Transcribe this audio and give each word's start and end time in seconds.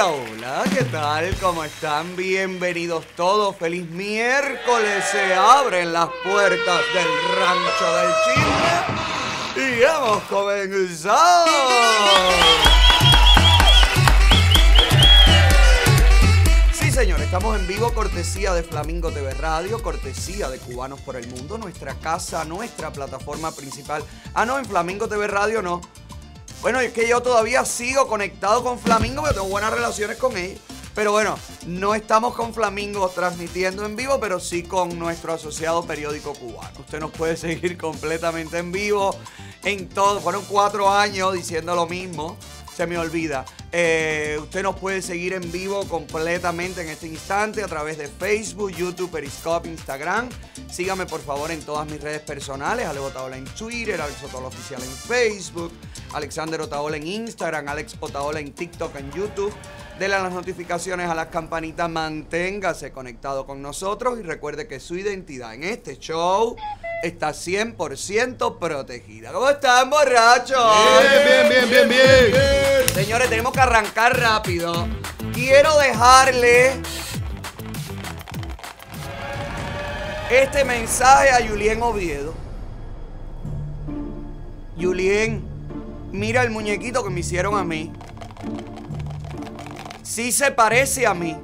Hola, 0.00 0.12
hola, 0.12 0.62
¿qué 0.72 0.84
tal? 0.84 1.34
¿Cómo 1.40 1.64
están? 1.64 2.14
Bienvenidos 2.14 3.04
todos. 3.16 3.56
Feliz 3.56 3.90
miércoles. 3.90 5.04
Se 5.10 5.34
abren 5.34 5.92
las 5.92 6.08
puertas 6.22 6.80
del 6.94 7.08
rancho 7.36 7.96
del 7.96 8.12
chisme 8.24 9.56
y 9.56 9.82
hemos 9.82 10.22
comenzado. 10.24 11.46
Sí, 16.72 16.92
señor, 16.92 17.20
estamos 17.20 17.58
en 17.58 17.66
vivo, 17.66 17.92
cortesía 17.92 18.52
de 18.52 18.62
Flamingo 18.62 19.10
TV 19.10 19.34
Radio, 19.34 19.82
cortesía 19.82 20.48
de 20.48 20.58
Cubanos 20.58 21.00
por 21.00 21.16
el 21.16 21.26
Mundo, 21.26 21.58
nuestra 21.58 21.94
casa, 21.94 22.44
nuestra 22.44 22.92
plataforma 22.92 23.50
principal. 23.50 24.04
Ah, 24.32 24.46
no, 24.46 24.60
en 24.60 24.64
Flamingo 24.64 25.08
TV 25.08 25.26
Radio 25.26 25.60
no. 25.60 25.80
Bueno, 26.60 26.80
es 26.80 26.92
que 26.92 27.08
yo 27.08 27.22
todavía 27.22 27.64
sigo 27.64 28.08
conectado 28.08 28.64
con 28.64 28.80
Flamingo, 28.80 29.20
porque 29.20 29.34
tengo 29.34 29.48
buenas 29.48 29.72
relaciones 29.72 30.16
con 30.16 30.36
ellos. 30.36 30.58
Pero 30.92 31.12
bueno, 31.12 31.38
no 31.66 31.94
estamos 31.94 32.34
con 32.34 32.52
Flamingo 32.52 33.08
transmitiendo 33.10 33.86
en 33.86 33.94
vivo, 33.94 34.18
pero 34.18 34.40
sí 34.40 34.64
con 34.64 34.98
nuestro 34.98 35.32
asociado 35.32 35.84
periódico 35.84 36.32
cubano. 36.34 36.80
Usted 36.80 36.98
nos 36.98 37.12
puede 37.12 37.36
seguir 37.36 37.78
completamente 37.78 38.58
en 38.58 38.72
vivo 38.72 39.14
en 39.62 39.88
todo. 39.88 40.20
Fueron 40.20 40.44
cuatro 40.48 40.90
años 40.90 41.32
diciendo 41.34 41.76
lo 41.76 41.86
mismo. 41.86 42.36
Se 42.78 42.86
me 42.86 42.96
olvida. 42.96 43.44
Eh, 43.72 44.38
usted 44.40 44.62
nos 44.62 44.76
puede 44.76 45.02
seguir 45.02 45.32
en 45.32 45.50
vivo 45.50 45.84
completamente 45.88 46.82
en 46.82 46.88
este 46.88 47.08
instante 47.08 47.60
a 47.64 47.66
través 47.66 47.98
de 47.98 48.06
Facebook, 48.06 48.70
YouTube, 48.70 49.10
Periscope, 49.10 49.68
Instagram. 49.68 50.28
Sígame 50.70 51.04
por 51.04 51.20
favor 51.20 51.50
en 51.50 51.60
todas 51.62 51.90
mis 51.90 52.00
redes 52.00 52.20
personales. 52.20 52.86
Alex 52.86 53.04
Otaola 53.04 53.36
en 53.36 53.46
Twitter, 53.46 54.00
Alex 54.00 54.22
Otaola 54.22 54.46
Oficial 54.46 54.80
en 54.80 54.90
Facebook, 54.90 55.72
Alexander 56.12 56.60
Otaola 56.60 56.98
en 56.98 57.08
Instagram, 57.08 57.66
Alex 57.66 57.96
Otaola 57.98 58.38
en 58.38 58.52
TikTok, 58.52 58.94
en 58.94 59.10
YouTube. 59.10 59.52
Dele 59.98 60.14
a 60.14 60.20
las 60.20 60.32
notificaciones 60.32 61.10
a 61.10 61.14
las 61.16 61.26
campanitas, 61.26 61.90
manténgase 61.90 62.92
conectado 62.92 63.46
con 63.46 63.60
nosotros 63.60 64.20
y 64.20 64.22
recuerde 64.22 64.68
que 64.68 64.78
su 64.78 64.96
identidad 64.96 65.54
en 65.54 65.64
este 65.64 65.98
show 65.98 66.54
está 67.02 67.30
100% 67.30 68.58
protegida. 68.60 69.32
¿Cómo 69.32 69.48
están, 69.48 69.90
borrachos? 69.90 70.56
Bien, 71.00 71.48
bien, 71.48 71.68
bien, 71.68 71.88
bien, 71.88 72.30
bien. 72.30 72.88
Señores, 72.94 73.28
tenemos 73.28 73.52
que 73.52 73.58
arrancar 73.58 74.16
rápido. 74.16 74.86
Quiero 75.34 75.76
dejarle 75.78 76.74
este 80.30 80.64
mensaje 80.64 81.30
a 81.30 81.44
Julien 81.44 81.82
Oviedo. 81.82 82.34
Julien, 84.80 85.42
mira 86.12 86.44
el 86.44 86.50
muñequito 86.50 87.02
que 87.02 87.10
me 87.10 87.18
hicieron 87.18 87.58
a 87.58 87.64
mí. 87.64 87.92
Sí 90.08 90.32
se 90.32 90.50
parece 90.50 91.06
a 91.06 91.12
mí. 91.12 91.36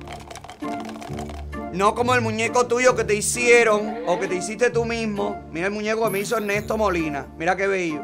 No 1.75 1.95
como 1.95 2.15
el 2.15 2.23
muñeco 2.23 2.67
tuyo 2.67 2.97
que 2.97 3.05
te 3.05 3.15
hicieron 3.15 4.05
o 4.07 4.19
que 4.19 4.27
te 4.27 4.37
hiciste 4.37 4.70
tú 4.70 4.87
mismo. 4.87 5.45
Mira 5.53 5.67
el 5.67 5.73
muñeco 5.73 6.03
que 6.05 6.11
me 6.11 6.20
hizo 6.20 6.39
Ernesto 6.39 6.79
Molina. 6.79 7.27
Mira 7.37 7.57
qué 7.57 7.67
bello. 7.67 8.01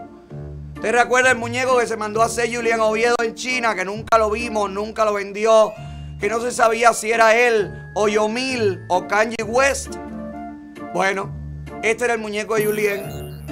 ¿Te 0.83 0.93
recuerda 0.93 1.31
el 1.31 1.39
muñeco 1.39 1.79
que 1.79 1.87
se 1.87 1.97
mandó 1.97 2.21
a 2.21 2.27
hacer 2.27 2.55
Julián 2.55 2.81
Oviedo 2.81 3.15
en 3.25 3.35
China? 3.35 3.75
Que 3.75 3.87
nunca 3.87 4.19
lo 4.19 4.31
vimos, 4.31 4.71
nunca 4.71 5.07
lo 5.07 5.15
vendió. 5.15 5.73
Que 6.21 6.29
no 6.29 6.43
se 6.43 6.51
sabía 6.51 6.93
si 6.93 7.11
era 7.11 7.35
él, 7.35 7.73
o 7.95 8.09
Yomil, 8.09 8.85
o 8.89 9.09
Kanye 9.09 9.43
West. 9.43 9.95
Bueno, 10.93 11.35
este 11.83 12.05
era 12.05 12.13
el 12.15 12.21
muñeco 12.21 12.57
de 12.57 12.67
Julián. 12.67 13.47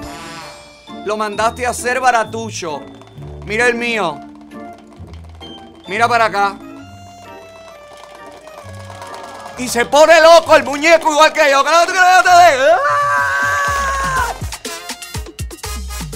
Lo 1.07 1.17
mandaste 1.17 1.65
a 1.65 1.71
hacer 1.71 2.01
baratucho. 2.01 2.83
Mira 3.47 3.67
el 3.67 3.77
mío. 3.77 4.21
Mira 5.89 6.07
para 6.07 6.27
acá. 6.27 6.59
Y 9.59 9.69
se 9.69 9.85
pone 9.87 10.21
loco 10.21 10.55
el 10.55 10.63
muñeco 10.63 11.13
igual 11.13 11.33
que 11.33 11.51
yo. 11.51 11.65
¡Ah! 11.67 11.87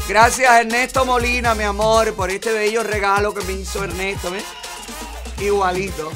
Gracias 0.08 0.60
Ernesto 0.60 1.04
Molina, 1.04 1.54
mi 1.54 1.64
amor, 1.64 2.14
por 2.14 2.30
este 2.30 2.52
bello 2.52 2.82
regalo 2.82 3.34
que 3.34 3.44
me 3.44 3.54
hizo 3.54 3.82
Ernesto. 3.82 4.30
¿ves? 4.30 4.44
Igualito. 5.38 6.12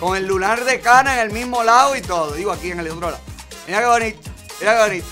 Con 0.00 0.16
el 0.16 0.26
lunar 0.26 0.64
de 0.64 0.80
cana 0.80 1.14
en 1.14 1.20
el 1.20 1.30
mismo 1.32 1.62
lado 1.62 1.96
y 1.96 2.00
todo. 2.00 2.32
Digo 2.32 2.52
aquí 2.52 2.70
en 2.70 2.80
el 2.80 2.90
otro 2.90 3.10
lado. 3.10 3.22
Mira 3.66 3.80
qué 3.80 3.86
bonito. 3.86 4.30
Mira 4.60 4.74
qué 4.74 4.80
bonito. 4.80 5.06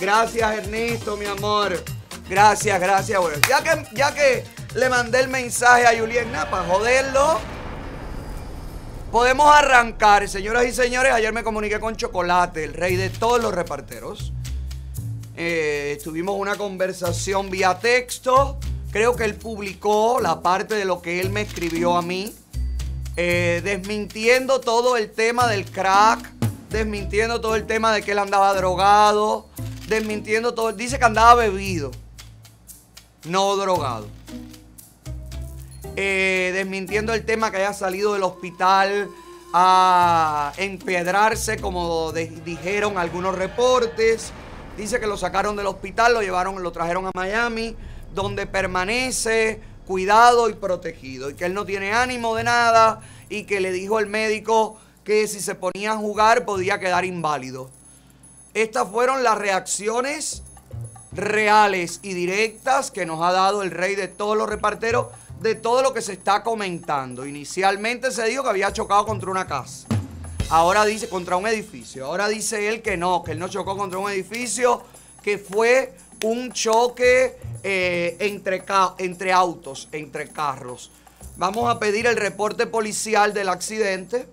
Gracias 0.00 0.58
Ernesto, 0.58 1.16
mi 1.16 1.26
amor. 1.26 1.84
Gracias, 2.28 2.80
gracias. 2.80 3.20
Ya 3.48 3.62
que, 3.62 3.86
ya 3.92 4.12
que 4.12 4.44
le 4.74 4.88
mandé 4.88 5.20
el 5.20 5.28
mensaje 5.28 5.86
a 5.86 5.98
Julián 5.98 6.32
para 6.50 6.64
joderlo. 6.64 7.55
Podemos 9.10 9.48
arrancar, 9.54 10.28
señoras 10.28 10.66
y 10.66 10.72
señores. 10.72 11.12
Ayer 11.12 11.32
me 11.32 11.42
comuniqué 11.42 11.80
con 11.80 11.96
Chocolate, 11.96 12.64
el 12.64 12.74
rey 12.74 12.96
de 12.96 13.08
todos 13.08 13.40
los 13.40 13.54
reparteros. 13.54 14.32
Eh, 15.36 15.98
tuvimos 16.02 16.36
una 16.38 16.56
conversación 16.56 17.48
vía 17.48 17.78
texto. 17.78 18.58
Creo 18.90 19.14
que 19.14 19.24
él 19.24 19.34
publicó 19.36 20.20
la 20.20 20.42
parte 20.42 20.74
de 20.74 20.84
lo 20.84 21.00
que 21.02 21.20
él 21.20 21.30
me 21.30 21.42
escribió 21.42 21.96
a 21.96 22.02
mí. 22.02 22.34
eh, 23.18 23.62
desmintiendo 23.64 24.60
todo 24.60 24.96
el 24.98 25.10
tema 25.10 25.46
del 25.46 25.64
crack. 25.64 26.32
Desmintiendo 26.68 27.40
todo 27.40 27.54
el 27.54 27.66
tema 27.66 27.92
de 27.92 28.02
que 28.02 28.12
él 28.12 28.18
andaba 28.18 28.52
drogado. 28.54 29.46
Desmintiendo 29.88 30.52
todo. 30.52 30.72
Dice 30.72 30.98
que 30.98 31.04
andaba 31.04 31.34
bebido. 31.36 31.90
No 33.24 33.56
drogado. 33.56 34.08
Eh, 35.98 36.50
desmintiendo 36.52 37.14
el 37.14 37.24
tema 37.24 37.50
que 37.50 37.56
haya 37.56 37.72
salido 37.72 38.12
del 38.12 38.22
hospital 38.22 39.08
a 39.54 40.52
empiedrarse, 40.58 41.58
como 41.58 42.12
dijeron 42.12 42.98
algunos 42.98 43.34
reportes. 43.34 44.30
Dice 44.76 45.00
que 45.00 45.06
lo 45.06 45.16
sacaron 45.16 45.56
del 45.56 45.66
hospital, 45.66 46.12
lo 46.12 46.20
llevaron, 46.20 46.62
lo 46.62 46.70
trajeron 46.70 47.06
a 47.06 47.10
Miami, 47.14 47.74
donde 48.14 48.46
permanece 48.46 49.58
cuidado 49.86 50.50
y 50.50 50.52
protegido. 50.52 51.30
Y 51.30 51.34
que 51.34 51.46
él 51.46 51.54
no 51.54 51.64
tiene 51.64 51.94
ánimo 51.94 52.36
de 52.36 52.44
nada 52.44 53.00
y 53.30 53.44
que 53.44 53.60
le 53.60 53.72
dijo 53.72 53.98
el 53.98 54.06
médico 54.06 54.78
que 55.02 55.26
si 55.28 55.40
se 55.40 55.54
ponía 55.54 55.92
a 55.92 55.96
jugar 55.96 56.44
podía 56.44 56.78
quedar 56.78 57.06
inválido. 57.06 57.70
Estas 58.52 58.90
fueron 58.90 59.22
las 59.22 59.38
reacciones 59.38 60.42
reales 61.12 62.00
y 62.02 62.12
directas 62.12 62.90
que 62.90 63.06
nos 63.06 63.22
ha 63.22 63.32
dado 63.32 63.62
el 63.62 63.70
rey 63.70 63.94
de 63.94 64.08
todos 64.08 64.36
los 64.36 64.48
reparteros 64.48 65.06
de 65.40 65.54
todo 65.54 65.82
lo 65.82 65.92
que 65.92 66.02
se 66.02 66.14
está 66.14 66.42
comentando. 66.42 67.26
Inicialmente 67.26 68.10
se 68.10 68.24
dijo 68.26 68.42
que 68.42 68.50
había 68.50 68.72
chocado 68.72 69.04
contra 69.06 69.30
una 69.30 69.46
casa. 69.46 69.86
Ahora 70.48 70.84
dice 70.84 71.08
contra 71.08 71.36
un 71.36 71.46
edificio. 71.46 72.06
Ahora 72.06 72.28
dice 72.28 72.68
él 72.68 72.82
que 72.82 72.96
no, 72.96 73.22
que 73.22 73.32
él 73.32 73.38
no 73.38 73.48
chocó 73.48 73.76
contra 73.76 73.98
un 73.98 74.10
edificio, 74.10 74.82
que 75.22 75.38
fue 75.38 75.92
un 76.24 76.52
choque 76.52 77.36
eh, 77.62 78.16
entre, 78.20 78.64
entre 78.98 79.32
autos, 79.32 79.88
entre 79.92 80.28
carros. 80.28 80.90
Vamos 81.36 81.68
a 81.68 81.78
pedir 81.78 82.06
el 82.06 82.16
reporte 82.16 82.66
policial 82.66 83.34
del 83.34 83.48
accidente 83.48 84.26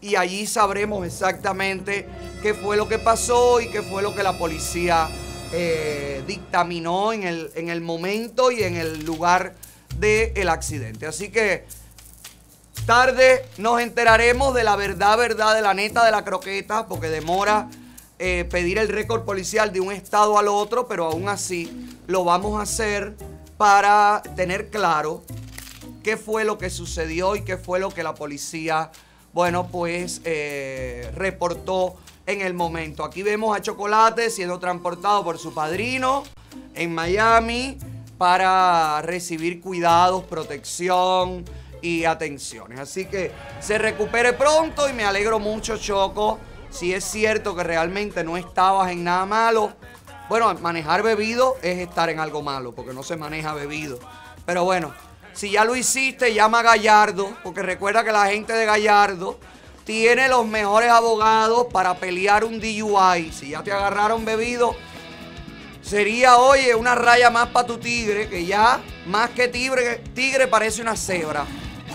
y 0.00 0.16
allí 0.16 0.46
sabremos 0.46 1.06
exactamente 1.06 2.06
qué 2.42 2.54
fue 2.54 2.76
lo 2.76 2.88
que 2.88 2.98
pasó 2.98 3.60
y 3.60 3.70
qué 3.70 3.82
fue 3.82 4.02
lo 4.02 4.14
que 4.14 4.22
la 4.22 4.38
policía 4.38 5.08
eh, 5.52 6.22
dictaminó 6.26 7.12
en 7.12 7.24
el, 7.24 7.50
en 7.54 7.68
el 7.68 7.80
momento 7.80 8.50
y 8.50 8.62
en 8.62 8.76
el 8.76 9.04
lugar 9.04 9.54
del 9.96 10.48
accidente. 10.48 11.06
Así 11.06 11.30
que 11.30 11.64
tarde 12.86 13.44
nos 13.58 13.80
enteraremos 13.80 14.54
de 14.54 14.64
la 14.64 14.76
verdad, 14.76 15.18
verdad, 15.18 15.54
de 15.54 15.62
la 15.62 15.74
neta 15.74 16.04
de 16.04 16.10
la 16.10 16.24
croqueta, 16.24 16.86
porque 16.86 17.08
demora 17.08 17.68
eh, 18.18 18.46
pedir 18.50 18.78
el 18.78 18.88
récord 18.88 19.24
policial 19.24 19.72
de 19.72 19.80
un 19.80 19.92
estado 19.92 20.38
al 20.38 20.48
otro, 20.48 20.88
pero 20.88 21.06
aún 21.06 21.28
así 21.28 21.96
lo 22.06 22.24
vamos 22.24 22.58
a 22.58 22.62
hacer 22.62 23.14
para 23.56 24.22
tener 24.34 24.70
claro 24.70 25.22
qué 26.02 26.16
fue 26.16 26.44
lo 26.44 26.58
que 26.58 26.70
sucedió 26.70 27.36
y 27.36 27.42
qué 27.42 27.56
fue 27.56 27.78
lo 27.78 27.90
que 27.90 28.02
la 28.02 28.14
policía, 28.14 28.90
bueno, 29.32 29.68
pues 29.68 30.20
eh, 30.24 31.10
reportó 31.14 31.96
en 32.26 32.40
el 32.40 32.54
momento. 32.54 33.04
Aquí 33.04 33.22
vemos 33.22 33.56
a 33.56 33.60
Chocolate 33.60 34.30
siendo 34.30 34.58
transportado 34.58 35.22
por 35.24 35.38
su 35.38 35.52
padrino 35.52 36.24
en 36.74 36.94
Miami 36.94 37.78
para 38.18 39.00
recibir 39.02 39.60
cuidados, 39.60 40.24
protección 40.24 41.44
y 41.80 42.04
atenciones. 42.04 42.80
Así 42.80 43.06
que 43.06 43.32
se 43.60 43.78
recupere 43.78 44.32
pronto 44.32 44.88
y 44.88 44.92
me 44.92 45.04
alegro 45.04 45.38
mucho, 45.38 45.78
Choco. 45.78 46.38
Si 46.70 46.92
es 46.92 47.04
cierto 47.04 47.56
que 47.56 47.62
realmente 47.62 48.24
no 48.24 48.36
estabas 48.36 48.90
en 48.90 49.04
nada 49.04 49.24
malo. 49.24 49.72
Bueno, 50.28 50.52
manejar 50.60 51.02
bebido 51.02 51.56
es 51.62 51.78
estar 51.78 52.10
en 52.10 52.20
algo 52.20 52.42
malo, 52.42 52.72
porque 52.72 52.92
no 52.92 53.02
se 53.02 53.16
maneja 53.16 53.54
bebido. 53.54 53.98
Pero 54.44 54.64
bueno, 54.64 54.92
si 55.32 55.52
ya 55.52 55.64
lo 55.64 55.76
hiciste, 55.76 56.34
llama 56.34 56.60
a 56.60 56.62
Gallardo, 56.64 57.32
porque 57.42 57.62
recuerda 57.62 58.04
que 58.04 58.12
la 58.12 58.26
gente 58.26 58.52
de 58.52 58.66
Gallardo 58.66 59.38
tiene 59.84 60.28
los 60.28 60.46
mejores 60.46 60.90
abogados 60.90 61.68
para 61.72 61.94
pelear 61.94 62.44
un 62.44 62.60
DUI. 62.60 63.32
Si 63.32 63.50
ya 63.50 63.62
te 63.62 63.72
agarraron 63.72 64.26
bebido, 64.26 64.76
sería, 65.88 66.36
oye, 66.36 66.74
una 66.74 66.94
raya 66.94 67.30
más 67.30 67.48
para 67.48 67.66
tu 67.66 67.78
tigre, 67.78 68.28
que 68.28 68.44
ya 68.44 68.80
más 69.06 69.30
que 69.30 69.48
tigre, 69.48 70.02
tigre 70.14 70.46
parece 70.46 70.82
una 70.82 70.94
cebra. 70.94 71.46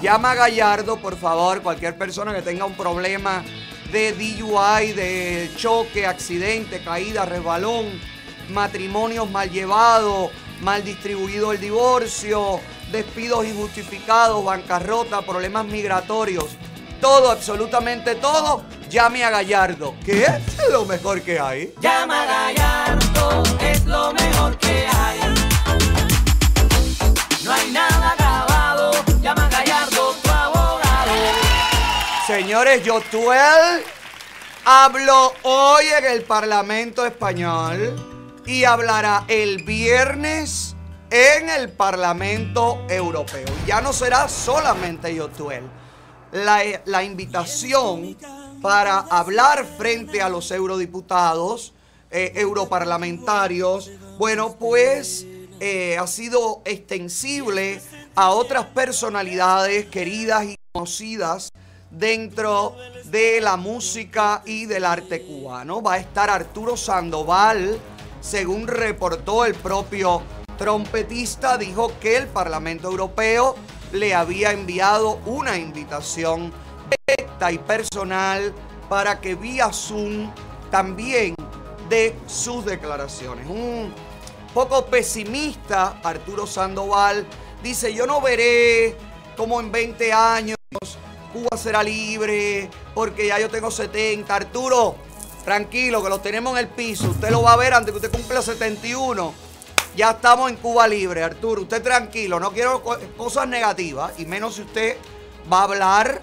Llama 0.01 0.31
a 0.31 0.35
Gallardo, 0.35 0.97
por 0.97 1.15
favor, 1.15 1.61
cualquier 1.61 1.95
persona 1.95 2.33
que 2.33 2.41
tenga 2.41 2.65
un 2.65 2.75
problema 2.75 3.43
de 3.91 4.11
DUI, 4.13 4.93
de 4.93 5.51
choque, 5.57 6.07
accidente, 6.07 6.83
caída, 6.83 7.25
resbalón, 7.25 7.85
matrimonios 8.49 9.29
mal 9.29 9.51
llevados, 9.51 10.31
mal 10.61 10.83
distribuido 10.83 11.51
el 11.51 11.61
divorcio, 11.61 12.59
despidos 12.91 13.45
injustificados, 13.45 14.43
bancarrota, 14.43 15.21
problemas 15.21 15.65
migratorios, 15.67 16.47
todo, 17.03 17.31
absolutamente 17.31 18.15
todo, 18.15 18.63
llame 18.89 19.25
a 19.25 19.29
Gallardo, 19.29 19.93
que 20.05 20.23
es 20.23 20.69
lo 20.71 20.85
mejor 20.85 21.21
que 21.21 21.37
hay. 21.37 21.73
Llama 21.81 22.21
a 22.21 22.25
Gallardo, 22.25 23.43
es 23.59 23.85
lo 23.85 24.13
mejor 24.13 24.57
que 24.57 24.87
hay. 24.87 25.19
No 27.43 27.51
hay 27.51 27.71
nada 27.71 28.11
acabado, 28.11 28.91
llama 29.21 29.47
a 29.47 29.49
Gallardo, 29.49 30.15
tu 30.23 30.29
abogado. 30.29 31.11
Señores, 32.25 32.85
Yotuel 32.85 33.83
habló 34.63 35.33
hoy 35.41 35.83
en 35.87 36.05
el 36.05 36.23
Parlamento 36.23 37.05
Español 37.05 38.41
y 38.45 38.63
hablará 38.63 39.25
el 39.27 39.61
viernes 39.63 40.77
en 41.09 41.49
el 41.49 41.67
Parlamento 41.67 42.85
Europeo. 42.87 43.47
Ya 43.67 43.81
no 43.81 43.91
será 43.91 44.29
solamente 44.29 45.13
Yotuel. 45.13 45.82
La, 46.33 47.03
invitación 47.03 48.17
para 48.59 48.97
hablar 48.97 49.67
frente 49.77 50.19
a 50.19 50.29
los 50.29 50.49
eurodiputados, 50.49 51.73
eh, 52.09 52.31
europarlamentarios, 52.35 53.91
bueno, 54.17 54.55
pues 54.57 55.27
eh, 55.59 55.95
ha 55.95 56.07
sido 56.07 56.63
extensible 56.65 57.79
a 58.15 58.31
otras 58.31 58.65
personalidades 58.65 59.85
queridas 59.85 60.45
y 60.45 60.55
conocidas 60.71 61.49
dentro 61.91 62.75
de 63.05 63.39
la 63.39 63.55
música 63.55 64.41
y 64.43 64.65
del 64.65 64.85
arte 64.85 65.21
cubano. 65.21 65.83
Va 65.83 65.93
a 65.93 65.97
estar 65.99 66.31
Arturo 66.31 66.75
Sandoval, 66.75 67.79
según 68.21 68.65
reportó 68.65 69.45
el 69.45 69.53
propio 69.53 70.23
trompetista, 70.57 71.59
dijo 71.59 71.91
que 71.99 72.17
el 72.17 72.27
Parlamento 72.27 72.87
Europeo 72.87 73.55
le 73.93 74.13
había 74.13 74.51
enviado 74.51 75.19
una 75.25 75.57
invitación 75.57 76.51
directa 77.07 77.51
y 77.51 77.57
personal 77.59 78.53
para 78.89 79.21
que 79.21 79.35
vía 79.35 79.71
Zoom 79.71 80.29
también 80.69 81.35
dé 81.89 82.15
sus 82.27 82.65
declaraciones. 82.65 83.47
Un 83.47 83.93
poco 84.53 84.85
pesimista, 84.85 85.99
Arturo 86.03 86.45
Sandoval 86.45 87.25
dice, 87.63 87.93
yo 87.93 88.05
no 88.05 88.19
veré 88.19 88.97
como 89.37 89.59
en 89.61 89.71
20 89.71 90.11
años 90.11 90.57
Cuba 91.33 91.57
será 91.57 91.81
libre, 91.81 92.69
porque 92.93 93.25
ya 93.25 93.39
yo 93.39 93.49
tengo 93.49 93.71
70. 93.71 94.35
Arturo, 94.35 94.95
tranquilo, 95.43 96.03
que 96.03 96.09
lo 96.09 96.19
tenemos 96.19 96.53
en 96.53 96.59
el 96.59 96.67
piso. 96.67 97.09
Usted 97.09 97.31
lo 97.31 97.41
va 97.41 97.53
a 97.53 97.57
ver 97.57 97.73
antes 97.73 97.91
que 97.91 97.97
usted 97.97 98.11
cumpla 98.11 98.43
71. 98.43 99.33
Ya 99.95 100.11
estamos 100.11 100.49
en 100.49 100.55
Cuba 100.57 100.87
libre, 100.87 101.23
Arturo. 101.23 101.61
Usted 101.61 101.83
tranquilo, 101.83 102.39
no 102.39 102.51
quiero 102.51 102.81
co- 102.81 102.97
cosas 103.15 103.47
negativas, 103.47 104.13
y 104.17 104.25
menos 104.25 104.55
si 104.55 104.61
usted 104.63 104.97
va 105.51 105.59
a 105.59 105.63
hablar 105.63 106.21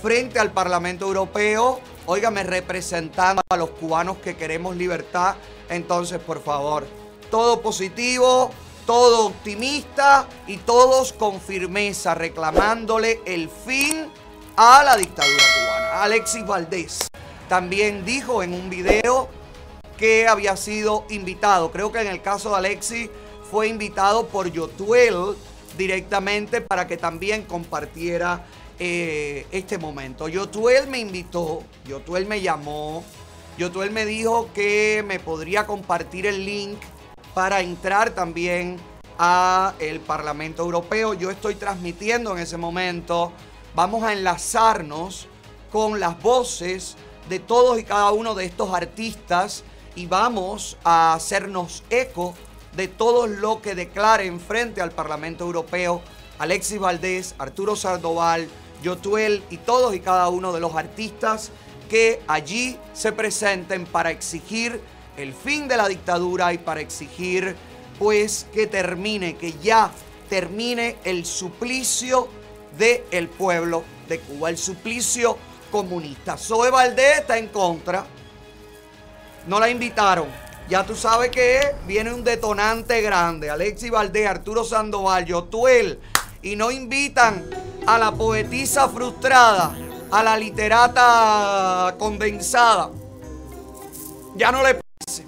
frente 0.00 0.38
al 0.38 0.50
Parlamento 0.50 1.06
Europeo, 1.06 1.80
óigame, 2.06 2.42
representando 2.42 3.42
a 3.50 3.56
los 3.56 3.70
cubanos 3.70 4.16
que 4.18 4.34
queremos 4.36 4.76
libertad. 4.76 5.36
Entonces, 5.68 6.20
por 6.20 6.42
favor, 6.42 6.86
todo 7.30 7.60
positivo, 7.60 8.50
todo 8.86 9.26
optimista 9.26 10.26
y 10.46 10.56
todos 10.56 11.12
con 11.12 11.38
firmeza, 11.38 12.14
reclamándole 12.14 13.20
el 13.26 13.50
fin 13.50 14.06
a 14.56 14.82
la 14.82 14.96
dictadura 14.96 15.44
cubana. 15.54 16.02
Alexis 16.02 16.46
Valdés 16.46 16.98
también 17.48 18.06
dijo 18.06 18.42
en 18.42 18.54
un 18.54 18.70
video 18.70 19.28
que 20.02 20.26
había 20.26 20.56
sido 20.56 21.04
invitado. 21.10 21.70
Creo 21.70 21.92
que 21.92 22.00
en 22.00 22.08
el 22.08 22.20
caso 22.20 22.50
de 22.50 22.56
Alexis 22.56 23.08
fue 23.48 23.68
invitado 23.68 24.26
por 24.26 24.50
Yotuel 24.50 25.36
directamente 25.78 26.60
para 26.60 26.88
que 26.88 26.96
también 26.96 27.44
compartiera 27.44 28.44
eh, 28.80 29.46
este 29.52 29.78
momento. 29.78 30.26
Yotuel 30.26 30.88
me 30.88 30.98
invitó, 30.98 31.62
Yotuel 31.86 32.26
me 32.26 32.40
llamó, 32.40 33.04
Yotuel 33.58 33.92
me 33.92 34.04
dijo 34.04 34.48
que 34.52 35.04
me 35.06 35.20
podría 35.20 35.68
compartir 35.68 36.26
el 36.26 36.44
link 36.44 36.80
para 37.32 37.60
entrar 37.60 38.10
también 38.10 38.78
a 39.20 39.74
el 39.78 40.00
Parlamento 40.00 40.64
Europeo. 40.64 41.14
Yo 41.14 41.30
estoy 41.30 41.54
transmitiendo 41.54 42.32
en 42.32 42.42
ese 42.42 42.56
momento. 42.56 43.30
Vamos 43.76 44.02
a 44.02 44.12
enlazarnos 44.12 45.28
con 45.70 46.00
las 46.00 46.20
voces 46.20 46.96
de 47.28 47.38
todos 47.38 47.78
y 47.78 47.84
cada 47.84 48.10
uno 48.10 48.34
de 48.34 48.46
estos 48.46 48.74
artistas 48.74 49.62
y 49.94 50.06
vamos 50.06 50.76
a 50.84 51.14
hacernos 51.14 51.82
eco 51.90 52.34
de 52.76 52.88
todo 52.88 53.26
lo 53.26 53.60
que 53.60 53.74
declaren 53.74 54.40
frente 54.40 54.80
al 54.80 54.92
Parlamento 54.92 55.44
Europeo 55.44 56.02
Alexis 56.38 56.78
Valdés, 56.78 57.34
Arturo 57.38 57.76
Sandoval, 57.76 58.48
Yotuel 58.82 59.42
y 59.50 59.58
todos 59.58 59.94
y 59.94 60.00
cada 60.00 60.28
uno 60.28 60.52
de 60.52 60.60
los 60.60 60.74
artistas 60.74 61.50
que 61.88 62.20
allí 62.26 62.78
se 62.94 63.12
presenten 63.12 63.86
para 63.86 64.10
exigir 64.10 64.80
el 65.16 65.34
fin 65.34 65.68
de 65.68 65.76
la 65.76 65.88
dictadura 65.88 66.52
y 66.52 66.58
para 66.58 66.80
exigir 66.80 67.54
pues 67.98 68.46
que 68.52 68.66
termine, 68.66 69.36
que 69.36 69.52
ya 69.62 69.90
termine 70.28 70.96
el 71.04 71.24
suplicio 71.26 72.28
del 72.78 73.28
pueblo 73.28 73.84
de 74.08 74.18
Cuba, 74.18 74.50
el 74.50 74.58
suplicio 74.58 75.36
comunista. 75.70 76.36
Zoe 76.36 76.70
Valdés 76.70 77.20
está 77.20 77.38
en 77.38 77.48
contra, 77.48 78.06
no 79.46 79.60
la 79.60 79.68
invitaron. 79.68 80.26
Ya 80.68 80.84
tú 80.84 80.94
sabes 80.94 81.30
que 81.30 81.74
viene 81.86 82.12
un 82.12 82.24
detonante 82.24 83.00
grande. 83.02 83.50
Alexis 83.50 83.90
Valdés, 83.90 84.28
Arturo 84.28 84.64
Sandoval, 84.64 85.24
Yotuel. 85.24 85.98
Y 86.42 86.56
no 86.56 86.70
invitan 86.70 87.44
a 87.86 87.98
la 87.98 88.12
poetisa 88.12 88.88
frustrada, 88.88 89.74
a 90.10 90.22
la 90.22 90.36
literata 90.36 91.94
condensada. 91.98 92.90
Ya 94.34 94.50
no 94.50 94.62
le 94.62 94.80
parece. 94.80 95.26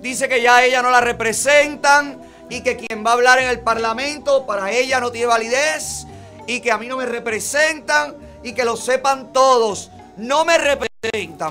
Dice 0.00 0.28
que 0.28 0.40
ya 0.40 0.62
ella 0.62 0.80
no 0.80 0.90
la 0.90 1.00
representan 1.00 2.22
y 2.48 2.62
que 2.62 2.76
quien 2.76 3.04
va 3.04 3.10
a 3.10 3.14
hablar 3.14 3.38
en 3.40 3.48
el 3.48 3.60
parlamento 3.60 4.46
para 4.46 4.70
ella 4.70 5.00
no 5.00 5.10
tiene 5.10 5.26
validez 5.26 6.06
y 6.46 6.60
que 6.60 6.70
a 6.70 6.78
mí 6.78 6.86
no 6.86 6.96
me 6.96 7.04
representan 7.04 8.16
y 8.42 8.52
que 8.52 8.64
lo 8.64 8.76
sepan 8.76 9.32
todos. 9.32 9.90
No 10.16 10.44
me 10.44 10.56
representan. 10.56 10.87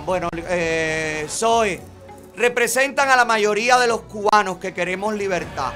Bueno, 0.05 0.27
eh, 0.49 1.25
soy. 1.29 1.79
Representan 2.35 3.09
a 3.09 3.15
la 3.15 3.23
mayoría 3.23 3.77
de 3.79 3.87
los 3.87 4.01
cubanos 4.01 4.57
que 4.57 4.73
queremos 4.73 5.15
libertad. 5.15 5.71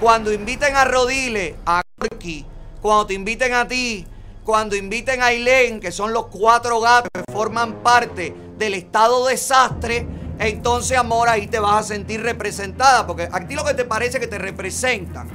Cuando 0.00 0.32
inviten 0.32 0.74
a 0.74 0.84
Rodile, 0.84 1.54
a 1.64 1.80
Gorky, 1.96 2.44
cuando 2.82 3.06
te 3.06 3.14
inviten 3.14 3.54
a 3.54 3.68
ti, 3.68 4.04
cuando 4.44 4.74
inviten 4.74 5.22
a 5.22 5.26
Ailén, 5.26 5.78
que 5.78 5.92
son 5.92 6.12
los 6.12 6.26
cuatro 6.26 6.80
gatos 6.80 7.08
que 7.14 7.32
forman 7.32 7.84
parte 7.84 8.34
del 8.58 8.74
estado 8.74 9.26
desastre, 9.26 10.04
entonces, 10.40 10.98
amor, 10.98 11.28
ahí 11.28 11.46
te 11.46 11.60
vas 11.60 11.84
a 11.84 11.94
sentir 11.94 12.20
representada. 12.20 13.06
Porque 13.06 13.28
a 13.30 13.46
ti 13.46 13.54
lo 13.54 13.64
que 13.64 13.74
te 13.74 13.84
parece 13.84 14.18
que 14.18 14.26
te 14.26 14.38
representan 14.38 15.28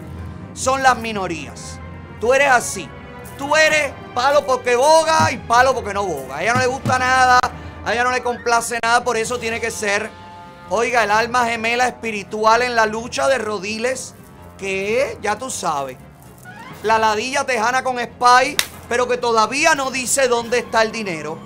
son 0.53 0.83
las 0.83 0.97
minorías. 0.97 1.79
Tú 2.19 2.33
eres 2.33 2.49
así. 2.49 2.89
Tú 3.41 3.55
eres 3.55 3.91
palo 4.13 4.45
porque 4.45 4.75
boga 4.75 5.31
y 5.31 5.37
palo 5.37 5.73
porque 5.73 5.95
no 5.95 6.05
boga. 6.05 6.37
A 6.37 6.43
ella 6.43 6.53
no 6.53 6.59
le 6.59 6.67
gusta 6.67 6.99
nada, 6.99 7.39
a 7.83 7.91
ella 7.91 8.03
no 8.03 8.11
le 8.11 8.21
complace 8.21 8.77
nada, 8.83 9.03
por 9.03 9.17
eso 9.17 9.39
tiene 9.39 9.59
que 9.59 9.71
ser, 9.71 10.11
oiga, 10.69 11.03
el 11.03 11.09
alma 11.09 11.47
gemela 11.47 11.87
espiritual 11.87 12.61
en 12.61 12.75
la 12.75 12.85
lucha 12.85 13.27
de 13.27 13.39
Rodiles, 13.39 14.13
que 14.59 15.17
ya 15.23 15.39
tú 15.39 15.49
sabes. 15.49 15.97
La 16.83 16.99
ladilla 16.99 17.43
tejana 17.43 17.83
con 17.83 17.97
Spy, 17.97 18.55
pero 18.87 19.07
que 19.07 19.17
todavía 19.17 19.73
no 19.73 19.89
dice 19.89 20.27
dónde 20.27 20.59
está 20.59 20.83
el 20.83 20.91
dinero. 20.91 21.39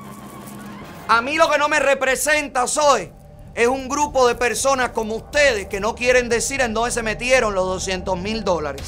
A 1.07 1.21
mí 1.21 1.37
lo 1.37 1.49
que 1.49 1.57
no 1.57 1.69
me 1.69 1.79
representa, 1.79 2.67
soy, 2.67 3.09
es 3.53 3.69
un 3.69 3.87
grupo 3.87 4.27
de 4.27 4.35
personas 4.35 4.89
como 4.89 5.15
ustedes 5.15 5.67
que 5.67 5.79
no 5.79 5.95
quieren 5.95 6.27
decir 6.27 6.59
en 6.59 6.73
dónde 6.73 6.91
se 6.91 7.03
metieron 7.03 7.55
los 7.55 7.65
200 7.67 8.17
mil 8.17 8.43
dólares. 8.43 8.83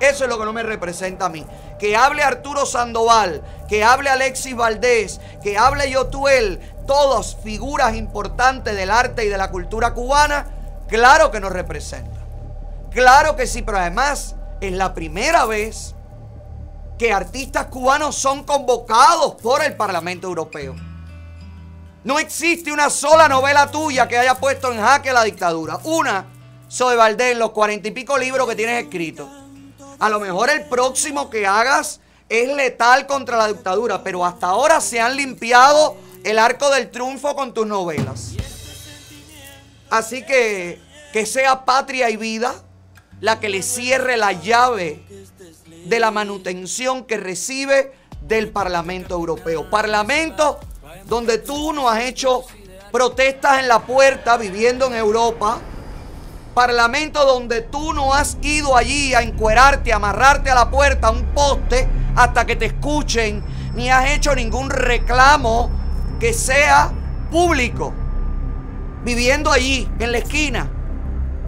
Eso 0.00 0.24
es 0.24 0.30
lo 0.30 0.38
que 0.38 0.44
no 0.46 0.52
me 0.52 0.62
representa 0.62 1.26
a 1.26 1.28
mí. 1.28 1.46
Que 1.78 1.94
hable 1.94 2.22
Arturo 2.22 2.64
Sandoval, 2.64 3.42
que 3.68 3.84
hable 3.84 4.08
Alexis 4.08 4.56
Valdés, 4.56 5.20
que 5.42 5.58
hable 5.58 5.90
Yotuel, 5.90 6.58
todas 6.86 7.36
figuras 7.36 7.94
importantes 7.94 8.74
del 8.74 8.90
arte 8.90 9.26
y 9.26 9.28
de 9.28 9.38
la 9.38 9.50
cultura 9.50 9.92
cubana, 9.92 10.46
claro 10.88 11.30
que 11.30 11.38
nos 11.38 11.52
representan. 11.52 12.24
Claro 12.90 13.36
que 13.36 13.46
sí, 13.46 13.62
pero 13.62 13.78
además 13.78 14.34
es 14.60 14.72
la 14.72 14.94
primera 14.94 15.44
vez 15.44 15.94
que 16.98 17.12
artistas 17.12 17.66
cubanos 17.66 18.16
son 18.16 18.44
convocados 18.44 19.36
por 19.36 19.62
el 19.62 19.76
Parlamento 19.76 20.26
Europeo. 20.26 20.74
No 22.02 22.18
existe 22.18 22.72
una 22.72 22.88
sola 22.88 23.28
novela 23.28 23.70
tuya 23.70 24.08
que 24.08 24.18
haya 24.18 24.34
puesto 24.34 24.72
en 24.72 24.80
jaque 24.80 25.12
la 25.12 25.24
dictadura. 25.24 25.78
Una, 25.84 26.26
Zoe 26.70 26.96
Valdés, 26.96 27.36
los 27.36 27.50
cuarenta 27.50 27.88
y 27.88 27.90
pico 27.90 28.16
libros 28.16 28.48
que 28.48 28.56
tienes 28.56 28.82
escritos. 28.82 29.28
A 30.00 30.08
lo 30.08 30.18
mejor 30.18 30.50
el 30.50 30.64
próximo 30.64 31.30
que 31.30 31.46
hagas 31.46 32.00
es 32.28 32.48
letal 32.48 33.06
contra 33.06 33.36
la 33.36 33.48
dictadura, 33.48 34.02
pero 34.02 34.24
hasta 34.24 34.48
ahora 34.48 34.80
se 34.80 35.00
han 35.00 35.16
limpiado 35.16 35.96
el 36.24 36.38
arco 36.38 36.70
del 36.70 36.90
triunfo 36.90 37.36
con 37.36 37.54
tus 37.54 37.66
novelas. 37.66 38.32
Así 39.90 40.24
que 40.24 40.80
que 41.12 41.26
sea 41.26 41.64
patria 41.64 42.08
y 42.10 42.16
vida 42.16 42.54
la 43.20 43.40
que 43.40 43.48
le 43.48 43.62
cierre 43.62 44.16
la 44.16 44.32
llave 44.32 45.02
de 45.84 46.00
la 46.00 46.10
manutención 46.10 47.04
que 47.04 47.16
recibe 47.16 47.92
del 48.22 48.50
Parlamento 48.50 49.14
Europeo. 49.14 49.68
Parlamento 49.68 50.60
donde 51.06 51.38
tú 51.38 51.72
no 51.72 51.88
has 51.88 52.04
hecho 52.04 52.44
protestas 52.92 53.60
en 53.60 53.68
la 53.68 53.80
puerta 53.80 54.36
viviendo 54.36 54.86
en 54.86 54.94
Europa. 54.94 55.60
Parlamento 56.54 57.24
donde 57.24 57.62
tú 57.62 57.92
no 57.92 58.12
has 58.14 58.36
ido 58.42 58.76
allí 58.76 59.14
a 59.14 59.22
encuerarte, 59.22 59.92
a 59.92 59.96
amarrarte 59.96 60.50
a 60.50 60.54
la 60.54 60.70
puerta, 60.70 61.08
a 61.08 61.10
un 61.10 61.24
poste, 61.26 61.88
hasta 62.16 62.44
que 62.44 62.56
te 62.56 62.66
escuchen, 62.66 63.42
ni 63.74 63.90
has 63.90 64.10
hecho 64.10 64.34
ningún 64.34 64.70
reclamo 64.70 65.70
que 66.18 66.34
sea 66.34 66.90
público, 67.30 67.94
viviendo 69.04 69.50
allí, 69.50 69.88
en 69.98 70.12
la 70.12 70.18
esquina. 70.18 70.68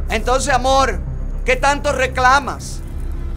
Entonces, 0.09 0.55
amor, 0.55 1.01
¿qué 1.45 1.57
tanto 1.57 1.93
reclamas? 1.93 2.81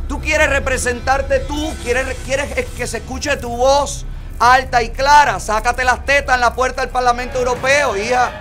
Tú 0.08 0.22
quieres 0.22 0.50
representarte 0.50 1.40
tú, 1.40 1.74
quieres, 1.84 2.16
quieres 2.26 2.54
que 2.78 2.86
se 2.86 2.98
escuche 2.98 3.36
tu 3.38 3.50
voz 3.50 4.06
alta 4.40 4.84
y 4.84 4.90
clara. 4.90 5.40
Sácate 5.40 5.84
las 5.84 6.06
tetas 6.06 6.36
en 6.36 6.42
la 6.42 6.54
puerta 6.54 6.82
del 6.82 6.92
Parlamento 6.92 7.40
Europeo, 7.40 7.98
hija. 7.98 8.32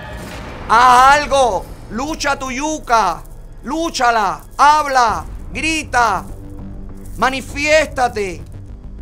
Haz 0.69 1.21
algo, 1.21 1.65
lucha 1.91 2.39
tu 2.39 2.51
yuca, 2.51 3.23
lúchala, 3.63 4.43
habla, 4.57 5.25
grita, 5.53 6.25
manifiéstate. 7.17 8.43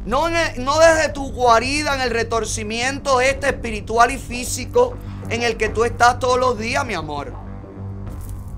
No, 0.04 0.28
no 0.28 0.78
desde 0.80 1.10
tu 1.10 1.30
guarida 1.32 1.94
en 1.94 2.00
el 2.00 2.10
retorcimiento 2.10 3.20
este 3.20 3.48
espiritual 3.48 4.10
y 4.10 4.18
físico 4.18 4.96
en 5.30 5.42
el 5.42 5.56
que 5.56 5.68
tú 5.68 5.84
estás 5.84 6.18
todos 6.18 6.38
los 6.38 6.58
días, 6.58 6.84
mi 6.84 6.94
amor. 6.94 7.32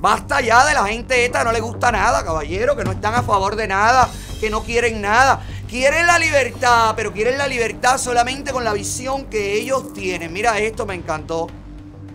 Basta 0.00 0.40
ya 0.40 0.64
de 0.66 0.74
la 0.74 0.86
gente 0.86 1.24
esta 1.24 1.44
no 1.44 1.52
le 1.52 1.60
gusta 1.60 1.90
nada, 1.92 2.24
caballero, 2.24 2.76
que 2.76 2.84
no 2.84 2.92
están 2.92 3.14
a 3.14 3.22
favor 3.22 3.56
de 3.56 3.66
nada, 3.66 4.08
que 4.40 4.50
no 4.50 4.62
quieren 4.62 5.00
nada. 5.00 5.40
Quieren 5.68 6.06
la 6.06 6.18
libertad, 6.18 6.92
pero 6.94 7.12
quieren 7.12 7.38
la 7.38 7.46
libertad 7.46 7.98
solamente 7.98 8.52
con 8.52 8.64
la 8.64 8.72
visión 8.72 9.24
que 9.26 9.54
ellos 9.54 9.92
tienen. 9.92 10.32
Mira 10.32 10.58
esto, 10.58 10.84
me 10.86 10.94
encantó. 10.94 11.48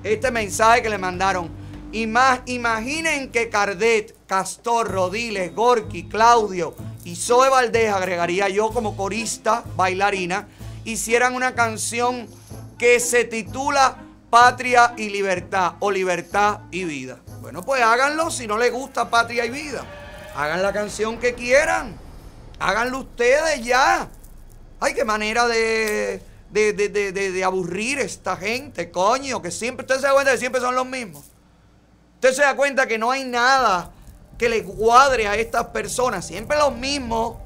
Este 0.04 0.30
mensaje 0.32 0.82
que 0.82 0.90
le 0.90 0.98
mandaron. 0.98 1.59
Imaginen 1.92 3.32
que 3.32 3.50
Cardet, 3.50 4.16
Castor, 4.28 4.92
Rodiles, 4.92 5.54
Gorky, 5.56 6.08
Claudio 6.08 6.76
y 7.04 7.16
Zoe 7.16 7.50
Valdez, 7.50 7.92
agregaría 7.92 8.50
yo 8.50 8.72
como 8.72 8.96
corista, 8.96 9.64
bailarina, 9.76 10.48
hicieran 10.86 11.36
una 11.36 11.56
canción 11.56 12.28
que 12.78 13.00
se 13.00 13.26
titula 13.26 13.98
Patria 14.30 14.94
y 14.98 15.10
Libertad 15.10 15.74
o 15.80 15.92
Libertad 15.92 16.62
y 16.72 16.84
Vida. 16.84 17.20
Bueno, 17.42 17.64
pues 17.64 17.82
háganlo 17.82 18.30
si 18.30 18.48
no 18.48 18.58
les 18.58 18.72
gusta 18.72 19.10
Patria 19.10 19.46
y 19.46 19.50
Vida. 19.50 19.84
Hagan 20.36 20.62
la 20.62 20.72
canción 20.72 21.18
que 21.18 21.34
quieran. 21.34 21.98
Háganlo 22.60 23.00
ustedes 23.00 23.64
ya. 23.64 24.10
Ay, 24.80 24.94
qué 24.94 25.04
manera 25.04 25.48
de, 25.48 26.22
de, 26.52 26.74
de, 26.74 27.12
de, 27.12 27.44
aburrir 27.44 28.00
esta 28.00 28.38
gente, 28.38 28.92
coño, 28.92 29.42
que 29.42 29.52
siempre, 29.52 29.84
usted 29.84 29.96
se 29.96 30.08
da 30.08 30.14
cuenta 30.14 30.32
que 30.32 30.38
siempre 30.38 30.62
son 30.62 30.76
los 30.76 30.86
mismos. 30.86 31.26
Usted 32.20 32.34
se 32.34 32.42
da 32.42 32.54
cuenta 32.54 32.86
que 32.86 32.98
no 32.98 33.12
hay 33.12 33.24
nada 33.24 33.92
que 34.38 34.50
le 34.50 34.62
cuadre 34.66 35.26
a 35.26 35.36
estas 35.36 35.68
personas, 35.68 36.26
siempre 36.26 36.58
los 36.58 36.76
mismos. 36.76 37.38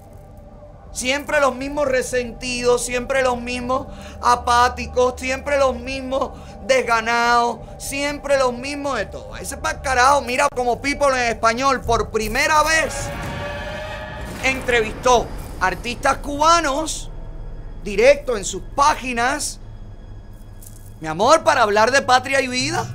Siempre 0.91 1.39
los 1.39 1.55
mismos 1.55 1.87
resentidos, 1.87 2.85
siempre 2.85 3.23
los 3.23 3.39
mismos 3.39 3.87
apáticos, 4.21 5.15
siempre 5.17 5.57
los 5.57 5.75
mismos 5.75 6.31
desganados, 6.67 7.59
siempre 7.79 8.37
los 8.37 8.53
mismos 8.53 8.97
de 8.97 9.07
todo. 9.07 9.35
Ese 9.37 9.57
carajo, 9.83 10.21
mira 10.21 10.47
como 10.55 10.81
People 10.81 11.07
en 11.09 11.31
español 11.31 11.81
por 11.81 12.11
primera 12.11 12.61
vez 12.61 12.93
entrevistó 14.43 15.27
artistas 15.59 16.17
cubanos 16.17 17.09
directo 17.83 18.37
en 18.37 18.45
sus 18.45 18.61
páginas, 18.75 19.59
mi 20.99 21.07
amor, 21.07 21.43
para 21.43 21.63
hablar 21.63 21.91
de 21.91 22.01
patria 22.03 22.39
y 22.41 22.47
vida, 22.47 22.87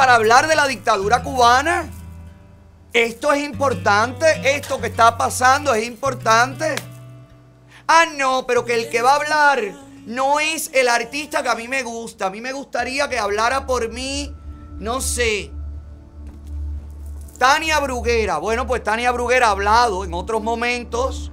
para 0.00 0.14
hablar 0.14 0.48
de 0.48 0.56
la 0.56 0.66
dictadura 0.66 1.22
cubana. 1.22 1.86
Esto 2.94 3.34
es 3.34 3.44
importante, 3.44 4.56
esto 4.56 4.80
que 4.80 4.86
está 4.86 5.18
pasando 5.18 5.74
es 5.74 5.86
importante. 5.86 6.74
Ah, 7.86 8.06
no, 8.16 8.46
pero 8.46 8.64
que 8.64 8.72
el 8.72 8.88
que 8.88 9.02
va 9.02 9.12
a 9.12 9.16
hablar 9.16 9.60
no 10.06 10.40
es 10.40 10.70
el 10.72 10.88
artista 10.88 11.42
que 11.42 11.50
a 11.50 11.54
mí 11.54 11.68
me 11.68 11.82
gusta. 11.82 12.28
A 12.28 12.30
mí 12.30 12.40
me 12.40 12.54
gustaría 12.54 13.10
que 13.10 13.18
hablara 13.18 13.66
por 13.66 13.90
mí, 13.90 14.34
no 14.78 15.02
sé, 15.02 15.50
Tania 17.36 17.78
Bruguera. 17.80 18.38
Bueno, 18.38 18.66
pues 18.66 18.82
Tania 18.82 19.12
Bruguera 19.12 19.48
ha 19.48 19.50
hablado 19.50 20.04
en 20.04 20.14
otros 20.14 20.42
momentos 20.42 21.30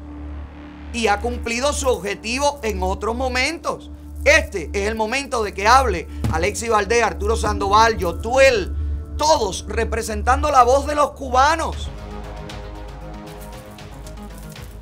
y 0.91 1.07
ha 1.07 1.21
cumplido 1.21 1.71
su 1.71 1.87
objetivo 1.87 2.59
en 2.63 2.83
otros 2.83 3.15
momentos. 3.15 3.91
Este 4.27 4.69
es 4.73 4.89
el 4.89 4.95
momento 4.95 5.41
de 5.41 5.53
que 5.53 5.65
hable 5.65 6.05
Alexi 6.33 6.67
Valdés, 6.67 7.01
Arturo 7.01 7.37
Sandoval, 7.37 7.95
Yotuel, 7.95 8.75
todos 9.17 9.63
representando 9.69 10.51
la 10.51 10.63
voz 10.63 10.85
de 10.85 10.95
los 10.95 11.11
cubanos. 11.11 11.87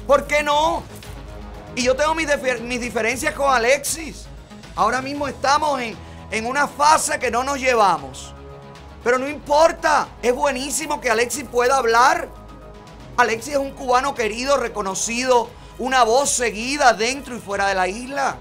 ¿Por 0.07 0.25
qué 0.25 0.41
no? 0.41 0.81
Y 1.75 1.83
yo 1.83 1.95
tengo 1.95 2.15
mis, 2.15 2.27
diferencias 2.79 3.35
con 3.35 3.53
Alexis. 3.53 4.25
Ahora 4.75 5.03
mismo 5.03 5.27
estamos 5.27 5.79
en, 5.79 5.95
en 6.31 6.47
una 6.47 6.67
fase 6.67 7.19
que 7.19 7.29
no 7.29 7.43
nos 7.43 7.59
llevamos. 7.59 8.33
Pero 9.03 9.19
no 9.19 9.29
importa, 9.29 10.07
es 10.23 10.33
buenísimo 10.33 10.99
que 10.99 11.11
Alexis 11.11 11.43
pueda 11.43 11.77
hablar. 11.77 12.29
Alexis 13.15 13.53
es 13.53 13.59
un 13.59 13.73
cubano 13.73 14.15
querido, 14.15 14.57
reconocido, 14.57 15.51
una 15.77 16.03
voz 16.03 16.31
seguida 16.31 16.93
dentro 16.93 17.35
y 17.35 17.39
fuera 17.39 17.67
de 17.67 17.75
la 17.75 17.87
isla. 17.87 18.39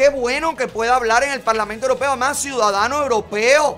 Qué 0.00 0.08
bueno 0.08 0.56
que 0.56 0.66
pueda 0.66 0.96
hablar 0.96 1.24
en 1.24 1.30
el 1.30 1.42
Parlamento 1.42 1.84
Europeo, 1.84 2.08
además 2.08 2.38
ciudadano 2.38 3.02
europeo. 3.02 3.76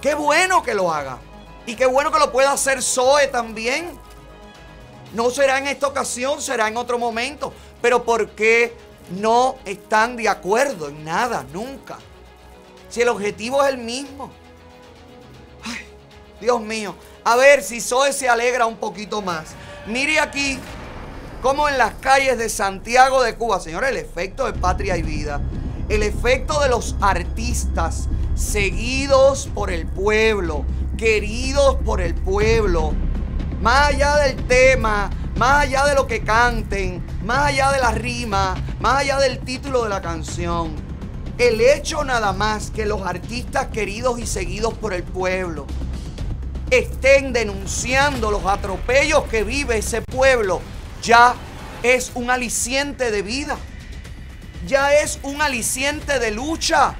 Qué 0.00 0.14
bueno 0.14 0.62
que 0.62 0.74
lo 0.74 0.92
haga. 0.92 1.18
Y 1.66 1.74
qué 1.74 1.86
bueno 1.86 2.12
que 2.12 2.20
lo 2.20 2.30
pueda 2.30 2.52
hacer 2.52 2.80
Zoe 2.80 3.26
también. 3.26 3.98
No 5.12 5.28
será 5.30 5.58
en 5.58 5.66
esta 5.66 5.88
ocasión, 5.88 6.40
será 6.40 6.68
en 6.68 6.76
otro 6.76 7.00
momento. 7.00 7.52
Pero 7.82 8.04
¿por 8.04 8.30
qué 8.36 8.76
no 9.10 9.56
están 9.64 10.16
de 10.16 10.28
acuerdo 10.28 10.88
en 10.88 11.04
nada, 11.04 11.44
nunca? 11.52 11.98
Si 12.88 13.02
el 13.02 13.08
objetivo 13.08 13.64
es 13.64 13.70
el 13.70 13.78
mismo. 13.78 14.30
Ay, 15.64 15.84
Dios 16.40 16.60
mío. 16.60 16.94
A 17.24 17.34
ver 17.34 17.64
si 17.64 17.80
Zoe 17.80 18.12
se 18.12 18.28
alegra 18.28 18.66
un 18.66 18.76
poquito 18.76 19.20
más. 19.20 19.46
Mire 19.88 20.20
aquí 20.20 20.60
cómo 21.46 21.68
en 21.68 21.78
las 21.78 21.94
calles 22.00 22.38
de 22.38 22.48
Santiago 22.48 23.22
de 23.22 23.36
Cuba, 23.36 23.60
señores, 23.60 23.90
el 23.90 23.98
efecto 23.98 24.46
de 24.46 24.52
patria 24.52 24.96
y 24.96 25.02
vida, 25.02 25.40
el 25.88 26.02
efecto 26.02 26.58
de 26.58 26.68
los 26.68 26.96
artistas 27.00 28.08
seguidos 28.34 29.48
por 29.54 29.70
el 29.70 29.86
pueblo, 29.86 30.64
queridos 30.98 31.76
por 31.84 32.00
el 32.00 32.16
pueblo, 32.16 32.94
más 33.62 33.90
allá 33.90 34.16
del 34.16 34.44
tema, 34.48 35.08
más 35.36 35.66
allá 35.66 35.84
de 35.84 35.94
lo 35.94 36.08
que 36.08 36.24
canten, 36.24 37.00
más 37.22 37.46
allá 37.46 37.70
de 37.70 37.78
la 37.78 37.92
rima, 37.92 38.56
más 38.80 39.02
allá 39.02 39.18
del 39.20 39.38
título 39.38 39.84
de 39.84 39.90
la 39.90 40.02
canción. 40.02 40.74
El 41.38 41.60
hecho 41.60 42.02
nada 42.02 42.32
más 42.32 42.72
que 42.72 42.86
los 42.86 43.02
artistas 43.02 43.68
queridos 43.68 44.18
y 44.18 44.26
seguidos 44.26 44.74
por 44.74 44.92
el 44.92 45.04
pueblo 45.04 45.64
estén 46.70 47.32
denunciando 47.32 48.32
los 48.32 48.44
atropellos 48.46 49.22
que 49.30 49.44
vive 49.44 49.78
ese 49.78 50.02
pueblo 50.02 50.60
ya 51.06 51.36
es 51.82 52.10
un 52.14 52.30
aliciente 52.30 53.10
de 53.10 53.22
vida. 53.22 53.56
Ya 54.66 54.92
es 54.94 55.20
un 55.22 55.40
aliciente 55.40 56.18
de 56.18 56.32
lucha. 56.32 56.94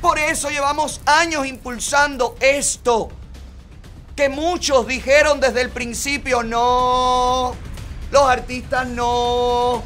Por 0.00 0.18
eso 0.18 0.50
llevamos 0.50 1.00
años 1.06 1.46
impulsando 1.46 2.34
esto. 2.40 3.08
Que 4.16 4.28
muchos 4.28 4.88
dijeron 4.88 5.38
desde 5.40 5.60
el 5.60 5.70
principio, 5.70 6.42
no, 6.42 7.54
los 8.10 8.22
artistas 8.24 8.88
no, 8.88 9.80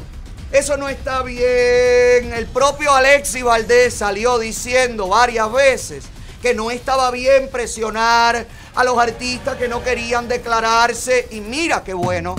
eso 0.51 0.75
no 0.77 0.89
está 0.89 1.21
bien. 1.21 2.33
El 2.33 2.47
propio 2.51 2.91
Alexis 2.95 3.43
Valdés 3.43 3.93
salió 3.93 4.39
diciendo 4.39 5.07
varias 5.07 5.51
veces 5.51 6.05
que 6.41 6.55
no 6.55 6.71
estaba 6.71 7.11
bien 7.11 7.49
presionar 7.51 8.47
a 8.73 8.83
los 8.83 8.97
artistas 8.97 9.55
que 9.57 9.67
no 9.67 9.83
querían 9.83 10.27
declararse. 10.27 11.27
Y 11.29 11.41
mira 11.41 11.83
qué 11.83 11.93
bueno 11.93 12.35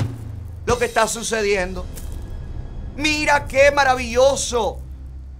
lo 0.67 0.79
que 0.79 0.87
está 0.87 1.07
sucediendo. 1.09 1.85
Mira 2.97 3.47
qué 3.47 3.71
maravilloso 3.71 4.79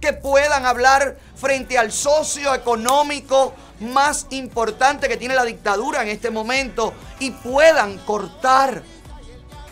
que 0.01 0.13
puedan 0.13 0.65
hablar 0.65 1.17
frente 1.35 1.77
al 1.77 1.91
socio 1.91 2.53
económico 2.53 3.53
más 3.79 4.27
importante 4.29 5.07
que 5.07 5.17
tiene 5.17 5.35
la 5.35 5.43
dictadura 5.43 6.01
en 6.03 6.09
este 6.09 6.29
momento 6.29 6.93
y 7.19 7.31
puedan 7.31 7.97
cortar 7.99 8.83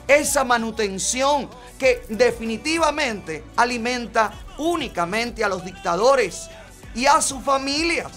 esa 0.07 0.43
manutención 0.43 1.49
que 1.77 2.05
definitivamente 2.09 3.43
alimenta 3.55 4.31
únicamente 4.57 5.43
a 5.43 5.49
los 5.49 5.63
dictadores 5.63 6.49
y 6.95 7.05
a 7.05 7.21
sus 7.21 7.43
familias. 7.43 8.11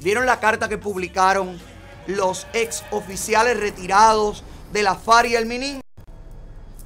¿Vieron 0.00 0.26
la 0.26 0.40
carta 0.40 0.68
que 0.68 0.78
publicaron 0.78 1.60
los 2.06 2.46
ex 2.52 2.82
oficiales 2.90 3.58
retirados 3.58 4.42
de 4.72 4.82
la 4.82 4.94
FARC 4.94 5.30
y 5.30 5.36
el 5.36 5.46
MININ? 5.46 5.81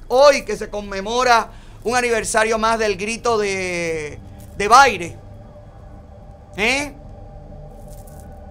Hoy 0.09 0.43
que 0.43 0.55
se 0.55 0.69
conmemora 0.69 1.49
un 1.83 1.95
aniversario 1.95 2.57
más 2.57 2.79
del 2.79 2.97
grito 2.97 3.37
de, 3.37 4.19
de 4.57 4.67
Baire. 4.67 5.17
¿Eh? 6.55 6.93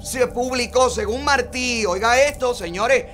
Se 0.01 0.27
publicó, 0.29 0.91
según 0.91 1.25
Martí, 1.25 1.85
oiga 1.87 2.21
esto, 2.23 2.55
señores, 2.55 3.05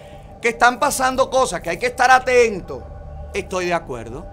que 0.41 0.51
están 0.51 0.79
pasando 0.79 1.31
cosas, 1.31 1.61
que 1.61 1.71
hay 1.71 1.79
que 1.79 1.87
estar 1.87 2.11
atentos. 2.11 2.83
Estoy 3.33 3.67
de 3.67 3.75
acuerdo. 3.75 4.27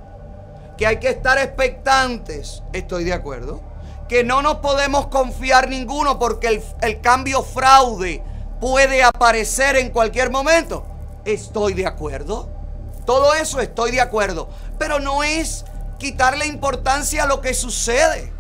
Que 0.78 0.86
hay 0.86 1.00
que 1.00 1.10
estar 1.10 1.38
expectantes. 1.38 2.64
Estoy 2.74 3.04
de 3.04 3.14
acuerdo. 3.14 3.62
Que 4.08 4.24
no 4.24 4.42
nos 4.42 4.56
podemos 4.56 5.08
confiar 5.08 5.70
ninguno 5.70 6.20
porque 6.20 6.48
el, 6.48 6.64
el 6.82 7.00
cambio 7.00 7.44
fraude 7.44 8.22
puede 8.60 9.04
aparecer 9.04 9.78
en 9.78 9.92
cualquier 9.92 10.32
momento. 10.32 10.84
Estoy 11.26 11.74
de 11.74 11.86
acuerdo. 11.86 12.59
Todo 13.06 13.34
eso 13.34 13.60
estoy 13.60 13.92
de 13.92 14.02
acuerdo. 14.02 14.50
Pero 14.78 15.00
no 15.00 15.24
es 15.24 15.66
quitarle 15.98 16.46
importancia 16.48 17.24
a 17.24 17.28
lo 17.28 17.42
que 17.42 17.54
sucede. 17.54 18.32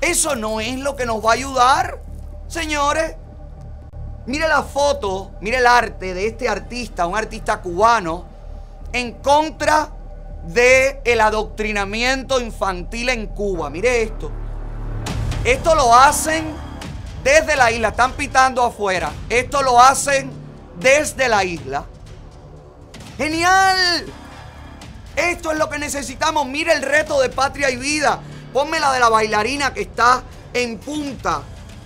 Eso 0.00 0.36
no 0.36 0.60
es 0.60 0.78
lo 0.78 0.96
que 0.96 1.06
nos 1.06 1.24
va 1.24 1.30
a 1.30 1.34
ayudar, 1.34 1.98
señores. 2.46 3.16
Mire 4.26 4.48
la 4.48 4.62
foto, 4.62 5.32
mire 5.40 5.58
el 5.58 5.66
arte 5.66 6.14
de 6.14 6.26
este 6.26 6.48
artista, 6.48 7.06
un 7.06 7.16
artista 7.16 7.60
cubano, 7.60 8.24
en 8.92 9.12
contra 9.12 9.90
del 10.46 10.98
el 11.04 11.20
adoctrinamiento 11.20 12.40
infantil 12.40 13.08
en 13.08 13.26
Cuba. 13.26 13.70
Mire 13.70 14.02
esto. 14.02 14.30
Esto 15.44 15.74
lo 15.74 15.94
hacen 15.94 16.54
desde 17.22 17.56
la 17.56 17.70
isla, 17.70 17.88
están 17.88 18.12
pitando 18.12 18.62
afuera. 18.62 19.10
Esto 19.28 19.62
lo 19.62 19.80
hacen 19.80 20.30
desde 20.78 21.28
la 21.28 21.44
isla. 21.44 21.84
¡Genial! 23.16 24.06
Esto 25.16 25.52
es 25.52 25.58
lo 25.58 25.70
que 25.70 25.78
necesitamos. 25.78 26.46
Mire 26.46 26.72
el 26.72 26.82
reto 26.82 27.20
de 27.20 27.28
patria 27.28 27.70
y 27.70 27.76
vida. 27.76 28.20
Ponme 28.52 28.80
la 28.80 28.92
de 28.92 29.00
la 29.00 29.08
bailarina 29.08 29.72
que 29.72 29.82
está 29.82 30.22
en 30.52 30.78
punta 30.78 31.42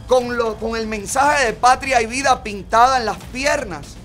con, 0.07 0.37
lo, 0.37 0.57
con 0.57 0.77
el 0.77 0.87
mensaje 0.87 1.47
de 1.47 1.53
patria 1.53 2.01
y 2.01 2.07
vida 2.07 2.43
pintada 2.43 2.99
en 2.99 3.07
las 3.07 3.19
piernas. 3.33 3.97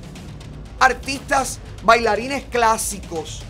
Artistas, 0.79 1.59
bailarines 1.83 2.43
clásicos, 2.45 3.43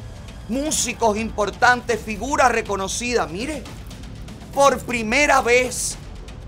músicos 0.49 1.17
importantes, 1.17 1.99
figuras 1.99 2.51
reconocidas. 2.51 3.29
Mire, 3.29 3.63
por 4.53 4.77
primera 4.79 5.41
vez 5.41 5.97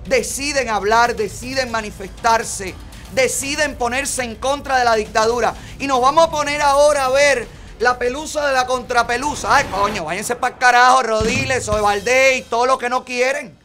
deciden 0.07 0.69
hablar, 0.69 1.15
deciden 1.15 1.71
manifestarse, 1.71 2.75
deciden 3.15 3.75
ponerse 3.75 4.23
en 4.23 4.35
contra 4.35 4.77
de 4.77 4.85
la 4.85 4.95
dictadura. 4.95 5.55
Y 5.79 5.87
nos 5.87 6.01
vamos 6.01 6.27
a 6.27 6.29
poner 6.29 6.61
ahora 6.61 7.05
a 7.05 7.09
ver 7.09 7.47
la 7.79 7.97
pelusa 7.97 8.45
de 8.47 8.53
la 8.53 8.67
contrapelusa. 8.67 9.55
Ay, 9.55 9.65
coño, 9.65 10.05
váyanse 10.05 10.35
para 10.35 10.53
el 10.53 10.59
carajo, 10.59 11.03
Rodiles, 11.03 11.67
o 11.69 11.93
y 12.35 12.41
todo 12.43 12.65
lo 12.65 12.77
que 12.77 12.89
no 12.89 13.03
quieren. 13.03 13.57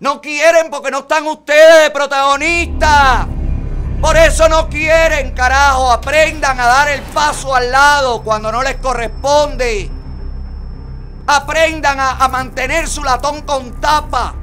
No 0.00 0.20
quieren 0.20 0.70
porque 0.70 0.90
no 0.90 1.00
están 1.00 1.26
ustedes 1.26 1.84
de 1.84 1.90
protagonistas. 1.90 3.26
Por 4.00 4.16
eso 4.16 4.48
no 4.48 4.68
quieren, 4.68 5.32
carajo. 5.32 5.92
Aprendan 5.92 6.58
a 6.58 6.66
dar 6.66 6.88
el 6.88 7.02
paso 7.02 7.54
al 7.54 7.70
lado 7.70 8.22
cuando 8.22 8.50
no 8.50 8.62
les 8.62 8.76
corresponde. 8.76 9.90
Aprendan 11.26 12.00
a 12.00 12.28
mantener 12.28 12.88
su 12.88 13.04
latón 13.04 13.42
con 13.42 13.80
tapa. 13.80 14.41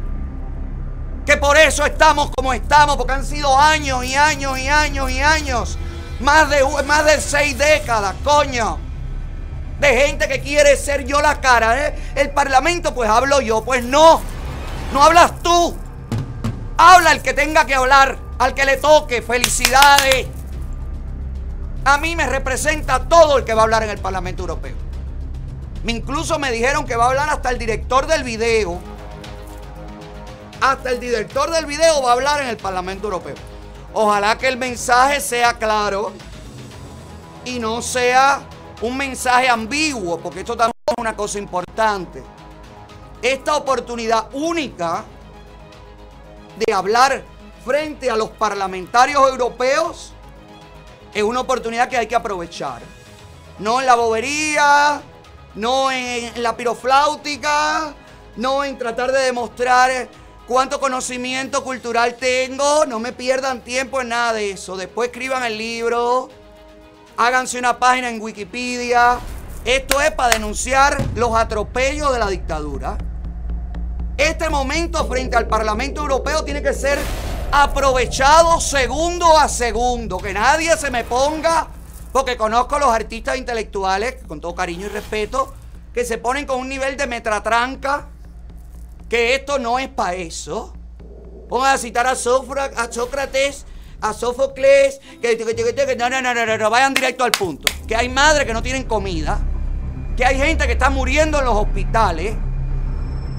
Que 1.29 1.37
por 1.37 1.59
eso 1.59 1.85
estamos 1.85 2.31
como 2.35 2.53
estamos, 2.53 2.97
porque 2.97 3.13
han 3.13 3.23
sido 3.23 3.55
años 3.55 4.03
y 4.03 4.15
años 4.15 4.57
y 4.57 4.67
años 4.67 5.11
y 5.11 5.21
años. 5.21 5.77
Más 6.21 6.49
de, 6.49 6.63
más 6.87 7.05
de 7.05 7.21
seis 7.21 7.55
décadas, 7.55 8.15
coño. 8.23 8.79
De 9.79 9.89
gente 9.89 10.27
que 10.27 10.39
quiere 10.39 10.75
ser 10.75 11.05
yo 11.05 11.21
la 11.21 11.39
cara. 11.39 11.85
¿eh? 11.85 11.95
El 12.15 12.31
parlamento, 12.31 12.95
pues 12.95 13.07
hablo 13.07 13.41
yo. 13.41 13.63
Pues 13.63 13.83
no. 13.83 14.21
No 14.91 15.03
hablas 15.03 15.39
tú. 15.43 15.77
Habla 16.77 17.11
el 17.11 17.21
que 17.21 17.35
tenga 17.35 17.63
que 17.65 17.75
hablar. 17.75 18.17
Al 18.39 18.55
que 18.55 18.65
le 18.65 18.77
toque. 18.77 19.21
Felicidades. 19.21 20.25
A 21.85 21.99
mí 21.99 22.15
me 22.15 22.25
representa 22.25 23.07
todo 23.07 23.37
el 23.37 23.45
que 23.45 23.53
va 23.53 23.61
a 23.61 23.65
hablar 23.65 23.83
en 23.83 23.91
el 23.91 23.99
Parlamento 23.99 24.41
Europeo. 24.41 24.73
Incluso 25.85 26.39
me 26.39 26.51
dijeron 26.51 26.87
que 26.87 26.95
va 26.95 27.05
a 27.05 27.09
hablar 27.09 27.29
hasta 27.29 27.51
el 27.51 27.59
director 27.59 28.07
del 28.07 28.23
video. 28.23 28.88
Hasta 30.61 30.89
el 30.89 30.99
director 30.99 31.51
del 31.51 31.65
video 31.65 32.01
va 32.01 32.09
a 32.09 32.13
hablar 32.13 32.41
en 32.41 32.49
el 32.49 32.57
Parlamento 32.57 33.05
Europeo. 33.05 33.35
Ojalá 33.93 34.37
que 34.37 34.47
el 34.47 34.57
mensaje 34.57 35.21
sea 35.21 35.53
claro 35.53 36.11
y 37.45 37.59
no 37.59 37.81
sea 37.81 38.41
un 38.81 38.97
mensaje 38.97 39.47
ambiguo, 39.47 40.19
porque 40.19 40.41
esto 40.41 40.57
también 40.57 40.73
es 40.85 40.95
una 40.97 41.15
cosa 41.15 41.39
importante. 41.39 42.21
Esta 43.21 43.55
oportunidad 43.55 44.27
única 44.33 45.05
de 46.57 46.73
hablar 46.73 47.23
frente 47.65 48.09
a 48.09 48.17
los 48.17 48.29
parlamentarios 48.29 49.29
europeos 49.29 50.13
es 51.13 51.23
una 51.23 51.39
oportunidad 51.39 51.87
que 51.87 51.97
hay 51.97 52.07
que 52.07 52.15
aprovechar. 52.15 52.81
No 53.59 53.79
en 53.79 53.85
la 53.85 53.95
bobería, 53.95 55.01
no 55.55 55.89
en 55.91 56.43
la 56.43 56.55
pirofláutica, 56.55 57.93
no 58.35 58.63
en 58.63 58.77
tratar 58.77 59.11
de 59.11 59.19
demostrar 59.19 60.09
cuánto 60.49 60.79
conocimiento 60.79 61.63
cultural 61.63 62.15
tengo. 62.15 62.85
No 62.87 62.99
me 62.99 63.13
pierdan 63.13 63.61
tiempo 63.61 64.01
en 64.01 64.09
nada 64.09 64.33
de 64.33 64.51
eso. 64.51 64.75
Después 64.75 65.09
escriban 65.09 65.43
el 65.43 65.57
libro, 65.57 66.29
háganse 67.15 67.59
una 67.59 67.77
página 67.77 68.09
en 68.09 68.19
Wikipedia. 68.19 69.19
Esto 69.63 70.01
es 70.01 70.11
para 70.11 70.33
denunciar 70.33 70.99
los 71.15 71.35
atropellos 71.35 72.11
de 72.11 72.19
la 72.19 72.27
dictadura. 72.27 72.97
Este 74.17 74.49
momento 74.49 75.07
frente 75.07 75.37
al 75.37 75.47
Parlamento 75.47 76.01
Europeo 76.01 76.43
tiene 76.43 76.63
que 76.63 76.73
ser 76.73 76.97
aprovechado 77.51 78.59
segundo 78.59 79.37
a 79.37 79.47
segundo. 79.47 80.17
Que 80.17 80.33
nadie 80.33 80.75
se 80.77 80.89
me 80.89 81.03
ponga, 81.03 81.67
porque 82.11 82.37
conozco 82.37 82.75
a 82.75 82.79
los 82.79 82.89
artistas 82.89 83.37
intelectuales, 83.37 84.15
con 84.27 84.41
todo 84.41 84.55
cariño 84.55 84.87
y 84.87 84.89
respeto, 84.89 85.53
que 85.93 86.03
se 86.03 86.17
ponen 86.17 86.47
con 86.47 86.59
un 86.59 86.69
nivel 86.69 86.97
de 86.97 87.05
metratranca, 87.05 88.07
que 89.09 89.35
esto 89.35 89.59
no 89.59 89.79
es 89.79 89.89
para 89.89 90.13
eso. 90.13 90.73
Pongan 91.49 91.73
a 91.73 91.77
citar 91.77 92.05
a, 92.07 92.15
Sófra- 92.15 92.71
a 92.77 92.91
Sócrates, 92.91 93.65
a 94.01 94.13
Sófocles, 94.13 94.99
que, 95.21 95.35
que- 95.37 95.45
que- 95.45 95.55
que- 95.55 95.73
que- 95.73 95.95
no, 95.95 96.09
no, 96.09 96.21
no, 96.21 96.33
no, 96.33 96.57
no, 96.57 96.69
vayan 96.69 96.93
directo 96.93 97.23
al 97.23 97.31
punto. 97.31 97.71
Que 97.87 97.95
hay 97.95 98.07
madres 98.09 98.45
que 98.45 98.53
no 98.53 98.61
tienen 98.61 98.83
comida, 98.83 99.39
que 100.15 100.23
hay 100.25 100.37
gente 100.37 100.67
que 100.67 100.73
está 100.73 100.89
muriendo 100.89 101.39
en 101.39 101.45
los 101.45 101.55
hospitales, 101.55 102.35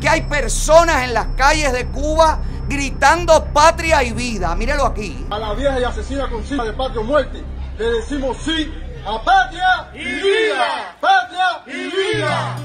que 0.01 0.09
hay 0.09 0.23
personas 0.23 1.05
en 1.05 1.15
las 1.15 1.27
calles 1.37 1.73
de 1.73 1.87
Cuba 1.87 2.41
gritando 2.69 3.45
patria 3.53 4.03
y 4.03 4.13
vida. 4.13 4.55
Mírelo 4.57 4.87
aquí. 4.87 5.25
A 5.31 5.39
la 5.39 5.53
vieja 5.55 5.79
y 5.79 5.85
asesina 5.85 6.29
consigna 6.29 6.65
de 6.65 6.73
patria 6.73 7.01
o 7.01 7.05
muerte, 7.05 7.43
le 7.79 7.85
decimos 7.85 8.37
sí 8.45 8.73
a 9.07 9.23
patria 9.23 9.91
y 9.95 9.99
vida. 10.05 10.97
Patria 11.01 11.63
y 11.67 12.15
vida. 12.17 12.57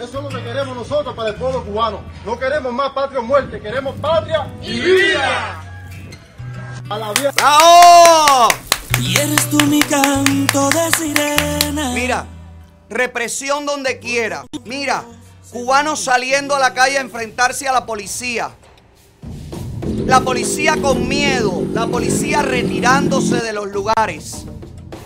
Eso 0.00 0.18
es 0.18 0.24
lo 0.24 0.28
que 0.28 0.44
queremos 0.44 0.76
nosotros 0.76 1.12
para 1.16 1.30
el 1.30 1.34
pueblo 1.34 1.64
cubano. 1.64 2.00
No 2.24 2.38
queremos 2.38 2.72
más 2.72 2.92
patria 2.92 3.18
o 3.18 3.22
muerte, 3.24 3.60
queremos 3.60 3.96
patria 3.96 4.46
y 4.62 4.80
vida. 4.80 5.60
A 6.88 6.98
la 6.98 7.12
vieja. 7.14 7.32
¡Bravo! 7.32 8.48
Y 9.00 9.16
eres 9.16 9.50
tú 9.50 9.58
mi 9.64 9.80
canto 9.80 10.70
de 10.70 10.92
sirena. 10.92 11.90
Mira, 11.94 12.26
represión 12.88 13.66
donde 13.66 13.98
quiera. 13.98 14.44
Mira, 14.64 15.02
cubanos 15.50 16.04
saliendo 16.04 16.54
a 16.54 16.60
la 16.60 16.74
calle 16.74 16.98
a 16.98 17.00
enfrentarse 17.00 17.66
a 17.66 17.72
la 17.72 17.84
policía. 17.84 18.52
La 20.06 20.20
policía 20.20 20.76
con 20.80 21.08
miedo, 21.08 21.64
la 21.72 21.88
policía 21.88 22.42
retirándose 22.42 23.42
de 23.42 23.52
los 23.52 23.66
lugares. 23.66 24.44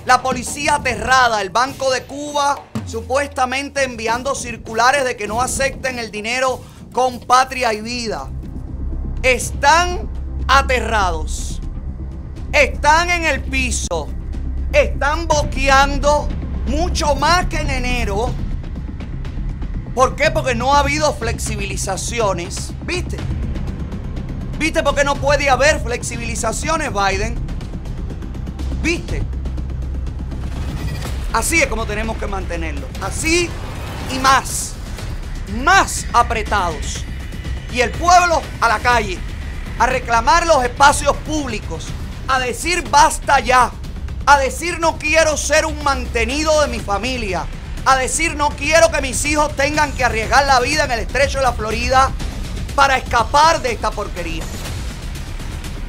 La 0.04 0.20
policía 0.20 0.74
aterrada, 0.74 1.40
el 1.40 1.48
Banco 1.48 1.90
de 1.90 2.02
Cuba 2.02 2.62
supuestamente 2.92 3.84
enviando 3.84 4.34
circulares 4.34 5.02
de 5.06 5.16
que 5.16 5.26
no 5.26 5.40
acepten 5.40 5.98
el 5.98 6.10
dinero 6.10 6.60
con 6.92 7.20
patria 7.20 7.72
y 7.72 7.80
vida. 7.80 8.28
Están 9.22 10.10
aterrados. 10.46 11.62
Están 12.52 13.08
en 13.08 13.24
el 13.24 13.40
piso. 13.40 14.08
Están 14.74 15.26
boqueando 15.26 16.28
mucho 16.66 17.14
más 17.14 17.46
que 17.46 17.60
en 17.60 17.70
enero. 17.70 18.30
¿Por 19.94 20.14
qué? 20.14 20.30
Porque 20.30 20.54
no 20.54 20.74
ha 20.74 20.80
habido 20.80 21.14
flexibilizaciones. 21.14 22.74
¿Viste? 22.84 23.16
¿Viste 24.58 24.82
por 24.82 24.94
qué 24.94 25.04
no 25.04 25.14
puede 25.14 25.48
haber 25.48 25.80
flexibilizaciones, 25.80 26.90
Biden? 26.92 27.36
¿Viste? 28.82 29.22
Así 31.32 31.62
es 31.62 31.66
como 31.66 31.86
tenemos 31.86 32.18
que 32.18 32.26
mantenerlo. 32.26 32.86
Así 33.00 33.48
y 34.12 34.18
más. 34.18 34.74
Más 35.64 36.04
apretados. 36.12 37.04
Y 37.72 37.80
el 37.80 37.90
pueblo 37.90 38.42
a 38.60 38.68
la 38.68 38.78
calle. 38.80 39.18
A 39.78 39.86
reclamar 39.86 40.46
los 40.46 40.62
espacios 40.62 41.16
públicos. 41.18 41.86
A 42.28 42.38
decir 42.38 42.86
basta 42.90 43.40
ya. 43.40 43.70
A 44.26 44.38
decir 44.38 44.78
no 44.78 44.98
quiero 44.98 45.38
ser 45.38 45.64
un 45.64 45.82
mantenido 45.82 46.60
de 46.60 46.68
mi 46.68 46.80
familia. 46.80 47.46
A 47.86 47.96
decir 47.96 48.36
no 48.36 48.50
quiero 48.50 48.90
que 48.92 49.00
mis 49.00 49.24
hijos 49.24 49.56
tengan 49.56 49.90
que 49.92 50.04
arriesgar 50.04 50.46
la 50.46 50.60
vida 50.60 50.84
en 50.84 50.92
el 50.92 51.00
estrecho 51.00 51.38
de 51.38 51.44
la 51.44 51.52
Florida 51.54 52.10
para 52.76 52.98
escapar 52.98 53.62
de 53.62 53.72
esta 53.72 53.90
porquería. 53.90 54.44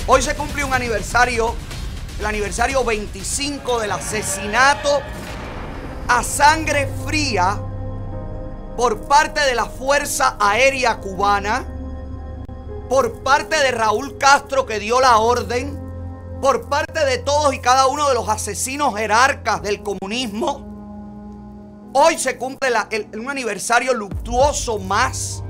Hoy 0.07 0.21
se 0.21 0.35
cumple 0.35 0.63
un 0.63 0.73
aniversario, 0.73 1.53
el 2.19 2.25
aniversario 2.25 2.83
25 2.83 3.79
del 3.81 3.91
asesinato 3.91 5.01
a 6.07 6.23
sangre 6.23 6.87
fría 7.05 7.59
por 8.77 9.01
parte 9.01 9.41
de 9.41 9.55
la 9.55 9.65
Fuerza 9.65 10.37
Aérea 10.39 10.99
Cubana, 10.99 11.65
por 12.89 13.21
parte 13.23 13.57
de 13.59 13.71
Raúl 13.71 14.17
Castro 14.17 14.65
que 14.65 14.79
dio 14.79 14.99
la 14.99 15.17
orden, 15.17 15.79
por 16.41 16.67
parte 16.69 17.05
de 17.05 17.19
todos 17.19 17.53
y 17.53 17.59
cada 17.59 17.87
uno 17.87 18.07
de 18.09 18.15
los 18.15 18.27
asesinos 18.29 18.95
jerarcas 18.95 19.61
del 19.61 19.81
comunismo. 19.81 20.71
Hoy 21.93 22.17
se 22.17 22.37
cumple 22.37 22.69
el- 22.89 23.07
un 23.19 23.29
aniversario 23.29 23.93
luctuoso 23.93 24.79
más 24.79 25.43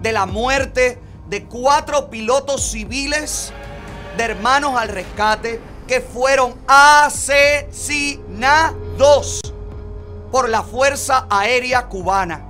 de 0.00 0.12
la 0.12 0.26
muerte 0.26 1.00
de 1.28 1.44
cuatro 1.46 2.08
pilotos 2.08 2.70
civiles 2.70 3.52
de 4.16 4.24
hermanos 4.24 4.76
al 4.76 4.88
rescate 4.88 5.60
que 5.88 6.00
fueron 6.00 6.54
asesinados 6.66 9.40
por 10.32 10.48
la 10.48 10.62
Fuerza 10.62 11.26
Aérea 11.28 11.88
Cubana. 11.88 12.46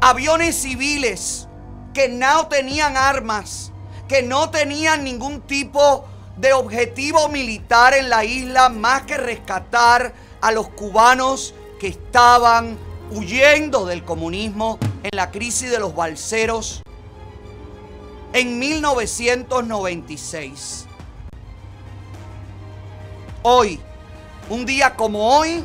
Aviones 0.00 0.56
civiles 0.56 1.46
que 1.94 2.08
no 2.08 2.48
tenían 2.48 2.96
armas, 2.96 3.70
que 4.08 4.22
no 4.22 4.50
tenían 4.50 5.04
ningún 5.04 5.42
tipo 5.42 6.04
de 6.36 6.52
objetivo 6.52 7.28
militar 7.28 7.94
en 7.94 8.10
la 8.10 8.24
isla 8.24 8.70
más 8.70 9.02
que 9.02 9.16
rescatar 9.16 10.12
a 10.40 10.50
los 10.50 10.68
cubanos 10.70 11.54
que 11.78 11.86
estaban 11.86 12.76
huyendo 13.12 13.86
del 13.86 14.04
comunismo 14.04 14.80
en 15.04 15.16
la 15.16 15.30
crisis 15.30 15.70
de 15.70 15.78
los 15.78 15.94
balseros 15.94 16.82
en 18.32 18.58
1996. 18.58 20.86
Hoy, 23.42 23.78
un 24.50 24.66
día 24.66 24.96
como 24.96 25.38
hoy, 25.38 25.64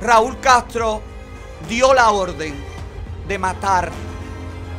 Raúl 0.00 0.38
Castro 0.38 1.02
dio 1.68 1.92
la 1.92 2.10
orden 2.12 2.54
de 3.26 3.38
matar 3.38 3.90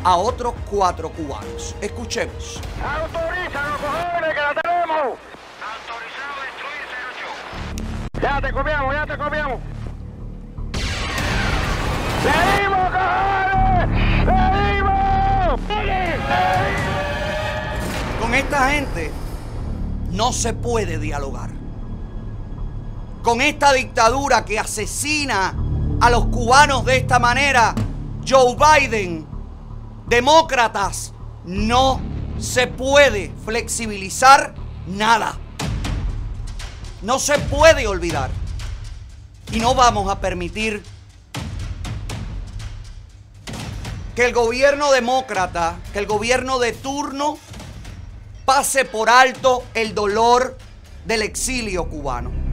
a 0.03 0.15
otros 0.15 0.53
cuatro 0.69 1.09
cubanos. 1.09 1.75
Escuchemos. 1.81 2.61
¡Autorizan 2.81 3.69
los 3.69 3.81
cojones 3.81 4.33
que 4.33 4.41
la 4.41 4.53
tenemos! 4.61 5.17
Autorizado 5.59 6.39
destruir 6.45 6.85
08. 8.13 8.21
Ya 8.21 8.41
te 8.41 8.53
comíamos, 8.53 8.93
ya 8.93 9.05
te 9.05 9.17
comíamos. 9.17 9.59
¡Seguimos, 12.23 12.89
cojones! 12.89 13.89
¡Seguimos! 14.25 15.59
Con 18.21 18.33
esta 18.35 18.69
gente 18.69 19.11
no 20.11 20.31
se 20.31 20.53
puede 20.53 20.97
dialogar. 20.97 21.58
Con 23.29 23.41
esta 23.41 23.73
dictadura 23.73 24.43
que 24.43 24.57
asesina 24.57 25.53
a 26.01 26.09
los 26.09 26.25
cubanos 26.29 26.83
de 26.83 26.97
esta 26.97 27.19
manera, 27.19 27.75
Joe 28.27 28.55
Biden, 28.55 29.27
demócratas, 30.07 31.13
no 31.45 32.01
se 32.39 32.65
puede 32.65 33.31
flexibilizar 33.45 34.55
nada. 34.87 35.37
No 37.03 37.19
se 37.19 37.37
puede 37.37 37.85
olvidar. 37.85 38.31
Y 39.51 39.59
no 39.59 39.75
vamos 39.75 40.09
a 40.09 40.19
permitir 40.19 40.83
que 44.15 44.25
el 44.25 44.33
gobierno 44.33 44.91
demócrata, 44.91 45.77
que 45.93 45.99
el 45.99 46.07
gobierno 46.07 46.57
de 46.57 46.73
turno, 46.73 47.37
pase 48.45 48.85
por 48.85 49.07
alto 49.07 49.65
el 49.75 49.93
dolor 49.93 50.57
del 51.05 51.21
exilio 51.21 51.87
cubano. 51.87 52.48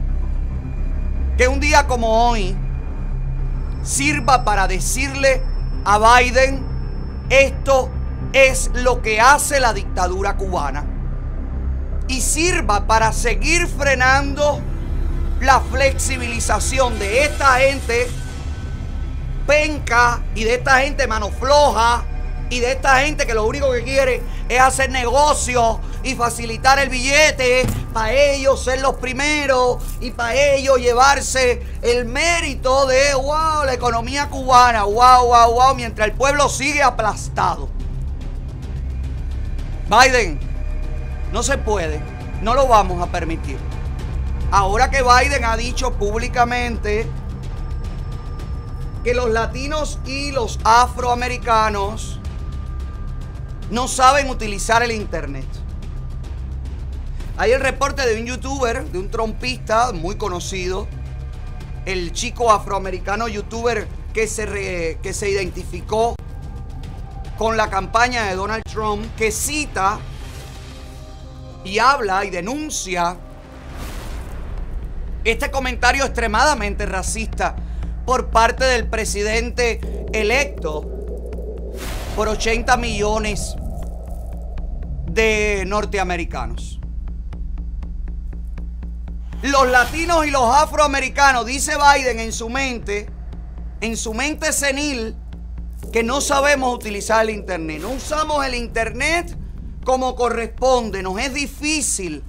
Que 1.37 1.47
un 1.47 1.59
día 1.59 1.85
como 1.85 2.29
hoy 2.29 2.55
sirva 3.83 4.43
para 4.43 4.67
decirle 4.67 5.41
a 5.85 6.19
Biden, 6.19 6.65
esto 7.29 7.89
es 8.33 8.71
lo 8.73 9.01
que 9.01 9.21
hace 9.21 9.59
la 9.59 9.71
dictadura 9.73 10.35
cubana. 10.35 10.85
Y 12.07 12.21
sirva 12.21 12.87
para 12.87 13.11
seguir 13.11 13.67
frenando 13.67 14.61
la 15.39 15.59
flexibilización 15.59 16.97
de 16.97 17.25
esta 17.25 17.59
gente 17.59 18.07
penca 19.45 20.21
y 20.35 20.43
de 20.43 20.55
esta 20.55 20.79
gente 20.79 21.07
mano 21.07 21.29
floja 21.29 22.03
y 22.49 22.59
de 22.59 22.71
esta 22.71 22.99
gente 22.99 23.25
que 23.25 23.33
lo 23.33 23.45
único 23.45 23.71
que 23.71 23.83
quiere 23.83 24.21
es 24.47 24.59
hacer 24.59 24.89
negocio 24.89 25.79
y 26.03 26.15
facilitar 26.15 26.79
el 26.79 26.89
billete 26.89 27.65
para 27.93 28.13
ellos 28.13 28.63
ser 28.63 28.79
los 28.81 28.95
primeros 28.95 29.83
y 29.99 30.11
para 30.11 30.35
ellos 30.35 30.77
llevarse 30.77 31.61
el 31.81 32.05
mérito 32.05 32.85
de 32.85 33.13
wow, 33.15 33.65
la 33.65 33.73
economía 33.73 34.29
cubana, 34.29 34.83
wow, 34.83 35.25
wow, 35.25 35.53
wow, 35.53 35.75
mientras 35.75 36.07
el 36.07 36.13
pueblo 36.13 36.47
sigue 36.47 36.81
aplastado. 36.81 37.69
Biden, 39.89 40.39
no 41.31 41.43
se 41.43 41.57
puede, 41.57 42.01
no 42.41 42.53
lo 42.53 42.67
vamos 42.67 43.01
a 43.01 43.11
permitir. 43.11 43.57
Ahora 44.51 44.89
que 44.89 45.01
Biden 45.01 45.43
ha 45.43 45.57
dicho 45.57 45.93
públicamente 45.93 47.05
que 49.03 49.13
los 49.13 49.29
latinos 49.29 49.99
y 50.05 50.31
los 50.31 50.59
afroamericanos 50.63 52.19
no 53.69 53.87
saben 53.87 54.29
utilizar 54.29 54.83
el 54.83 54.91
internet. 54.91 55.45
Hay 57.37 57.51
el 57.51 57.61
reporte 57.61 58.05
de 58.07 58.19
un 58.19 58.25
youtuber, 58.27 58.85
de 58.85 58.97
un 58.97 59.11
trompista 59.11 59.91
muy 59.91 60.15
conocido, 60.15 60.87
el 61.85 62.11
chico 62.11 62.51
afroamericano 62.51 63.27
youtuber 63.27 63.87
que 64.13 64.27
se, 64.27 64.45
re- 64.45 64.97
que 65.03 65.13
se 65.13 65.29
identificó 65.29 66.15
con 67.37 67.55
la 67.55 67.69
campaña 67.69 68.23
de 68.25 68.35
Donald 68.35 68.63
Trump, 68.63 69.05
que 69.15 69.31
cita 69.31 69.99
y 71.63 71.77
habla 71.79 72.25
y 72.25 72.31
denuncia 72.31 73.17
este 75.23 75.51
comentario 75.51 76.05
extremadamente 76.05 76.85
racista 76.85 77.55
por 78.05 78.29
parte 78.29 78.63
del 78.63 78.87
presidente 78.87 80.05
electo 80.13 80.89
por 82.17 82.29
80 82.29 82.77
millones 82.77 83.55
de 85.05 85.65
norteamericanos. 85.67 86.79
Los 89.43 89.67
latinos 89.69 90.25
y 90.25 90.31
los 90.31 90.43
afroamericanos, 90.43 91.45
dice 91.45 91.73
Biden 91.77 92.19
en 92.19 92.33
su 92.33 92.49
mente, 92.49 93.07
en 93.81 93.95
su 93.95 94.15
mente 94.15 94.51
senil, 94.51 95.15
que 95.93 96.01
no 96.01 96.19
sabemos 96.19 96.73
utilizar 96.73 97.21
el 97.23 97.29
Internet. 97.29 97.83
No 97.83 97.89
usamos 97.89 98.43
el 98.43 98.55
Internet 98.55 99.37
como 99.85 100.15
corresponde. 100.15 101.03
Nos 101.03 101.19
es 101.19 101.35
difícil 101.35 102.23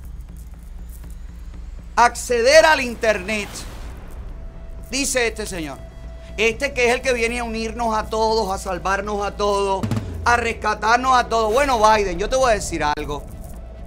acceder 1.97 2.67
al 2.67 2.83
Internet. 2.83 3.49
Dice 4.91 5.29
este 5.29 5.47
señor. 5.47 5.88
Este 6.39 6.73
que 6.73 6.87
es 6.87 6.95
el 6.95 7.01
que 7.01 7.13
viene 7.13 7.41
a 7.41 7.45
unirnos 7.45 7.97
a 7.97 8.05
todos, 8.05 8.55
a 8.55 8.59
salvarnos 8.59 9.27
a 9.27 9.33
todos, 9.33 9.85
a 10.25 10.37
rescatarnos 10.37 11.19
a 11.19 11.29
todos. 11.29 11.53
Bueno, 11.53 11.81
Biden, 11.81 12.17
yo 12.17 12.29
te 12.29 12.37
voy 12.37 12.53
a 12.53 12.55
decir 12.55 12.85
algo. 12.85 13.25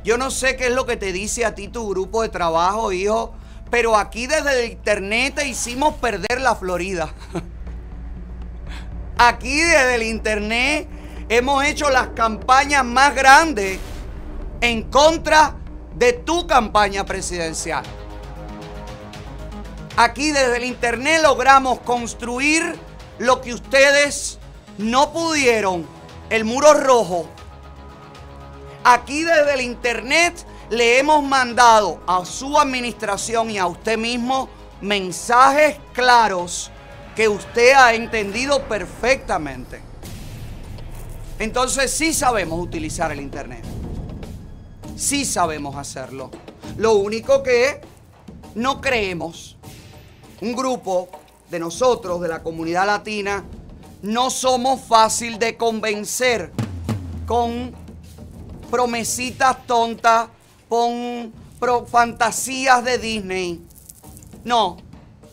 Yo 0.03 0.17
no 0.17 0.29
sé 0.31 0.57
qué 0.57 0.65
es 0.65 0.73
lo 0.73 0.85
que 0.85 0.97
te 0.97 1.13
dice 1.13 1.45
a 1.45 1.55
ti 1.55 1.69
tu 1.69 1.87
grupo 1.87 2.21
de 2.23 2.27
trabajo, 2.27 2.91
hijo, 2.91 3.33
pero 3.69 3.95
aquí 3.95 4.27
desde 4.27 4.65
el 4.65 4.71
internet 4.73 5.35
te 5.35 5.47
hicimos 5.47 5.95
perder 5.95 6.41
la 6.41 6.53
Florida. 6.55 7.13
Aquí 9.17 9.61
desde 9.61 9.95
el 9.95 10.03
internet 10.03 10.89
hemos 11.29 11.63
hecho 11.63 11.89
las 11.91 12.07
campañas 12.09 12.83
más 12.83 13.13
grandes 13.13 13.79
en 14.59 14.89
contra 14.89 15.55
de 15.95 16.13
tu 16.13 16.47
campaña 16.47 17.05
presidencial. 17.05 17.85
Aquí 20.03 20.31
desde 20.31 20.57
el 20.57 20.63
Internet 20.63 21.21
logramos 21.21 21.79
construir 21.81 22.75
lo 23.19 23.39
que 23.39 23.53
ustedes 23.53 24.39
no 24.79 25.13
pudieron, 25.13 25.85
el 26.31 26.43
muro 26.43 26.73
rojo. 26.73 27.29
Aquí 28.83 29.23
desde 29.23 29.53
el 29.53 29.61
Internet 29.61 30.43
le 30.71 30.97
hemos 30.97 31.21
mandado 31.21 32.01
a 32.07 32.25
su 32.25 32.59
administración 32.59 33.51
y 33.51 33.59
a 33.59 33.67
usted 33.67 33.95
mismo 33.95 34.49
mensajes 34.81 35.77
claros 35.93 36.71
que 37.15 37.29
usted 37.29 37.73
ha 37.73 37.93
entendido 37.93 38.67
perfectamente. 38.67 39.83
Entonces 41.37 41.91
sí 41.91 42.11
sabemos 42.15 42.59
utilizar 42.59 43.11
el 43.11 43.21
Internet. 43.21 43.63
Sí 44.95 45.25
sabemos 45.25 45.75
hacerlo. 45.75 46.31
Lo 46.77 46.93
único 46.95 47.43
que 47.43 47.81
no 48.55 48.81
creemos, 48.81 49.57
un 50.41 50.55
grupo 50.55 51.09
de 51.49 51.59
nosotros, 51.59 52.19
de 52.21 52.27
la 52.27 52.41
comunidad 52.41 52.85
latina, 52.85 53.43
no 54.01 54.29
somos 54.29 54.81
fácil 54.81 55.37
de 55.37 55.55
convencer 55.55 56.51
con 57.27 57.73
promesitas 58.69 59.65
tontas, 59.67 60.29
con 60.67 61.31
fantasías 61.87 62.83
de 62.83 62.97
Disney. 62.97 63.61
No, 64.43 64.77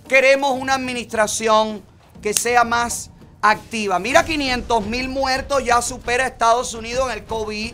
queremos 0.07 0.61
una 0.61 0.75
administración 0.75 1.83
que 2.21 2.35
sea 2.35 2.64
más 2.64 3.11
activa. 3.40 3.99
Mira, 3.99 4.25
500 4.25 4.87
mil 4.87 5.09
muertos 5.09 5.64
ya 5.64 5.81
supera 5.81 6.27
Estados 6.27 6.75
Unidos 6.75 7.11
en 7.11 7.18
el 7.18 7.25
COVID. 7.25 7.73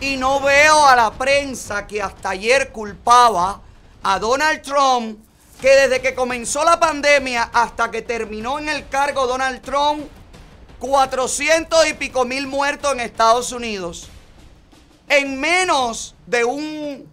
Y 0.00 0.16
no 0.16 0.40
veo 0.40 0.86
a 0.86 0.96
la 0.96 1.12
prensa 1.12 1.86
que 1.86 2.02
hasta 2.02 2.30
ayer 2.30 2.72
culpaba 2.72 3.60
a 4.02 4.18
Donald 4.18 4.60
Trump, 4.62 5.18
que 5.64 5.70
desde 5.70 6.02
que 6.02 6.14
comenzó 6.14 6.62
la 6.62 6.78
pandemia 6.78 7.44
hasta 7.44 7.90
que 7.90 8.02
terminó 8.02 8.58
en 8.58 8.68
el 8.68 8.86
cargo 8.86 9.26
Donald 9.26 9.62
Trump, 9.62 10.02
400 10.78 11.88
y 11.88 11.94
pico 11.94 12.26
mil 12.26 12.46
muertos 12.46 12.92
en 12.92 13.00
Estados 13.00 13.50
Unidos. 13.50 14.10
En 15.08 15.40
menos 15.40 16.16
de 16.26 16.44
un, 16.44 17.08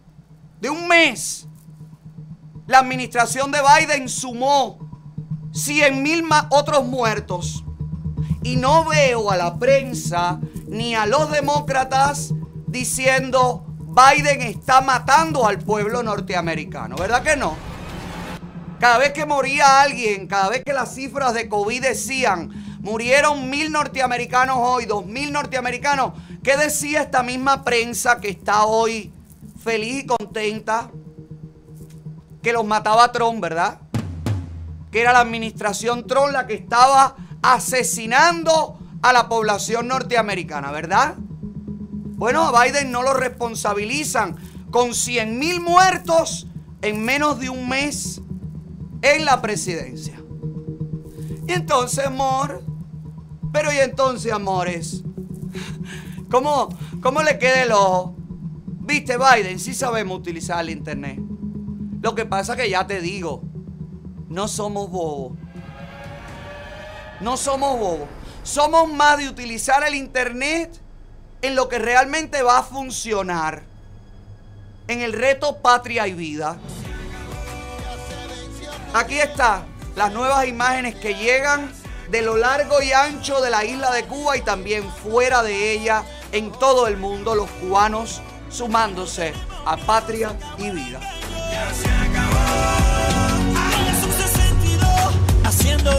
de 0.60 0.70
un 0.70 0.86
mes, 0.90 1.48
la 2.68 2.80
administración 2.80 3.54
de 3.54 3.60
Biden 3.62 4.10
sumó 4.10 4.80
100 5.54 6.04
mil 6.04 6.22
más 6.22 6.48
otros 6.50 6.84
muertos. 6.84 7.64
Y 8.44 8.58
no 8.58 8.84
veo 8.84 9.32
a 9.32 9.38
la 9.38 9.58
prensa 9.60 10.42
ni 10.68 10.94
a 10.94 11.06
los 11.06 11.32
demócratas 11.32 12.34
diciendo 12.68 13.66
Biden 13.78 14.42
está 14.42 14.82
matando 14.82 15.48
al 15.48 15.58
pueblo 15.60 16.04
norteamericano. 16.04 16.98
¿Verdad 16.98 17.24
que 17.24 17.38
no? 17.38 17.71
Cada 18.82 18.98
vez 18.98 19.14
que 19.14 19.28
moría 19.28 19.84
alguien, 19.84 20.26
cada 20.26 20.50
vez 20.50 20.64
que 20.64 20.74
las 20.74 20.96
cifras 20.96 21.36
de 21.36 21.48
COVID 21.48 21.84
decían, 21.84 22.50
murieron 22.80 23.48
mil 23.48 23.72
norteamericanos 23.72 24.58
hoy, 24.60 24.86
dos 24.86 25.06
mil 25.06 25.32
norteamericanos, 25.32 26.14
¿qué 26.42 26.58
decía 26.58 27.04
esta 27.04 27.22
misma 27.22 27.64
prensa 27.64 28.20
que 28.20 28.30
está 28.30 28.64
hoy 28.64 29.14
feliz 29.64 30.04
y 30.04 30.08
contenta? 30.08 30.90
Que 32.42 32.54
los 32.54 32.66
mataba 32.66 33.12
Trump, 33.12 33.40
¿verdad? 33.40 33.82
Que 34.92 35.02
era 35.02 35.14
la 35.14 35.20
administración 35.20 36.08
Trump 36.08 36.32
la 36.32 36.48
que 36.48 36.56
estaba 36.56 37.16
asesinando 37.44 38.80
a 39.04 39.14
la 39.14 39.30
población 39.30 39.90
norteamericana, 39.90 40.72
¿verdad? 40.72 41.14
Bueno, 41.20 42.48
a 42.48 42.64
Biden 42.64 42.92
no 42.92 43.04
lo 43.04 43.14
responsabilizan 43.14 44.38
con 44.72 44.96
100 44.96 45.38
mil 45.38 45.62
muertos 45.62 46.48
en 46.82 47.06
menos 47.06 47.40
de 47.40 47.52
un 47.52 47.70
mes 47.70 48.22
en 49.02 49.26
la 49.26 49.42
presidencia. 49.42 50.22
Y 51.48 51.54
entonces, 51.54 52.06
amor, 52.06 52.64
pero 53.52 53.74
y 53.74 53.78
entonces, 53.78 54.32
amores, 54.32 55.04
¿cómo, 56.30 56.70
cómo 57.02 57.22
le 57.22 57.38
queda 57.38 57.64
el 57.64 57.72
ojo? 57.72 58.16
Viste, 58.84 59.18
Biden, 59.18 59.60
sí 59.60 59.74
sabemos 59.74 60.20
utilizar 60.20 60.62
el 60.62 60.70
internet. 60.70 61.20
Lo 62.02 62.16
que 62.16 62.26
pasa 62.26 62.56
que 62.56 62.70
ya 62.70 62.88
te 62.88 63.02
digo, 63.02 63.44
no 64.28 64.48
somos 64.48 64.90
bobos. 64.90 65.38
No 67.20 67.38
somos 67.38 67.78
bobos. 67.78 68.08
Somos 68.44 68.92
más 68.92 69.18
de 69.20 69.30
utilizar 69.30 69.84
el 69.84 69.94
internet 69.94 70.82
en 71.42 71.56
lo 71.56 71.70
que 71.70 71.80
realmente 71.80 72.42
va 72.42 72.60
a 72.60 72.64
funcionar. 72.64 73.64
En 74.88 75.02
el 75.02 75.14
reto 75.14 75.58
Patria 75.62 76.08
y 76.08 76.14
Vida. 76.14 76.58
Aquí 78.94 79.20
está 79.20 79.64
las 79.96 80.12
nuevas 80.12 80.46
imágenes 80.48 80.96
que 80.96 81.16
llegan 81.16 81.72
de 82.10 82.22
lo 82.22 82.36
largo 82.36 82.82
y 82.82 82.92
ancho 82.92 83.40
de 83.40 83.50
la 83.50 83.64
isla 83.64 83.92
de 83.92 84.04
Cuba 84.04 84.36
y 84.36 84.42
también 84.42 84.84
fuera 85.04 85.44
de 85.44 85.72
ella 85.72 86.04
en 86.34 86.52
todo 86.52 86.88
el 86.88 86.98
mundo 86.98 87.34
los 87.34 87.50
cubanos 87.52 88.22
sumándose 88.50 89.34
a 89.66 89.78
Patria 89.78 90.36
y 90.58 90.70
Vida. 90.72 91.00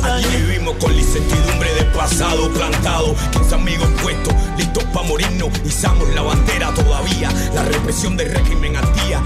Aquí 0.04 0.36
vivimos 0.36 0.76
con 0.76 0.94
la 0.94 1.00
incertidumbre 1.00 1.74
del 1.74 1.86
pasado 1.92 2.50
plantado. 2.52 3.14
15 3.32 3.54
amigos 3.54 3.88
puestos, 4.02 4.34
listos 4.56 4.84
para 4.84 5.06
morirnos. 5.06 5.50
Izamos 5.64 6.08
la 6.10 6.22
bandera 6.22 6.72
todavía. 6.74 7.30
La 7.54 7.62
represión 7.62 8.16
del 8.16 8.34
régimen 8.34 8.76
al 8.76 8.92
día. 8.94 9.20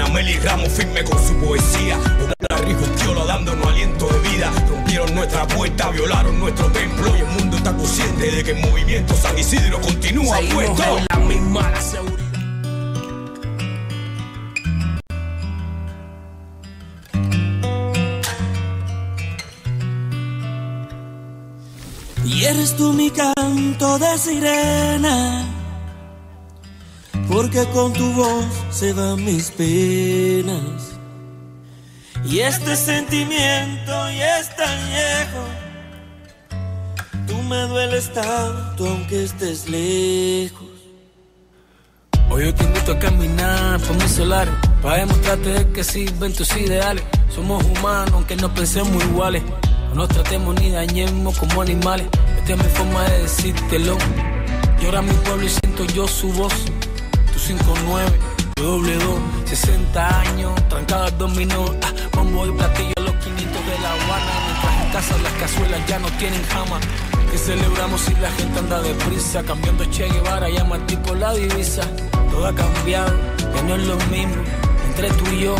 Anameli 0.00 0.38
Ramos 0.38 0.68
firme 0.68 1.02
con 1.02 1.18
su 1.26 1.34
poesía. 1.44 1.98
Una 1.98 2.58
Rigustiola 2.64 3.24
dándonos 3.24 3.66
aliento 3.66 4.06
de 4.08 4.28
vida. 4.30 4.52
Rompieron 4.68 5.12
nuestra 5.12 5.44
puerta, 5.48 5.90
violaron 5.90 6.38
nuestro 6.38 6.66
templo. 6.70 7.16
Y 7.16 7.20
el 7.20 7.26
mundo 7.26 7.56
está 7.56 7.74
consciente 7.76 8.30
de 8.30 8.44
que 8.44 8.52
el 8.52 8.60
movimiento 8.70 9.14
San 9.16 9.36
Isidro 9.36 9.80
continúa 9.80 10.36
Seguimos 10.36 10.64
puesto. 10.66 10.84
con 10.84 11.04
la 11.10 11.26
misma 11.26 11.70
la 11.70 11.80
seguridad. 11.80 12.28
Y 22.24 22.44
eres 22.44 22.76
tú 22.76 22.92
mi 22.92 23.10
canto 23.10 23.98
de 23.98 24.18
sirena, 24.18 25.44
porque 27.28 27.64
con 27.66 27.92
tu 27.92 28.12
voz 28.12 28.44
se 28.70 28.92
van 28.92 29.24
mis 29.24 29.50
penas. 29.50 30.96
Y 32.24 32.40
este 32.40 32.74
sentimiento 32.74 33.92
ya 34.10 34.40
es 34.40 34.56
tan 34.56 34.78
viejo, 34.88 35.44
tú 37.26 37.42
me 37.42 37.62
dueles 37.68 38.12
tanto 38.12 38.86
aunque 38.86 39.24
estés 39.24 39.68
lejos. 39.68 40.66
Hoy 42.30 42.44
yo 42.44 42.54
te 42.54 42.64
invito 42.64 42.92
a 42.92 42.98
caminar 42.98 43.80
por 43.80 43.96
mis 43.96 44.12
solares 44.12 44.52
Para 44.82 44.98
demostrarte 44.98 45.66
que 45.72 45.82
sirven 45.82 46.34
tus 46.34 46.54
ideales. 46.58 47.02
Somos 47.34 47.64
humanos 47.64 48.12
aunque 48.12 48.36
no 48.36 48.52
pensemos 48.52 49.02
iguales. 49.02 49.42
No 49.88 49.94
nos 49.94 50.08
tratemos 50.08 50.54
ni 50.60 50.70
dañemos 50.70 51.38
como 51.38 51.62
animales. 51.62 52.06
Esta 52.36 52.52
es 52.52 52.58
mi 52.58 52.70
forma 52.70 53.02
de 53.04 53.22
decírtelo. 53.22 53.96
Llora 54.82 55.00
mi 55.00 55.12
pueblo 55.24 55.46
y 55.46 55.48
siento 55.48 55.84
yo 55.86 56.06
su 56.06 56.30
voz 56.34 56.52
Tu 57.38 57.44
59, 57.54 58.18
yo 58.56 58.64
doble 58.64 58.94
dos 58.96 59.20
60 59.44 60.20
años, 60.22 60.52
trancada 60.68 61.08
dominó 61.12 61.66
ah, 61.82 61.92
Bombo 62.12 62.44
y 62.46 62.50
platillo 62.50 62.92
los 62.96 63.14
500 63.14 63.66
de 63.66 63.78
La 63.80 63.92
Habana 63.92 64.32
Mientras 64.44 64.82
en 64.82 64.90
casa 64.90 65.18
las 65.22 65.32
cazuelas 65.34 65.86
ya 65.86 65.98
no 66.00 66.08
tienen 66.18 66.42
jama 66.46 66.80
que 67.30 67.38
celebramos 67.38 68.00
si 68.00 68.14
la 68.16 68.30
gente 68.32 68.58
anda 68.58 68.82
deprisa? 68.82 69.44
Cambiando 69.44 69.84
Che 69.84 70.08
Guevara, 70.08 70.48
llama 70.48 70.76
al 70.76 70.86
tipo 70.86 71.14
la 71.14 71.32
divisa. 71.34 71.82
Todo 72.30 72.46
ha 72.46 72.54
cambiado, 72.54 73.14
ya 73.54 73.62
no 73.62 73.76
es 73.76 73.86
lo 73.86 73.96
mismo. 74.10 74.42
Entre 74.88 75.08
tú 75.10 75.24
y 75.32 75.44
yo 75.44 75.54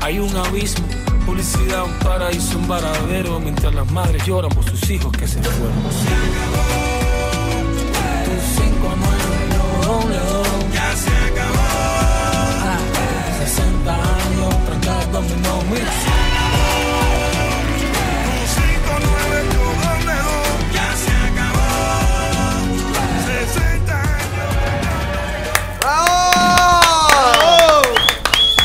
hay 0.00 0.18
un 0.18 0.36
abismo. 0.36 0.84
Publicidad, 1.24 1.84
un 1.84 1.98
paraíso, 2.00 2.58
un 2.58 2.66
varadero. 2.66 3.38
Mientras 3.38 3.72
las 3.72 3.90
madres 3.90 4.26
lloran 4.26 4.50
por 4.50 4.64
sus 4.68 4.90
hijos 4.90 5.12
que 5.12 5.28
se 5.28 5.40
fueron. 5.42 6.81
Ya 10.92 10.98
se 10.98 11.08
acabó. 11.08 11.56
60 13.38 13.94
años, 13.94 14.64
trancados 14.66 15.10
dominó, 15.12 15.62
mira. 15.70 15.90
¡Bravo! 25.80 26.12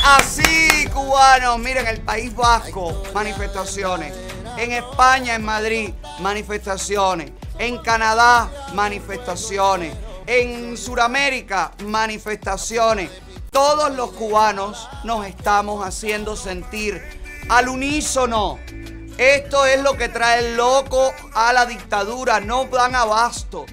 Así, 0.04 0.86
cubanos, 0.94 1.60
miren, 1.60 1.88
el 1.88 2.02
País 2.02 2.36
Vasco, 2.36 3.04
manifestaciones. 3.13 4.13
En 4.58 4.74
España, 4.74 5.36
en 5.36 5.46
Madrid, 5.46 5.94
manifestaciones. 6.20 7.32
En 7.58 7.78
Canadá, 7.78 8.50
manifestaciones. 8.74 9.96
En 10.28 10.76
Sudamérica, 10.76 11.72
manifestaciones. 11.86 13.10
Todos 13.50 13.96
los 13.96 14.12
cubanos 14.12 14.90
nos 15.06 15.26
estamos 15.26 15.88
haciendo 15.88 16.36
sentir 16.36 17.02
al 17.48 17.70
unísono. 17.70 18.60
Esto 19.18 19.66
es 19.66 19.82
lo 19.82 19.96
que 19.96 20.10
trae 20.10 20.40
el 20.40 20.58
loco 20.58 21.13
a 21.34 21.54
la 21.54 21.66
dictadura. 21.66 22.42
No 22.42 22.66
dan 22.66 22.94
abasto. 22.94 23.66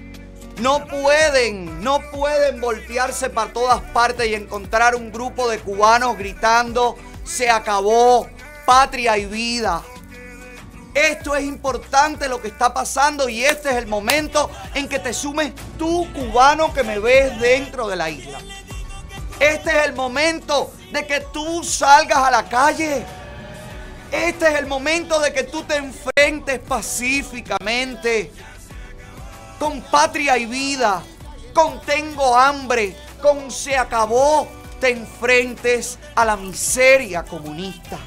No 0.61 0.87
pueden, 0.87 1.83
no 1.83 1.99
pueden 2.13 2.61
voltearse 2.61 3.29
para 3.29 3.51
todas 3.51 3.81
partes 3.91 4.25
y 4.29 4.35
encontrar 4.35 4.95
un 4.95 5.11
grupo 5.11 5.49
de 5.49 5.59
cubanos 5.59 6.17
gritando, 6.17 6.95
se 7.25 7.49
acabó, 7.49 8.29
patria 8.65 9.17
y 9.17 9.25
vida. 9.25 9.83
Esto 10.95 11.35
es 11.35 11.43
importante 11.43 12.29
lo 12.29 12.41
que 12.41 12.47
está 12.47 12.73
pasando 12.73 13.27
y 13.27 13.43
este 13.43 13.69
es 13.69 13.75
el 13.75 13.85
momento 13.85 14.49
en 14.73 14.87
que 14.87 14.97
te 14.97 15.13
sumes 15.13 15.51
tú, 15.77 16.07
cubano, 16.13 16.73
que 16.73 16.83
me 16.83 16.99
ves 16.99 17.37
dentro 17.41 17.89
de 17.89 17.97
la 17.97 18.09
isla. 18.09 18.39
Este 19.37 19.71
es 19.71 19.85
el 19.87 19.93
momento 19.93 20.71
de 20.93 21.05
que 21.05 21.19
tú 21.19 21.65
salgas 21.65 22.19
a 22.19 22.31
la 22.31 22.47
calle. 22.47 23.03
Este 24.09 24.47
es 24.47 24.55
el 24.57 24.67
momento 24.67 25.19
de 25.19 25.33
que 25.33 25.43
tú 25.43 25.63
te 25.63 25.75
enfrentes 25.75 26.61
pacíficamente 26.61 28.31
con 29.59 29.81
patria 29.81 30.37
y 30.37 30.45
vida, 30.45 31.03
con 31.53 31.81
tengo 31.81 32.37
hambre, 32.37 32.95
con 33.21 33.51
se 33.51 33.75
acabó, 33.75 34.47
te 34.79 34.91
enfrentes 34.91 35.99
a 36.15 36.23
la 36.23 36.37
miseria 36.37 37.23
comunista. 37.23 37.99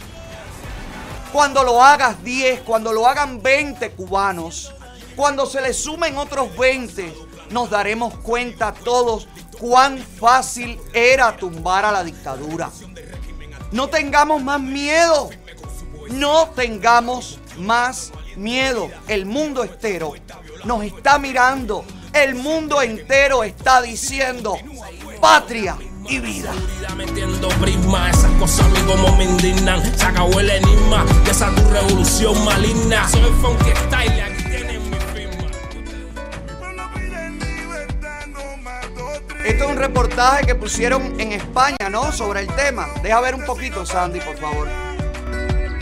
Cuando 1.32 1.62
lo 1.62 1.82
hagas 1.82 2.22
10, 2.24 2.62
cuando 2.62 2.92
lo 2.92 3.06
hagan 3.06 3.42
20 3.42 3.90
cubanos, 3.92 4.72
cuando 5.14 5.44
se 5.46 5.60
le 5.60 5.74
sumen 5.74 6.16
otros 6.16 6.56
20, 6.56 7.14
nos 7.50 7.68
daremos 7.68 8.14
cuenta 8.18 8.72
todos 8.72 9.28
cuán 9.58 9.98
fácil 9.98 10.80
era 10.94 11.36
tumbar 11.36 11.84
a 11.84 11.92
la 11.92 12.02
dictadura. 12.02 12.70
No 13.72 13.88
tengamos 13.88 14.42
más 14.42 14.60
miedo. 14.60 15.28
No 16.10 16.48
tengamos 16.56 17.38
más 17.58 18.12
miedo. 18.36 18.88
El 19.06 19.26
mundo 19.26 19.64
entero 19.64 20.14
nos 20.64 20.82
está 20.84 21.18
mirando. 21.18 21.84
El 22.14 22.34
mundo 22.36 22.80
entero 22.80 23.44
está 23.44 23.82
diciendo 23.82 24.56
patria 25.20 25.76
y 26.08 26.20
vida. 26.20 26.52
metiendo 26.96 27.48
prisma, 27.60 28.10
esas 28.10 28.30
cosas 28.32 28.66
a 28.66 28.68
mí 28.68 28.80
como 28.86 29.16
me 29.16 29.24
indignan. 29.24 29.82
Se 29.96 30.04
acabó 30.04 30.40
el 30.40 30.50
enigma 30.50 31.04
de 31.24 31.30
esa 31.30 31.54
tu 31.54 31.68
revolución 31.70 32.44
maligna. 32.44 33.08
Soy 33.08 33.32
funky 33.40 33.70
style, 33.86 34.16
y 34.16 34.20
aquí 34.20 34.42
tienen 34.44 34.90
mi 34.90 34.96
firma. 35.14 35.46
Esto 39.44 39.64
es 39.64 39.70
un 39.70 39.76
reportaje 39.76 40.46
que 40.46 40.54
pusieron 40.54 41.20
en 41.20 41.32
España, 41.32 41.88
¿no? 41.90 42.12
Sobre 42.12 42.40
el 42.40 42.48
tema. 42.48 42.86
Deja 43.02 43.20
ver 43.20 43.34
un 43.34 43.44
poquito, 43.44 43.86
Sandy, 43.86 44.20
por 44.20 44.36
favor. 44.36 44.68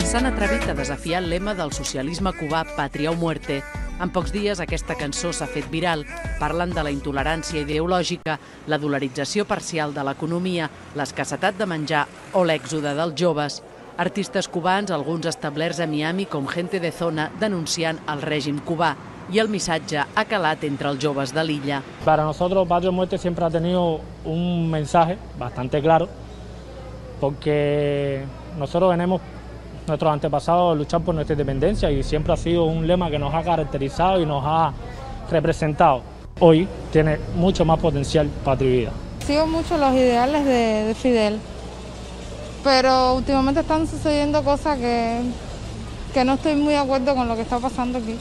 S'han 0.07 0.25
atrevit 0.25 0.69
a 0.69 0.73
desafiar 0.73 1.21
el 1.23 1.29
lema 1.29 1.53
del 1.53 1.73
socialisme 1.75 2.31
cubà 2.31 2.63
Pàtria 2.63 3.11
o 3.11 3.15
Muerte. 3.19 3.59
En 3.97 4.11
pocs 4.13 4.29
dies 4.29 4.59
aquesta 4.61 4.93
cançó 4.93 5.31
s'ha 5.33 5.47
fet 5.49 5.65
viral, 5.73 6.03
parlant 6.37 6.69
de 6.75 6.83
la 6.85 6.91
intolerància 6.93 7.63
ideològica, 7.63 8.35
la 8.69 8.77
dolarització 8.77 9.47
parcial 9.49 9.95
de 9.95 10.03
l'economia, 10.05 10.67
l'escassetat 10.93 11.57
de 11.57 11.65
menjar 11.65 12.03
o 12.37 12.43
l'èxode 12.45 12.93
dels 12.93 13.17
joves. 13.17 13.57
Artistes 13.97 14.45
cubans, 14.53 14.93
alguns 14.93 15.25
establerts 15.25 15.81
a 15.81 15.87
Miami 15.89 16.27
com 16.29 16.45
Gente 16.45 16.79
de 16.79 16.91
Zona, 16.93 17.31
denunciant 17.41 17.97
el 18.13 18.21
règim 18.21 18.59
cubà 18.61 18.93
i 19.33 19.41
el 19.41 19.49
missatge 19.49 20.05
ha 20.05 20.25
calat 20.29 20.61
entre 20.69 20.93
els 20.93 21.01
joves 21.01 21.33
de 21.33 21.43
l'illa. 21.43 21.81
Para 22.05 22.23
nosotros 22.23 22.67
Patria 22.67 22.93
o 22.93 22.93
Muerte 22.93 23.17
siempre 23.17 23.45
ha 23.45 23.49
tenido 23.49 23.99
un 24.25 24.69
mensaje 24.69 25.17
bastante 25.39 25.81
claro, 25.81 26.07
porque 27.19 28.23
nosotros 28.59 28.91
venimos, 28.95 29.21
nuestros 29.87 30.11
antepasados, 30.11 30.73
a 30.73 30.75
luchar 30.75 31.01
por 31.01 31.15
nuestra 31.15 31.33
independencia 31.33 31.89
y 31.89 32.03
siempre 32.03 32.33
ha 32.33 32.37
sido 32.37 32.65
un 32.65 32.85
lema 32.85 33.09
que 33.09 33.17
nos 33.17 33.33
ha 33.33 33.43
caracterizado 33.43 34.21
y 34.21 34.25
nos 34.25 34.43
ha 34.45 34.73
representado. 35.31 36.01
Hoy 36.39 36.67
tiene 36.91 37.17
mucho 37.35 37.65
más 37.65 37.79
potencial 37.79 38.29
Patria 38.43 38.69
y 38.69 38.77
Vida. 38.79 38.91
Sigo 39.25 39.47
mucho 39.47 39.77
los 39.77 39.93
ideales 39.93 40.45
de, 40.45 40.83
de 40.85 40.95
Fidel, 40.95 41.39
pero 42.63 43.15
últimamente 43.15 43.61
están 43.61 43.87
sucediendo 43.87 44.43
cosas 44.43 44.77
que, 44.77 45.21
que 46.13 46.23
no 46.23 46.33
estoy 46.33 46.55
muy 46.55 46.73
de 46.73 46.79
acuerdo 46.79 47.15
con 47.15 47.27
lo 47.27 47.35
que 47.35 47.41
está 47.41 47.59
pasando 47.59 47.97
aquí. 47.97 48.17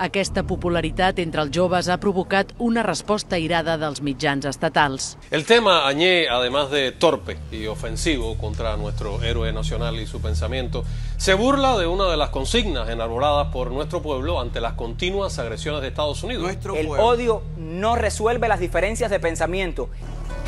Aquesta 0.00 0.46
popularitat 0.48 1.18
entre 1.20 1.42
els 1.44 1.50
joves 1.52 1.90
ha 1.92 1.98
provocat 2.00 2.54
una 2.56 2.80
resposta 2.86 3.36
irada 3.36 3.74
dels 3.76 4.00
mitjans 4.00 4.46
estatals. 4.48 5.10
El 5.30 5.44
tema 5.44 5.86
añé, 5.86 6.26
además 6.30 6.70
de 6.70 6.92
torpe 6.92 7.36
y 7.52 7.66
ofensivo 7.66 8.38
contra 8.38 8.78
nuestro 8.78 9.22
héroe 9.22 9.52
nacional 9.52 10.00
y 10.00 10.06
su 10.06 10.22
pensamiento, 10.22 10.86
se 11.18 11.34
burla 11.34 11.76
de 11.76 11.86
una 11.86 12.08
de 12.08 12.16
las 12.16 12.30
consignas 12.30 12.88
enarboradas 12.88 13.48
por 13.52 13.72
nuestro 13.72 14.00
pueblo 14.00 14.40
ante 14.40 14.62
las 14.62 14.72
continuas 14.72 15.38
agresiones 15.38 15.82
de 15.82 15.88
Estados 15.88 16.22
Unidos. 16.22 16.50
El 16.74 16.88
odio 16.88 17.42
no 17.58 17.94
resuelve 17.94 18.48
las 18.48 18.60
diferencias 18.60 19.10
de 19.10 19.20
pensamiento. 19.20 19.90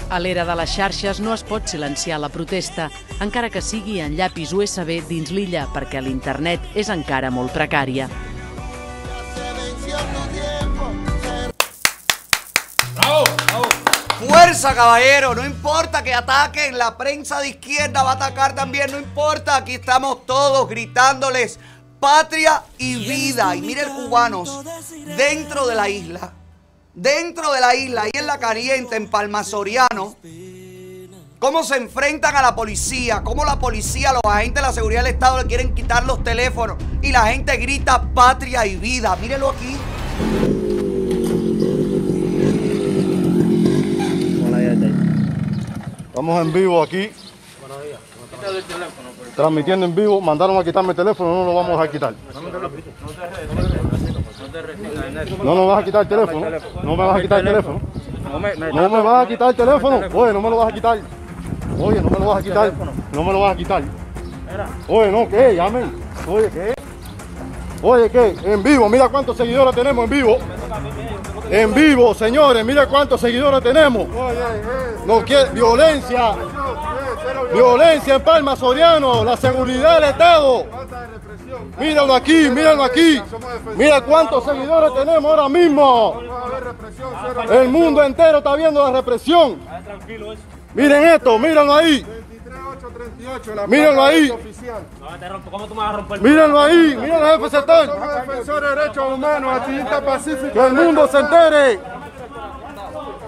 A 0.08 0.18
l'era 0.20 0.46
de 0.48 0.56
les 0.56 0.72
xarxes 0.72 1.20
no 1.20 1.32
es 1.36 1.44
pot 1.44 1.68
silenciar 1.68 2.20
la 2.20 2.32
protesta, 2.32 2.90
encara 3.20 3.52
que 3.52 3.60
sigui 3.60 4.00
en 4.00 4.16
llapis 4.16 4.52
USB 4.52 5.00
dins 5.08 5.32
l'illa, 5.32 5.68
perquè 5.72 6.00
l'internet 6.00 6.72
és 6.72 6.88
encara 6.92 7.30
molt 7.32 7.52
precària. 7.52 8.08
Fuerza, 14.18 14.74
caballero. 14.74 15.34
No 15.34 15.44
importa 15.44 16.02
que 16.02 16.14
ataquen. 16.14 16.78
La 16.78 16.96
prensa 16.96 17.40
de 17.40 17.48
izquierda 17.48 18.02
va 18.02 18.12
a 18.12 18.14
atacar 18.14 18.54
también. 18.54 18.90
No 18.90 18.98
importa. 18.98 19.56
Aquí 19.56 19.74
estamos 19.74 20.26
todos 20.26 20.68
gritándoles 20.68 21.58
patria 22.02 22.64
y 22.78 22.96
vida. 22.96 23.54
Y 23.54 23.62
miren, 23.62 23.88
cubanos, 23.94 24.64
dentro 25.16 25.68
de 25.68 25.76
la 25.76 25.88
isla, 25.88 26.32
dentro 26.92 27.52
de 27.52 27.60
la 27.60 27.76
isla, 27.76 28.02
ahí 28.02 28.10
en 28.12 28.26
la 28.26 28.38
caliente, 28.38 28.96
en 28.96 29.08
Palmasoriano, 29.08 30.16
cómo 31.38 31.62
se 31.62 31.76
enfrentan 31.76 32.34
a 32.34 32.42
la 32.42 32.56
policía, 32.56 33.22
cómo 33.22 33.44
la 33.44 33.60
policía, 33.60 34.12
los 34.12 34.22
agentes 34.24 34.56
de 34.56 34.68
la 34.68 34.72
seguridad 34.72 35.04
del 35.04 35.14
Estado 35.14 35.38
le 35.38 35.46
quieren 35.46 35.74
quitar 35.74 36.04
los 36.04 36.24
teléfonos 36.24 36.76
y 37.02 37.12
la 37.12 37.28
gente 37.28 37.56
grita 37.56 38.02
patria 38.12 38.66
y 38.66 38.76
vida. 38.76 39.14
Mírenlo 39.16 39.50
aquí. 39.50 39.76
Estamos 46.12 46.42
en 46.42 46.52
vivo 46.52 46.82
aquí. 46.82 47.10
Transmitiendo 49.34 49.86
en 49.86 49.94
vivo. 49.94 50.20
Mandaron 50.20 50.58
a 50.58 50.62
quitarme 50.62 50.90
el 50.90 50.96
teléfono, 50.96 51.36
no 51.36 51.44
lo 51.46 51.54
vamos 51.54 51.80
a 51.80 51.90
quitar. 51.90 52.12
No 55.42 55.54
nos 55.54 55.68
vas 55.68 55.80
a 55.80 55.84
quitar 55.86 56.02
el 56.02 56.08
teléfono. 56.08 56.46
No 56.82 56.96
me 56.96 57.06
vas 57.06 57.16
a 57.16 57.22
quitar 57.22 57.38
el 57.38 57.46
teléfono. 57.46 57.80
No 58.74 58.88
me 58.90 59.02
vas 59.02 59.24
a 59.24 59.28
quitar 59.28 59.48
el 59.48 59.56
teléfono. 59.56 60.00
Oye, 60.12 60.32
no 60.34 60.42
me 60.42 60.50
lo 60.50 60.56
vas 60.58 60.68
a 60.68 60.74
quitar. 60.74 60.98
Oye, 61.80 62.02
no 62.02 62.10
me 62.10 62.18
lo 62.18 62.26
vas 62.26 62.40
a 62.40 62.42
quitar. 62.42 62.72
No 63.14 63.24
me 63.24 63.32
lo 63.32 63.40
vas 63.40 63.54
a 63.54 63.56
quitar. 63.56 63.82
Oye, 64.88 65.10
no, 65.10 65.26
¿qué? 65.30 65.54
Llamen. 65.56 65.92
Oye, 66.28 66.50
¿qué? 66.50 66.74
Oye, 67.80 68.10
¿qué? 68.10 68.36
En 68.44 68.62
vivo, 68.62 68.86
mira 68.90 69.08
cuántos 69.08 69.34
seguidores 69.34 69.74
tenemos 69.74 70.04
en 70.04 70.10
vivo. 70.10 70.36
En 71.52 71.74
vivo, 71.74 72.14
señores, 72.14 72.64
mira 72.64 72.86
cuántos 72.86 73.20
seguidores 73.20 73.62
tenemos. 73.62 74.08
No 75.04 75.22
quiere 75.22 75.50
violencia. 75.50 76.34
Violencia 77.52 78.14
en 78.14 78.22
Palma 78.22 78.56
Soriano, 78.56 79.22
la 79.22 79.36
seguridad 79.36 80.00
del 80.00 80.08
Estado. 80.08 80.64
Míralo 81.78 82.14
aquí, 82.14 82.48
míralo 82.48 82.82
aquí. 82.82 83.20
Mira 83.76 84.00
cuántos 84.00 84.46
seguidores 84.46 84.94
tenemos 84.94 85.24
ahora 85.26 85.50
mismo. 85.50 86.22
El 87.50 87.68
mundo 87.68 88.02
entero 88.02 88.38
está 88.38 88.54
viendo 88.54 88.82
la 88.82 88.90
represión. 88.90 89.58
Miren 90.72 91.04
esto, 91.04 91.38
mírenlo 91.38 91.74
ahí. 91.74 92.21
Mírenlo 93.68 94.04
ahí. 94.04 94.32
Mírenlo 96.20 96.60
ahí, 96.60 96.96
miren 97.00 97.22
al 97.22 97.38
jefe 97.38 97.50
sector. 97.50 97.86
Defensor 98.26 98.60
de 98.62 98.68
derechos 98.76 99.14
humanos, 99.14 99.56
activista 99.56 100.00
pacífico. 100.04 100.52
Que 100.52 100.66
el 100.66 100.72
mundo 100.74 101.08
se 101.08 101.18
entere. 101.18 101.80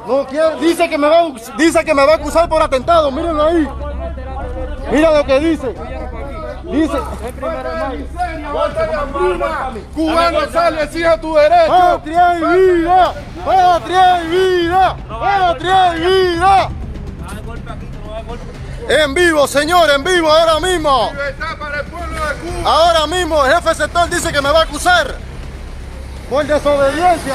No 0.07 0.27
quiere, 0.27 0.57
dice 0.61 0.89
que 0.89 0.99
me 0.99 1.09
va, 1.09 1.21
a- 1.21 1.57
dice 1.57 1.85
que 1.85 1.95
me 1.95 2.05
va 2.07 2.13
a 2.13 2.17
acusar 2.17 2.49
por 2.49 2.61
atentado. 2.63 3.11
Mírenlo 3.11 3.43
ahí. 3.43 3.69
Mira 4.93 5.11
lo 5.17 5.25
que 5.25 5.41
dice. 5.41 5.75
Dice. 6.65 6.99
Cubano 9.95 10.41
sale, 10.51 10.83
exige 10.85 11.19
tu 11.19 11.35
derecho. 11.35 11.69
Patria 11.69 12.39
y 12.39 12.59
vida. 12.59 13.15
Patria 13.45 14.23
y 14.25 14.29
vida. 14.29 14.97
Patria 15.09 15.97
y 15.97 16.01
vida. 16.01 16.69
En 18.89 19.15
vivo, 19.15 19.47
señor, 19.47 19.91
en 19.91 20.05
vivo, 20.05 20.31
ahora 20.31 20.61
mismo. 20.61 21.09
Libertad 21.13 21.57
para 21.59 21.81
el 21.81 21.87
pueblo 21.87 22.27
de 22.27 22.35
Cuba. 22.35 22.71
Ahora 22.71 23.07
mismo 23.07 23.45
el 23.45 23.55
jefe 23.55 23.75
sector 23.75 24.09
dice 24.11 24.33
que 24.33 24.41
me 24.43 24.51
va 24.51 24.61
a 24.61 24.63
acusar 24.65 25.15
por 26.29 26.45
desobediencia. 26.47 27.35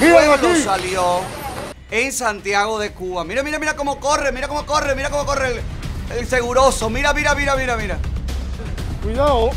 El 0.00 0.12
pueblo 0.12 0.34
aquí. 0.34 0.62
salió 0.62 1.20
en 1.90 2.12
Santiago 2.12 2.78
de 2.78 2.92
Cuba. 2.92 3.24
Mira, 3.24 3.42
mira, 3.42 3.58
mira 3.58 3.74
cómo 3.76 3.98
corre, 3.98 4.30
mira 4.32 4.46
cómo 4.48 4.64
corre, 4.66 4.94
mira 4.94 5.10
cómo 5.10 5.24
corre. 5.24 5.50
el- 5.56 5.62
El 6.18 6.26
seguroso. 6.28 6.90
Mira, 6.90 7.12
mira, 7.14 7.34
mira, 7.36 7.54
mira, 7.56 7.76
mira. 7.76 7.96
Cuidado. 9.02 9.50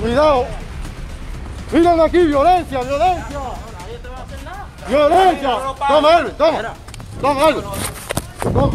Cuidado. 0.00 0.46
Miren 1.70 2.00
aquí, 2.00 2.18
violencia, 2.18 2.80
violencia. 2.80 3.38
Violencia. 4.88 5.50
Toma, 5.88 6.18
Elvis, 6.18 6.36
toma. 6.36 6.74
Toma, 7.20 7.48
Elvis. 7.48 7.64
Toma. 8.42 8.70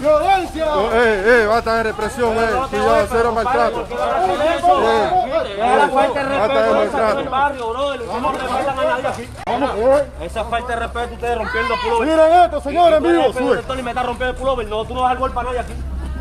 Violencia. 0.00 0.64
Eh, 0.92 1.42
eh, 1.42 1.46
basta 1.46 1.74
de 1.76 1.82
represión, 1.82 2.36
eh. 2.38 2.46
Cuidado, 2.70 3.06
cero 3.10 3.32
maltrato. 3.32 3.86
la 3.88 5.88
falta 5.88 6.24
de 6.24 6.38
Basta 6.38 6.62
de 6.62 6.72
respeto 6.72 7.30
maltrato. 7.30 9.08
aquí. 9.08 9.28
Esa 10.22 10.44
falta 10.44 10.72
de 10.74 10.80
respeto, 10.80 11.14
ustedes 11.14 11.38
rompiendo 11.38 11.74
el 11.74 11.80
pullover. 11.80 12.08
Miren 12.08 12.32
esto, 12.44 12.60
señores, 12.60 12.98
Tú 13.00 13.06
eres 13.08 13.34
sube. 13.34 13.82
me 13.82 13.90
está 13.90 14.02
rompiendo 14.04 14.30
el 14.30 14.36
pullover. 14.36 14.66
No, 14.68 14.84
tú 14.84 14.94
no 14.94 15.02
vas 15.02 15.10
al 15.12 15.18
golpe 15.18 15.40
a 15.40 15.42
nadie 15.42 15.58
aquí. 15.60 15.72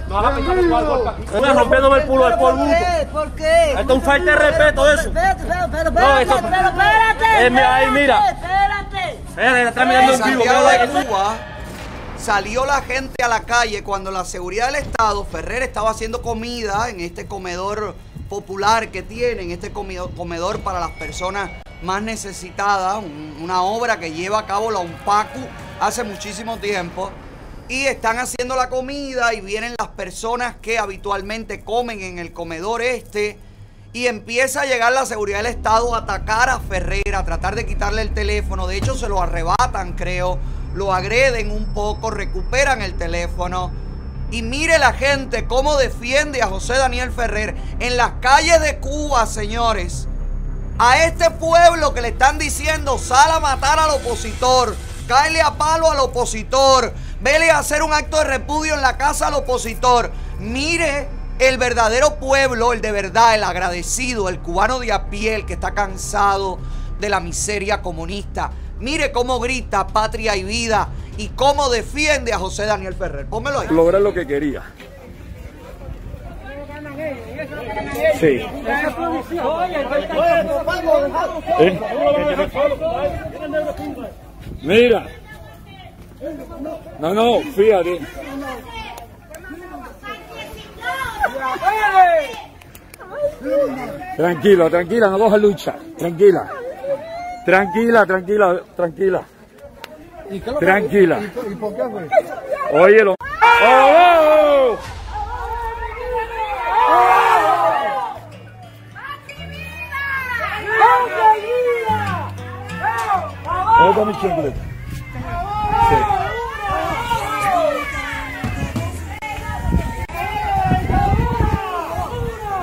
No 0.07 0.15
vas 0.15 0.25
a 0.25 0.35
pintar 0.35 0.57
el 0.57 0.69
golpe 0.69 1.09
aquí. 1.09 1.23
Tú 1.23 1.35
estás 1.37 1.55
rompiéndome 1.55 1.97
el 1.97 2.03
pullover 2.07 2.37
por 2.39 2.55
gusto. 2.55 2.75
¿Por 3.11 3.31
qué? 3.31 3.69
Esto 3.73 3.81
es 3.81 3.89
un 3.89 4.01
falta 4.01 4.31
de 4.31 4.35
respeto, 4.37 4.91
eso. 4.91 5.11
Pero, 5.13 5.35
pero, 5.71 5.91
No, 5.91 6.17
eso- 6.17 6.35
pero 6.41 6.67
espérate. 6.69 7.45
Eh, 7.45 7.49
mira, 7.51 7.75
ahí, 7.75 7.91
mira. 7.91 8.29
Espérate. 8.31 8.57
Mira, 8.57 8.57
está 8.57 8.87
mirando 8.87 9.26
En 10.15 10.19
vivo. 10.31 10.43
De. 10.93 11.05
Cuba 11.05 11.38
salió 12.19 12.65
la 12.65 12.81
gente 12.81 13.23
a 13.23 13.27
la 13.27 13.41
calle 13.41 13.83
cuando 13.83 14.09
la 14.11 14.25
seguridad 14.25 14.67
del 14.67 14.77
Estado, 14.77 15.23
Ferrer 15.25 15.61
estaba 15.63 15.91
haciendo 15.91 16.21
comida 16.21 16.89
en 16.89 16.99
este 16.99 17.27
comedor 17.27 17.95
popular 18.29 18.89
que 18.89 19.03
tienen, 19.03 19.51
este 19.51 19.71
comedor, 19.71 20.11
comedor 20.15 20.59
para 20.61 20.79
las 20.79 20.91
personas 20.91 21.51
más 21.83 22.01
necesitadas, 22.01 22.97
un- 22.97 23.38
una 23.41 23.61
obra 23.61 23.99
que 23.99 24.11
lleva 24.11 24.39
a 24.39 24.45
cabo 24.47 24.71
la 24.71 24.79
UNPACU 24.79 25.39
hace 25.79 26.03
muchísimo 26.03 26.57
tiempo. 26.57 27.11
Y 27.69 27.85
están 27.85 28.17
haciendo 28.17 28.55
la 28.55 28.69
comida 28.69 29.33
y 29.33 29.41
vienen 29.41 29.75
las 29.77 29.89
personas 29.89 30.55
que 30.61 30.79
habitualmente 30.79 31.63
comen 31.63 32.01
en 32.01 32.17
el 32.17 32.33
comedor 32.33 32.81
este. 32.81 33.38
Y 33.97 34.05
empieza 34.05 34.61
a 34.61 34.65
llegar 34.65 34.93
la 34.93 35.07
seguridad 35.07 35.39
del 35.39 35.47
Estado 35.47 35.95
a 35.95 35.97
atacar 35.97 36.51
a 36.51 36.59
Ferrer, 36.59 37.15
a 37.15 37.25
tratar 37.25 37.55
de 37.55 37.65
quitarle 37.65 38.03
el 38.03 38.13
teléfono. 38.13 38.67
De 38.67 38.77
hecho, 38.77 38.95
se 38.95 39.09
lo 39.09 39.19
arrebatan, 39.19 39.93
creo. 39.93 40.37
Lo 40.75 40.93
agreden 40.93 41.49
un 41.49 41.73
poco, 41.73 42.11
recuperan 42.11 42.83
el 42.83 42.93
teléfono. 42.93 43.71
Y 44.29 44.43
mire 44.43 44.77
la 44.77 44.93
gente 44.93 45.47
cómo 45.47 45.77
defiende 45.77 46.43
a 46.43 46.45
José 46.45 46.75
Daniel 46.75 47.11
Ferrer 47.11 47.55
en 47.79 47.97
las 47.97 48.11
calles 48.21 48.61
de 48.61 48.77
Cuba, 48.77 49.25
señores. 49.25 50.07
A 50.77 51.03
este 51.03 51.31
pueblo 51.31 51.95
que 51.95 52.03
le 52.03 52.09
están 52.09 52.37
diciendo, 52.37 52.99
sal 52.99 53.31
a 53.31 53.39
matar 53.39 53.79
al 53.79 53.89
opositor, 53.89 54.75
cáele 55.07 55.41
a 55.41 55.57
palo 55.57 55.89
al 55.89 56.01
opositor, 56.01 56.93
vele 57.19 57.49
a 57.49 57.57
hacer 57.57 57.81
un 57.81 57.93
acto 57.93 58.17
de 58.17 58.25
repudio 58.25 58.75
en 58.75 58.81
la 58.81 58.95
casa 58.95 59.25
al 59.25 59.33
opositor. 59.33 60.11
Mire 60.37 61.16
el 61.39 61.57
verdadero 61.57 62.15
pueblo, 62.15 62.73
el 62.73 62.81
de 62.81 62.91
verdad, 62.91 63.35
el 63.35 63.43
agradecido, 63.43 64.29
el 64.29 64.39
cubano 64.39 64.79
de 64.79 64.91
a 64.91 65.09
pie, 65.09 65.35
el 65.35 65.45
que 65.45 65.53
está 65.53 65.73
cansado 65.73 66.57
de 66.99 67.09
la 67.09 67.19
miseria 67.19 67.81
comunista. 67.81 68.51
Mire 68.79 69.11
cómo 69.11 69.39
grita 69.39 69.88
patria 69.88 70.35
y 70.35 70.43
vida 70.43 70.89
y 71.17 71.29
cómo 71.29 71.69
defiende 71.69 72.33
a 72.33 72.39
José 72.39 72.65
Daniel 72.65 72.93
Ferrer. 72.93 73.25
Pónmelo 73.25 73.59
ahí. 73.59 73.67
lograr 73.69 74.01
lo 74.01 74.13
que 74.13 74.25
quería. 74.25 74.63
Sí. 78.19 78.41
¿Eh? 81.59 81.79
Mira. 84.61 85.07
No, 86.99 87.13
no, 87.13 87.41
fíjate. 87.55 87.99
Tranquila, 94.17 94.69
tranquila, 94.69 95.09
no 95.09 95.19
cojas 95.19 95.41
lucha. 95.41 95.75
Tranquila. 95.97 96.47
Tranquila, 97.45 98.05
tranquila, 98.05 98.61
tranquila. 98.75 99.23
Tranquila. 100.59 101.19
¿Y 101.19 101.55
por 101.55 101.75
qué 101.75 101.84
fue? 101.84 102.09
Óyelo. 102.80 103.15
¡Oh! 103.63 104.78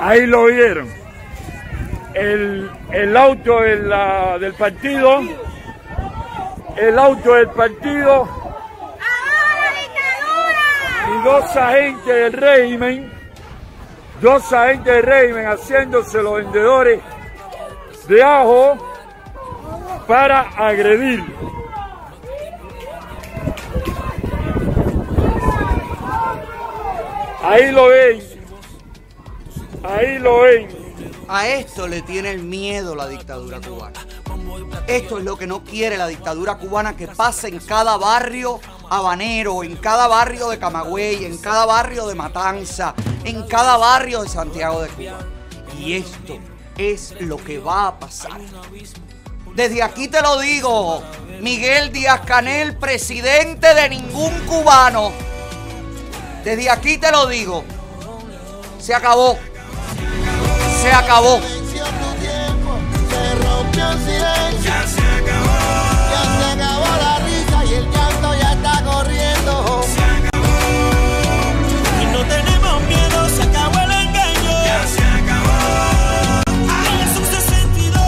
Ahí 0.07 0.27
lo 0.27 0.45
vieron. 0.45 0.87
El, 2.13 2.69
el 2.91 3.17
auto 3.17 3.61
de 3.61 3.75
la- 3.77 4.37
del 4.37 4.53
partido. 4.53 5.21
El 6.77 6.99
auto 6.99 7.33
del 7.33 7.49
partido. 7.49 8.27
Y 11.09 11.23
dos 11.23 11.55
agentes 11.55 12.05
del 12.05 12.33
régimen. 12.33 13.11
Dos 14.21 14.53
agentes 14.53 14.93
del 14.93 15.03
régimen 15.03 15.47
haciéndose 15.47 16.21
los 16.21 16.35
vendedores 16.35 16.99
de 18.07 18.21
ajo 18.23 18.77
para 20.05 20.41
agredir. 20.55 21.23
Ahí 27.43 27.71
lo 27.71 27.87
ven. 27.87 28.34
Ahí 29.87 30.17
lo 30.19 30.41
ven. 30.41 30.67
A 31.27 31.47
esto 31.47 31.87
le 31.87 32.01
tiene 32.01 32.31
el 32.31 32.43
miedo 32.43 32.95
la 32.95 33.07
dictadura 33.07 33.59
cubana. 33.59 34.05
Esto 34.87 35.17
es 35.17 35.23
lo 35.23 35.37
que 35.37 35.47
no 35.47 35.63
quiere 35.63 35.97
la 35.97 36.07
dictadura 36.07 36.57
cubana 36.57 36.95
que 36.95 37.07
pase 37.07 37.47
en 37.47 37.59
cada 37.59 37.97
barrio 37.97 38.59
habanero, 38.89 39.63
en 39.63 39.75
cada 39.75 40.07
barrio 40.07 40.49
de 40.49 40.59
Camagüey, 40.59 41.25
en 41.25 41.37
cada 41.37 41.65
barrio 41.65 42.07
de 42.07 42.15
Matanza, 42.15 42.93
en 43.23 43.43
cada 43.47 43.77
barrio 43.77 44.23
de 44.23 44.29
Santiago 44.29 44.81
de 44.81 44.89
Cuba. 44.89 45.19
Y 45.79 45.93
esto 45.93 46.39
es 46.77 47.15
lo 47.19 47.37
que 47.37 47.59
va 47.59 47.87
a 47.87 47.99
pasar. 47.99 48.39
Desde 49.55 49.81
aquí 49.81 50.07
te 50.07 50.21
lo 50.21 50.39
digo, 50.39 51.01
Miguel 51.41 51.91
Díaz 51.91 52.21
Canel, 52.21 52.77
presidente 52.77 53.73
de 53.73 53.89
ningún 53.89 54.33
cubano. 54.47 55.11
Desde 56.43 56.69
aquí 56.69 56.97
te 56.97 57.11
lo 57.11 57.27
digo. 57.27 57.63
Se 58.79 58.93
acabó. 58.93 59.37
Se 60.85 60.91
acabó. 60.91 61.39
Ya 61.39 61.49
se 64.87 65.01
acabó. 65.01 65.49
Ya 66.11 66.21
se 66.37 66.45
acabó 66.53 66.85
la 67.01 67.19
risa 67.25 67.65
y 67.65 67.73
el 67.73 67.89
llanto 67.89 68.35
ya 68.39 68.53
está 68.53 68.83
corriendo. 68.83 69.81
Se 69.81 69.99
acabó. 69.99 70.45
Y 71.99 72.05
no 72.05 72.19
tenemos 72.27 72.83
miedo, 72.83 73.29
se 73.29 73.41
acabó 73.41 73.79
el 73.79 73.91
engaño. 73.93 74.63
Ya 74.63 74.85
se 74.85 75.03
acabó. 75.03 76.43
Sentido 77.49 77.99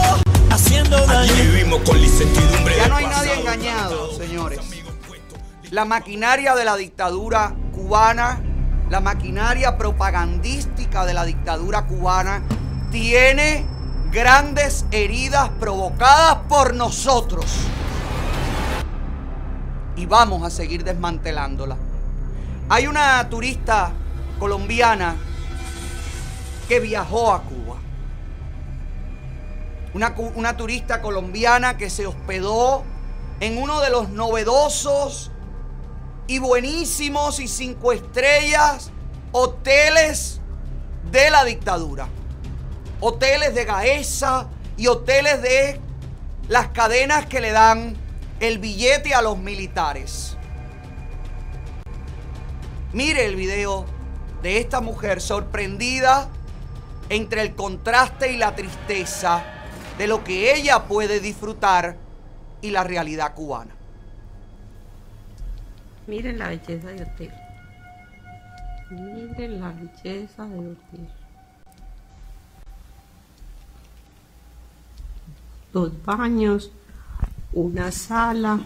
haciendo 0.48 1.04
daño. 1.04 1.32
Aquí 1.32 1.42
vivimos 1.42 1.80
con 1.80 2.00
la 2.00 2.06
incertidumbre 2.06 2.76
Ya 2.76 2.86
no 2.86 2.96
hay 2.96 3.06
nadie 3.06 3.40
engañado, 3.40 4.12
señores. 4.16 4.60
La 5.72 5.84
maquinaria 5.84 6.54
de 6.54 6.64
la 6.64 6.76
dictadura 6.76 7.56
cubana, 7.74 8.40
la 8.88 9.00
maquinaria 9.00 9.76
propagandística 9.76 11.04
de 11.04 11.14
la 11.14 11.24
dictadura 11.24 11.84
cubana, 11.84 12.44
tiene 12.90 13.66
grandes 14.10 14.86
heridas 14.90 15.50
provocadas 15.60 16.38
por 16.48 16.74
nosotros. 16.74 17.46
Y 19.96 20.06
vamos 20.06 20.42
a 20.44 20.50
seguir 20.50 20.84
desmantelándola. 20.84 21.76
Hay 22.68 22.86
una 22.86 23.28
turista 23.28 23.92
colombiana 24.38 25.16
que 26.68 26.80
viajó 26.80 27.32
a 27.32 27.42
Cuba. 27.42 27.76
Una, 29.94 30.14
una 30.34 30.56
turista 30.56 31.00
colombiana 31.00 31.76
que 31.76 31.90
se 31.90 32.06
hospedó 32.06 32.84
en 33.40 33.58
uno 33.58 33.80
de 33.80 33.90
los 33.90 34.10
novedosos 34.10 35.30
y 36.26 36.38
buenísimos 36.38 37.40
y 37.40 37.48
cinco 37.48 37.92
estrellas 37.92 38.90
hoteles 39.32 40.40
de 41.10 41.30
la 41.30 41.44
dictadura. 41.44 42.08
Hoteles 43.00 43.54
de 43.54 43.64
Gaesa 43.64 44.48
y 44.76 44.88
hoteles 44.88 45.40
de 45.42 45.80
las 46.48 46.68
cadenas 46.68 47.26
que 47.26 47.40
le 47.40 47.52
dan 47.52 47.96
el 48.40 48.58
billete 48.58 49.14
a 49.14 49.22
los 49.22 49.38
militares. 49.38 50.36
Mire 52.92 53.26
el 53.26 53.36
video 53.36 53.84
de 54.42 54.58
esta 54.58 54.80
mujer 54.80 55.20
sorprendida 55.20 56.28
entre 57.08 57.42
el 57.42 57.54
contraste 57.54 58.32
y 58.32 58.36
la 58.36 58.54
tristeza 58.54 59.42
de 59.98 60.06
lo 60.06 60.24
que 60.24 60.54
ella 60.54 60.84
puede 60.84 61.20
disfrutar 61.20 61.96
y 62.62 62.70
la 62.70 62.84
realidad 62.84 63.34
cubana. 63.34 63.74
Miren 66.06 66.38
la 66.38 66.48
belleza 66.48 66.88
de 66.88 67.02
hotel. 67.02 67.32
Miren 68.90 69.60
la 69.60 69.68
belleza 69.68 70.46
de 70.46 70.58
hotel. 70.58 71.08
Dos 75.78 75.92
baños, 76.04 76.72
una 77.52 77.92
sala, 77.92 78.58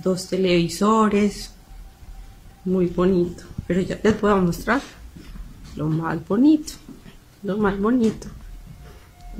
dos 0.00 0.28
televisores, 0.28 1.50
muy 2.64 2.86
bonito. 2.86 3.42
Pero 3.66 3.80
ya 3.80 3.98
les 4.00 4.20
voy 4.20 4.30
a 4.30 4.36
mostrar 4.36 4.80
lo 5.74 5.88
más 5.88 6.24
bonito, 6.28 6.74
lo 7.42 7.58
más 7.58 7.76
bonito. 7.76 8.28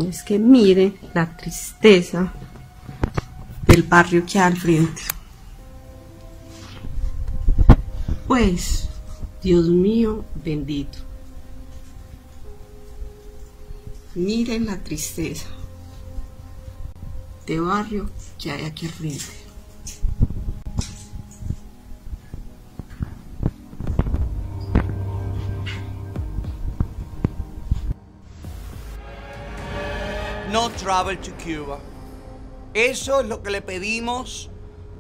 Es 0.09 0.25
que 0.25 0.37
miren 0.37 0.99
la 1.15 1.37
tristeza 1.37 2.33
del 3.69 3.85
barrio 3.85 4.27
que 4.27 4.41
hay 4.41 4.45
al 4.45 4.57
frente. 4.57 5.03
Pues, 8.27 8.89
Dios 9.41 9.69
mío 9.69 10.25
bendito. 10.45 11.04
Miren 14.17 14.67
la 14.67 14.77
tristeza 14.77 15.49
de 17.47 17.59
barrio 17.59 18.09
que 18.41 18.53
hay 18.53 18.65
aquí 18.65 18.87
frente. 18.87 19.25
No 30.53 30.71
travel 30.71 31.19
to 31.19 31.33
Cuba. 31.43 31.81
Eso 32.73 33.21
es 33.21 33.27
lo 33.27 33.43
que 33.43 33.51
le 33.51 33.63
pedimos 33.63 34.49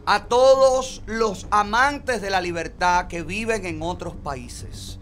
a 0.07 0.25
todos 0.25 1.03
los 1.07 1.47
amantes 1.53 2.21
de 2.21 2.31
la 2.31 2.41
libertad 2.41 3.07
que 3.07 3.23
viven 3.23 3.65
en 3.65 3.81
otros 3.81 4.17
países. 4.17 4.99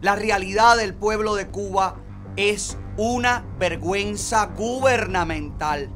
La 0.00 0.16
realidad 0.16 0.78
del 0.78 0.94
pueblo 0.94 1.34
de 1.34 1.48
Cuba 1.48 1.96
es 2.36 2.76
una 2.96 3.44
vergüenza 3.58 4.46
gubernamental. 4.46 5.90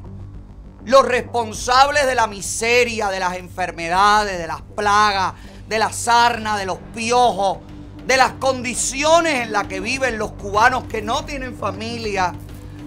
Los 0.85 1.05
responsables 1.05 2.05
de 2.05 2.15
la 2.15 2.27
miseria, 2.27 3.09
de 3.09 3.19
las 3.19 3.37
enfermedades, 3.37 4.37
de 4.37 4.47
las 4.47 4.61
plagas, 4.61 5.33
de 5.67 5.79
la 5.79 5.91
sarna, 5.91 6.57
de 6.57 6.65
los 6.65 6.77
piojos, 6.93 7.59
de 8.05 8.17
las 8.17 8.33
condiciones 8.33 9.45
en 9.45 9.51
las 9.51 9.67
que 9.67 9.79
viven 9.79 10.17
los 10.17 10.33
cubanos 10.33 10.83
que 10.83 11.01
no 11.01 11.25
tienen 11.25 11.57
familia, 11.57 12.33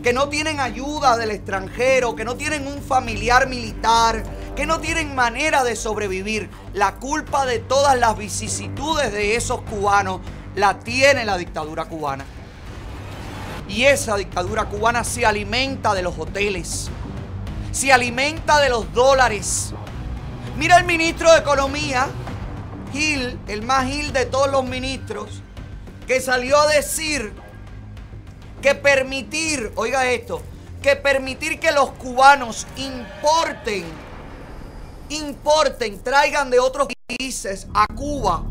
que 0.03 0.12
no 0.12 0.28
tienen 0.28 0.61
ayuda 0.61 1.16
del 1.16 1.32
extranjero, 1.32 2.14
que 2.14 2.24
no 2.24 2.36
tienen 2.36 2.68
un 2.68 2.80
familiar 2.80 3.49
militar, 3.49 4.22
que 4.55 4.64
no 4.64 4.78
tienen 4.78 5.14
manera 5.14 5.64
de 5.64 5.74
sobrevivir. 5.74 6.51
La 6.72 6.96
culpa 6.96 7.46
de 7.46 7.59
todas 7.59 7.99
las 7.99 8.16
vicisitudes 8.16 9.12
de 9.12 9.34
esos 9.34 9.62
cubanos 9.62 10.20
la 10.55 10.78
tiene 10.78 11.24
la 11.24 11.36
dictadura 11.36 11.86
cubana. 11.86 12.24
Y 13.69 13.85
esa 13.85 14.16
dictadura 14.16 14.64
cubana 14.64 15.05
se 15.05 15.27
alimenta 15.27 15.95
de 15.95 16.03
los 16.03 16.19
hoteles, 16.19 16.89
se 17.71 17.93
alimenta 17.93 18.61
de 18.61 18.71
los 18.71 18.93
dólares. 18.93 19.75
Mira 20.57 20.79
el 20.79 20.85
ministro 20.85 21.31
de 21.31 21.39
Economía, 21.39 22.09
Gil, 22.93 23.39
el 23.47 23.62
más 23.62 23.87
Gil 23.87 24.12
de 24.12 24.27
todos 24.27 24.51
los 24.51 24.64
ministros, 24.64 25.43
que 26.07 26.21
salió 26.21 26.59
a 26.59 26.66
decir 26.69 27.33
que 28.62 28.75
permitir, 28.75 29.71
oiga 29.77 30.11
esto, 30.11 30.43
que 30.83 30.97
permitir 30.97 31.61
que 31.61 31.71
los 31.73 31.91
cubanos 31.91 32.66
importen, 32.77 33.85
importen, 35.11 36.03
traigan 36.03 36.51
de 36.51 36.59
otros 36.59 36.89
países 37.07 37.66
a 37.75 37.87
Cuba 37.87 38.45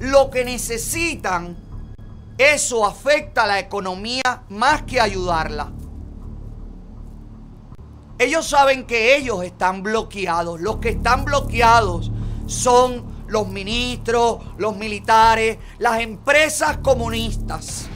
lo 0.00 0.30
que 0.30 0.44
necesitan, 0.44 1.56
eso 2.40 2.86
afecta 2.86 3.42
a 3.42 3.46
la 3.46 3.58
economía 3.58 4.42
más 4.48 4.82
que 4.82 5.00
ayudarla. 5.00 5.72
Ellos 8.18 8.46
saben 8.48 8.86
que 8.86 9.16
ellos 9.16 9.44
están 9.44 9.82
bloqueados. 9.82 10.60
Los 10.60 10.76
que 10.76 10.90
están 10.90 11.24
bloqueados 11.24 12.10
son 12.46 13.24
los 13.28 13.48
ministros, 13.48 14.40
los 14.58 14.76
militares, 14.76 15.58
las 15.78 16.00
empresas 16.00 16.78
comunistas. 16.78 17.86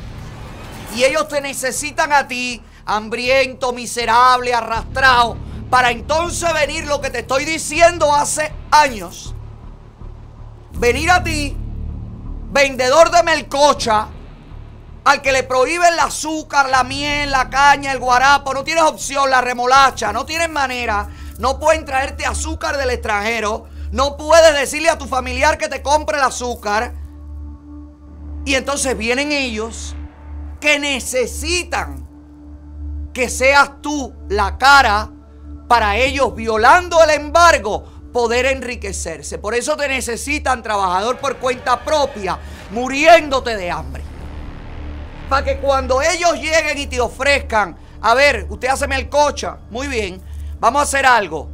Y 0.96 1.04
ellos 1.04 1.28
te 1.28 1.40
necesitan 1.40 2.12
a 2.12 2.28
ti, 2.28 2.62
hambriento, 2.86 3.72
miserable, 3.72 4.54
arrastrado, 4.54 5.36
para 5.68 5.90
entonces 5.90 6.52
venir 6.54 6.86
lo 6.86 7.00
que 7.00 7.10
te 7.10 7.20
estoy 7.20 7.44
diciendo 7.44 8.14
hace 8.14 8.52
años. 8.70 9.34
Venir 10.78 11.10
a 11.10 11.22
ti, 11.22 11.56
vendedor 12.52 13.10
de 13.10 13.22
melcocha, 13.24 14.08
al 15.04 15.20
que 15.20 15.32
le 15.32 15.42
prohíben 15.42 15.92
el 15.92 16.00
azúcar, 16.00 16.70
la 16.70 16.82
miel, 16.82 17.30
la 17.30 17.50
caña, 17.50 17.92
el 17.92 17.98
guarapo, 17.98 18.54
no 18.54 18.64
tienes 18.64 18.84
opción, 18.84 19.30
la 19.30 19.42
remolacha, 19.42 20.12
no 20.12 20.24
tienes 20.24 20.48
manera, 20.48 21.08
no 21.38 21.60
pueden 21.60 21.84
traerte 21.84 22.24
azúcar 22.24 22.78
del 22.78 22.90
extranjero, 22.90 23.66
no 23.92 24.16
puedes 24.16 24.54
decirle 24.54 24.88
a 24.88 24.98
tu 24.98 25.06
familiar 25.06 25.58
que 25.58 25.68
te 25.68 25.82
compre 25.82 26.16
el 26.16 26.24
azúcar. 26.24 26.94
Y 28.46 28.54
entonces 28.54 28.96
vienen 28.96 29.30
ellos 29.30 29.94
que 30.60 30.78
necesitan 30.78 32.08
que 33.12 33.28
seas 33.28 33.82
tú 33.82 34.14
la 34.28 34.56
cara 34.58 35.10
para 35.68 35.96
ellos 35.96 36.34
violando 36.34 37.02
el 37.02 37.10
embargo 37.10 37.84
poder 38.12 38.46
enriquecerse. 38.46 39.38
Por 39.38 39.54
eso 39.54 39.76
te 39.76 39.86
necesitan 39.88 40.62
trabajador 40.62 41.18
por 41.18 41.36
cuenta 41.36 41.84
propia, 41.84 42.38
muriéndote 42.70 43.56
de 43.56 43.70
hambre. 43.70 44.13
Para 45.28 45.44
que 45.44 45.58
cuando 45.58 46.02
ellos 46.02 46.34
lleguen 46.34 46.78
y 46.78 46.86
te 46.86 47.00
ofrezcan, 47.00 47.76
a 48.00 48.14
ver, 48.14 48.46
usted 48.50 48.68
hace 48.68 48.84
el 48.84 49.08
cocha, 49.08 49.58
muy 49.70 49.86
bien, 49.88 50.20
vamos 50.60 50.80
a 50.80 50.82
hacer 50.82 51.06
algo. 51.06 51.48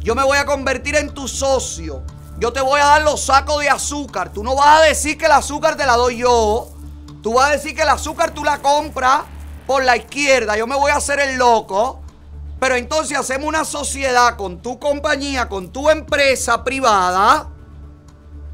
Yo 0.00 0.14
me 0.14 0.22
voy 0.22 0.38
a 0.38 0.46
convertir 0.46 0.94
en 0.94 1.12
tu 1.12 1.26
socio. 1.26 2.04
Yo 2.38 2.52
te 2.52 2.60
voy 2.60 2.80
a 2.80 2.84
dar 2.84 3.02
los 3.02 3.24
sacos 3.24 3.60
de 3.60 3.68
azúcar. 3.68 4.32
Tú 4.32 4.44
no 4.44 4.54
vas 4.54 4.80
a 4.80 4.84
decir 4.84 5.18
que 5.18 5.26
el 5.26 5.32
azúcar 5.32 5.76
te 5.76 5.84
la 5.84 5.96
doy 5.96 6.18
yo. 6.18 6.68
Tú 7.22 7.34
vas 7.34 7.48
a 7.48 7.52
decir 7.52 7.74
que 7.74 7.82
el 7.82 7.88
azúcar 7.88 8.30
tú 8.30 8.44
la 8.44 8.58
compras 8.58 9.22
por 9.66 9.82
la 9.82 9.96
izquierda. 9.96 10.56
Yo 10.56 10.66
me 10.68 10.76
voy 10.76 10.92
a 10.92 10.96
hacer 10.96 11.18
el 11.18 11.36
loco. 11.36 12.00
Pero 12.60 12.76
entonces 12.76 13.18
hacemos 13.18 13.48
una 13.48 13.64
sociedad 13.64 14.36
con 14.36 14.62
tu 14.62 14.78
compañía, 14.78 15.48
con 15.48 15.72
tu 15.72 15.90
empresa 15.90 16.62
privada. 16.62 17.48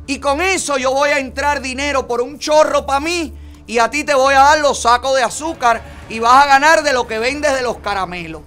Y 0.06 0.18
con 0.20 0.40
eso 0.40 0.78
yo 0.78 0.92
voy 0.92 1.10
a 1.10 1.18
entrar 1.18 1.60
dinero 1.60 2.06
por 2.08 2.22
un 2.22 2.38
chorro 2.38 2.86
para 2.86 3.00
mí. 3.00 3.34
Y 3.66 3.78
a 3.78 3.90
ti 3.90 4.04
te 4.04 4.14
voy 4.14 4.34
a 4.34 4.40
dar 4.40 4.60
los 4.60 4.82
sacos 4.82 5.16
de 5.16 5.22
azúcar. 5.22 5.82
Y 6.08 6.18
vas 6.18 6.44
a 6.44 6.48
ganar 6.48 6.82
de 6.82 6.92
lo 6.92 7.06
que 7.06 7.18
vendes 7.18 7.54
de 7.54 7.62
los 7.62 7.78
caramelos. 7.78 8.42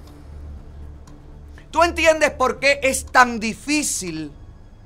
¿Tú 1.71 1.83
entiendes 1.83 2.31
por 2.31 2.59
qué 2.59 2.79
es 2.83 3.05
tan 3.05 3.39
difícil 3.39 4.31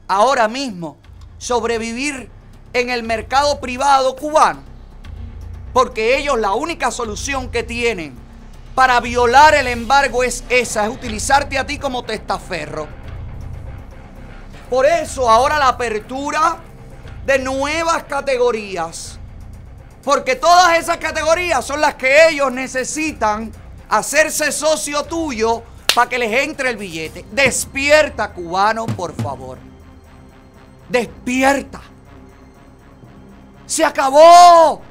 ahora 0.08 0.48
mismo 0.48 0.98
sobrevivir 1.38 2.32
en 2.74 2.90
el 2.90 3.04
mercado 3.04 3.60
privado 3.60 4.16
cubano? 4.16 4.64
Porque 5.72 6.18
ellos 6.18 6.40
la 6.40 6.54
única 6.54 6.90
solución 6.90 7.50
que 7.50 7.62
tienen 7.62 8.16
para 8.74 9.00
violar 9.02 9.54
el 9.54 9.68
embargo 9.68 10.24
es 10.24 10.44
esa, 10.50 10.86
es 10.86 10.92
utilizarte 10.92 11.60
a 11.60 11.68
ti 11.68 11.78
como 11.78 12.04
testaferro. 12.04 12.88
Por 14.70 14.86
eso 14.86 15.30
ahora 15.30 15.60
la 15.60 15.68
apertura 15.68 16.58
de 17.26 17.40
nuevas 17.40 18.04
categorías. 18.06 19.19
Porque 20.10 20.38
todas 20.38 20.80
esas 20.80 20.98
categorías 20.98 21.64
son 21.64 21.82
las 21.82 21.94
que 21.94 22.30
ellos 22.30 22.52
necesitan 22.52 23.52
hacerse 23.90 24.52
socio 24.52 25.04
tuyo 25.04 25.62
para 25.94 26.10
que 26.10 26.18
les 26.18 26.34
entre 26.46 26.72
el 26.72 26.78
billete. 26.78 27.28
Despierta, 27.32 28.34
cubano, 28.34 28.88
por 28.88 29.14
favor. 29.14 29.60
Despierta. 30.90 31.80
Se 33.68 33.86
acabó. 33.86 34.82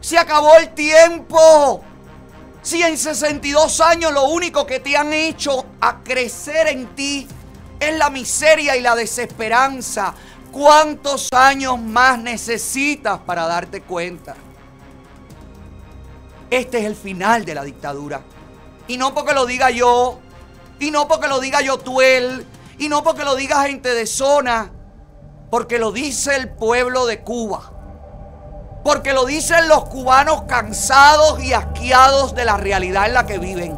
Se 0.00 0.18
acabó 0.18 0.56
el 0.56 0.70
tiempo. 0.70 1.84
Si 2.60 2.82
en 2.82 2.98
62 2.98 3.80
años 3.82 4.12
lo 4.12 4.24
único 4.24 4.66
que 4.66 4.80
te 4.80 4.96
han 4.96 5.12
hecho 5.12 5.64
a 5.80 6.02
crecer 6.02 6.66
en 6.66 6.88
ti 6.96 7.28
es 7.78 7.96
la 7.96 8.10
miseria 8.10 8.76
y 8.76 8.80
la 8.80 8.96
desesperanza, 8.96 10.12
¿cuántos 10.54 11.28
años 11.32 11.80
más 11.80 12.16
necesitas 12.20 13.18
para 13.18 13.46
darte 13.46 13.82
cuenta? 13.82 14.36
Este 16.48 16.78
es 16.78 16.84
el 16.84 16.94
final 16.94 17.44
de 17.44 17.56
la 17.56 17.64
dictadura. 17.64 18.20
Y 18.86 18.96
no 18.96 19.12
porque 19.12 19.34
lo 19.34 19.46
diga 19.46 19.70
yo, 19.70 20.20
y 20.78 20.92
no 20.92 21.08
porque 21.08 21.26
lo 21.26 21.40
diga 21.40 21.60
yo 21.60 21.78
Tuel, 21.78 22.46
y 22.78 22.88
no 22.88 23.02
porque 23.02 23.24
lo 23.24 23.34
diga 23.34 23.64
gente 23.64 23.92
de 23.94 24.06
zona, 24.06 24.70
porque 25.50 25.80
lo 25.80 25.90
dice 25.90 26.36
el 26.36 26.50
pueblo 26.50 27.06
de 27.06 27.20
Cuba. 27.22 27.72
Porque 28.84 29.12
lo 29.12 29.24
dicen 29.24 29.66
los 29.66 29.86
cubanos 29.86 30.42
cansados 30.42 31.42
y 31.42 31.52
asqueados 31.52 32.34
de 32.36 32.44
la 32.44 32.58
realidad 32.58 33.06
en 33.06 33.14
la 33.14 33.26
que 33.26 33.38
viven. 33.38 33.76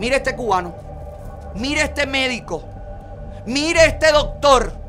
Mire 0.00 0.16
este 0.16 0.34
cubano, 0.34 0.74
mire 1.54 1.82
este 1.82 2.06
médico, 2.06 2.64
mire 3.46 3.84
este 3.84 4.10
doctor, 4.10 4.81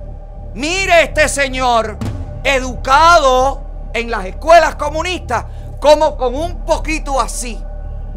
Mire 0.55 1.03
este 1.03 1.27
señor, 1.29 1.97
educado 2.43 3.89
en 3.93 4.11
las 4.11 4.25
escuelas 4.25 4.75
comunistas, 4.75 5.45
como 5.79 6.15
con 6.15 6.35
un 6.35 6.63
poquito 6.63 7.19
así 7.19 7.59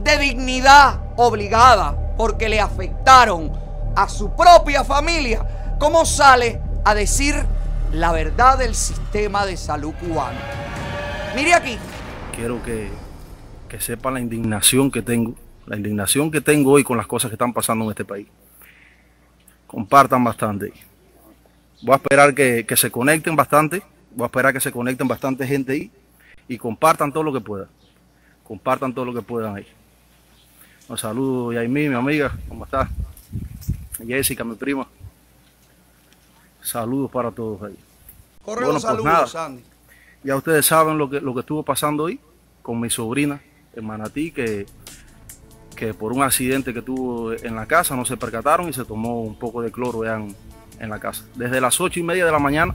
de 0.02 0.18
dignidad 0.18 1.00
obligada, 1.16 2.14
porque 2.18 2.48
le 2.48 2.60
afectaron 2.60 3.50
a 3.94 4.08
su 4.08 4.36
propia 4.36 4.84
familia, 4.84 5.74
¿cómo 5.78 6.04
sale 6.04 6.60
a 6.84 6.94
decir 6.94 7.34
la 7.92 8.12
verdad 8.12 8.58
del 8.58 8.74
sistema 8.74 9.46
de 9.46 9.56
salud 9.56 9.94
cubano? 9.94 10.38
Mire 11.34 11.54
aquí. 11.54 11.78
Quiero 12.34 12.62
que, 12.62 12.90
que 13.66 13.80
sepan 13.80 14.14
la 14.14 14.20
indignación 14.20 14.90
que 14.90 15.00
tengo, 15.00 15.34
la 15.64 15.76
indignación 15.76 16.30
que 16.30 16.42
tengo 16.42 16.72
hoy 16.72 16.84
con 16.84 16.98
las 16.98 17.06
cosas 17.06 17.30
que 17.30 17.34
están 17.34 17.54
pasando 17.54 17.86
en 17.86 17.90
este 17.92 18.04
país. 18.04 18.28
Compartan 19.66 20.22
bastante. 20.22 20.74
Voy 21.86 21.92
a 21.92 21.96
esperar 21.98 22.34
que, 22.34 22.66
que 22.66 22.76
se 22.76 22.90
conecten 22.90 23.36
bastante, 23.36 23.80
voy 24.10 24.24
a 24.24 24.26
esperar 24.26 24.52
que 24.52 24.58
se 24.58 24.72
conecten 24.72 25.06
bastante 25.06 25.46
gente 25.46 25.70
ahí 25.70 25.92
y 26.48 26.58
compartan 26.58 27.12
todo 27.12 27.22
lo 27.22 27.32
que 27.32 27.38
puedan. 27.38 27.68
Compartan 28.42 28.92
todo 28.92 29.04
lo 29.04 29.14
que 29.14 29.22
puedan 29.22 29.54
ahí. 29.54 29.66
Un 30.88 30.98
saludo, 30.98 31.52
Yaimí, 31.52 31.88
mi 31.88 31.94
amiga, 31.94 32.36
¿cómo 32.48 32.64
estás? 32.64 32.88
Jessica, 34.04 34.42
mi 34.42 34.56
prima. 34.56 34.88
Saludos 36.60 37.08
para 37.08 37.30
todos 37.30 37.62
ahí. 37.62 37.78
Corre 38.42 38.64
Bueno, 38.64 38.72
los 38.72 38.82
pues 38.82 38.90
saludos, 38.90 39.04
nada. 39.04 39.26
Sandy. 39.28 39.62
Ya 40.24 40.34
ustedes 40.34 40.66
saben 40.66 40.98
lo 40.98 41.08
que, 41.08 41.20
lo 41.20 41.34
que 41.34 41.40
estuvo 41.40 41.62
pasando 41.62 42.02
hoy 42.02 42.18
con 42.62 42.80
mi 42.80 42.90
sobrina 42.90 43.40
en 43.76 43.86
Manatí, 43.86 44.32
que, 44.32 44.66
que 45.76 45.94
por 45.94 46.12
un 46.12 46.24
accidente 46.24 46.74
que 46.74 46.82
tuvo 46.82 47.32
en 47.32 47.54
la 47.54 47.66
casa 47.66 47.94
no 47.94 48.04
se 48.04 48.16
percataron 48.16 48.68
y 48.68 48.72
se 48.72 48.84
tomó 48.84 49.22
un 49.22 49.38
poco 49.38 49.62
de 49.62 49.70
cloro 49.70 50.02
ya 50.02 50.16
en, 50.16 50.34
en 50.80 50.90
la 50.90 50.98
casa. 50.98 51.24
Desde 51.34 51.60
las 51.60 51.80
ocho 51.80 52.00
y 52.00 52.02
media 52.02 52.24
de 52.26 52.32
la 52.32 52.38
mañana, 52.38 52.74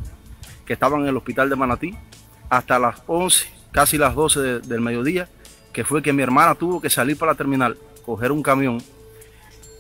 que 0.66 0.74
estaban 0.74 1.02
en 1.02 1.08
el 1.08 1.18
hospital 1.18 1.50
de 1.50 1.56
Manatí, 1.56 1.96
hasta 2.50 2.80
las 2.80 3.02
11, 3.08 3.48
casi 3.72 3.98
las 3.98 4.16
12 4.16 4.40
de- 4.40 4.60
del 4.62 4.82
mediodía, 4.82 5.28
que 5.74 5.84
fue 5.86 6.02
que 6.02 6.12
mi 6.14 6.22
hermana 6.24 6.56
tuvo 6.56 6.82
que 6.82 6.90
salir 6.90 7.18
para 7.18 7.32
la 7.34 7.38
terminal, 7.38 7.78
coger 8.06 8.32
un 8.32 8.44
camión. 8.44 8.82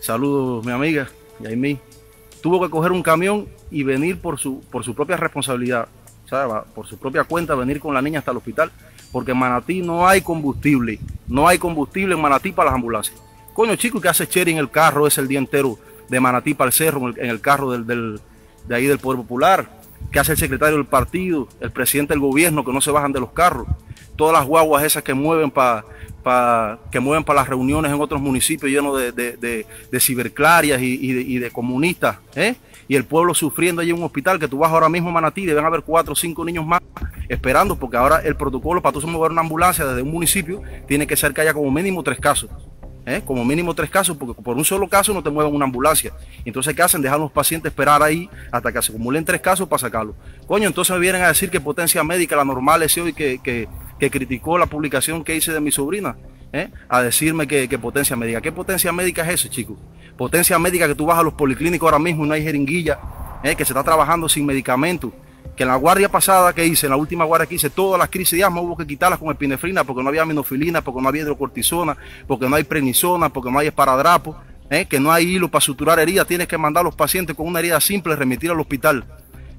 Saludos, 0.01 0.65
mi 0.65 0.71
amiga, 0.71 1.07
Yaimí. 1.39 1.79
Tuvo 2.41 2.61
que 2.61 2.69
coger 2.69 2.91
un 2.91 3.03
camión 3.03 3.47
y 3.69 3.83
venir 3.83 4.19
por 4.19 4.39
su, 4.39 4.61
por 4.71 4.83
su 4.83 4.95
propia 4.95 5.15
responsabilidad, 5.17 5.87
¿sabe? 6.27 6.61
Por 6.73 6.87
su 6.87 6.97
propia 6.97 7.23
cuenta, 7.23 7.53
venir 7.55 7.79
con 7.79 7.93
la 7.93 8.01
niña 8.01 8.19
hasta 8.19 8.31
el 8.31 8.37
hospital, 8.37 8.71
porque 9.11 9.31
en 9.31 9.37
Manatí 9.37 9.81
no 9.81 10.07
hay 10.07 10.21
combustible, 10.21 10.99
no 11.27 11.47
hay 11.47 11.59
combustible 11.59 12.15
en 12.15 12.21
Manatí 12.21 12.51
para 12.51 12.69
las 12.69 12.75
ambulancias. 12.75 13.21
Coño, 13.53 13.75
chico, 13.75 13.99
¿qué 14.01 14.07
hace 14.09 14.27
Cherry 14.27 14.51
en 14.53 14.57
el 14.57 14.71
carro 14.71 15.05
ese 15.05 15.21
el 15.21 15.27
día 15.27 15.37
entero 15.39 15.77
de 16.11 16.19
Manatí 16.19 16.53
para 16.53 16.67
el 16.67 16.73
cerro, 16.73 17.09
en 17.09 17.29
el, 17.29 17.41
carro 17.41 17.71
del, 17.71 17.87
del- 17.87 18.19
de 18.67 18.75
ahí 18.75 18.85
del 18.85 18.99
Poder 18.99 19.17
Popular? 19.19 19.67
¿Qué 20.11 20.19
hace 20.19 20.33
el 20.33 20.37
secretario 20.37 20.75
del 20.75 20.85
partido, 20.85 21.47
el 21.59 21.71
presidente 21.71 22.13
del 22.13 22.19
gobierno 22.19 22.63
que 22.63 22.73
no 22.73 22.81
se 22.81 22.91
bajan 22.91 23.13
de 23.13 23.19
los 23.21 23.31
carros? 23.31 23.67
Todas 24.15 24.33
las 24.33 24.45
guaguas 24.45 24.83
esas 24.83 25.01
que 25.03 25.13
mueven 25.13 25.49
para 25.49 25.85
que 26.91 26.99
mueven 26.99 27.23
para 27.23 27.39
las 27.39 27.49
reuniones 27.49 27.91
en 27.91 27.99
otros 27.99 28.21
municipios 28.21 28.71
llenos 28.71 28.99
de, 28.99 29.11
de, 29.11 29.65
de- 29.89 29.99
ciberclarias 29.99 30.79
y, 30.81 30.99
y 31.01 31.39
de 31.39 31.49
comunistas, 31.49 32.17
¿eh? 32.35 32.53
Y 32.87 32.95
el 32.95 33.05
pueblo 33.05 33.33
sufriendo 33.33 33.81
allí 33.81 33.91
en 33.91 33.97
un 33.97 34.03
hospital 34.03 34.37
que 34.37 34.47
tú 34.49 34.57
vas 34.59 34.69
ahora 34.71 34.89
mismo 34.89 35.09
a 35.09 35.13
Manatí, 35.13 35.45
deben 35.45 35.63
haber 35.63 35.81
cuatro 35.81 36.11
o 36.11 36.15
cinco 36.15 36.43
niños 36.43 36.65
más 36.65 36.81
esperando, 37.29 37.77
porque 37.79 37.95
ahora 37.95 38.19
el 38.19 38.35
protocolo 38.35 38.81
para 38.81 38.91
tú 38.99 39.07
mover 39.07 39.31
una 39.31 39.41
ambulancia 39.41 39.85
desde 39.85 40.01
un 40.01 40.11
municipio 40.11 40.61
tiene 40.87 41.07
que 41.07 41.15
ser 41.15 41.33
que 41.33 41.39
haya 41.41 41.53
como 41.53 41.71
mínimo 41.71 42.03
tres 42.03 42.19
casos. 42.19 42.49
¿Eh? 43.05 43.21
Como 43.25 43.43
mínimo 43.45 43.73
tres 43.73 43.89
casos, 43.89 44.17
porque 44.17 44.41
por 44.41 44.57
un 44.57 44.65
solo 44.65 44.87
caso 44.87 45.13
no 45.13 45.23
te 45.23 45.29
mueven 45.29 45.53
una 45.53 45.65
ambulancia. 45.65 46.13
Entonces, 46.45 46.75
¿qué 46.75 46.81
hacen? 46.81 47.01
Dejan 47.01 47.19
los 47.19 47.31
pacientes 47.31 47.71
esperar 47.71 48.01
ahí 48.03 48.29
hasta 48.51 48.71
que 48.71 48.81
se 48.81 48.91
acumulen 48.91 49.25
tres 49.25 49.41
casos 49.41 49.67
para 49.67 49.79
sacarlo. 49.79 50.15
Coño, 50.47 50.67
entonces 50.67 50.93
me 50.95 50.99
vienen 50.99 51.23
a 51.23 51.27
decir 51.27 51.49
que 51.49 51.59
potencia 51.59 52.03
médica, 52.03 52.35
la 52.35 52.45
normal 52.45 52.83
ese 52.83 53.01
hoy 53.01 53.13
que, 53.13 53.39
que, 53.43 53.67
que 53.99 54.09
criticó 54.09 54.57
la 54.57 54.65
publicación 54.65 55.23
que 55.23 55.35
hice 55.35 55.53
de 55.53 55.59
mi 55.59 55.71
sobrina, 55.71 56.15
¿eh? 56.53 56.69
a 56.89 57.01
decirme 57.01 57.47
que, 57.47 57.67
potencia 57.79 58.15
médica. 58.15 58.41
¿Qué 58.41 58.51
potencia 58.51 58.91
médica 58.91 59.23
es 59.23 59.35
eso, 59.35 59.47
chicos? 59.47 59.77
Potencia 60.17 60.57
médica 60.59 60.87
que 60.87 60.95
tú 60.95 61.05
vas 61.05 61.19
a 61.19 61.23
los 61.23 61.33
policlínicos 61.33 61.85
ahora 61.85 61.99
mismo 61.99 62.25
y 62.25 62.27
no 62.27 62.33
hay 62.33 62.43
jeringuilla, 62.43 62.99
¿eh? 63.43 63.55
que 63.55 63.65
se 63.65 63.73
está 63.73 63.83
trabajando 63.83 64.27
sin 64.27 64.45
medicamentos. 64.45 65.11
Que 65.61 65.63
en 65.65 65.69
la 65.69 65.75
guardia 65.75 66.09
pasada 66.09 66.53
que 66.53 66.65
hice, 66.65 66.87
en 66.87 66.89
la 66.89 66.95
última 66.95 67.23
guardia 67.23 67.45
que 67.45 67.53
hice, 67.53 67.69
todas 67.69 67.99
las 67.99 68.09
crisis 68.09 68.35
de 68.39 68.43
asma 68.43 68.61
hubo 68.61 68.75
que 68.75 68.87
quitarlas 68.87 69.19
con 69.19 69.29
epinefrina 69.29 69.83
porque 69.83 70.01
no 70.01 70.09
había 70.09 70.25
minofilina, 70.25 70.81
porque 70.81 70.99
no 71.03 71.07
había 71.07 71.21
hidrocortisona, 71.21 71.95
porque 72.25 72.49
no 72.49 72.55
hay 72.55 72.63
prednisona, 72.63 73.29
porque 73.29 73.51
no 73.51 73.59
hay 73.59 73.67
esparadrapo, 73.67 74.35
¿eh? 74.71 74.87
que 74.89 74.99
no 74.99 75.11
hay 75.11 75.25
hilo 75.35 75.49
para 75.49 75.61
suturar 75.61 75.99
heridas, 75.99 76.25
tienes 76.25 76.47
que 76.47 76.57
mandar 76.57 76.81
a 76.81 76.85
los 76.85 76.95
pacientes 76.95 77.35
con 77.35 77.45
una 77.45 77.59
herida 77.59 77.79
simple, 77.79 78.15
remitir 78.15 78.49
al 78.49 78.59
hospital. 78.59 79.05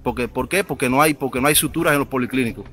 Porque, 0.03 0.27
¿Por 0.27 0.49
qué? 0.49 0.65
Porque 0.65 0.89
no 0.89 1.01
hay, 1.01 1.15
porque 1.15 1.41
no 1.41 1.47
hay 1.47 1.55
suturas 1.55 1.93
en 1.93 2.01
los 2.01 2.09
policlínicos. 2.09 2.65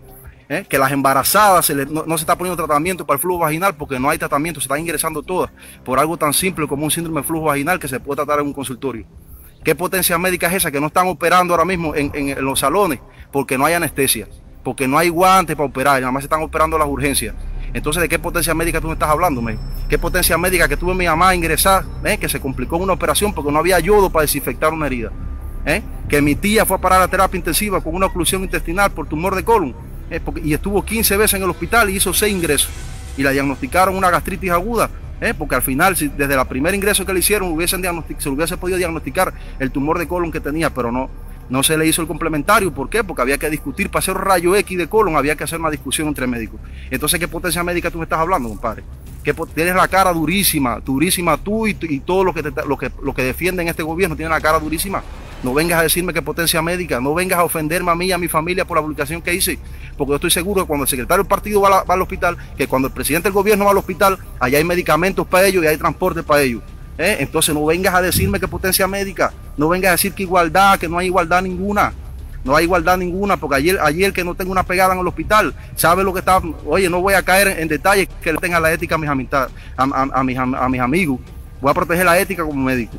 ¿eh? 0.49 0.65
Que 0.67 0.79
las 0.79 0.91
embarazadas 0.91 1.67
se 1.67 1.75
le- 1.75 1.85
no, 1.85 2.05
no 2.07 2.17
se 2.17 2.23
está 2.23 2.35
poniendo 2.35 2.57
tratamiento 2.65 3.05
para 3.05 3.17
el 3.17 3.21
flujo 3.21 3.41
vaginal 3.41 3.75
porque 3.75 3.99
no 3.99 4.09
hay 4.09 4.17
tratamiento, 4.17 4.59
se 4.59 4.63
están 4.65 4.79
ingresando 4.79 5.21
todas 5.21 5.51
por 5.85 5.99
algo 5.99 6.17
tan 6.17 6.33
simple 6.33 6.65
como 6.67 6.83
un 6.83 6.89
síndrome 6.89 7.21
de 7.21 7.27
flujo 7.27 7.45
vaginal 7.45 7.77
que 7.79 7.87
se 7.87 7.99
puede 7.99 8.15
tratar 8.15 8.39
en 8.39 8.47
un 8.47 8.53
consultorio. 8.53 9.05
¿Qué 9.63 9.75
potencia 9.75 10.17
médica 10.17 10.47
es 10.47 10.53
esa 10.53 10.71
que 10.71 10.79
no 10.79 10.87
están 10.87 11.07
operando 11.07 11.53
ahora 11.53 11.65
mismo 11.65 11.93
en, 11.95 12.43
los 12.43 12.59
salones 12.59 12.99
porque 13.31 13.57
no 13.57 13.65
hay 13.65 13.73
anestesia, 13.73 14.27
porque 14.63 14.87
no 14.87 14.97
hay 14.97 15.09
guantes 15.09 15.55
para 15.55 15.67
operar, 15.67 15.99
nada 15.99 16.11
más 16.11 16.23
se 16.23 16.27
están 16.27 16.41
operando 16.41 16.77
las 16.77 16.87
urgencias? 16.87 17.35
Entonces, 17.73 18.01
¿de 18.01 18.09
qué 18.09 18.17
potencia 18.17 18.53
médica 18.53 18.81
tú 18.81 18.87
me 18.87 18.93
estás 18.93 19.09
hablando, 19.09 19.41
men? 19.41 19.59
¿Qué 19.87 19.99
potencia 19.99 20.37
médica 20.37 20.67
que 20.67 20.77
tuve 20.77 20.95
mi 20.95 21.05
mamá 21.05 21.29
a 21.29 21.35
ingresar, 21.35 21.83
que 22.19 22.29
se 22.29 22.39
complicó 22.39 22.77
en 22.77 22.83
una 22.83 22.93
operación 22.93 23.33
porque 23.33 23.51
no 23.51 23.59
había 23.59 23.79
yodo 23.79 24.09
para 24.09 24.23
desinfectar 24.23 24.73
una 24.73 24.87
herida? 24.87 25.11
¿eh? 25.65 25.83
Que 26.07 26.21
mi 26.21 26.35
tía 26.35 26.65
fue 26.65 26.77
a 26.77 26.81
parar 26.81 27.01
a 27.01 27.07
terapia 27.07 27.37
intensiva 27.37 27.81
con 27.81 27.93
una 27.93 28.07
oclusión 28.07 28.43
intestinal 28.43 28.91
por 28.91 29.07
tumor 29.07 29.35
de 29.35 29.43
colon 29.43 29.75
eh, 30.09 30.21
y 30.43 30.53
estuvo 30.53 30.83
15 30.83 31.17
veces 31.17 31.35
en 31.35 31.43
el 31.43 31.49
hospital 31.49 31.89
y 31.89 31.97
hizo 31.97 32.13
6 32.13 32.33
ingresos. 32.33 32.69
Y 33.17 33.23
la 33.23 33.31
diagnosticaron 33.31 33.95
una 33.95 34.09
gastritis 34.09 34.51
aguda, 34.51 34.89
eh, 35.21 35.33
porque 35.37 35.55
al 35.55 35.61
final, 35.61 35.95
si 35.95 36.07
desde 36.07 36.33
el 36.39 36.47
primer 36.47 36.73
ingreso 36.75 37.05
que 37.05 37.13
le 37.13 37.19
hicieron, 37.19 37.51
hubiesen 37.51 37.81
se 37.81 38.29
le 38.29 38.35
hubiese 38.35 38.57
podido 38.57 38.77
diagnosticar 38.77 39.33
el 39.59 39.71
tumor 39.71 39.99
de 39.99 40.07
colon 40.07 40.31
que 40.31 40.39
tenía, 40.39 40.73
pero 40.73 40.91
no, 40.91 41.09
no 41.49 41.63
se 41.63 41.77
le 41.77 41.87
hizo 41.87 42.01
el 42.01 42.07
complementario. 42.07 42.73
¿Por 42.73 42.89
qué? 42.89 43.03
Porque 43.03 43.21
había 43.21 43.37
que 43.37 43.49
discutir 43.49 43.89
para 43.89 43.99
hacer 43.99 44.15
un 44.15 44.21
rayo 44.21 44.55
X 44.55 44.77
de 44.77 44.87
colon, 44.87 45.15
había 45.15 45.35
que 45.35 45.43
hacer 45.43 45.59
una 45.59 45.69
discusión 45.69 46.07
entre 46.07 46.27
médicos. 46.27 46.59
Entonces, 46.89 47.19
¿qué 47.19 47.27
potencia 47.27 47.63
médica 47.63 47.91
tú 47.91 47.97
me 47.97 48.03
estás 48.05 48.19
hablando, 48.19 48.49
compadre? 48.49 48.83
Que 49.23 49.33
tienes 49.53 49.75
la 49.75 49.87
cara 49.87 50.13
durísima, 50.13 50.79
durísima 50.79 51.37
tú 51.37 51.67
y, 51.67 51.73
todos 51.73 52.25
los 52.25 52.33
que, 52.33 52.43
te- 52.43 52.51
que, 52.79 52.91
los 53.03 53.15
que 53.15 53.23
defienden 53.23 53.67
este 53.67 53.83
gobierno 53.83 54.15
tienen 54.15 54.31
la 54.31 54.41
cara 54.41 54.59
durísima. 54.59 55.03
No 55.41 55.53
vengas 55.53 55.79
a 55.79 55.83
decirme 55.83 56.13
que 56.13 56.21
potencia 56.21 56.61
médica, 56.61 56.99
no 56.99 57.13
vengas 57.13 57.39
a 57.39 57.43
ofenderme 57.45 57.91
a 57.91 57.95
mí 57.95 58.07
y 58.07 58.11
a 58.11 58.17
mi 58.17 58.27
familia 58.27 58.65
por 58.65 58.75
la 58.77 58.81
publicación 58.81 59.21
que 59.21 59.33
hice, 59.33 59.57
porque 59.97 60.09
yo 60.11 60.15
estoy 60.15 60.31
seguro 60.31 60.63
que 60.63 60.67
cuando 60.67 60.83
el 60.83 60.89
secretario 60.89 61.23
del 61.23 61.29
partido 61.29 61.61
va, 61.61 61.79
al 61.87 62.01
hospital, 62.01 62.35
que 62.57 62.67
cuando 62.67 62.89
el 62.89 62.93
presidente 62.93 63.27
del 63.29 63.33
gobierno 63.33 63.63
va 63.65 63.71
al 63.71 63.77
hospital, 63.77 64.17
allá 64.37 64.57
hay 64.57 64.65
medicamentos 64.65 65.25
para 65.25 65.47
ellos 65.47 65.63
y 65.63 65.67
hay 65.67 65.77
transporte 65.77 66.23
para 66.23 66.41
ellos. 66.41 66.61
¿eh? 66.97 67.17
Entonces 67.21 67.55
no 67.55 67.65
vengas 67.65 67.93
a 67.95 68.01
decirme 68.01 68.37
que 68.37 68.49
potencia 68.49 68.85
médica, 68.85 69.31
no 69.55 69.69
vengas 69.69 69.89
a 69.89 69.91
decir 69.93 70.11
que 70.13 70.23
igualdad, 70.23 70.77
que 70.77 70.89
no 70.89 70.97
hay 70.97 71.07
igualdad 71.07 71.41
ninguna. 71.41 71.93
No 72.43 72.55
hay 72.55 72.63
igualdad 72.65 72.97
ninguna, 72.97 73.35
porque 73.35 73.57
ayer, 73.57 73.77
ayer 73.81 74.13
que 74.13 74.23
no 74.23 74.33
tengo 74.33 74.51
una 74.53 74.63
pegada 74.63 74.93
en 74.93 74.99
el 75.01 75.07
hospital, 75.07 75.53
sabe 75.75 76.03
lo 76.05 76.13
que 76.13 76.19
está. 76.19 76.41
Oye, 76.65 76.89
no 76.89 77.01
voy 77.01 77.13
a 77.13 77.21
caer 77.21 77.59
en, 77.59 77.67
detalles 77.67 78.07
que 78.21 78.31
le 78.31 78.39
tenga 78.39 78.61
la 78.61 78.71
ética 78.71 78.95
a 78.95 78.97
mis, 78.97 79.09
amistad- 79.09 79.49
a, 79.75 79.83
a- 79.83 80.09
a 80.13 80.19
a 80.65 80.69
mis 80.69 80.79
amigos. 80.81 81.19
Voy 81.61 81.69
a 81.69 81.73
proteger 81.73 82.05
la 82.05 82.17
ética 82.17 82.43
como 82.43 82.63
médico. 82.63 82.97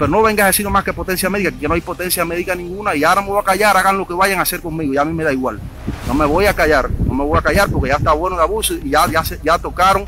Pero 0.00 0.10
no 0.10 0.22
vengas 0.22 0.44
a 0.44 0.46
decir 0.46 0.68
más 0.70 0.82
que 0.82 0.94
potencia 0.94 1.28
médica, 1.28 1.52
que 1.52 1.68
no 1.68 1.74
hay 1.74 1.82
potencia 1.82 2.24
médica 2.24 2.54
ninguna. 2.54 2.94
Y 2.96 3.04
ahora 3.04 3.20
me 3.20 3.28
voy 3.28 3.38
a 3.38 3.44
callar, 3.44 3.76
hagan 3.76 3.98
lo 3.98 4.06
que 4.08 4.14
vayan 4.14 4.38
a 4.38 4.42
hacer 4.42 4.62
conmigo, 4.62 4.94
ya 4.94 5.02
a 5.02 5.04
mí 5.04 5.12
me 5.12 5.24
da 5.24 5.32
igual. 5.32 5.60
No 6.06 6.14
me 6.14 6.24
voy 6.24 6.46
a 6.46 6.54
callar, 6.54 6.90
no 6.90 7.12
me 7.12 7.22
voy 7.22 7.38
a 7.38 7.42
callar 7.42 7.68
porque 7.70 7.90
ya 7.90 7.96
está 7.96 8.12
bueno 8.14 8.36
el 8.36 8.42
abuso 8.42 8.72
y 8.74 8.88
ya, 8.90 9.06
ya, 9.10 9.22
ya 9.44 9.58
tocaron. 9.58 10.06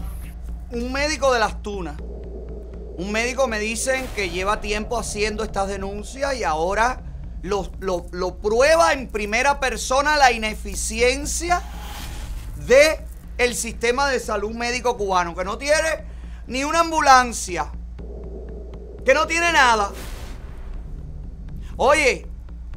Un 0.70 0.90
médico 0.92 1.30
de 1.34 1.38
las 1.40 1.62
tunas. 1.62 1.96
Un 2.96 3.12
médico 3.12 3.46
me 3.48 3.58
dicen 3.58 4.06
que 4.16 4.30
lleva 4.30 4.62
tiempo 4.62 4.98
haciendo 4.98 5.44
estas 5.44 5.68
denuncias 5.68 6.34
y 6.36 6.42
ahora 6.44 7.02
lo, 7.42 7.70
lo- 7.80 8.06
lo 8.12 8.36
prueba 8.38 8.94
en 8.94 9.08
primera 9.08 9.60
persona 9.60 10.16
la 10.16 10.32
ineficiencia 10.32 11.62
de 12.66 13.04
sistema 13.54 14.08
de 14.08 14.20
salud 14.20 14.52
médico 14.52 14.96
cubano, 14.96 15.34
que 15.34 15.44
no 15.44 15.58
tiene 15.58 16.06
ni 16.46 16.64
una 16.64 16.80
ambulancia, 16.80 17.66
que 19.04 19.14
no 19.14 19.26
tiene 19.26 19.52
nada. 19.52 19.90
Oye, 21.76 22.26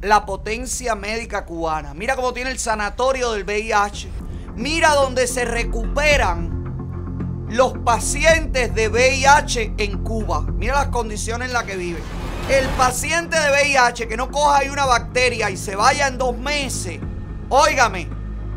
la 0.02 0.26
potencia 0.26 0.94
médica 0.94 1.44
cubana. 1.44 1.94
Mira 1.94 2.16
cómo 2.16 2.32
tiene 2.32 2.50
el 2.50 2.58
sanatorio 2.58 3.32
del 3.32 3.44
VIH. 3.44 4.08
Mira 4.56 4.94
donde 4.94 5.26
se 5.26 5.44
recuperan 5.44 7.46
los 7.48 7.78
pacientes 7.78 8.74
de 8.74 8.88
VIH 8.88 9.74
en 9.78 10.02
Cuba. 10.02 10.42
Mira 10.42 10.74
las 10.74 10.88
condiciones 10.88 11.48
en 11.48 11.54
las 11.54 11.64
que 11.64 11.76
viven. 11.76 12.02
El 12.48 12.66
paciente 12.70 13.38
de 13.38 13.50
VIH 13.50 14.08
que 14.08 14.16
no 14.16 14.30
coja 14.30 14.58
ahí 14.58 14.68
una 14.68 14.86
bacteria 14.86 15.50
y 15.50 15.56
se 15.56 15.76
vaya 15.76 16.08
en 16.08 16.18
dos 16.18 16.36
meses. 16.36 17.00
Óigame, 17.48 18.08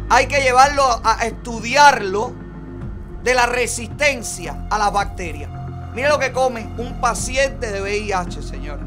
hay 0.09 0.27
que 0.27 0.41
llevarlo 0.41 0.83
a 1.03 1.25
estudiarlo 1.25 2.33
de 3.23 3.33
la 3.33 3.45
resistencia 3.45 4.67
a 4.69 4.77
las 4.77 4.91
bacterias. 4.91 5.58
Mira 5.93 6.09
lo 6.09 6.19
que 6.19 6.31
come 6.31 6.69
un 6.77 6.99
paciente 7.01 7.71
de 7.71 7.81
VIH, 7.81 8.41
señor. 8.41 8.79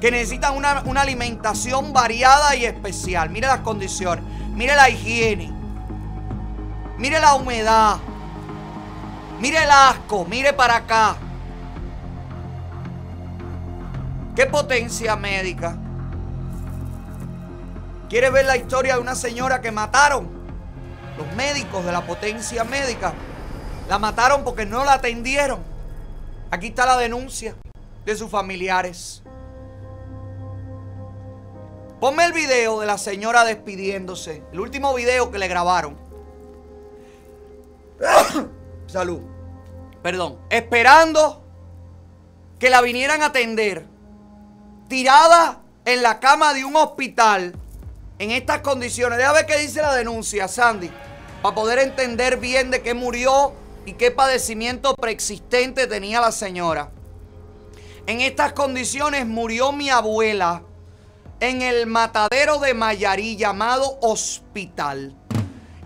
que 0.00 0.10
necesitan 0.10 0.56
una, 0.56 0.82
una 0.86 1.02
alimentación 1.02 1.92
variada 1.92 2.56
y 2.56 2.64
especial. 2.64 3.28
Mire 3.28 3.46
las 3.46 3.60
condiciones, 3.60 4.24
mire 4.54 4.74
la 4.74 4.88
higiene, 4.88 5.52
mire 6.96 7.20
la 7.20 7.34
humedad, 7.34 7.98
mire 9.40 9.62
el 9.62 9.70
asco, 9.70 10.24
mire 10.24 10.54
para 10.54 10.76
acá. 10.76 11.16
¿Qué 14.34 14.46
potencia 14.46 15.16
médica? 15.16 15.76
¿Quieres 18.08 18.32
ver 18.32 18.46
la 18.46 18.56
historia 18.56 18.94
de 18.94 19.00
una 19.00 19.14
señora 19.14 19.60
que 19.60 19.70
mataron? 19.70 20.28
Los 21.18 21.36
médicos 21.36 21.84
de 21.84 21.92
la 21.92 22.00
potencia 22.06 22.64
médica 22.64 23.12
la 23.90 23.98
mataron 23.98 24.44
porque 24.44 24.64
no 24.64 24.84
la 24.84 24.92
atendieron. 24.94 25.64
Aquí 26.52 26.68
está 26.68 26.86
la 26.86 26.96
denuncia 26.96 27.56
de 28.04 28.14
sus 28.14 28.30
familiares. 28.30 29.20
Ponme 31.98 32.24
el 32.24 32.32
video 32.32 32.78
de 32.78 32.86
la 32.86 32.98
señora 32.98 33.44
despidiéndose. 33.44 34.44
El 34.52 34.60
último 34.60 34.94
video 34.94 35.32
que 35.32 35.40
le 35.40 35.48
grabaron. 35.48 35.98
Salud. 38.86 39.22
Perdón. 40.04 40.38
Esperando 40.50 41.42
que 42.60 42.70
la 42.70 42.82
vinieran 42.82 43.22
a 43.22 43.26
atender. 43.26 43.86
Tirada 44.86 45.62
en 45.84 46.00
la 46.00 46.20
cama 46.20 46.54
de 46.54 46.64
un 46.64 46.76
hospital. 46.76 47.56
En 48.20 48.30
estas 48.30 48.60
condiciones. 48.60 49.18
Déjame 49.18 49.38
ver 49.38 49.46
qué 49.46 49.58
dice 49.58 49.82
la 49.82 49.96
denuncia, 49.96 50.46
Sandy. 50.46 50.92
Para 51.42 51.56
poder 51.56 51.80
entender 51.80 52.36
bien 52.36 52.70
de 52.70 52.82
qué 52.82 52.94
murió 52.94 53.58
y 53.86 53.94
qué 53.94 54.10
padecimiento 54.10 54.94
preexistente 54.94 55.86
tenía 55.86 56.20
la 56.20 56.32
señora. 56.32 56.90
En 58.06 58.20
estas 58.20 58.52
condiciones 58.52 59.26
murió 59.26 59.72
mi 59.72 59.90
abuela 59.90 60.62
en 61.40 61.62
el 61.62 61.86
matadero 61.86 62.58
de 62.58 62.74
Mayarí 62.74 63.36
llamado 63.36 63.98
hospital. 64.02 65.16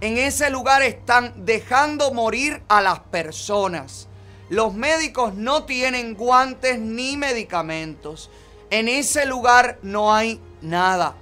En 0.00 0.18
ese 0.18 0.50
lugar 0.50 0.82
están 0.82 1.44
dejando 1.44 2.12
morir 2.12 2.62
a 2.68 2.82
las 2.82 3.00
personas. 3.00 4.08
Los 4.50 4.74
médicos 4.74 5.34
no 5.34 5.64
tienen 5.64 6.14
guantes 6.14 6.78
ni 6.78 7.16
medicamentos. 7.16 8.30
En 8.70 8.88
ese 8.88 9.24
lugar 9.24 9.78
no 9.82 10.12
hay 10.14 10.40
nada. 10.60 11.14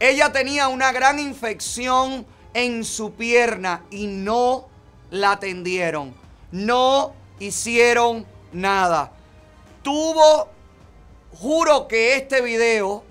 Ella 0.00 0.32
tenía 0.32 0.68
una 0.68 0.90
gran 0.90 1.20
infección 1.20 2.26
en 2.54 2.84
su 2.84 3.12
pierna 3.12 3.84
y 3.90 4.06
no 4.06 4.71
la 5.12 5.32
atendieron. 5.32 6.14
No 6.50 7.12
hicieron 7.38 8.26
nada. 8.52 9.12
Tuvo, 9.82 10.48
juro 11.38 11.86
que 11.86 12.16
este 12.16 12.40
video 12.40 13.04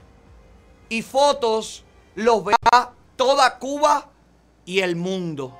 y 0.90 1.04
fotos 1.04 1.86
los 2.16 2.44
verá 2.44 2.92
toda 3.16 3.60
Cuba 3.60 4.10
y 4.66 4.80
el 4.80 4.96
mundo. 4.96 5.56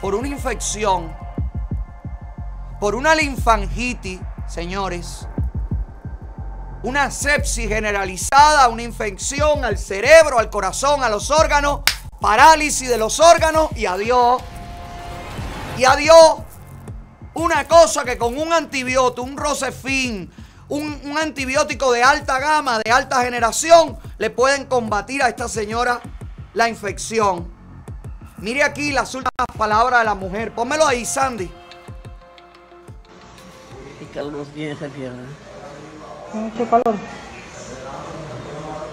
Por 0.00 0.14
una 0.14 0.28
infección, 0.28 1.12
por 2.78 2.94
una 2.94 3.16
linfangitis, 3.16 4.20
señores, 4.46 5.26
una 6.84 7.10
sepsis 7.10 7.68
generalizada, 7.68 8.68
una 8.68 8.82
infección 8.82 9.64
al 9.64 9.76
cerebro, 9.76 10.38
al 10.38 10.50
corazón, 10.50 11.02
a 11.02 11.08
los 11.08 11.32
órganos, 11.32 11.80
parálisis 12.20 12.88
de 12.88 12.98
los 12.98 13.18
órganos 13.18 13.70
y 13.74 13.86
adiós. 13.86 14.40
Y 15.76 15.84
adiós. 15.84 16.38
Una 17.34 17.66
cosa 17.66 18.04
que 18.04 18.16
con 18.16 18.38
un 18.38 18.52
antibiótico, 18.52 19.22
un 19.22 19.36
Rosefin, 19.36 20.30
un, 20.68 21.00
un 21.04 21.18
antibiótico 21.18 21.90
de 21.90 22.02
alta 22.02 22.38
gama, 22.38 22.78
de 22.78 22.92
alta 22.92 23.22
generación, 23.22 23.98
le 24.18 24.30
pueden 24.30 24.66
combatir 24.66 25.20
a 25.20 25.28
esta 25.28 25.48
señora 25.48 26.00
la 26.52 26.68
infección. 26.68 27.52
Mire 28.38 28.62
aquí 28.62 28.92
las 28.92 29.12
últimas 29.16 29.46
palabras 29.58 30.00
de 30.00 30.04
la 30.04 30.14
mujer. 30.14 30.54
Pónmelo 30.54 30.86
ahí, 30.86 31.04
Sandy. 31.04 31.50
¿Qué 33.98 34.06
calor 34.14 34.46
tiene 34.54 34.72
esa 34.72 34.86
pierna? 34.86 35.26
Mucho 36.32 36.70
calor. 36.70 36.94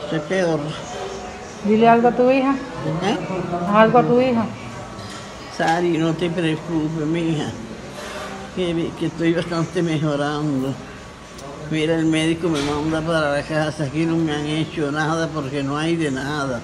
Soy 0.09 0.19
peor. 0.21 0.59
Dile 1.63 1.87
algo 1.87 2.07
a 2.07 2.11
tu 2.11 2.31
hija. 2.31 2.55
¿Eh? 3.03 3.17
Algo 3.71 3.99
a 3.99 4.03
tu 4.03 4.19
hija. 4.19 4.45
Sari, 5.57 5.97
no 5.97 6.13
te 6.13 6.29
preocupes, 6.29 7.05
mija. 7.05 7.51
Que, 8.55 8.89
que 8.99 9.05
estoy 9.07 9.33
bastante 9.33 9.81
mejorando. 9.81 10.73
Mira, 11.69 11.95
el 11.95 12.05
médico 12.05 12.49
me 12.49 12.61
manda 12.61 13.01
para 13.01 13.31
la 13.31 13.43
casa. 13.43 13.85
Aquí 13.85 14.05
no 14.05 14.15
me 14.17 14.33
han 14.33 14.45
hecho 14.45 14.91
nada 14.91 15.27
porque 15.27 15.63
no 15.63 15.77
hay 15.77 15.95
de 15.95 16.11
nada. 16.11 16.61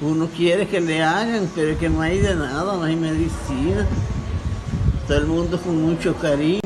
Uno 0.00 0.28
quiere 0.28 0.66
que 0.66 0.80
le 0.80 1.02
hagan, 1.02 1.48
pero 1.54 1.70
es 1.70 1.78
que 1.78 1.88
no 1.88 2.00
hay 2.00 2.18
de 2.18 2.34
nada, 2.34 2.76
no 2.76 2.82
hay 2.82 2.96
medicina. 2.96 3.86
Todo 5.06 5.18
el 5.18 5.26
mundo 5.26 5.60
con 5.60 5.80
mucho 5.82 6.14
cariño. 6.16 6.60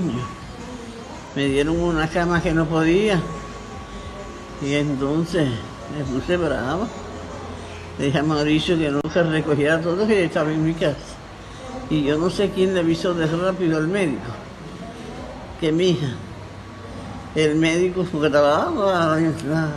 Me 1.35 1.47
dieron 1.47 1.79
una 1.79 2.09
cama 2.09 2.43
que 2.43 2.53
no 2.53 2.67
podía. 2.67 3.21
Y 4.63 4.75
entonces 4.75 5.49
me 5.97 6.05
puse 6.05 6.37
brava. 6.37 6.87
Le 7.99 8.07
dije 8.07 8.19
a 8.19 8.23
Mauricio 8.23 8.77
que 8.79 8.93
se 9.11 9.23
recogiera 9.23 9.81
todo, 9.81 10.07
que 10.07 10.25
estaba 10.25 10.53
en 10.53 10.65
mi 10.65 10.75
casa. 10.75 11.16
Y 11.89 12.03
yo 12.03 12.19
no 12.19 12.31
sé 12.31 12.51
quién 12.51 12.75
le 12.75 12.81
avisó 12.81 13.15
de 13.15 13.27
rápido 13.27 13.77
al 13.77 13.87
médico. 13.87 14.33
Que 15.61 15.71
mi 15.71 15.91
hija, 15.91 16.09
el 17.35 17.55
médico, 17.55 18.05
porque 18.11 18.31
trabajaba 18.31 19.19
la, 19.21 19.71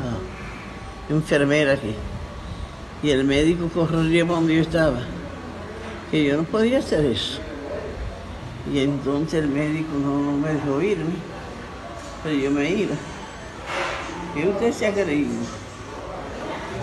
enfermera 1.10 1.74
aquí. 1.74 1.94
Y 3.04 3.12
el 3.12 3.24
médico 3.24 3.70
corrió 3.70 4.26
para 4.26 4.40
donde 4.40 4.56
yo 4.56 4.62
estaba. 4.62 5.00
Que 6.10 6.24
yo 6.24 6.38
no 6.38 6.44
podía 6.44 6.80
hacer 6.80 7.06
eso. 7.06 7.40
Y 8.74 8.80
entonces 8.80 9.44
el 9.44 9.50
médico 9.50 9.90
no, 9.94 10.20
no 10.20 10.32
me 10.34 10.54
dejó 10.54 10.82
irme. 10.82 11.14
Pero 12.24 12.36
yo 12.36 12.52
me 12.52 12.70
iba. 12.70 12.96
Y 14.36 14.48
usted 14.48 14.74
se 14.74 14.88
ha 14.88 14.94
creído. 14.94 15.59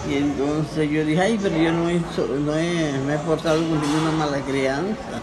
Y 0.09 0.15
entonces 0.15 0.89
yo 0.89 1.05
dije, 1.05 1.21
ay, 1.21 1.39
pero 1.43 1.57
yo 1.57 1.73
no 1.73 1.89
he, 1.89 1.99
no 1.99 2.55
he, 2.55 2.93
me 3.05 3.15
he 3.15 3.19
portado 3.19 3.59
con 3.59 3.81
ninguna 3.81 4.13
mala 4.13 4.41
crianza. 4.41 5.21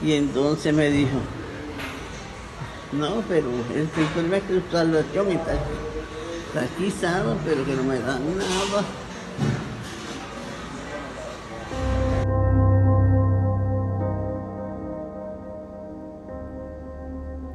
Y 0.00 0.12
entonces 0.12 0.72
me 0.72 0.88
dijo, 0.88 1.18
no, 2.92 3.22
pero 3.28 3.48
el 3.74 3.86
problema 3.88 4.36
es 4.36 4.42
que 4.44 4.62
salvación 4.70 5.30
está 5.32 5.52
aquí. 5.52 5.92
Está 6.46 6.60
aquí 6.64 6.90
sano, 6.90 7.36
pero 7.44 7.64
que 7.64 7.72
no 7.72 7.82
me 7.82 7.98
dan 7.98 8.36
nada. 8.36 8.84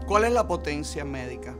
¿Cuál 0.07 0.23
es 0.23 0.31
la 0.31 0.47
potencia 0.47 1.05
médica? 1.05 1.53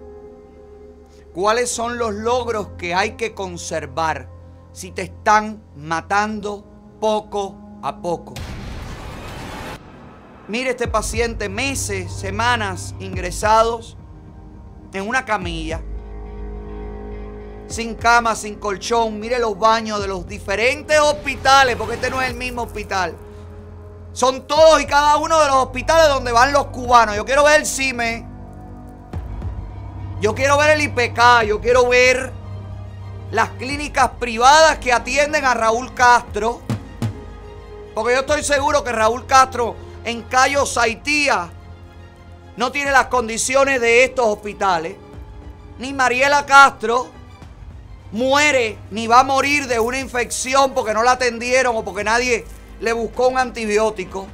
¿Cuáles 1.33 1.69
son 1.69 1.97
los 1.99 2.15
logros 2.15 2.69
que 2.77 2.95
hay 2.95 3.11
que 3.11 3.35
conservar 3.35 4.36
si 4.77 4.91
te 4.91 5.01
están 5.01 5.59
matando 5.75 6.63
poco 7.01 7.55
a 7.81 7.99
poco? 7.99 8.35
Mire 10.47 10.69
este 10.69 10.87
paciente, 10.87 11.49
meses, 11.49 12.11
semanas 12.11 12.93
ingresados 12.99 13.97
en 14.93 15.07
una 15.07 15.25
camilla, 15.25 15.81
sin 17.65 17.95
cama, 17.95 18.35
sin 18.35 18.59
colchón. 18.59 19.19
Mire 19.19 19.39
los 19.39 19.57
baños 19.57 19.99
de 19.99 20.07
los 20.07 20.27
diferentes 20.27 20.99
hospitales, 20.99 21.75
porque 21.75 21.95
este 21.95 22.11
no 22.11 22.21
es 22.21 22.29
el 22.29 22.35
mismo 22.35 22.61
hospital. 22.61 23.15
Son 24.13 24.45
todos 24.45 24.79
y 24.79 24.85
cada 24.85 25.17
uno 25.17 25.41
de 25.41 25.47
los 25.47 25.55
hospitales 25.55 26.07
donde 26.07 26.31
van 26.31 26.53
los 26.53 26.67
cubanos. 26.67 27.15
Yo 27.15 27.25
quiero 27.25 27.43
ver 27.43 27.61
el 27.61 27.65
CIME. 27.65 28.27
Yo 30.21 30.35
quiero 30.35 30.55
ver 30.59 30.77
el 30.77 30.81
IPK. 30.81 31.47
Yo 31.47 31.61
quiero 31.61 31.89
ver 31.89 32.36
las 33.31 33.49
clínicas 33.51 34.11
privadas 34.19 34.77
que 34.79 34.93
atienden 34.93 35.45
a 35.45 35.53
Raúl 35.53 35.93
Castro. 35.93 36.61
Porque 37.93 38.13
yo 38.13 38.19
estoy 38.21 38.43
seguro 38.43 38.83
que 38.83 38.91
Raúl 38.91 39.25
Castro 39.25 39.75
en 40.03 40.23
Cayo 40.23 40.65
Saitía 40.65 41.49
no 42.55 42.71
tiene 42.71 42.91
las 42.91 43.07
condiciones 43.07 43.81
de 43.81 44.03
estos 44.03 44.25
hospitales. 44.25 44.95
Ni 45.79 45.93
Mariela 45.93 46.45
Castro 46.45 47.07
muere 48.11 48.77
ni 48.91 49.07
va 49.07 49.19
a 49.19 49.23
morir 49.23 49.67
de 49.67 49.79
una 49.79 49.99
infección 49.99 50.73
porque 50.73 50.93
no 50.93 51.03
la 51.03 51.13
atendieron 51.13 51.75
o 51.75 51.83
porque 51.83 52.03
nadie 52.03 52.45
le 52.79 52.93
buscó 52.93 53.27
un 53.27 53.37
antibiótico. 53.37 54.27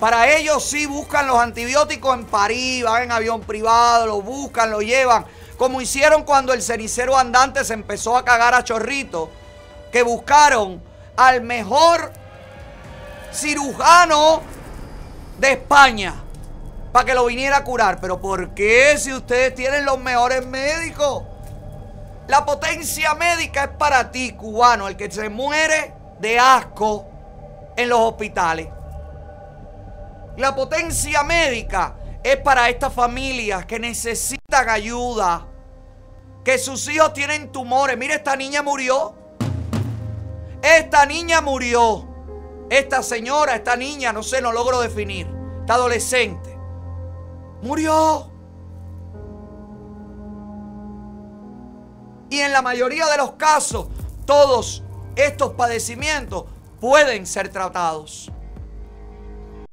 Para 0.00 0.34
ellos 0.36 0.64
sí 0.64 0.86
buscan 0.86 1.26
los 1.26 1.38
antibióticos 1.38 2.18
en 2.18 2.24
París, 2.24 2.82
van 2.84 3.04
en 3.04 3.12
avión 3.12 3.42
privado, 3.42 4.06
lo 4.06 4.22
buscan, 4.22 4.70
lo 4.70 4.80
llevan. 4.80 5.24
Como 5.56 5.80
hicieron 5.80 6.24
cuando 6.24 6.52
el 6.52 6.62
cenicero 6.62 7.16
andante 7.16 7.64
se 7.64 7.74
empezó 7.74 8.16
a 8.16 8.24
cagar 8.24 8.54
a 8.54 8.64
chorrito. 8.64 9.30
Que 9.92 10.02
buscaron 10.02 10.82
al 11.16 11.42
mejor 11.42 12.12
cirujano 13.32 14.42
de 15.38 15.52
España 15.52 16.14
para 16.92 17.04
que 17.04 17.14
lo 17.14 17.26
viniera 17.26 17.58
a 17.58 17.64
curar. 17.64 18.00
Pero 18.00 18.20
¿por 18.20 18.54
qué 18.54 18.96
si 18.98 19.12
ustedes 19.12 19.54
tienen 19.54 19.84
los 19.84 19.98
mejores 19.98 20.46
médicos? 20.46 21.24
La 22.26 22.44
potencia 22.44 23.14
médica 23.14 23.64
es 23.64 23.70
para 23.70 24.10
ti, 24.10 24.32
cubano, 24.32 24.88
el 24.88 24.96
que 24.96 25.10
se 25.10 25.28
muere 25.28 25.92
de 26.20 26.38
asco 26.38 27.06
en 27.76 27.88
los 27.88 28.00
hospitales. 28.00 28.68
La 30.36 30.54
potencia 30.54 31.22
médica 31.22 31.94
es 32.24 32.38
para 32.38 32.70
estas 32.70 32.92
familias 32.92 33.66
que 33.66 33.78
necesitan 33.78 34.70
ayuda, 34.70 35.46
que 36.42 36.56
sus 36.56 36.88
hijos 36.88 37.12
tienen 37.12 37.52
tumores. 37.52 37.98
Mire, 37.98 38.14
esta 38.14 38.34
niña 38.34 38.62
murió. 38.62 39.14
Esta 40.62 41.04
niña 41.04 41.42
murió. 41.42 42.08
Esta 42.70 43.02
señora, 43.02 43.54
esta 43.54 43.76
niña, 43.76 44.10
no 44.14 44.22
sé, 44.22 44.40
no 44.40 44.52
logro 44.52 44.80
definir. 44.80 45.30
Esta 45.60 45.74
adolescente. 45.74 46.58
Murió. 47.60 48.30
Y 52.30 52.40
en 52.40 52.52
la 52.52 52.62
mayoría 52.62 53.04
de 53.06 53.18
los 53.18 53.32
casos, 53.32 53.88
todos 54.24 54.82
estos 55.14 55.52
padecimientos 55.52 56.46
pueden 56.80 57.26
ser 57.26 57.50
tratados. 57.50 58.32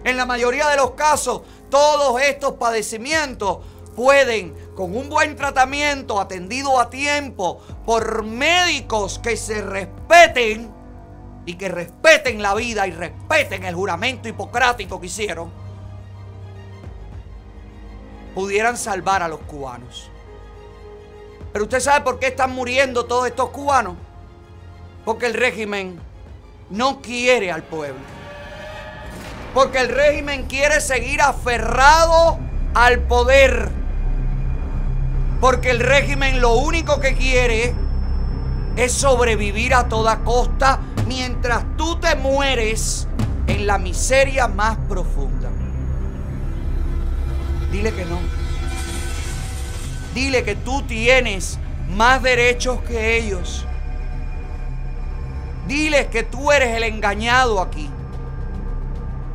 En 0.04 0.18
la 0.18 0.26
mayoría 0.26 0.68
de 0.68 0.78
los 0.78 0.92
casos, 0.92 1.44
todos 1.72 2.22
estos 2.22 2.54
padecimientos 2.54 3.60
pueden, 3.96 4.54
con 4.76 4.96
un 4.96 5.10
buen 5.10 5.36
tratamiento 5.36 6.20
atendido 6.22 6.80
a 6.80 6.92
tiempo 6.92 7.60
por 7.86 8.24
médicos 8.24 9.18
que 9.18 9.36
se 9.36 9.62
respeten 9.64 10.72
y 11.48 11.56
que 11.56 11.70
respeten 11.70 12.44
la 12.44 12.54
vida 12.54 12.86
y 12.86 12.92
respeten 12.92 13.64
el 13.64 13.74
juramento 13.74 14.30
hipocrático 14.30 15.02
que 15.02 15.08
hicieron, 15.08 15.52
pudieran 18.36 18.78
salvar 18.78 19.24
a 19.24 19.28
los 19.28 19.40
cubanos. 19.42 20.12
Pero 21.52 21.66
usted 21.66 21.80
sabe 21.80 22.04
por 22.04 22.20
qué 22.20 22.28
están 22.28 22.52
muriendo 22.52 23.06
todos 23.06 23.28
estos 23.28 23.50
cubanos. 23.50 23.96
Porque 25.04 25.26
el 25.26 25.34
régimen 25.34 26.00
no 26.70 27.02
quiere 27.02 27.52
al 27.52 27.64
pueblo. 27.64 28.21
Porque 29.54 29.80
el 29.80 29.90
régimen 29.90 30.44
quiere 30.44 30.80
seguir 30.80 31.22
aferrado 31.22 32.40
al 32.74 33.00
poder. 33.00 33.70
Porque 35.42 35.72
el 35.72 35.80
régimen 35.80 36.40
lo 36.40 36.54
único 36.54 37.00
que 37.00 37.16
quiere 37.16 37.74
es 38.78 38.94
sobrevivir 38.94 39.74
a 39.74 39.90
toda 39.90 40.20
costa 40.20 40.80
mientras 41.08 41.66
tú 41.78 42.00
te 42.00 42.16
mueres 42.16 43.08
en 43.48 43.68
la 43.68 43.78
miseria 43.78 44.48
más 44.48 44.78
profunda. 44.88 45.50
Dile 47.72 47.94
que 47.94 48.06
no. 48.06 48.20
Dile 50.14 50.44
que 50.44 50.56
tú 50.56 50.84
tienes 50.84 51.60
más 51.90 52.22
derechos 52.22 52.82
que 52.84 53.18
ellos. 53.18 53.66
Dile 55.68 56.08
que 56.08 56.24
tú 56.24 56.52
eres 56.52 56.76
el 56.76 56.84
engañado 56.84 57.62
aquí. 57.62 57.90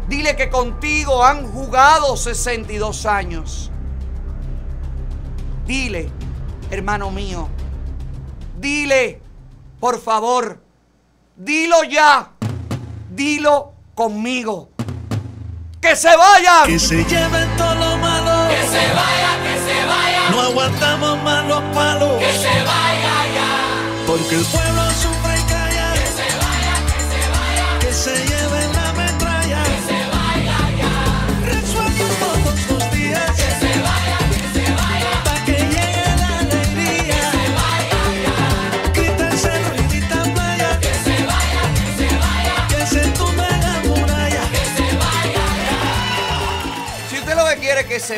Dile 0.09 0.37
que 0.37 0.51
contigo 0.51 1.25
han 1.25 1.47
jugado 1.47 2.17
62 2.17 3.07
años. 3.07 3.71
Dile, 5.67 6.11
hermano 6.71 7.11
mío, 7.11 7.49
dile, 8.61 9.21
por 9.81 10.01
favor, 10.01 10.63
dilo 11.35 11.83
ya, 11.83 12.31
dilo 13.11 13.73
conmigo. 13.97 14.71
Que 15.81 15.97
se 15.97 16.17
vayan. 16.17 16.67
Que 16.67 16.79
se 16.79 17.05
lleven 17.05 17.57
todo 17.57 17.75
lo 17.75 17.97
malo. 17.99 18.49
Que 18.49 18.63
se 18.63 18.95
vaya, 18.95 19.43
que 19.43 19.59
se 19.59 19.87
vaya. 19.87 20.31
No 20.31 20.41
aguantamos 20.41 21.23
más 21.23 21.47
los 21.47 21.63
palos. 21.75 22.19
Que 22.19 22.33
se 22.33 22.63
vaya 22.65 23.17
ya. 23.35 24.05
Porque 24.07 24.37
el 24.37 24.45
pueblo 24.45 24.91
sufre 24.91 25.16
y 25.16 25.16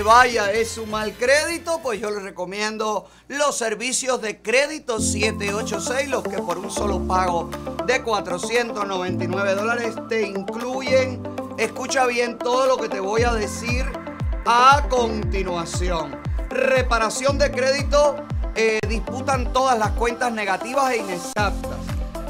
vaya 0.02 0.52
es 0.52 0.70
su 0.70 0.86
mal 0.86 1.12
crédito, 1.14 1.80
pues 1.82 2.00
yo 2.00 2.10
le 2.10 2.20
recomiendo 2.20 3.08
los 3.28 3.56
servicios 3.56 4.20
de 4.20 4.40
crédito 4.40 5.00
786, 5.00 6.08
los 6.08 6.22
que 6.22 6.38
por 6.38 6.58
un 6.58 6.70
solo 6.70 7.06
pago 7.06 7.50
de 7.86 8.02
499 8.02 9.54
dólares 9.54 9.94
te 10.08 10.26
incluyen, 10.26 11.22
escucha 11.58 12.06
bien 12.06 12.38
todo 12.38 12.66
lo 12.66 12.76
que 12.76 12.88
te 12.88 13.00
voy 13.00 13.22
a 13.22 13.32
decir 13.32 13.84
a 14.46 14.86
continuación. 14.88 16.16
Reparación 16.50 17.38
de 17.38 17.50
crédito, 17.50 18.16
eh, 18.54 18.80
disputan 18.88 19.52
todas 19.52 19.78
las 19.78 19.90
cuentas 19.92 20.32
negativas 20.32 20.92
e 20.92 20.98
inexactas. 20.98 21.78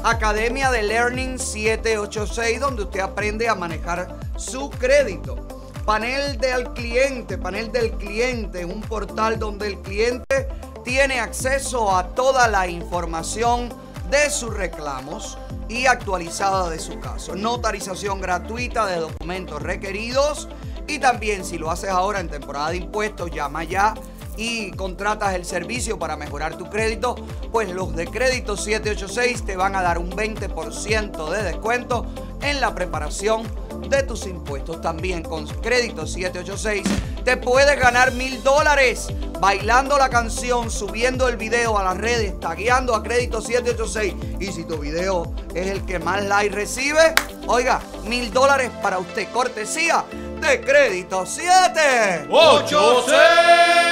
Academia 0.03 0.71
de 0.71 0.83
Learning 0.83 1.37
786, 1.37 2.59
donde 2.59 2.83
usted 2.83 3.01
aprende 3.01 3.49
a 3.49 3.55
manejar 3.55 4.15
su 4.37 4.69
crédito. 4.69 5.48
Panel 5.89 6.37
del 6.37 6.65
cliente, 6.73 7.39
panel 7.39 7.71
del 7.71 7.89
cliente, 7.93 8.63
un 8.63 8.79
portal 8.79 9.39
donde 9.39 9.65
el 9.65 9.79
cliente 9.79 10.47
tiene 10.83 11.19
acceso 11.19 11.97
a 11.97 12.09
toda 12.09 12.47
la 12.47 12.67
información 12.67 13.69
de 14.11 14.29
sus 14.29 14.53
reclamos 14.53 15.35
y 15.67 15.87
actualizada 15.87 16.69
de 16.69 16.77
su 16.77 16.99
caso. 16.99 17.35
Notarización 17.35 18.21
gratuita 18.21 18.85
de 18.85 18.97
documentos 18.97 19.63
requeridos 19.63 20.47
y 20.87 20.99
también 20.99 21.43
si 21.43 21.57
lo 21.57 21.71
haces 21.71 21.89
ahora 21.89 22.19
en 22.19 22.29
temporada 22.29 22.69
de 22.69 22.77
impuestos, 22.77 23.31
llama 23.31 23.63
ya 23.63 23.95
y 24.37 24.69
contratas 24.73 25.33
el 25.33 25.43
servicio 25.43 25.97
para 25.97 26.15
mejorar 26.17 26.55
tu 26.55 26.69
crédito, 26.69 27.15
pues 27.51 27.67
los 27.71 27.95
de 27.95 28.05
crédito 28.05 28.57
786 28.57 29.43
te 29.43 29.57
van 29.57 29.75
a 29.75 29.81
dar 29.81 29.97
un 29.97 30.11
20% 30.11 31.31
de 31.31 31.41
descuento 31.41 32.05
en 32.43 32.61
la 32.61 32.75
preparación 32.75 33.41
de 33.87 34.03
tus 34.03 34.25
impuestos. 34.25 34.81
También 34.81 35.23
con 35.23 35.47
crédito 35.47 36.05
786 36.05 36.83
te 37.23 37.37
puedes 37.37 37.79
ganar 37.79 38.11
mil 38.13 38.41
dólares 38.43 39.07
bailando 39.39 39.97
la 39.97 40.09
canción, 40.09 40.69
subiendo 40.69 41.27
el 41.27 41.37
video 41.37 41.77
a 41.77 41.83
las 41.83 41.97
redes, 41.97 42.39
tagueando 42.39 42.95
a 42.95 43.03
crédito 43.03 43.41
786. 43.41 44.13
Y 44.39 44.51
si 44.51 44.63
tu 44.63 44.77
video 44.77 45.33
es 45.53 45.67
el 45.67 45.85
que 45.85 45.99
más 45.99 46.23
like 46.25 46.53
recibe, 46.53 47.13
oiga, 47.47 47.81
mil 48.05 48.31
dólares 48.31 48.71
para 48.81 48.99
usted. 48.99 49.27
Cortesía 49.31 50.03
de 50.41 50.61
crédito 50.61 51.25
7. 51.25 52.27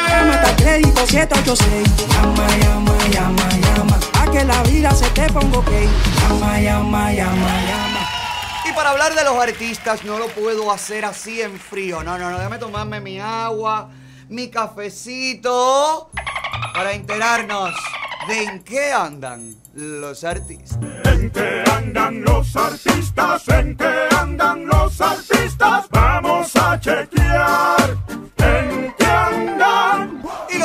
Llama 0.08 0.42
a 0.42 0.56
crédito 0.56 1.06
786. 1.06 2.08
Llama, 2.10 2.48
llama, 2.58 2.98
llama, 3.12 3.50
llama. 3.76 4.00
A 4.20 4.32
que 4.32 4.44
la 4.44 4.62
vida 4.64 4.92
se 4.92 5.10
te 5.12 5.28
ponga 5.32 5.60
ok. 5.60 5.72
Llama, 6.22 6.60
llama, 6.60 7.12
llama, 7.14 7.62
llama. 7.68 7.97
Para 8.78 8.92
hablar 8.92 9.16
de 9.16 9.24
los 9.24 9.36
artistas 9.36 10.06
no 10.06 10.20
lo 10.20 10.28
puedo 10.28 10.72
hacer 10.72 11.04
así 11.04 11.42
en 11.42 11.60
frío. 11.60 12.04
No, 12.04 12.20
no, 12.20 12.30
no, 12.30 12.38
déjame 12.38 12.60
tomarme 12.60 13.02
mi 13.02 13.20
agua, 13.20 13.90
mi 14.30 14.52
cafecito, 14.52 16.12
para 16.76 16.94
enterarnos 16.94 17.74
de 18.28 18.44
en 18.44 18.64
qué 18.64 18.92
andan 18.94 19.56
los 19.74 20.24
artistas. 20.24 20.78
¿En 21.06 21.32
qué 21.32 21.64
andan 21.72 22.22
los 22.22 22.56
artistas? 22.56 23.48
¿En 23.48 23.76
qué 23.76 24.10
andan 24.16 24.68
los 24.68 25.02
artistas? 25.02 25.88
Vamos 25.90 26.56
a 26.56 26.80
chequear. 26.80 27.98
¿En 28.38 28.94
qué 28.96 29.06
andan? 29.06 30.22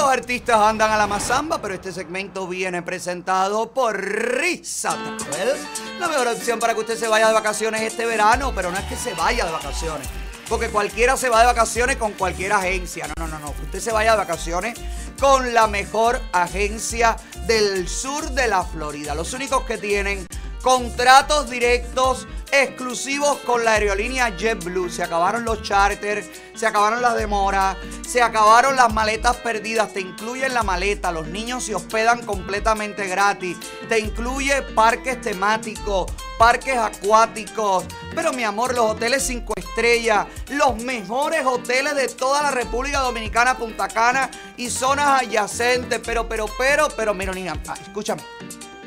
Artistas 0.09 0.59
andan 0.61 0.91
a 0.91 0.97
la 0.97 1.07
mazamba, 1.07 1.61
pero 1.61 1.75
este 1.75 1.93
segmento 1.93 2.47
viene 2.47 2.83
presentado 2.83 3.73
por 3.73 3.99
Risa 3.99 4.91
Travel. 5.19 5.57
La 5.99 6.09
mejor 6.09 6.29
opción 6.29 6.59
para 6.59 6.75
que 6.75 6.81
usted 6.81 6.99
se 6.99 7.09
vaya 7.09 7.29
de 7.29 7.33
vacaciones 7.33 7.81
este 7.83 8.05
verano, 8.05 8.53
pero 8.55 8.71
no 8.71 8.79
es 8.79 8.85
que 8.85 8.97
se 8.97 9.15
vaya 9.15 9.45
de 9.45 9.53
vacaciones. 9.53 10.07
Porque 10.49 10.69
cualquiera 10.69 11.17
se 11.17 11.29
va 11.29 11.41
de 11.41 11.47
vacaciones 11.47 11.97
con 11.97 12.13
cualquier 12.13 12.53
agencia. 12.53 13.07
No, 13.17 13.27
no, 13.27 13.39
no, 13.39 13.39
no. 13.39 13.55
Usted 13.63 13.81
se 13.81 13.93
vaya 13.93 14.13
de 14.13 14.19
vacaciones 14.19 14.79
con 15.19 15.55
la 15.55 15.67
mejor 15.67 16.21
agencia 16.33 17.17
del 17.47 17.89
sur 17.89 18.31
de 18.31 18.49
la 18.49 18.65
Florida. 18.65 19.15
Los 19.15 19.33
únicos 19.33 19.65
que 19.65 19.79
tienen 19.79 20.27
contratos 20.63 21.51
directos 21.51 22.27
exclusivos 22.53 23.39
con 23.39 23.65
la 23.65 23.73
aerolínea 23.73 24.37
JetBlue. 24.37 24.91
Se 24.91 25.03
acabaron 25.03 25.45
los 25.45 25.63
charters, 25.63 26.27
se 26.55 26.67
acabaron 26.67 27.03
las 27.03 27.17
demoras, 27.17 27.77
se 28.07 28.23
acabaron 28.23 28.77
las 28.77 28.93
maletas 28.93 29.37
perdidas. 29.39 29.93
Te 29.93 30.01
incluyen 30.01 30.55
la 30.55 30.63
maleta, 30.63 31.11
los 31.11 31.27
niños 31.27 31.65
se 31.65 31.75
hospedan 31.75 32.25
completamente 32.25 33.07
gratis. 33.09 33.57
Te 33.89 33.99
incluye 33.99 34.63
parques 34.75 35.21
temáticos, 35.21 36.13
parques 36.39 36.77
acuáticos. 36.77 37.85
Pero 38.15 38.33
mi 38.33 38.45
amor, 38.45 38.75
los 38.75 38.93
hoteles 38.93 39.23
5 39.25 39.55
estrellas 39.57 40.27
los 40.51 40.77
mejores 40.83 41.45
hoteles 41.47 41.95
de 41.95 42.09
toda 42.09 42.43
la 42.43 42.51
República 42.51 43.01
Dominicana, 43.01 43.57
Punta 43.57 43.89
Cana 43.89 44.31
y 44.57 44.69
zonas 44.69 45.23
adyacentes. 45.23 46.01
Pero, 46.05 46.29
pero, 46.29 46.47
pero, 46.59 46.89
pero, 46.95 47.15
mira, 47.15 47.33
niña, 47.33 47.55
ah, 47.67 47.75
escúchame. 47.81 48.23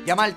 Llama 0.06 0.24
al 0.24 0.36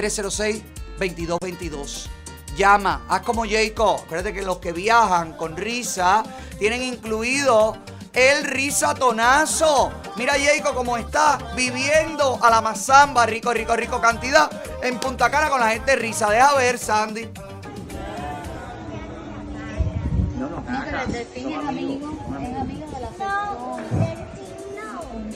305-306-2222. 0.00 2.08
Llama, 2.56 3.04
haz 3.08 3.22
como 3.22 3.44
Jacob. 3.46 4.00
Acuérdate 4.04 4.34
que 4.34 4.42
los 4.42 4.58
que 4.58 4.72
viajan 4.72 5.34
con 5.34 5.56
risa 5.56 6.24
tienen 6.58 6.82
incluido 6.82 7.76
el 8.12 8.44
risatonazo. 8.44 9.92
Mira 10.16 10.34
Jacob 10.34 10.74
cómo 10.74 10.96
está 10.96 11.38
viviendo 11.54 12.38
a 12.42 12.50
la 12.50 12.60
mazamba, 12.60 13.24
rico, 13.26 13.52
rico, 13.52 13.76
rico 13.76 14.00
cantidad 14.00 14.50
en 14.82 14.98
Punta 14.98 15.30
Cana 15.30 15.48
con 15.48 15.60
la 15.60 15.68
gente 15.68 15.94
risa. 15.96 16.28
Deja 16.30 16.54
ver, 16.54 16.78
Sandy. 16.78 17.28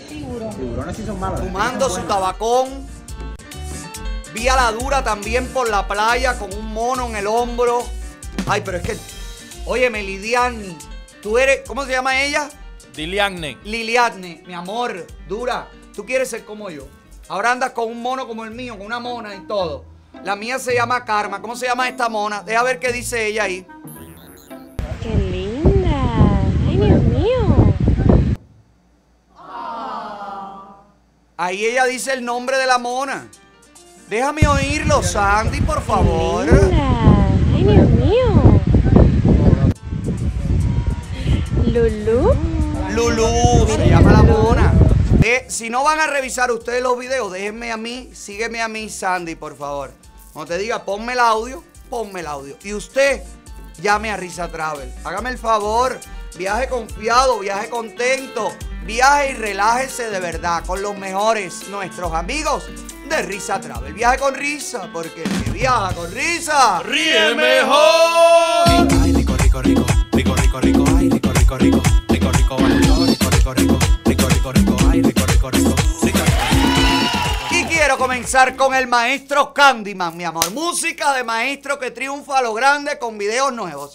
Tiburón. 0.09 0.57
Tiburones 0.57 0.97
sí 0.97 1.07
son 1.07 1.21
malos. 1.21 1.41
Fumando 1.41 1.89
su 1.89 2.01
tabacón. 2.03 2.94
Vi 4.35 4.49
a 4.49 4.57
la 4.57 4.73
dura 4.73 5.05
también 5.05 5.47
por 5.47 5.71
la 5.71 5.87
playa 5.87 6.37
con 6.37 6.53
un 6.53 6.75
mono 6.75 7.07
en 7.07 7.15
el 7.15 7.29
hombro. 7.29 7.85
Ay, 8.49 8.63
pero 8.65 8.79
es 8.79 8.83
que. 8.83 8.97
Óyeme, 9.65 10.03
Lidiane. 10.03 10.77
Tú 11.23 11.39
eres. 11.39 11.63
¿Cómo 11.65 11.85
se 11.85 11.93
llama 11.93 12.21
ella? 12.21 12.51
Diliagne. 12.97 13.59
Liliadne, 13.63 14.43
mi 14.45 14.53
amor, 14.53 15.07
dura. 15.29 15.69
Tú 15.95 16.05
quieres 16.05 16.31
ser 16.31 16.45
como 16.45 16.69
yo. 16.69 16.89
Ahora 17.29 17.53
andas 17.53 17.71
con 17.71 17.89
un 17.89 18.03
mono 18.03 18.27
como 18.27 18.45
el 18.45 18.51
mío, 18.51 18.77
con 18.77 18.87
una 18.87 18.99
mona 18.99 19.37
y 19.37 19.47
todo. 19.47 19.85
La 20.25 20.35
mía 20.35 20.59
se 20.59 20.75
llama 20.75 21.05
Karma. 21.05 21.41
¿Cómo 21.41 21.55
se 21.55 21.67
llama 21.67 21.89
esta 21.89 22.09
mona? 22.09 22.43
Deja 22.43 22.65
ver 22.65 22.81
qué 22.81 22.93
dice 22.93 23.27
ella 23.27 23.45
ahí. 23.45 23.65
¡Qué 25.01 25.15
linda! 25.15 26.41
¡Ay, 26.69 26.77
Dios 26.77 27.03
mío! 27.03 27.75
Ahí 31.37 31.65
ella 31.65 31.85
dice 31.85 32.13
el 32.13 32.25
nombre 32.25 32.59
de 32.59 32.67
la 32.67 32.79
mona. 32.79 33.29
Déjame 34.09 34.47
oírlo, 34.47 35.03
Sandy, 35.03 35.61
por 35.63 35.83
favor. 35.83 36.47
¡Ay, 37.55 37.65
Dios 37.65 37.89
mío! 37.91 38.61
¿Lulú? 41.67 42.33
Lulú, 42.91 43.67
se 43.67 43.89
llama 43.89 44.13
la 44.13 44.23
mona. 44.23 44.73
Eh, 45.23 45.47
si 45.49 45.71
no 45.71 45.83
van 45.83 46.01
a 46.01 46.07
revisar 46.07 46.51
ustedes 46.53 46.83
los 46.83 46.99
videos, 46.99 47.33
déjenme 47.33 47.73
a 47.73 47.79
mí, 47.79 48.11
sígueme 48.13 48.61
a 48.61 48.69
mí, 48.69 48.91
Sandy, 48.91 49.37
por 49.37 49.57
favor. 49.57 49.91
Cuando 50.35 50.53
te 50.53 50.59
diga, 50.59 50.85
ponme 50.85 51.15
el 51.15 51.21
audio, 51.21 51.65
ponme 51.89 52.21
el 52.21 52.27
audio. 52.27 52.57
Y 52.63 52.75
usted, 52.75 53.23
llame 53.81 54.11
a 54.11 54.19
Risa 54.19 54.49
Travel. 54.49 54.93
Hágame 55.03 55.31
el 55.31 55.39
favor, 55.39 55.99
viaje 56.37 56.69
confiado, 56.69 57.39
viaje 57.39 57.71
contento, 57.71 58.53
viaje 58.85 59.31
y 59.31 59.35
relájese 59.35 60.11
de 60.11 60.21
verdad 60.21 60.65
con 60.65 60.83
los 60.83 60.97
mejores, 60.97 61.69
nuestros 61.69 62.13
amigos 62.13 62.65
de 63.09 63.23
Risa 63.23 63.61
Travel. 63.61 63.95
Viaje 63.95 64.19
con 64.19 64.35
risa, 64.35 64.89
porque 64.93 65.23
el 65.23 65.45
que 65.45 65.51
viaja 65.51 65.95
con 65.95 66.11
risa, 66.13 66.83
ríe 66.83 67.35
mejor. 67.35 68.89
Ay, 69.03 69.13
rico, 69.13 69.37
rico, 69.37 69.63
rico, 69.63 69.87
rico, 70.13 70.35
rico, 70.37 70.61
rico, 70.61 70.85
ay, 70.97 71.09
rico, 71.09 71.33
rico, 71.33 71.59
rico, 71.59 71.83
rico, 72.09 72.31
rico, 72.33 72.59
rico, 72.59 73.31
rico, 73.31 73.31
rico, 73.31 73.55
rico, 73.55 73.79
rico, 74.05 74.29
rico, 74.29 74.53
rico, 74.53 74.77
ay, 74.91 75.03
rico, 75.03 75.27
rico, 75.27 75.51
rico, 75.51 75.75
rico. 76.03 76.21
Y 77.51 77.65
quiero 77.65 77.97
comenzar 77.97 78.57
con 78.57 78.75
el 78.75 78.87
maestro 78.87 79.55
Candyman, 79.55 80.17
mi 80.17 80.25
amor. 80.25 80.51
Música 80.53 81.15
de 81.15 81.25
maestro 81.25 81.79
que 81.79 81.91
triunfa 81.91 82.39
a 82.39 82.43
lo 82.43 82.53
grande 82.53 82.99
con 82.99 83.17
videos 83.17 83.53
nuevos. 83.53 83.95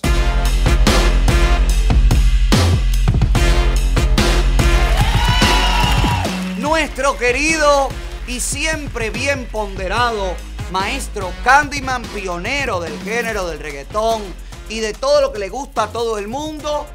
Nuestro 6.60 7.18
querido 7.18 7.88
y 8.28 8.42
siempre 8.42 9.12
bien 9.12 9.46
ponderado 9.46 10.36
maestro 10.74 11.32
Candyman, 11.46 12.04
pionero 12.04 12.82
del 12.82 13.00
género 13.00 13.48
del 13.48 13.60
reggaetón 13.60 14.22
y 14.68 14.82
de 14.82 14.92
todo 14.92 15.22
lo 15.22 15.32
que 15.32 15.40
le 15.40 15.48
gusta 15.48 15.84
a 15.84 15.88
todo 15.88 16.18
el 16.18 16.28
mundo. 16.28 16.86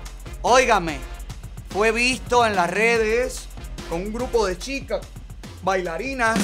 Óigame, 0.42 0.98
fue 1.70 1.92
visto 1.92 2.44
en 2.44 2.56
las 2.56 2.68
redes 2.68 3.46
con 3.88 4.02
un 4.02 4.12
grupo 4.12 4.46
de 4.46 4.58
chicas, 4.58 5.00
bailarinas, 5.62 6.38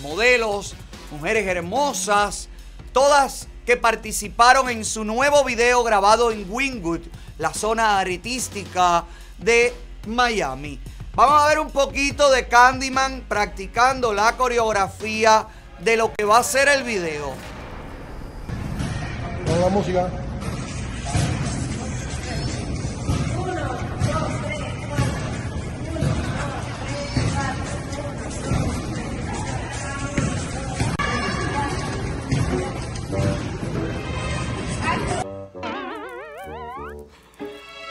modelos, 0.00 0.76
mujeres 1.10 1.46
hermosas, 1.46 2.48
todas 2.94 3.48
que 3.66 3.76
participaron 3.76 4.70
en 4.70 4.86
su 4.86 5.04
nuevo 5.04 5.44
video 5.44 5.84
grabado 5.84 6.32
en 6.32 6.46
Wingwood, 6.48 7.02
la 7.36 7.52
zona 7.52 7.98
artística 7.98 9.04
de 9.36 9.74
Miami. 10.06 10.80
Vamos 11.16 11.40
a 11.40 11.46
ver 11.46 11.60
un 11.60 11.70
poquito 11.70 12.28
de 12.32 12.48
Candyman 12.48 13.24
practicando 13.28 14.12
la 14.12 14.36
coreografía 14.36 15.46
de 15.78 15.96
lo 15.96 16.12
que 16.12 16.24
va 16.24 16.38
a 16.38 16.42
ser 16.42 16.68
el 16.68 16.82
video. 16.82 17.34
Con 19.46 19.60
la 19.60 19.68
música. 19.68 20.10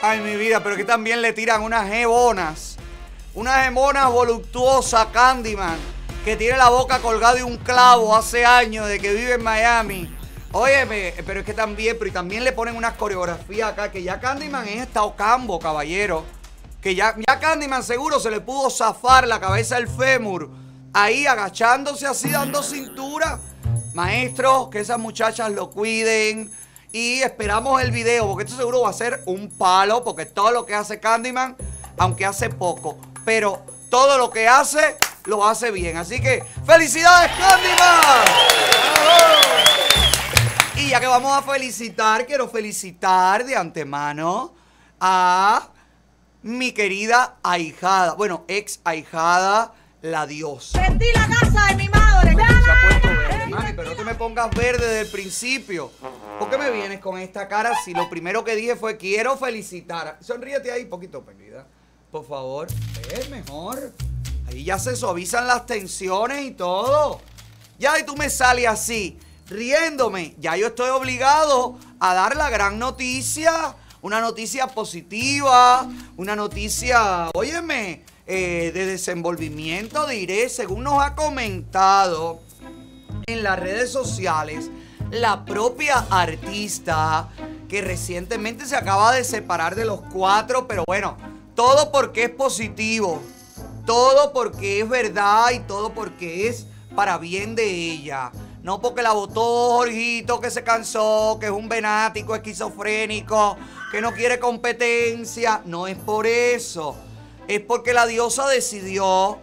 Ay, 0.01 0.19
mi 0.19 0.35
vida, 0.35 0.61
pero 0.61 0.75
que 0.75 0.83
también 0.83 1.21
le 1.21 1.31
tiran 1.31 1.61
unas 1.61 1.87
jebonas. 1.87 2.72
Unas 3.35 3.63
jebonas 3.63 4.11
voluptuosas, 4.11 5.07
Candyman, 5.07 5.79
que 6.23 6.35
tiene 6.35 6.55
la 6.55 6.69
boca 6.69 6.99
colgada 6.99 7.33
de 7.33 7.43
un 7.43 7.57
clavo 7.57 8.15
hace 8.15 8.45
años 8.45 8.87
de 8.87 8.99
que 8.99 9.11
vive 9.11 9.33
en 9.33 9.43
Miami. 9.43 10.15
Óyeme, 10.51 11.15
pero 11.25 11.39
es 11.39 11.45
que 11.47 11.55
también, 11.55 11.95
pero 11.97 12.09
y 12.09 12.13
también 12.13 12.43
le 12.43 12.51
ponen 12.51 12.75
unas 12.75 12.93
coreografías 12.93 13.71
acá, 13.71 13.89
que 13.89 14.03
ya 14.03 14.19
Candyman 14.19 14.67
es 14.67 14.83
estado 14.83 15.15
cambo, 15.15 15.57
caballero. 15.57 16.25
Que 16.79 16.93
ya, 16.93 17.15
ya 17.27 17.39
Candyman 17.39 17.81
seguro 17.81 18.19
se 18.19 18.29
le 18.29 18.39
pudo 18.39 18.69
zafar 18.69 19.27
la 19.27 19.39
cabeza 19.39 19.77
del 19.77 19.87
fémur. 19.87 20.51
Ahí 20.93 21.25
agachándose 21.25 22.05
así, 22.05 22.29
dando 22.29 22.61
cintura. 22.61 23.39
Maestro, 23.95 24.69
que 24.69 24.81
esas 24.81 24.99
muchachas 24.99 25.51
lo 25.51 25.71
cuiden. 25.71 26.51
Y 26.91 27.21
esperamos 27.21 27.81
el 27.81 27.89
video, 27.89 28.27
porque 28.27 28.43
esto 28.43 28.57
seguro 28.57 28.81
va 28.81 28.91
a 28.91 28.93
ser 28.93 29.23
un 29.25 29.49
palo, 29.49 30.03
porque 30.03 30.27
todo 30.27 30.51
lo 30.51 30.67
que 30.67 30.75
hace 30.75 30.99
Candyman, 30.99 31.57
aunque 31.97 32.27
hace 32.27 32.51
poco, 32.51 32.99
pero 33.25 33.65
todo 33.89 34.17
lo 34.17 34.29
que 34.29 34.47
hace, 34.47 34.97
lo 35.25 35.45
hace 35.45 35.71
bien. 35.71 35.97
Así 35.97 36.19
que, 36.19 36.43
¡felicidades, 36.65 37.31
Candyman! 37.37 38.25
Y 40.75 40.89
ya 40.89 40.99
que 40.99 41.07
vamos 41.07 41.31
a 41.31 41.41
felicitar, 41.41 42.25
quiero 42.25 42.49
felicitar 42.49 43.45
de 43.45 43.55
antemano 43.55 44.53
a 44.99 45.69
mi 46.41 46.73
querida 46.73 47.37
ahijada, 47.41 48.13
bueno, 48.15 48.43
ex 48.47 48.81
ahijada, 48.83 49.73
la 50.01 50.27
diosa. 50.27 50.81
Vendí 50.81 51.05
la 51.13 51.27
casa 51.27 51.67
de 51.69 51.75
mi 51.75 51.87
madre. 51.89 52.35
Se 52.35 52.71
ha 52.71 52.81
puesto 52.81 53.07
verde. 53.07 53.47
Mami, 53.47 53.73
pero 53.73 53.89
no 53.89 53.95
te 53.95 54.03
me 54.03 54.15
pongas 54.15 54.49
verde 54.51 54.85
desde 54.85 55.01
el 55.01 55.11
principio. 55.11 55.91
¿Por 56.39 56.49
qué 56.49 56.57
me 56.57 56.69
vienes 56.71 56.99
con 56.99 57.17
esta 57.17 57.47
cara 57.47 57.73
si 57.85 57.93
lo 57.93 58.09
primero 58.09 58.43
que 58.43 58.55
dije 58.55 58.75
fue 58.75 58.97
quiero 58.97 59.37
felicitar? 59.37 60.17
Sonríete 60.19 60.71
ahí 60.71 60.85
poquito, 60.85 61.25
querida. 61.25 61.65
Por 62.13 62.27
favor. 62.27 62.67
Es 63.11 63.27
mejor. 63.31 63.91
Ahí 64.47 64.63
ya 64.65 64.77
se 64.77 64.95
suavizan 64.95 65.47
las 65.47 65.65
tensiones 65.65 66.45
y 66.45 66.51
todo. 66.51 67.19
Ya 67.79 67.99
y 67.99 68.05
tú 68.05 68.15
me 68.15 68.29
sales 68.29 68.67
así, 68.67 69.17
riéndome. 69.49 70.35
Ya 70.39 70.55
yo 70.55 70.67
estoy 70.67 70.91
obligado 70.91 71.75
a 71.99 72.13
dar 72.13 72.35
la 72.35 72.51
gran 72.51 72.77
noticia. 72.77 73.75
Una 74.03 74.21
noticia 74.21 74.67
positiva. 74.67 75.89
Una 76.15 76.35
noticia, 76.35 77.31
óyeme, 77.33 78.05
eh, 78.27 78.69
de 78.71 78.85
desenvolvimiento, 78.85 80.05
diré, 80.05 80.49
según 80.49 80.83
nos 80.83 81.03
ha 81.03 81.15
comentado 81.15 82.41
en 83.25 83.41
las 83.41 83.57
redes 83.57 83.91
sociales, 83.91 84.69
la 85.09 85.45
propia 85.45 86.05
artista 86.11 87.29
que 87.67 87.81
recientemente 87.81 88.67
se 88.67 88.75
acaba 88.75 89.13
de 89.13 89.23
separar 89.23 89.73
de 89.73 89.85
los 89.85 90.01
cuatro, 90.11 90.67
pero 90.67 90.83
bueno, 90.85 91.32
todo 91.55 91.91
porque 91.91 92.25
es 92.25 92.29
positivo, 92.29 93.21
todo 93.85 94.33
porque 94.33 94.81
es 94.81 94.89
verdad 94.89 95.51
y 95.51 95.59
todo 95.59 95.93
porque 95.93 96.47
es 96.47 96.67
para 96.95 97.17
bien 97.17 97.55
de 97.55 97.65
ella. 97.65 98.31
No 98.63 98.79
porque 98.79 99.01
la 99.01 99.11
votó 99.11 99.41
Jorgito 99.77 100.39
que 100.39 100.49
se 100.49 100.63
cansó, 100.63 101.37
que 101.39 101.47
es 101.47 101.51
un 101.51 101.67
venático 101.67 102.33
esquizofrénico, 102.33 103.57
que 103.91 104.01
no 104.01 104.13
quiere 104.13 104.39
competencia. 104.39 105.61
No 105.65 105.85
es 105.87 105.97
por 105.97 106.25
eso. 106.25 106.95
Es 107.47 107.59
porque 107.59 107.93
la 107.93 108.05
diosa 108.05 108.47
decidió 108.47 109.37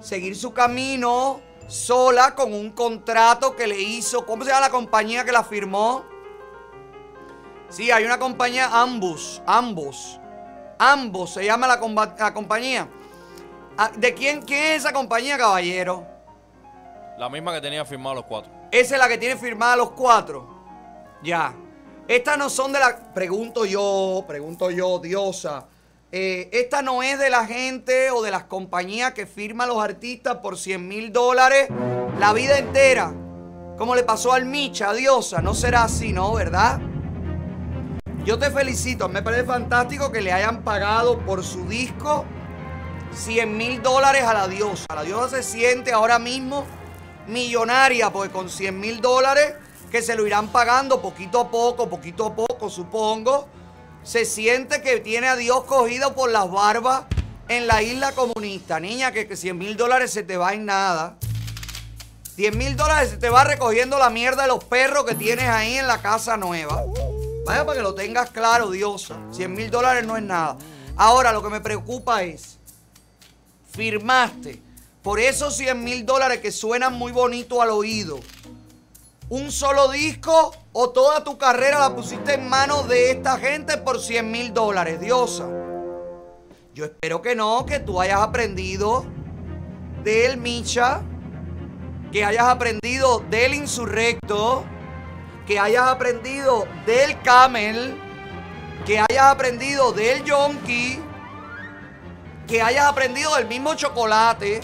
seguir 0.00 0.36
su 0.36 0.52
camino 0.52 1.40
sola 1.68 2.34
con 2.34 2.52
un 2.52 2.70
contrato 2.70 3.54
que 3.54 3.68
le 3.68 3.80
hizo. 3.80 4.26
¿Cómo 4.26 4.42
se 4.42 4.50
llama 4.50 4.62
la 4.62 4.70
compañía 4.70 5.24
que 5.24 5.30
la 5.30 5.44
firmó? 5.44 6.04
Sí, 7.68 7.92
hay 7.92 8.04
una 8.04 8.18
compañía, 8.18 8.70
ambos, 8.72 9.42
ambos, 9.46 10.18
ambos 10.78 11.34
se 11.34 11.44
llama 11.44 11.66
la, 11.66 11.80
compa- 11.80 12.14
la 12.18 12.32
compañía. 12.34 12.88
Ah, 13.76 13.90
¿De 13.96 14.12
quién, 14.14 14.42
quién 14.42 14.62
es 14.72 14.76
esa 14.80 14.92
compañía, 14.92 15.38
caballero? 15.38 16.04
La 17.18 17.28
misma 17.28 17.52
que 17.54 17.60
tenía 17.60 17.84
firmado 17.84 18.16
los 18.16 18.24
cuatro. 18.24 18.50
Esa 18.70 18.94
es 18.94 19.00
la 19.00 19.08
que 19.08 19.18
tiene 19.18 19.36
firmada 19.36 19.76
los 19.76 19.90
cuatro. 19.90 20.48
Ya. 21.22 21.52
Estas 22.06 22.38
no 22.38 22.48
son 22.48 22.72
de 22.72 22.78
la. 22.80 23.12
Pregunto 23.12 23.64
yo, 23.64 24.24
pregunto 24.26 24.70
yo, 24.70 24.98
diosa. 24.98 25.66
Eh, 26.10 26.48
esta 26.52 26.80
no 26.80 27.02
es 27.02 27.18
de 27.18 27.28
la 27.28 27.44
gente 27.46 28.10
o 28.10 28.22
de 28.22 28.30
las 28.30 28.44
compañías 28.44 29.12
que 29.12 29.26
firman 29.26 29.68
los 29.68 29.82
artistas 29.82 30.36
por 30.38 30.56
100 30.56 30.88
mil 30.88 31.12
dólares 31.12 31.68
la 32.18 32.32
vida 32.32 32.56
entera. 32.58 33.12
Como 33.76 33.94
le 33.94 34.02
pasó 34.04 34.32
al 34.32 34.44
Micha, 34.46 34.92
diosa. 34.94 35.42
No 35.42 35.54
será 35.54 35.84
así, 35.84 36.12
¿no? 36.12 36.32
¿Verdad? 36.32 36.80
Yo 38.28 38.38
te 38.38 38.50
felicito. 38.50 39.08
Me 39.08 39.22
parece 39.22 39.44
fantástico 39.44 40.12
que 40.12 40.20
le 40.20 40.30
hayan 40.30 40.62
pagado 40.62 41.18
por 41.20 41.42
su 41.42 41.66
disco 41.66 42.26
100 43.14 43.56
mil 43.56 43.80
dólares 43.80 44.22
a 44.24 44.34
la 44.34 44.46
diosa. 44.46 44.84
La 44.94 45.02
diosa 45.02 45.38
se 45.38 45.42
siente 45.42 45.94
ahora 45.94 46.18
mismo 46.18 46.66
millonaria, 47.26 48.12
porque 48.12 48.30
con 48.30 48.50
100 48.50 48.78
mil 48.78 49.00
dólares 49.00 49.54
que 49.90 50.02
se 50.02 50.14
lo 50.14 50.26
irán 50.26 50.48
pagando 50.48 51.00
poquito 51.00 51.40
a 51.40 51.50
poco, 51.50 51.88
poquito 51.88 52.26
a 52.26 52.36
poco, 52.36 52.68
supongo, 52.68 53.48
se 54.02 54.26
siente 54.26 54.82
que 54.82 55.00
tiene 55.00 55.28
a 55.28 55.36
Dios 55.36 55.64
cogido 55.64 56.14
por 56.14 56.30
las 56.30 56.50
barbas 56.50 57.04
en 57.48 57.66
la 57.66 57.82
isla 57.82 58.12
comunista. 58.12 58.78
Niña, 58.78 59.10
que, 59.10 59.26
que 59.26 59.36
100 59.36 59.56
mil 59.56 59.74
dólares 59.78 60.10
se 60.10 60.22
te 60.22 60.36
va 60.36 60.52
en 60.52 60.66
nada. 60.66 61.16
10 62.36 62.54
mil 62.56 62.76
dólares 62.76 63.08
se 63.08 63.16
te 63.16 63.30
va 63.30 63.44
recogiendo 63.44 63.98
la 63.98 64.10
mierda 64.10 64.42
de 64.42 64.48
los 64.48 64.62
perros 64.64 65.06
que 65.06 65.14
tienes 65.14 65.48
ahí 65.48 65.78
en 65.78 65.86
la 65.86 66.02
casa 66.02 66.36
nueva. 66.36 66.84
Vaya 67.48 67.64
para 67.64 67.78
que 67.78 67.82
lo 67.82 67.94
tengas 67.94 68.28
claro, 68.28 68.70
Diosa. 68.70 69.18
100 69.30 69.54
mil 69.54 69.70
dólares 69.70 70.06
no 70.06 70.18
es 70.18 70.22
nada. 70.22 70.58
Ahora, 70.96 71.32
lo 71.32 71.42
que 71.42 71.48
me 71.48 71.62
preocupa 71.62 72.22
es, 72.22 72.58
firmaste 73.72 74.60
por 75.02 75.18
esos 75.18 75.56
100 75.56 75.82
mil 75.82 76.04
dólares 76.04 76.40
que 76.40 76.52
suenan 76.52 76.92
muy 76.92 77.10
bonito 77.10 77.62
al 77.62 77.70
oído, 77.70 78.20
un 79.30 79.50
solo 79.50 79.88
disco 79.88 80.54
o 80.74 80.90
toda 80.90 81.24
tu 81.24 81.38
carrera 81.38 81.78
la 81.78 81.96
pusiste 81.96 82.34
en 82.34 82.50
manos 82.50 82.86
de 82.86 83.12
esta 83.12 83.38
gente 83.38 83.78
por 83.78 83.98
100 83.98 84.30
mil 84.30 84.52
dólares, 84.52 85.00
Diosa. 85.00 85.48
Yo 86.74 86.84
espero 86.84 87.22
que 87.22 87.34
no, 87.34 87.64
que 87.64 87.78
tú 87.80 87.98
hayas 87.98 88.20
aprendido 88.20 89.06
del 90.04 90.36
Micha, 90.36 91.00
que 92.12 92.26
hayas 92.26 92.46
aprendido 92.46 93.20
del 93.30 93.54
Insurrecto, 93.54 94.66
que 95.48 95.58
hayas 95.58 95.88
aprendido 95.88 96.68
del 96.84 97.22
Camel, 97.22 97.98
que 98.84 98.98
hayas 98.98 99.24
aprendido 99.24 99.92
del 99.92 100.22
Yonki, 100.22 101.00
que 102.46 102.60
hayas 102.60 102.84
aprendido 102.84 103.34
del 103.34 103.46
mismo 103.46 103.74
chocolate, 103.74 104.60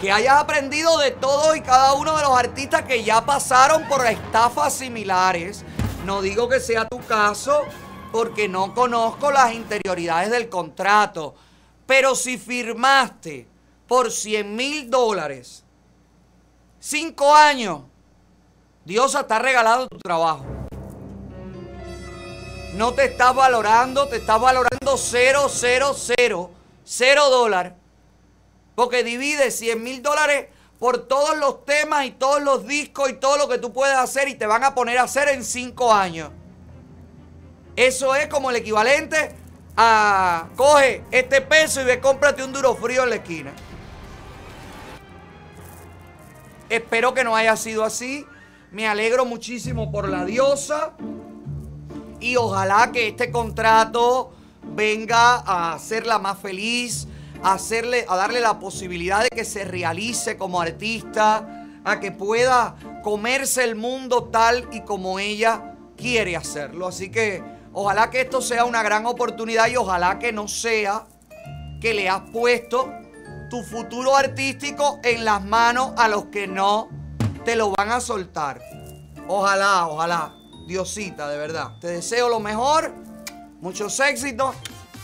que 0.00 0.12
hayas 0.12 0.38
aprendido 0.38 0.96
de 0.98 1.10
todos 1.10 1.56
y 1.56 1.62
cada 1.62 1.94
uno 1.94 2.16
de 2.16 2.22
los 2.22 2.38
artistas 2.38 2.82
que 2.82 3.02
ya 3.02 3.26
pasaron 3.26 3.88
por 3.88 4.06
estafas 4.06 4.72
similares. 4.72 5.64
No 6.06 6.22
digo 6.22 6.48
que 6.48 6.60
sea 6.60 6.86
tu 6.86 7.00
caso 7.00 7.62
porque 8.12 8.46
no 8.48 8.72
conozco 8.72 9.32
las 9.32 9.52
interioridades 9.52 10.30
del 10.30 10.48
contrato, 10.48 11.34
pero 11.86 12.14
si 12.14 12.38
firmaste 12.38 13.48
por 13.88 14.12
100 14.12 14.54
mil 14.54 14.88
dólares, 14.88 15.64
cinco 16.78 17.34
años, 17.34 17.89
Dios 18.90 19.14
está 19.14 19.38
regalando 19.38 19.86
tu 19.86 19.98
trabajo. 20.00 20.44
No 22.74 22.92
te 22.92 23.04
estás 23.04 23.32
valorando, 23.32 24.08
te 24.08 24.16
estás 24.16 24.40
valorando 24.40 24.96
cero, 24.96 25.46
cero, 25.48 25.94
cero, 25.96 26.50
cero 26.82 27.30
dólar. 27.30 27.76
Porque 28.74 29.04
divide 29.04 29.52
100 29.52 29.80
mil 29.80 30.02
dólares 30.02 30.48
por 30.80 31.06
todos 31.06 31.38
los 31.38 31.64
temas 31.64 32.04
y 32.04 32.10
todos 32.10 32.42
los 32.42 32.66
discos 32.66 33.10
y 33.10 33.12
todo 33.12 33.36
lo 33.36 33.48
que 33.48 33.58
tú 33.58 33.72
puedes 33.72 33.96
hacer 33.96 34.26
y 34.26 34.34
te 34.34 34.46
van 34.46 34.64
a 34.64 34.74
poner 34.74 34.98
a 34.98 35.04
hacer 35.04 35.28
en 35.28 35.44
cinco 35.44 35.94
años. 35.94 36.32
Eso 37.76 38.16
es 38.16 38.26
como 38.26 38.50
el 38.50 38.56
equivalente 38.56 39.36
a 39.76 40.48
coge 40.56 41.04
este 41.12 41.42
peso 41.42 41.80
y 41.80 41.84
ve 41.84 42.00
cómprate 42.00 42.42
un 42.42 42.52
duro 42.52 42.74
frío 42.74 43.04
en 43.04 43.10
la 43.10 43.16
esquina. 43.16 43.52
Espero 46.68 47.14
que 47.14 47.22
no 47.22 47.36
haya 47.36 47.56
sido 47.56 47.84
así. 47.84 48.26
Me 48.72 48.86
alegro 48.86 49.24
muchísimo 49.24 49.90
por 49.90 50.08
la 50.08 50.24
diosa. 50.24 50.92
Y 52.20 52.36
ojalá 52.36 52.92
que 52.92 53.08
este 53.08 53.32
contrato 53.32 54.32
venga 54.62 55.36
a 55.38 55.72
hacerla 55.72 56.20
más 56.20 56.38
feliz, 56.38 57.08
a, 57.42 57.54
hacerle, 57.54 58.06
a 58.08 58.16
darle 58.16 58.40
la 58.40 58.60
posibilidad 58.60 59.22
de 59.22 59.30
que 59.30 59.44
se 59.44 59.64
realice 59.64 60.36
como 60.36 60.60
artista, 60.60 61.66
a 61.84 61.98
que 61.98 62.12
pueda 62.12 62.76
comerse 63.02 63.64
el 63.64 63.74
mundo 63.74 64.24
tal 64.24 64.68
y 64.70 64.82
como 64.82 65.18
ella 65.18 65.74
quiere 65.96 66.36
hacerlo. 66.36 66.86
Así 66.86 67.10
que 67.10 67.42
ojalá 67.72 68.10
que 68.10 68.20
esto 68.20 68.40
sea 68.40 68.66
una 68.66 68.84
gran 68.84 69.04
oportunidad 69.04 69.66
y 69.68 69.76
ojalá 69.76 70.20
que 70.20 70.32
no 70.32 70.46
sea 70.46 71.06
que 71.80 71.92
le 71.92 72.08
has 72.08 72.22
puesto 72.30 72.92
tu 73.48 73.64
futuro 73.64 74.14
artístico 74.14 75.00
en 75.02 75.24
las 75.24 75.42
manos 75.42 75.92
a 75.96 76.06
los 76.06 76.26
que 76.26 76.46
no 76.46 76.99
te 77.44 77.56
lo 77.56 77.70
van 77.70 77.90
a 77.90 78.00
soltar. 78.00 78.60
Ojalá, 79.28 79.86
ojalá. 79.86 80.34
Diosita, 80.66 81.28
de 81.28 81.36
verdad. 81.36 81.78
Te 81.80 81.88
deseo 81.88 82.28
lo 82.28 82.38
mejor, 82.38 82.94
muchos 83.60 83.98
éxitos, 83.98 84.54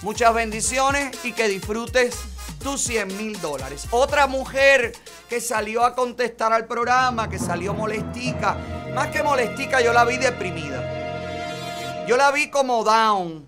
muchas 0.03 0.33
bendiciones 0.33 1.25
y 1.25 1.33
que 1.33 1.49
disfrutes 1.49 2.17
tus 2.63 2.83
100 2.83 3.17
mil 3.17 3.41
dólares. 3.41 3.87
Otra 3.91 4.27
mujer 4.27 4.93
que 5.29 5.41
salió 5.41 5.85
a 5.85 5.95
contestar 5.95 6.53
al 6.53 6.67
programa, 6.67 7.29
que 7.29 7.39
salió 7.39 7.75
molestica. 7.75 8.57
Más 8.95 9.09
que 9.09 9.23
molestica, 9.23 9.81
yo 9.81 9.93
la 9.93 10.05
vi 10.05 10.19
deprimida. 10.19 12.07
Yo 12.07 12.17
la 12.17 12.31
vi 12.31 12.49
como 12.51 12.85
down. 12.85 13.47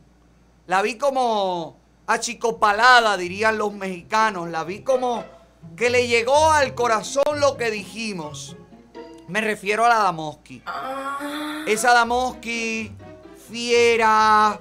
La 0.66 0.82
vi 0.82 0.98
como 0.98 1.78
achicopalada, 2.06 3.16
dirían 3.16 3.58
los 3.58 3.72
mexicanos. 3.72 4.48
La 4.48 4.64
vi 4.64 4.80
como 4.80 5.24
que 5.76 5.90
le 5.90 6.08
llegó 6.08 6.50
al 6.50 6.74
corazón 6.74 7.40
lo 7.40 7.56
que 7.56 7.70
dijimos. 7.70 8.56
Me 9.28 9.42
refiero 9.42 9.84
a 9.84 9.88
la 9.90 9.96
Damoski. 9.96 10.62
Esa 11.66 11.92
Damoski 11.92 12.90
fiera, 13.50 14.58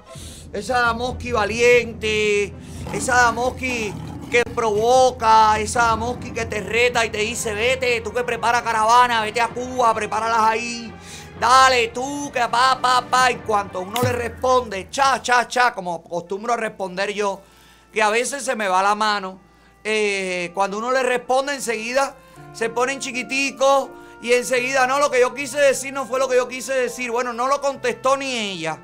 esa 0.52 0.80
Damoski 0.80 1.32
valiente, 1.32 2.52
esa 2.92 3.14
Damoski 3.16 3.94
que 4.30 4.44
provoca, 4.44 5.58
esa 5.58 5.84
Damoski 5.84 6.32
que 6.32 6.44
te 6.44 6.60
reta 6.60 7.06
y 7.06 7.10
te 7.10 7.18
dice, 7.18 7.54
vete, 7.54 8.02
tú 8.02 8.12
que 8.12 8.24
prepara 8.24 8.62
caravana, 8.62 9.22
vete 9.22 9.40
a 9.40 9.48
Cuba, 9.48 9.94
prepáralas 9.94 10.40
ahí. 10.40 10.92
Dale, 11.40 11.88
tú 11.88 12.30
que 12.30 12.40
pa, 12.40 12.78
pa, 12.78 13.06
pa. 13.08 13.30
Y 13.30 13.36
cuanto 13.36 13.80
uno 13.80 14.02
le 14.02 14.12
responde, 14.12 14.88
cha, 14.90 15.22
cha, 15.22 15.48
cha, 15.48 15.72
como 15.72 15.94
acostumbro 15.94 16.52
a 16.52 16.56
responder 16.58 17.14
yo, 17.14 17.40
que 17.90 18.02
a 18.02 18.10
veces 18.10 18.44
se 18.44 18.54
me 18.54 18.68
va 18.68 18.82
la 18.82 18.94
mano. 18.94 19.40
eh, 19.82 20.50
cuando 20.52 20.76
uno 20.76 20.92
le 20.92 21.02
responde 21.02 21.54
enseguida, 21.54 22.14
se 22.52 22.68
ponen 22.68 22.98
chiquiticos 23.00 23.88
y 24.20 24.32
enseguida, 24.32 24.86
no, 24.86 24.98
lo 24.98 25.10
que 25.10 25.20
yo 25.20 25.32
quise 25.32 25.58
decir 25.58 25.92
no 25.92 26.06
fue 26.06 26.18
lo 26.18 26.28
que 26.28 26.36
yo 26.36 26.48
quise 26.48 26.74
decir. 26.74 27.10
Bueno, 27.10 27.32
no 27.32 27.46
lo 27.46 27.60
contestó 27.60 28.16
ni 28.16 28.36
ella. 28.36 28.78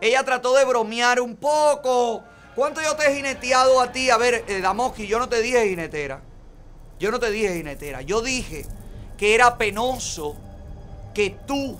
Ella 0.00 0.24
trató 0.24 0.54
de 0.54 0.64
bromear 0.64 1.20
un 1.20 1.36
poco. 1.36 2.24
¿Cuánto 2.56 2.82
yo 2.82 2.96
te 2.96 3.06
he 3.06 3.14
jineteado 3.14 3.80
a 3.80 3.92
ti? 3.92 4.10
A 4.10 4.16
ver, 4.16 4.44
eh, 4.48 4.60
Damoski, 4.60 5.06
yo 5.06 5.18
no 5.20 5.28
te 5.28 5.40
dije 5.40 5.68
jinetera. 5.68 6.20
Yo 6.98 7.10
no 7.12 7.20
te 7.20 7.30
dije 7.30 7.54
jinetera. 7.54 8.02
Yo 8.02 8.20
dije 8.20 8.66
que 9.16 9.34
era 9.34 9.56
penoso 9.56 10.36
que 11.14 11.30
tú 11.46 11.78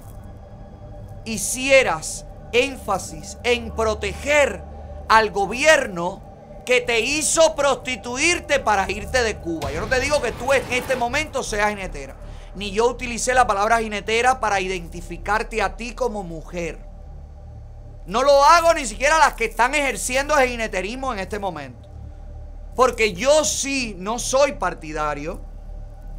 hicieras 1.24 2.24
énfasis 2.52 3.38
en 3.42 3.74
proteger 3.74 4.62
al 5.08 5.30
gobierno 5.30 6.22
que 6.64 6.80
te 6.80 7.00
hizo 7.00 7.54
prostituirte 7.54 8.60
para 8.60 8.90
irte 8.90 9.22
de 9.22 9.36
Cuba. 9.36 9.72
Yo 9.72 9.80
no 9.80 9.88
te 9.88 10.00
digo 10.00 10.20
que 10.22 10.32
tú 10.32 10.52
en 10.52 10.62
este 10.72 10.96
momento 10.96 11.42
seas 11.42 11.70
jinetera. 11.70 12.16
Ni 12.54 12.70
yo 12.70 12.88
utilicé 12.88 13.34
la 13.34 13.46
palabra 13.46 13.78
jinetera 13.78 14.38
para 14.40 14.60
identificarte 14.60 15.62
a 15.62 15.76
ti 15.76 15.94
como 15.94 16.22
mujer. 16.22 16.78
No 18.06 18.22
lo 18.22 18.44
hago 18.44 18.74
ni 18.74 18.84
siquiera 18.84 19.18
las 19.18 19.34
que 19.34 19.46
están 19.46 19.74
ejerciendo 19.74 20.38
el 20.38 20.48
jineterismo 20.48 21.12
en 21.12 21.20
este 21.20 21.38
momento. 21.38 21.88
Porque 22.74 23.12
yo 23.12 23.44
sí 23.44 23.94
no 23.98 24.18
soy 24.18 24.52
partidario, 24.52 25.40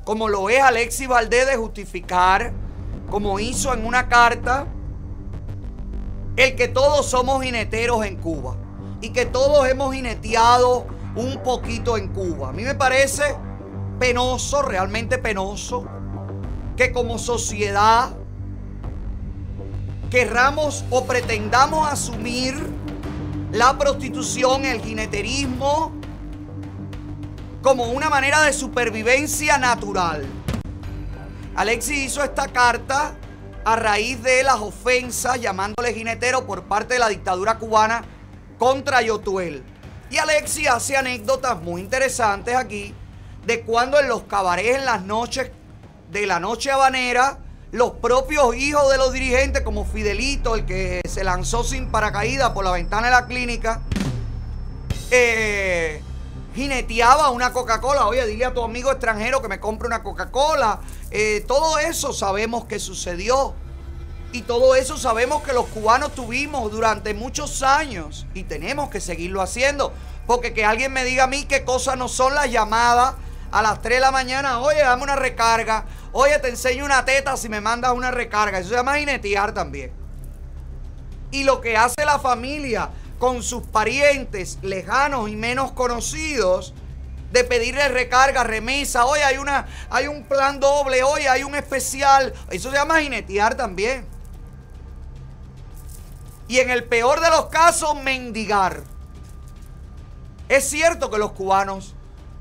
como 0.04 0.28
lo 0.30 0.50
es 0.50 0.62
Alexis 0.62 1.08
Valdés, 1.08 1.48
de 1.48 1.56
justificar, 1.56 2.54
como 3.10 3.40
hizo 3.40 3.74
en 3.74 3.86
una 3.86 4.08
carta, 4.08 4.68
el 6.36 6.56
que 6.56 6.68
todos 6.68 7.06
somos 7.06 7.44
jineteros 7.44 8.06
en 8.06 8.18
Cuba. 8.18 8.58
Y 9.04 9.10
que 9.10 9.26
todos 9.26 9.68
hemos 9.68 9.94
jineteado 9.94 10.88
un 11.18 11.44
poquito 11.44 11.98
en 11.98 12.08
Cuba. 12.08 12.50
A 12.50 12.52
mí 12.54 12.64
me 12.64 12.74
parece 12.74 13.36
penoso, 14.00 14.62
realmente 14.62 15.18
penoso, 15.18 15.86
que 16.78 16.94
como 16.94 17.18
sociedad 17.20 18.16
querramos 20.10 20.86
o 20.90 21.04
pretendamos 21.04 21.92
asumir 21.92 22.56
la 23.52 23.78
prostitución, 23.78 24.64
el 24.64 24.82
jineterismo, 24.82 25.92
como 27.62 27.92
una 27.92 28.10
manera 28.10 28.42
de 28.44 28.54
supervivencia 28.54 29.58
natural. 29.58 30.26
Alexis 31.56 32.06
hizo 32.06 32.24
esta 32.24 32.48
carta 32.48 33.18
a 33.66 33.76
raíz 33.76 34.24
de 34.24 34.44
las 34.44 34.62
ofensas 34.62 35.42
llamándole 35.42 35.94
jinetero 35.94 36.48
por 36.48 36.64
parte 36.64 36.94
de 36.94 37.02
la 37.02 37.10
dictadura 37.10 37.58
cubana 37.58 38.13
contra 38.58 39.02
Yotuel. 39.02 39.64
Y 40.10 40.18
Alexis 40.18 40.68
hace 40.68 40.96
anécdotas 40.96 41.62
muy 41.62 41.82
interesantes 41.82 42.56
aquí 42.56 42.94
de 43.46 43.62
cuando 43.62 44.00
en 44.00 44.08
los 44.08 44.24
cabarets 44.24 44.78
en 44.78 44.86
las 44.86 45.04
noches 45.04 45.52
de 46.12 46.28
la 46.28 46.40
noche 46.40 46.72
habanera, 46.72 47.40
los 47.72 47.94
propios 47.94 48.56
hijos 48.56 48.90
de 48.92 48.98
los 48.98 49.12
dirigentes, 49.12 49.64
como 49.64 49.84
Fidelito, 49.84 50.56
el 50.56 50.66
que 50.66 51.02
se 51.10 51.24
lanzó 51.24 51.64
sin 51.64 51.90
paracaídas 51.90 52.52
por 52.52 52.64
la 52.64 52.72
ventana 52.72 53.08
de 53.08 53.12
la 53.12 53.26
clínica, 53.26 53.82
eh, 55.10 56.02
jineteaba 56.54 57.32
una 57.32 57.52
Coca-Cola. 57.52 58.06
Oye, 58.06 58.26
dile 58.28 58.46
a 58.46 58.54
tu 58.54 58.64
amigo 58.64 58.92
extranjero 58.92 59.42
que 59.42 59.48
me 59.48 59.60
compre 59.60 59.88
una 59.88 60.04
Coca-Cola. 60.04 60.82
Eh, 61.10 61.44
todo 61.48 61.80
eso 61.80 62.14
sabemos 62.14 62.66
que 62.66 62.80
sucedió. 62.80 63.56
Y 64.34 64.42
todo 64.42 64.74
eso 64.74 64.98
sabemos 64.98 65.44
que 65.44 65.54
los 65.54 65.68
cubanos 65.68 66.16
tuvimos 66.16 66.72
durante 66.72 67.14
muchos 67.14 67.62
años. 67.62 68.26
Y 68.34 68.44
tenemos 68.44 68.90
que 68.90 69.00
seguirlo 69.00 69.44
haciendo. 69.44 69.94
Porque 70.26 70.54
que 70.54 70.66
alguien 70.66 70.92
me 70.92 71.06
diga 71.06 71.26
a 71.26 71.28
mí 71.28 71.46
qué 71.46 71.64
cosas 71.64 71.98
no 71.98 72.08
son 72.08 72.34
las 72.34 72.52
llamadas 72.52 73.14
a 73.52 73.62
las 73.62 73.80
3 73.84 73.98
de 73.98 74.02
la 74.02 74.12
mañana. 74.12 74.60
Oye, 74.60 74.80
dame 74.80 75.04
una 75.04 75.16
recarga. 75.16 75.86
Oye, 76.14 76.40
te 76.40 76.50
enseño 76.50 76.84
una 76.84 77.06
teta 77.06 77.38
si 77.38 77.48
me 77.48 77.62
mandas 77.62 77.92
una 77.92 78.10
recarga. 78.10 78.58
Eso 78.58 78.70
se 78.70 78.76
llama 78.76 78.98
jinetear 78.98 79.54
también. 79.54 79.92
Y 81.30 81.44
lo 81.44 81.62
que 81.62 81.78
hace 81.78 82.04
la 82.04 82.18
familia 82.18 82.90
con 83.20 83.44
sus 83.44 83.62
parientes 83.68 84.58
lejanos 84.64 85.30
y 85.30 85.36
menos 85.36 85.74
conocidos 85.74 86.74
de 87.32 87.44
pedirle 87.44 87.88
recarga, 87.88 88.44
remesa, 88.44 89.06
oye, 89.06 89.24
hay 89.24 89.38
una 89.38 89.68
hay 89.90 90.08
un 90.08 90.24
plan 90.24 90.60
doble, 90.60 91.04
oye, 91.04 91.30
hay 91.30 91.44
un 91.44 91.56
especial, 91.56 92.34
eso 92.50 92.70
se 92.70 92.78
llama 92.78 93.00
jinetear 93.00 93.56
también. 93.56 94.13
Y 96.54 96.60
en 96.60 96.70
el 96.70 96.84
peor 96.84 97.20
de 97.20 97.32
los 97.32 97.48
casos, 97.48 97.96
mendigar. 98.04 98.84
Es 100.48 100.70
cierto 100.70 101.10
que 101.10 101.18
los 101.18 101.32
cubanos 101.32 101.96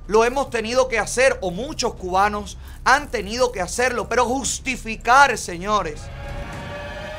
lo 0.06 0.26
hemos 0.26 0.50
tenido 0.50 0.86
que 0.86 0.98
hacer, 0.98 1.38
o 1.40 1.50
muchos 1.50 1.94
cubanos 1.94 2.58
han 2.84 3.10
tenido 3.10 3.52
que 3.52 3.62
hacerlo, 3.62 4.10
pero 4.10 4.26
justificar, 4.26 5.38
señores, 5.38 6.02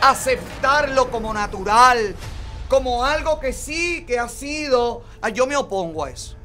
aceptarlo 0.03 1.09
como 1.09 1.33
natural, 1.33 2.15
como 2.69 3.03
algo 3.03 3.39
que 3.39 3.53
sí, 3.53 4.05
que 4.05 4.19
ha 4.19 4.29
sido, 4.29 5.01
ah, 5.19 5.29
yo 5.29 5.47
me 5.47 5.57
opongo 5.57 6.03
a 6.03 6.11
eso. 6.11 6.35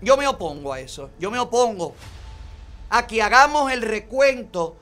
Yo 0.00 0.16
me 0.16 0.28
opongo 0.28 0.72
a 0.72 0.78
eso. 0.78 1.10
Yo 1.18 1.32
me 1.32 1.40
opongo 1.40 1.96
a 2.88 3.08
que 3.08 3.20
hagamos 3.20 3.72
el 3.72 3.82
recuento 3.82 4.76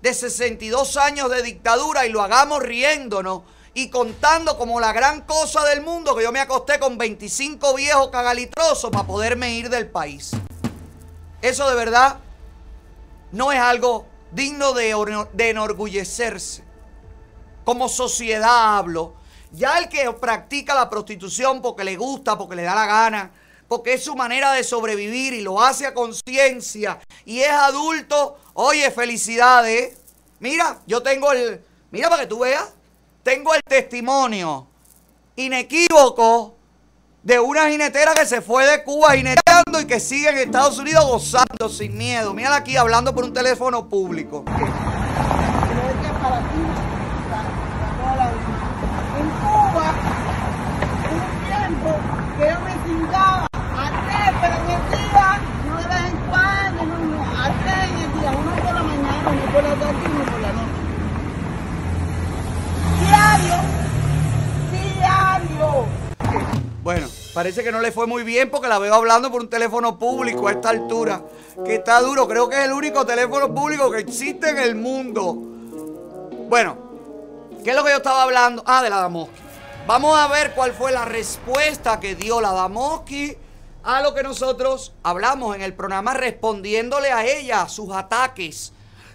de 0.00 0.12
62 0.12 0.96
años 0.96 1.30
de 1.30 1.40
dictadura 1.42 2.04
y 2.04 2.10
lo 2.10 2.20
hagamos 2.20 2.64
riéndonos 2.64 3.42
y 3.74 3.88
contando 3.88 4.58
como 4.58 4.80
la 4.80 4.92
gran 4.92 5.22
cosa 5.22 5.64
del 5.64 5.80
mundo 5.80 6.14
que 6.14 6.22
yo 6.22 6.32
me 6.32 6.40
acosté 6.40 6.78
con 6.78 6.98
25 6.98 7.74
viejos 7.74 8.10
cagalitrosos 8.10 8.90
para 8.90 9.06
poderme 9.06 9.54
ir 9.54 9.70
del 9.70 9.88
país. 9.88 10.32
Eso 11.40 11.68
de 11.68 11.74
verdad 11.74 12.18
no 13.32 13.50
es 13.50 13.58
algo 13.58 14.06
digno 14.30 14.72
de, 14.72 14.90
enorgullecerse. 15.38 16.64
Como 17.64 17.88
sociedad 17.88 18.76
hablo. 18.78 19.14
Ya 19.52 19.78
el 19.78 19.88
que 19.88 20.10
practica 20.12 20.74
la 20.74 20.88
prostitución 20.88 21.60
porque 21.60 21.84
le 21.84 21.96
gusta, 21.96 22.38
porque 22.38 22.56
le 22.56 22.62
da 22.62 22.74
la 22.74 22.86
gana, 22.86 23.30
porque 23.68 23.94
es 23.94 24.04
su 24.04 24.16
manera 24.16 24.52
de 24.52 24.64
sobrevivir 24.64 25.34
y 25.34 25.42
lo 25.42 25.62
hace 25.62 25.86
a 25.86 25.94
conciencia 25.94 26.98
y 27.24 27.40
es 27.40 27.50
adulto, 27.50 28.38
oye, 28.54 28.90
felicidades. 28.90 29.98
Mira, 30.40 30.80
yo 30.86 31.02
tengo 31.02 31.32
el, 31.32 31.62
mira 31.90 32.08
para 32.08 32.22
que 32.22 32.28
tú 32.28 32.40
veas, 32.40 32.72
tengo 33.22 33.54
el 33.54 33.60
testimonio 33.62 34.66
inequívoco 35.36 36.54
de 37.22 37.38
una 37.38 37.68
jinetera 37.68 38.14
que 38.14 38.26
se 38.26 38.40
fue 38.42 38.66
de 38.66 38.82
Cuba 38.82 39.12
jineteando 39.12 39.80
y 39.80 39.86
que 39.86 40.00
sigue 40.00 40.30
en 40.30 40.38
Estados 40.38 40.78
Unidos 40.78 41.06
gozando 41.06 41.68
sin 41.68 41.96
miedo. 41.96 42.34
Mira 42.34 42.56
aquí 42.56 42.76
hablando 42.76 43.14
por 43.14 43.24
un 43.24 43.32
teléfono 43.32 43.88
público. 43.88 44.44
Yo 52.38 52.60
me 52.60 52.72
cingaba 52.84 53.46
a 53.54 53.90
tres, 54.04 54.30
pero 54.40 54.54
en 54.56 54.66
el 54.70 54.82
día, 54.90 55.40
no 55.68 55.76
de 55.76 55.98
en 56.08 56.16
cuando, 56.28 56.82
no, 56.84 57.22
a 57.22 57.52
tres 57.62 57.84
en 57.88 57.96
el 57.98 58.10
día, 58.20 58.30
uno 58.32 58.50
por 58.56 58.74
la 58.74 58.82
mañana, 58.82 59.28
uno 59.30 59.44
por 59.52 59.62
la 59.62 59.74
tarde 59.76 60.00
y 60.02 60.06
uno 60.10 60.24
por 60.24 60.40
la 60.40 60.52
noche. 60.52 60.82
Diario, 63.38 63.56
diario. 64.98 65.86
Bueno, 66.82 67.06
parece 67.32 67.62
que 67.62 67.72
no 67.72 67.80
le 67.80 67.92
fue 67.92 68.06
muy 68.06 68.24
bien 68.24 68.50
porque 68.50 68.68
la 68.68 68.78
veo 68.78 68.94
hablando 68.94 69.30
por 69.30 69.40
un 69.40 69.48
teléfono 69.48 69.98
público 69.98 70.48
a 70.48 70.52
esta 70.52 70.68
altura. 70.70 71.22
Que 71.64 71.76
está 71.76 72.00
duro, 72.00 72.28
creo 72.28 72.48
que 72.48 72.58
es 72.58 72.64
el 72.64 72.72
único 72.72 73.06
teléfono 73.06 73.54
público 73.54 73.90
que 73.90 74.00
existe 74.00 74.50
en 74.50 74.58
el 74.58 74.74
mundo. 74.74 75.34
Bueno, 76.48 76.76
¿qué 77.64 77.70
es 77.70 77.76
lo 77.76 77.84
que 77.84 77.90
yo 77.90 77.96
estaba 77.96 78.24
hablando? 78.24 78.62
Ah, 78.66 78.82
de 78.82 78.90
la 78.90 78.96
Damoski. 78.96 79.40
Vamos 79.86 80.18
a 80.18 80.28
ver 80.28 80.52
cuál 80.54 80.72
fue 80.72 80.92
la 80.92 81.04
respuesta 81.04 82.00
que 82.00 82.14
dio 82.14 82.40
la 82.40 82.52
Damoski 82.52 83.36
a 83.82 84.02
lo 84.02 84.14
que 84.14 84.22
nosotros 84.22 84.92
hablamos 85.02 85.56
en 85.56 85.62
el 85.62 85.74
programa 85.74 86.14
respondiéndole 86.14 87.10
a 87.10 87.24
ella, 87.24 87.68
sus 87.68 87.92
ataques. 87.94 88.72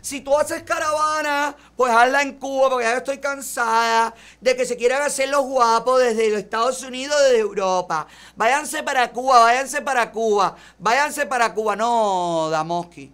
Si 0.08 0.22
tú 0.22 0.38
haces 0.38 0.64
caravana, 0.64 1.54
pues 1.76 1.92
hazla 1.92 2.22
en 2.22 2.40
Cuba, 2.40 2.70
porque 2.70 2.86
ya 2.86 2.96
estoy 2.96 3.18
cansada 3.18 4.14
de 4.40 4.56
que 4.56 4.66
se 4.66 4.78
quieran 4.78 5.02
hacer 5.02 5.28
los 5.28 5.42
guapos 5.42 6.00
desde 6.00 6.30
los 6.30 6.40
Estados 6.40 6.82
Unidos, 6.82 7.18
desde 7.24 7.40
Europa. 7.40 8.08
Váyanse 8.38 8.84
para 8.84 9.12
Cuba, 9.12 9.42
váyanse 9.42 9.82
para 9.82 10.10
Cuba, 10.10 10.56
váyanse 10.80 11.26
para 11.26 11.54
Cuba. 11.54 11.76
No, 11.76 12.48
Damoski. 12.50 13.12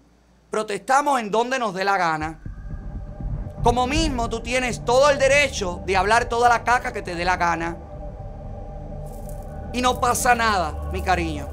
Protestamos 0.52 1.20
en 1.20 1.32
donde 1.32 1.57
nos 1.57 1.74
dé 1.74 1.84
la 1.84 1.98
gana. 1.98 2.40
Como 3.64 3.88
mismo 3.88 4.30
tú 4.30 4.41
tienes 4.41 4.86
todo 4.86 5.10
el 5.10 5.18
derecho 5.18 5.82
de 5.88 5.98
hablar 5.98 6.26
toda 6.26 6.48
la 6.48 6.64
caca 6.64 6.94
que 6.94 7.02
te 7.02 7.15
dé 7.15 7.26
la 7.26 7.38
gana. 7.38 7.76
Y 9.74 9.82
no 9.82 9.99
pasa 9.99 10.36
nada, 10.36 10.91
mi 10.91 11.02
cariño. 11.02 11.48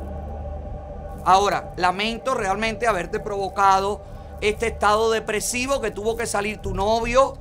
Ahora, 1.24 1.72
lamento 1.76 2.34
realmente 2.34 2.86
haberte 2.86 3.20
provocado 3.20 4.09
este 4.40 4.68
estado 4.68 5.10
depresivo 5.10 5.80
que 5.80 5.90
tuvo 5.90 6.16
que 6.16 6.26
salir 6.26 6.58
tu 6.58 6.74
novio 6.74 7.34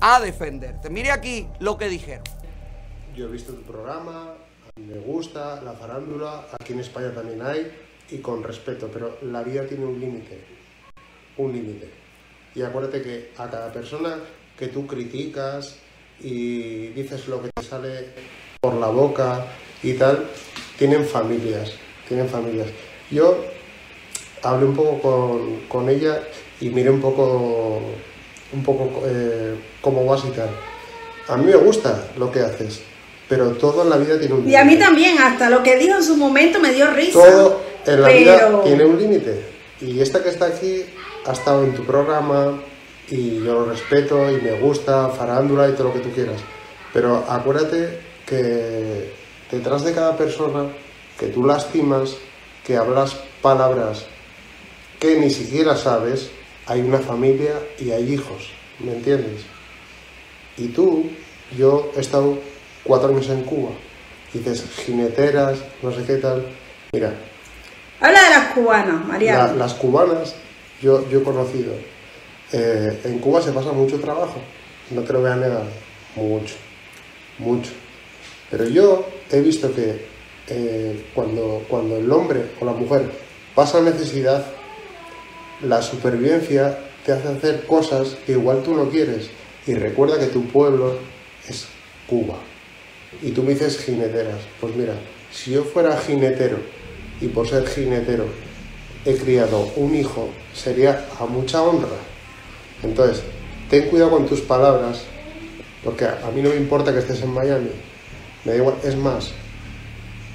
a 0.00 0.20
defenderte. 0.20 0.90
Mire 0.90 1.10
aquí 1.10 1.48
lo 1.60 1.78
que 1.78 1.88
dijeron. 1.88 2.24
Yo 3.14 3.26
he 3.26 3.30
visto 3.30 3.52
tu 3.52 3.62
programa, 3.62 4.34
me 4.76 4.98
gusta, 4.98 5.60
la 5.62 5.72
farándula, 5.72 6.46
aquí 6.60 6.72
en 6.72 6.80
España 6.80 7.12
también 7.14 7.42
hay, 7.42 7.70
y 8.10 8.18
con 8.18 8.42
respeto, 8.42 8.90
pero 8.92 9.18
la 9.22 9.42
vida 9.42 9.66
tiene 9.66 9.84
un 9.84 10.00
límite, 10.00 10.44
un 11.36 11.52
límite. 11.52 11.90
Y 12.54 12.62
acuérdate 12.62 13.02
que 13.02 13.32
a 13.38 13.48
cada 13.48 13.72
persona 13.72 14.18
que 14.58 14.68
tú 14.68 14.86
criticas 14.86 15.76
y 16.20 16.88
dices 16.88 17.28
lo 17.28 17.42
que 17.42 17.50
te 17.54 17.62
sale 17.62 18.10
por 18.60 18.74
la 18.74 18.88
boca 18.88 19.46
y 19.82 19.94
tal, 19.94 20.28
tienen 20.78 21.04
familias, 21.04 21.72
tienen 22.06 22.28
familias. 22.28 22.68
Yo 23.10 23.44
hablé 24.42 24.66
un 24.66 24.74
poco 24.74 25.00
con, 25.00 25.60
con 25.68 25.88
ella 25.88 26.22
y 26.62 26.70
miré 26.70 26.90
un 26.90 27.00
poco, 27.00 27.80
un 28.52 28.62
poco 28.62 29.02
eh, 29.04 29.56
cómo 29.80 30.06
vas 30.06 30.24
y 30.24 30.30
tal. 30.30 30.48
A 31.28 31.36
mí 31.36 31.44
me 31.46 31.56
gusta 31.56 32.08
lo 32.16 32.30
que 32.30 32.38
haces, 32.38 32.80
pero 33.28 33.50
todo 33.52 33.82
en 33.82 33.90
la 33.90 33.96
vida 33.96 34.16
tiene 34.16 34.34
un 34.34 34.48
Y 34.48 34.54
a 34.54 34.64
mí 34.64 34.78
también, 34.78 35.18
hasta 35.18 35.50
lo 35.50 35.64
que 35.64 35.76
dijo 35.76 35.96
en 35.96 36.04
su 36.04 36.16
momento 36.16 36.60
me 36.60 36.72
dio 36.72 36.88
risa. 36.92 37.18
Todo 37.18 37.60
en 37.84 38.00
la 38.00 38.06
pero- 38.08 38.18
vida 38.18 38.62
tiene 38.62 38.84
un 38.84 38.96
límite. 38.96 39.44
Y 39.80 40.00
esta 40.00 40.22
que 40.22 40.28
está 40.28 40.46
aquí 40.46 40.84
ha 41.26 41.32
estado 41.32 41.64
en 41.64 41.74
tu 41.74 41.84
programa 41.84 42.62
y 43.10 43.38
yo 43.38 43.54
lo 43.54 43.64
respeto 43.64 44.30
y 44.30 44.40
me 44.40 44.52
gusta, 44.60 45.08
farándula 45.08 45.68
y 45.68 45.72
todo 45.72 45.88
lo 45.88 45.94
que 45.94 46.00
tú 46.00 46.12
quieras. 46.12 46.40
Pero 46.92 47.24
acuérdate 47.28 47.98
que 48.24 49.10
detrás 49.50 49.82
de 49.82 49.92
cada 49.92 50.16
persona 50.16 50.66
que 51.18 51.26
tú 51.26 51.44
lastimas, 51.44 52.14
que 52.64 52.76
hablas 52.76 53.16
palabras 53.42 54.06
que 55.00 55.16
ni 55.16 55.30
siquiera 55.30 55.76
sabes, 55.76 56.30
hay 56.72 56.80
una 56.80 56.98
familia 56.98 57.52
y 57.78 57.90
hay 57.90 58.14
hijos, 58.14 58.48
¿me 58.80 58.92
entiendes? 58.92 59.42
Y 60.56 60.68
tú, 60.68 61.04
yo 61.56 61.92
he 61.96 62.00
estado 62.00 62.38
cuatro 62.82 63.10
años 63.10 63.28
en 63.28 63.42
Cuba, 63.42 63.70
y 64.32 64.38
dices 64.38 64.64
jineteras, 64.86 65.58
no 65.82 65.92
sé 65.94 66.02
qué 66.06 66.14
tal. 66.16 66.46
Mira, 66.92 67.12
Habla 68.00 68.22
de 68.24 68.30
las 68.30 68.46
cubanas, 68.54 69.04
Mariana. 69.06 69.46
la- 69.48 69.52
las 69.54 69.74
cubanas, 69.74 70.34
yo, 70.80 71.08
yo 71.10 71.20
he 71.20 71.22
conocido. 71.22 71.74
eh, 72.54 73.00
en 73.04 73.18
Cuba 73.18 73.40
se 73.42 73.52
pasa 73.52 73.72
mucho 73.72 73.98
trabajo, 74.00 74.34
no 74.90 75.02
te 75.02 75.12
lo 75.12 75.20
voy 75.20 75.30
a 75.30 75.36
negar, 75.36 75.62
mucho, 76.16 76.54
mucho. 77.38 77.70
Pero 78.50 78.64
yo 78.68 79.06
he 79.30 79.40
visto 79.40 79.74
que 79.74 80.04
eh, 80.48 81.04
cuando, 81.14 81.64
cuando 81.68 81.96
el 81.96 82.10
hombre 82.12 82.42
o 82.60 82.64
la 82.66 82.72
mujer 82.72 83.10
pasa 83.54 83.80
necesidad, 83.80 84.44
la 85.60 85.82
supervivencia 85.82 86.78
te 87.04 87.12
hace 87.12 87.28
hacer 87.28 87.66
cosas 87.66 88.16
que 88.26 88.32
igual 88.32 88.62
tú 88.62 88.74
no 88.74 88.88
quieres. 88.88 89.30
Y 89.66 89.74
recuerda 89.74 90.18
que 90.18 90.26
tu 90.26 90.46
pueblo 90.46 90.98
es 91.48 91.66
Cuba. 92.06 92.36
Y 93.22 93.30
tú 93.30 93.42
me 93.42 93.50
dices 93.50 93.78
jineteras. 93.78 94.38
Pues 94.60 94.74
mira, 94.74 94.94
si 95.30 95.52
yo 95.52 95.64
fuera 95.64 95.96
jinetero 95.96 96.58
y 97.20 97.28
por 97.28 97.48
ser 97.48 97.66
jinetero 97.66 98.26
he 99.04 99.14
criado 99.16 99.70
un 99.76 99.94
hijo, 99.94 100.28
sería 100.54 101.06
a 101.18 101.26
mucha 101.26 101.62
honra. 101.62 101.88
Entonces, 102.82 103.22
ten 103.70 103.88
cuidado 103.88 104.10
con 104.10 104.26
tus 104.26 104.40
palabras, 104.40 105.02
porque 105.84 106.04
a 106.04 106.30
mí 106.34 106.42
no 106.42 106.50
me 106.50 106.56
importa 106.56 106.92
que 106.92 106.98
estés 106.98 107.22
en 107.22 107.30
Miami. 107.30 107.70
Me 108.44 108.52
da 108.52 108.58
igual. 108.58 108.76
Es 108.84 108.96
más, 108.96 109.32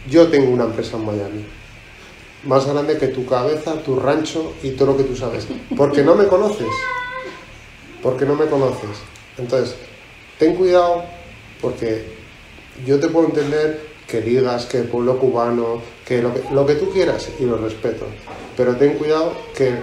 yo 0.10 0.27
tengo 0.27 0.52
una 0.52 0.65
empresa 0.65 0.98
en 0.98 1.06
Miami. 1.06 1.45
Más 2.43 2.65
grande 2.65 2.97
que 2.97 3.07
tu 3.07 3.26
cabeza, 3.26 3.81
tu 3.84 3.99
rancho 3.99 4.53
y 4.64 4.72
todo 4.72 4.91
lo 4.91 4.97
que 4.97 5.03
tú 5.03 5.15
sabes. 5.15 5.47
Porque 5.76 6.03
no 6.03 6.15
me 6.15 6.27
conoces. 6.27 6.68
Porque 8.01 8.26
no 8.26 8.35
me 8.35 8.45
conoces. 8.45 8.97
Entonces, 9.38 9.76
ten 10.38 10.55
cuidado 10.55 11.03
porque 11.61 12.05
yo 12.85 12.99
te 12.99 13.07
puedo 13.07 13.27
entender 13.27 13.88
que 14.07 14.22
digas 14.22 14.65
que 14.65 14.77
el 14.77 14.88
pueblo 14.88 15.19
cubano, 15.19 15.81
que 16.05 16.22
lo, 16.22 16.34
que 16.34 16.43
lo 16.51 16.65
que 16.65 16.76
tú 16.76 16.91
quieras 16.91 17.27
y 17.39 17.45
lo 17.45 17.57
respeto. 17.57 18.05
Pero 18.55 18.76
ten 18.76 18.97
cuidado 18.97 19.34
que 19.55 19.76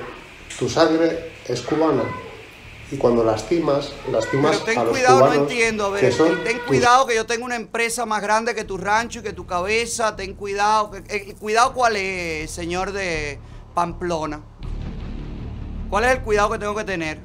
tu 0.58 0.68
sangre 0.68 1.32
es 1.46 1.60
cubana. 1.60 2.04
Y 2.90 2.96
cuando 2.96 3.24
lastimas, 3.24 3.92
lastimas 4.10 4.52
Pero 4.58 4.64
ten 4.64 4.78
a 4.78 4.84
los 4.84 4.92
cuidado, 4.92 5.26
no 5.26 5.32
entiendo. 5.32 5.86
A 5.86 5.90
ver, 5.90 6.00
que 6.02 6.12
son 6.12 6.44
ten 6.44 6.58
tus- 6.58 6.66
cuidado 6.66 7.06
que 7.06 7.14
yo 7.14 7.26
tengo 7.26 7.44
una 7.44 7.56
empresa 7.56 8.06
más 8.06 8.22
grande 8.22 8.54
que 8.54 8.64
tu 8.64 8.76
rancho 8.76 9.20
y 9.20 9.22
que 9.22 9.32
tu 9.32 9.46
cabeza. 9.46 10.14
Ten 10.16 10.34
cuidado. 10.34 10.90
eh, 11.08 11.34
cuidado 11.40 11.72
cuál 11.72 11.96
es, 11.96 12.50
señor 12.50 12.92
de 12.92 13.38
Pamplona. 13.74 14.40
¿Cuál 15.90 16.04
es 16.04 16.10
el 16.12 16.20
cuidado 16.20 16.50
que 16.50 16.58
tengo 16.58 16.74
que 16.74 16.84
tener? 16.84 17.18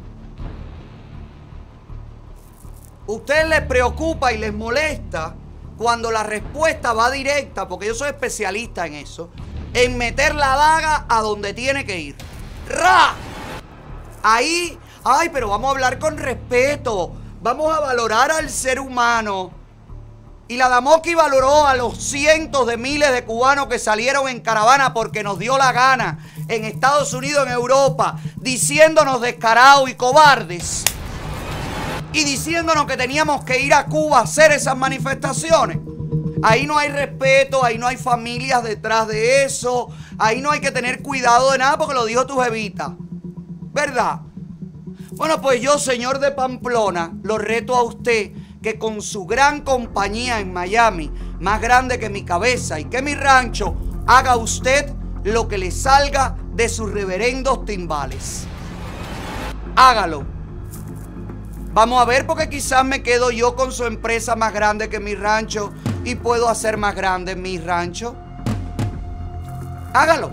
Ustedes 3.07 3.48
les 3.49 3.61
preocupa 3.61 4.31
y 4.34 4.38
les 4.38 4.53
molesta 4.53 5.36
cuando 5.77 6.11
la 6.11 6.23
respuesta 6.23 6.94
va 6.94 7.10
directa, 7.10 7.68
porque 7.68 7.88
yo 7.88 7.95
soy 7.95 8.10
especialista 8.10 8.86
en 8.86 8.94
eso, 8.95 9.30
en 9.73 9.98
meter 9.98 10.36
la 10.36 10.56
daga 10.56 11.06
a 11.10 11.22
donde 11.22 11.53
tiene 11.53 11.86
que 11.86 11.99
ir. 11.99 12.15
¡Ra! 12.68 13.14
Ahí, 14.22 14.77
ay, 15.04 15.30
pero 15.30 15.50
vamos 15.50 15.70
a 15.70 15.72
hablar 15.72 16.00
con 16.00 16.18
respeto. 16.18 17.14
Vamos 17.42 17.74
a 17.76 17.80
valorar 17.80 18.32
al 18.32 18.50
ser 18.50 18.80
humano. 18.80 19.52
Y 20.50 20.58
la 20.58 20.68
Damoki 20.68 21.14
valoró 21.14 21.68
a 21.68 21.76
los 21.76 21.98
cientos 21.98 22.66
de 22.66 22.76
miles 22.76 23.12
de 23.12 23.24
cubanos 23.24 23.68
que 23.68 23.78
salieron 23.78 24.28
en 24.28 24.40
caravana 24.40 24.94
porque 24.94 25.22
nos 25.22 25.38
dio 25.38 25.60
la 25.60 25.72
gana 25.72 26.26
en 26.48 26.66
Estados 26.66 27.14
Unidos, 27.14 27.46
en 27.46 27.54
Europa, 27.54 28.18
diciéndonos 28.36 29.22
descarados 29.22 29.88
y 29.90 29.94
cobardes. 29.94 30.86
Y 32.14 32.24
diciéndonos 32.24 32.88
que 32.88 32.98
teníamos 32.98 33.46
que 33.46 33.60
ir 33.60 33.76
a 33.76 33.86
Cuba 33.86 34.20
a 34.20 34.24
hacer 34.24 34.52
esas 34.52 34.76
manifestaciones. 34.76 35.78
Ahí 36.42 36.66
no 36.66 36.78
hay 36.80 36.90
respeto, 36.90 37.64
ahí 37.64 37.78
no 37.78 37.86
hay 37.86 37.98
familias 37.98 38.64
detrás 38.64 39.08
de 39.08 39.44
eso, 39.44 39.90
ahí 40.18 40.42
no 40.42 40.50
hay 40.50 40.62
que 40.62 40.72
tener 40.72 41.04
cuidado 41.04 41.52
de 41.52 41.60
nada 41.60 41.78
porque 41.78 41.94
lo 41.94 42.06
dijo 42.06 42.26
tu 42.26 42.40
jevita. 42.40 42.96
¿Verdad? 43.72 44.22
Bueno, 45.20 45.41
pues 45.41 45.60
yo, 45.60 45.78
señor 45.78 46.20
de 46.20 46.32
Pamplona, 46.32 47.12
lo 47.24 47.38
reto 47.38 47.76
a 47.76 47.84
usted 47.84 48.32
que 48.64 48.80
con 48.80 49.02
su 49.02 49.26
gran 49.26 49.60
compañía 49.64 50.40
en 50.40 50.54
Miami, 50.54 51.12
más 51.41 51.60
grande 51.60 52.00
que 52.00 52.10
mi 52.10 52.24
cabeza 52.24 52.80
y 52.80 52.86
que 52.86 53.02
mi 53.02 53.16
rancho, 53.16 53.76
haga 54.08 54.38
usted 54.38 54.94
lo 55.26 55.50
que 55.50 55.58
le 55.58 55.72
salga 55.72 56.38
de 56.54 56.70
sus 56.70 56.94
reverendos 56.94 57.66
timbales. 57.66 58.48
Hágalo. 59.76 60.26
Vamos 61.74 62.02
a 62.02 62.06
ver 62.06 62.26
porque 62.26 62.48
quizás 62.48 62.86
me 62.86 63.04
quedo 63.04 63.30
yo 63.30 63.58
con 63.58 63.74
su 63.74 63.84
empresa 63.84 64.38
más 64.38 64.54
grande 64.54 64.88
que 64.88 65.02
mi 65.02 65.16
rancho 65.16 65.74
y 66.06 66.16
puedo 66.16 66.48
hacer 66.48 66.78
más 66.78 66.96
grande 66.96 67.36
mi 67.36 67.58
rancho. 67.58 68.16
Hágalo. 69.94 70.32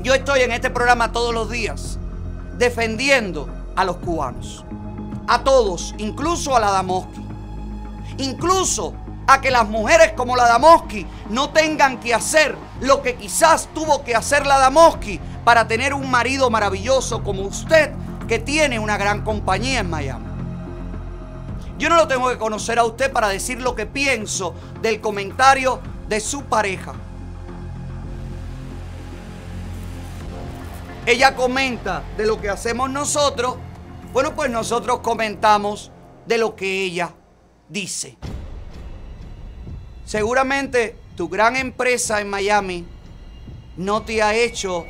Yo 0.00 0.14
estoy 0.14 0.42
en 0.42 0.52
este 0.52 0.70
programa 0.70 1.10
todos 1.10 1.34
los 1.34 1.50
días 1.50 1.98
defendiendo 2.56 3.63
a 3.76 3.84
los 3.84 3.96
cubanos. 3.96 4.64
A 5.26 5.42
todos, 5.42 5.94
incluso 5.98 6.56
a 6.56 6.60
la 6.60 6.70
Damoski. 6.70 7.24
Incluso 8.18 8.94
a 9.26 9.40
que 9.40 9.50
las 9.50 9.68
mujeres 9.68 10.12
como 10.12 10.36
la 10.36 10.46
Damoski 10.48 11.06
no 11.30 11.50
tengan 11.50 11.98
que 11.98 12.14
hacer 12.14 12.56
lo 12.80 13.02
que 13.02 13.16
quizás 13.16 13.68
tuvo 13.74 14.04
que 14.04 14.14
hacer 14.14 14.46
la 14.46 14.58
Damoski 14.58 15.18
para 15.44 15.66
tener 15.66 15.94
un 15.94 16.10
marido 16.10 16.50
maravilloso 16.50 17.22
como 17.22 17.42
usted 17.42 17.92
que 18.28 18.38
tiene 18.38 18.78
una 18.78 18.96
gran 18.96 19.22
compañía 19.22 19.80
en 19.80 19.90
Miami. 19.90 20.24
Yo 21.78 21.88
no 21.88 21.96
lo 21.96 22.06
tengo 22.06 22.28
que 22.30 22.38
conocer 22.38 22.78
a 22.78 22.84
usted 22.84 23.12
para 23.12 23.28
decir 23.28 23.60
lo 23.60 23.74
que 23.74 23.86
pienso 23.86 24.54
del 24.80 25.00
comentario 25.00 25.80
de 26.08 26.20
su 26.20 26.44
pareja. 26.44 26.94
Ella 31.06 31.36
comenta 31.36 32.02
de 32.16 32.26
lo 32.26 32.40
que 32.40 32.48
hacemos 32.48 32.88
nosotros. 32.88 33.56
Bueno, 34.14 34.34
pues 34.34 34.50
nosotros 34.50 35.00
comentamos 35.00 35.90
de 36.26 36.38
lo 36.38 36.56
que 36.56 36.84
ella 36.84 37.12
dice. 37.68 38.16
Seguramente 40.06 40.96
tu 41.14 41.28
gran 41.28 41.56
empresa 41.56 42.20
en 42.22 42.30
Miami 42.30 42.86
no 43.76 44.02
te 44.02 44.22
ha 44.22 44.34
hecho 44.34 44.86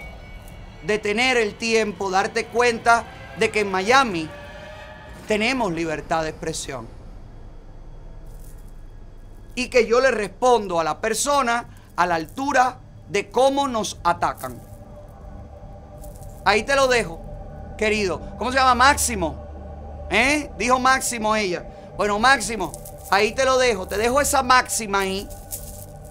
detener 0.86 1.36
el 1.36 1.57
tiempo, 1.57 2.11
darte 2.11 2.47
cuenta 2.47 3.05
de 3.39 3.51
que 3.51 3.61
en 3.61 3.70
Miami 3.73 4.28
tenemos 5.27 5.73
libertad 5.73 6.23
de 6.23 6.31
expresión. 6.31 6.86
Y 9.57 9.69
que 9.69 9.86
yo 9.86 10.01
le 10.01 10.12
respondo 10.12 10.78
a 10.78 10.85
la 10.85 11.01
persona 11.01 11.93
a 11.97 12.07
la 12.07 12.16
altura 12.16 12.78
de 13.09 13.31
cómo 13.31 13.66
nos 13.66 13.99
atacan. 14.05 14.73
Ahí 16.44 16.62
te 16.62 16.76
lo 16.76 16.88
dejo, 16.88 17.20
querido. 17.78 18.20
¿Cómo 18.38 18.52
se 18.52 18.58
llama? 18.58 18.74
Máximo. 18.74 19.42
¿Eh? 20.10 20.50
Dijo 20.58 20.78
Máximo 20.78 21.34
ella. 21.34 21.64
Bueno, 21.96 22.18
Máximo, 22.18 22.72
ahí 23.10 23.32
te 23.32 23.44
lo 23.44 23.58
dejo. 23.58 23.86
Te 23.86 23.96
dejo 23.96 24.20
esa 24.20 24.42
máxima 24.42 25.00
ahí 25.00 25.28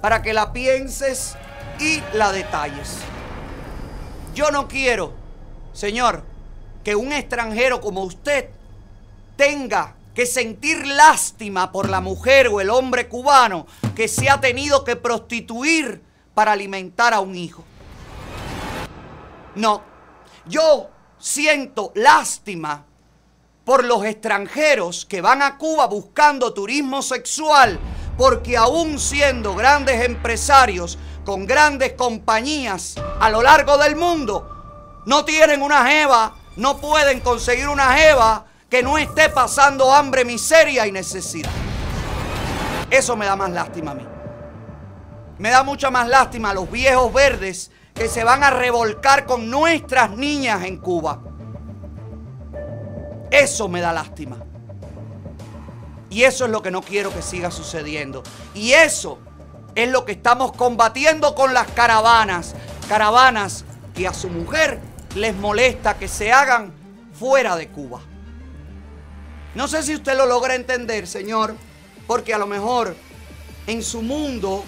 para 0.02 0.22
que 0.22 0.34
la 0.34 0.52
pienses 0.52 1.36
y 1.80 2.02
la 2.14 2.32
detalles. 2.32 2.98
Yo 4.34 4.50
no 4.50 4.68
quiero, 4.68 5.14
señor, 5.74 6.24
que 6.84 6.96
un 6.96 7.14
extranjero 7.14 7.82
como 7.82 8.04
usted 8.04 8.50
tenga 9.36 9.96
que 10.16 10.26
sentir 10.26 10.86
lástima 10.86 11.72
por 11.72 11.90
la 11.90 12.02
mujer 12.02 12.48
o 12.48 12.62
el 12.62 12.70
hombre 12.70 13.08
cubano 13.08 13.66
que 13.96 14.08
se 14.08 14.30
ha 14.30 14.40
tenido 14.40 14.84
que 14.84 14.96
prostituir 14.96 16.02
para 16.34 16.52
alimentar 16.52 17.14
a 17.14 17.20
un 17.20 17.36
hijo. 17.36 17.64
No, 19.56 19.84
yo 20.46 20.90
siento 21.18 21.92
lástima 21.96 22.86
por 23.66 23.86
los 23.86 24.04
extranjeros 24.04 25.06
que 25.06 25.22
van 25.22 25.42
a 25.42 25.58
Cuba 25.58 25.88
buscando 25.88 26.54
turismo 26.54 27.02
sexual, 27.02 27.80
porque 28.18 28.58
aún 28.58 29.00
siendo 29.00 29.56
grandes 29.56 30.04
empresarios 30.04 30.98
con 31.26 31.46
grandes 31.46 31.94
compañías 31.94 32.96
a 33.20 33.30
lo 33.30 33.42
largo 33.42 33.78
del 33.78 33.96
mundo, 33.96 35.02
no 35.06 35.24
tienen 35.24 35.62
una 35.62 35.86
jeva, 35.86 36.36
no 36.58 36.78
pueden 36.78 37.22
conseguir 37.22 37.70
una 37.70 37.94
jeva 37.96 38.46
que 38.70 38.84
no 38.84 38.98
esté 38.98 39.30
pasando 39.30 39.94
hambre, 39.94 40.26
miseria 40.26 40.86
y 40.86 40.92
necesidad. 40.92 41.52
Eso 42.90 43.16
me 43.16 43.26
da 43.26 43.36
más 43.36 43.50
lástima 43.52 43.92
a 43.92 43.96
mí. 43.96 44.06
Me 45.40 45.50
da 45.50 45.64
mucha 45.64 45.90
más 45.90 46.08
lástima 46.08 46.52
a 46.52 46.54
los 46.54 46.70
viejos 46.70 47.12
verdes 47.14 47.72
que 47.94 48.08
se 48.10 48.24
van 48.24 48.44
a 48.44 48.50
revolcar 48.50 49.26
con 49.26 49.50
nuestras 49.50 50.12
niñas 50.12 50.64
en 50.64 50.78
Cuba. 50.78 51.22
Eso 53.30 53.68
me 53.68 53.82
da 53.82 53.94
lástima. 53.94 54.38
Y 56.10 56.24
eso 56.24 56.46
es 56.46 56.52
lo 56.52 56.62
que 56.62 56.72
no 56.72 56.82
quiero 56.82 57.14
que 57.14 57.22
siga 57.22 57.50
sucediendo. 57.50 58.24
Y 58.54 58.74
eso 58.74 59.20
es 59.76 59.90
lo 59.90 60.06
que 60.06 60.12
estamos 60.12 60.52
combatiendo 60.52 61.34
con 61.34 61.54
las 61.54 61.68
caravanas. 61.72 62.56
Caravanas 62.88 63.66
que 63.96 64.08
a 64.08 64.14
su 64.14 64.30
mujer 64.30 64.80
les 65.16 65.36
molesta 65.36 65.98
que 65.98 66.08
se 66.08 66.32
hagan 66.32 66.74
fuera 67.18 67.56
de 67.56 67.70
Cuba. 67.70 68.02
No 69.56 69.68
sé 69.68 69.84
si 69.84 69.96
usted 69.96 70.18
lo 70.18 70.26
logra 70.26 70.56
entender, 70.56 71.08
señor, 71.08 71.56
porque 72.08 72.34
a 72.34 72.38
lo 72.38 72.48
mejor 72.48 72.96
en 73.68 73.84
su 73.84 74.02
mundo, 74.02 74.64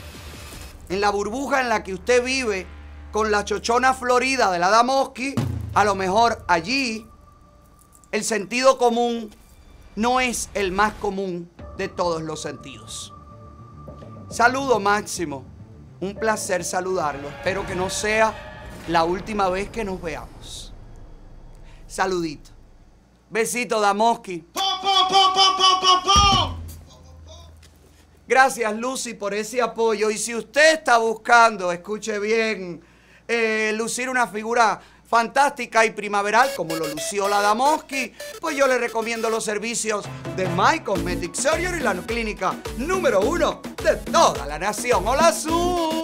en 0.90 1.02
la 1.02 1.10
burbuja 1.10 1.62
en 1.62 1.70
la 1.70 1.84
que 1.84 1.94
usted 1.94 2.24
vive, 2.24 2.68
con 3.16 3.32
la 3.32 3.46
chochona 3.46 3.94
florida 3.94 4.52
de 4.52 4.60
la 4.60 4.70
Damoski, 4.70 5.36
a 5.74 5.86
lo 5.86 5.96
mejor 5.96 6.44
allí 6.50 7.08
el 8.12 8.26
sentido 8.26 8.78
común 8.78 9.34
no 9.96 10.20
es 10.20 10.50
el 10.54 10.74
más 10.74 10.96
común 10.96 11.50
de 11.78 11.88
todos 11.88 12.22
los 12.22 12.42
sentidos. 12.42 13.14
Saludo 14.30 14.82
Máximo, 14.82 15.46
un 16.02 16.16
placer 16.16 16.66
saludarlo. 16.66 17.30
Espero 17.30 17.66
que 17.66 17.74
no 17.74 17.90
sea 17.90 18.34
la 18.90 19.06
última 19.06 19.48
vez 19.48 19.70
que 19.70 19.86
nos 19.86 20.02
veamos. 20.02 20.74
Saludito. 21.88 22.50
Besito, 23.30 23.80
Damoski. 23.80 24.46
Gracias, 28.28 28.76
Lucy, 28.76 29.14
por 29.14 29.34
ese 29.34 29.62
apoyo. 29.62 30.10
Y 30.10 30.18
si 30.18 30.36
usted 30.36 30.74
está 30.74 30.98
buscando, 30.98 31.72
escuche 31.72 32.20
bien, 32.20 32.84
eh, 33.28 33.74
lucir 33.76 34.10
una 34.10 34.28
figura 34.28 34.82
fantástica 35.08 35.86
y 35.86 35.92
primaveral 35.92 36.50
como 36.56 36.76
lo 36.76 36.88
lució 36.88 37.28
la 37.28 37.42
Damoski, 37.42 38.12
pues 38.42 38.58
yo 38.58 38.68
le 38.68 38.78
recomiendo 38.78 39.30
los 39.30 39.46
servicios 39.46 40.06
de 40.36 40.48
My 40.50 40.80
Cosmetic 40.80 41.36
Surgery, 41.36 41.80
la 41.80 41.94
clínica 41.94 42.56
número 42.78 43.22
uno 43.22 43.62
de 43.84 43.96
toda 43.98 44.46
la 44.46 44.60
nación. 44.60 45.08
Hola, 45.08 45.32
Su. 45.32 46.04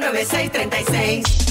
305-264-9636. 0.00 1.43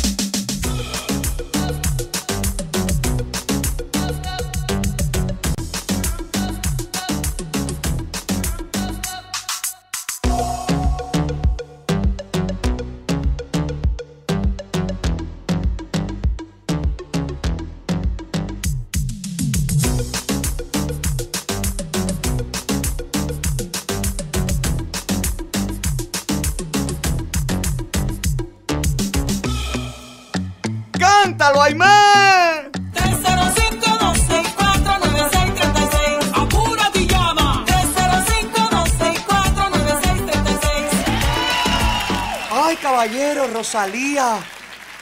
Rosalía. 43.68 44.44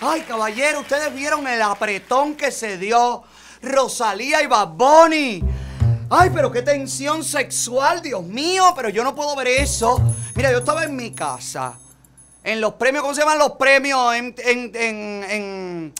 Ay, 0.01 0.21
caballero, 0.21 0.81
ustedes 0.81 1.11
vieron 1.15 1.47
el 1.47 1.59
apretón 1.63 2.35
que 2.35 2.51
se 2.51 2.77
dio 2.77 3.23
Rosalía 3.63 4.43
y 4.43 4.45
Bad 4.45 4.67
Bunny. 4.67 5.43
Ay, 6.11 6.29
pero 6.31 6.51
qué 6.51 6.61
tensión 6.61 7.23
sexual, 7.23 8.03
Dios 8.03 8.21
mío, 8.21 8.71
pero 8.75 8.89
yo 8.89 9.03
no 9.03 9.15
puedo 9.15 9.35
ver 9.35 9.47
eso. 9.47 9.99
Mira, 10.35 10.51
yo 10.51 10.59
estaba 10.59 10.83
en 10.83 10.95
mi 10.95 11.09
casa, 11.11 11.73
en 12.43 12.61
los 12.61 12.75
premios, 12.75 13.01
¿cómo 13.01 13.15
se 13.15 13.21
llaman 13.21 13.39
los 13.39 13.53
premios? 13.53 14.13
En, 14.13 14.35
en, 14.37 14.71
en, 14.75 15.23
en- 15.27 15.93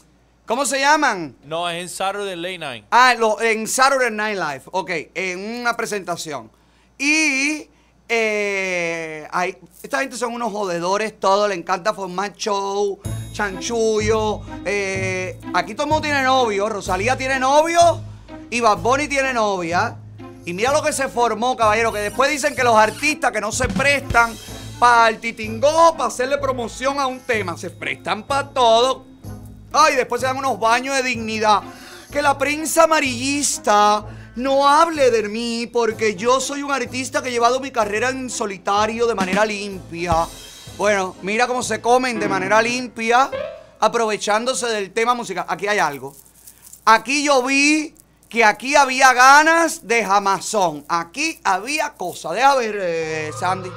¿Cómo 0.46 0.64
se 0.68 0.80
llaman? 0.80 1.36
No, 1.46 1.68
es 1.68 1.82
en 1.82 1.90
Saturday 1.90 2.36
Late 2.36 2.58
Night. 2.60 2.86
Ah, 2.92 3.16
lo- 3.18 3.42
en 3.42 3.68
Saturday 3.68 4.12
Night 4.12 4.38
Live, 4.38 4.62
ok, 4.66 4.92
en 5.16 5.62
una 5.62 5.76
presentación. 5.76 6.52
Y 7.00 7.68
eh, 8.14 9.26
esta 9.82 10.00
gente 10.00 10.18
son 10.18 10.34
unos 10.34 10.52
jodedores, 10.52 11.18
todo, 11.18 11.48
le 11.48 11.56
encanta 11.56 11.94
formar 11.94 12.34
show, 12.34 13.00
chanchullo. 13.32 14.42
eh, 14.66 15.40
aquí 15.54 15.74
todo 15.74 15.86
el 15.86 15.90
mundo 15.92 16.02
tiene 16.02 16.22
novio, 16.22 16.68
Rosalía 16.68 17.18
tiene 17.18 17.40
novio 17.40 18.02
y 18.50 18.60
Bad 18.60 18.80
tiene 19.08 19.32
novia. 19.34 19.96
Y 20.44 20.54
mira 20.54 20.74
lo 20.74 20.84
que 20.84 20.92
se 20.92 21.08
formó, 21.08 21.56
caballero, 21.56 21.94
que 21.94 22.00
después 22.00 22.30
dicen 22.30 22.54
que 22.54 22.66
los 22.66 22.76
artistas 22.76 23.32
que 23.32 23.40
no 23.40 23.54
se 23.54 23.70
prestan 23.70 24.36
para 24.78 25.08
el 25.08 25.20
titingó, 25.20 25.94
para 25.94 26.08
hacerle 26.08 26.38
promoción 26.38 27.00
a 27.00 27.08
un 27.08 27.22
tema, 27.22 27.58
se 27.58 27.70
prestan 27.70 28.24
para 28.24 28.50
todo. 28.50 29.06
Ay, 29.72 29.96
después 29.96 30.20
se 30.20 30.28
dan 30.28 30.36
unos 30.36 30.60
baños 30.60 30.98
de 30.98 31.04
dignidad. 31.04 31.62
Que 32.12 32.22
la 32.22 32.38
prensa 32.38 32.84
amarillista 32.84 34.04
no 34.36 34.68
hable 34.68 35.12
de 35.12 35.28
mí 35.28 35.68
porque 35.68 36.16
yo 36.16 36.40
soy 36.40 36.64
un 36.64 36.72
artista 36.72 37.22
que 37.22 37.30
he 37.30 37.32
llevado 37.32 37.60
mi 37.60 37.72
carrera 37.72 38.10
en 38.10 38.30
solitario 38.30 39.08
de 39.08 39.16
manera 39.16 39.46
limpia. 39.46 40.28
Bueno, 40.78 41.16
mira 41.22 41.48
cómo 41.48 41.62
se 41.64 41.82
comen 41.82 42.20
de 42.20 42.28
manera 42.28 42.62
limpia, 42.62 43.30
aprovechándose 43.80 44.68
del 44.68 44.92
tema 44.92 45.14
musical. 45.14 45.46
Aquí 45.48 45.68
hay 45.68 45.80
algo. 45.80 46.16
Aquí 46.86 47.24
yo 47.24 47.44
vi 47.44 47.94
que 48.30 48.46
aquí 48.46 48.76
había 48.76 49.14
ganas 49.14 49.86
de 49.86 50.06
jamazón. 50.06 50.86
Aquí 50.88 51.40
había 51.44 51.94
cosa. 51.94 52.32
Deja 52.32 52.56
ver, 52.56 52.78
eh, 52.80 53.32
Sandy. 53.38 53.70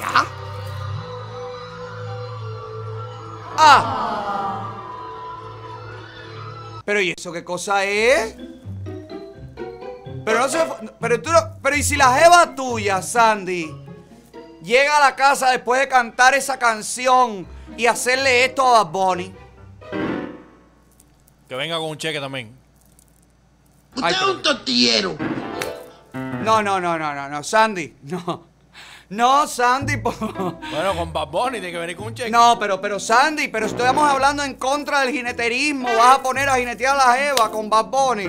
¿Ya? 0.00 0.26
Ah. 3.58 4.65
Pero 6.86 7.00
¿y 7.02 7.12
eso 7.14 7.32
qué 7.32 7.44
cosa 7.44 7.84
es? 7.84 8.34
Pero 10.24 10.38
no 10.38 10.48
se 10.48 10.58
pero 11.00 11.20
tú 11.20 11.30
no- 11.30 11.58
pero 11.62 11.76
y 11.76 11.82
si 11.82 11.96
la 11.96 12.14
jeva 12.18 12.54
tuya, 12.54 13.02
Sandy, 13.02 13.70
llega 14.62 14.96
a 14.96 15.00
la 15.00 15.14
casa 15.16 15.50
después 15.50 15.80
de 15.80 15.88
cantar 15.88 16.34
esa 16.34 16.58
canción 16.58 17.46
y 17.76 17.86
hacerle 17.86 18.44
esto 18.46 18.66
a 18.66 18.84
Bad 18.84 18.92
Bunny. 18.92 19.34
Que 21.48 21.54
venga 21.54 21.76
con 21.78 21.90
un 21.90 21.98
cheque 21.98 22.18
también. 22.20 22.56
Usted 23.94 24.10
es 24.10 24.22
un 24.22 24.42
tortillero. 24.42 25.16
No, 26.44 26.62
no, 26.62 26.80
no, 26.80 26.98
no, 26.98 27.14
no, 27.14 27.28
no, 27.28 27.42
Sandy, 27.42 27.96
no. 28.02 28.44
No, 29.08 29.46
Sandy, 29.46 29.98
po- 29.98 30.10
Bueno, 30.70 30.96
con 30.96 31.12
Bad 31.12 31.28
Bunny 31.28 31.58
tiene 31.60 31.72
que 31.72 31.78
venir 31.78 31.96
con 31.96 32.06
un 32.08 32.14
cheque. 32.14 32.30
No, 32.30 32.58
pero, 32.58 32.80
pero 32.80 32.98
Sandy, 32.98 33.48
pero 33.48 33.66
estamos 33.66 34.08
hablando 34.10 34.42
en 34.42 34.54
contra 34.54 35.00
del 35.02 35.12
jineterismo. 35.12 35.88
Vas 35.96 36.18
a 36.18 36.22
poner 36.22 36.48
a 36.48 36.56
jinetear 36.56 36.98
a 36.98 37.06
la 37.06 37.28
Eva 37.28 37.50
con 37.50 37.70
Bad 37.70 37.86
Bunny. 37.86 38.26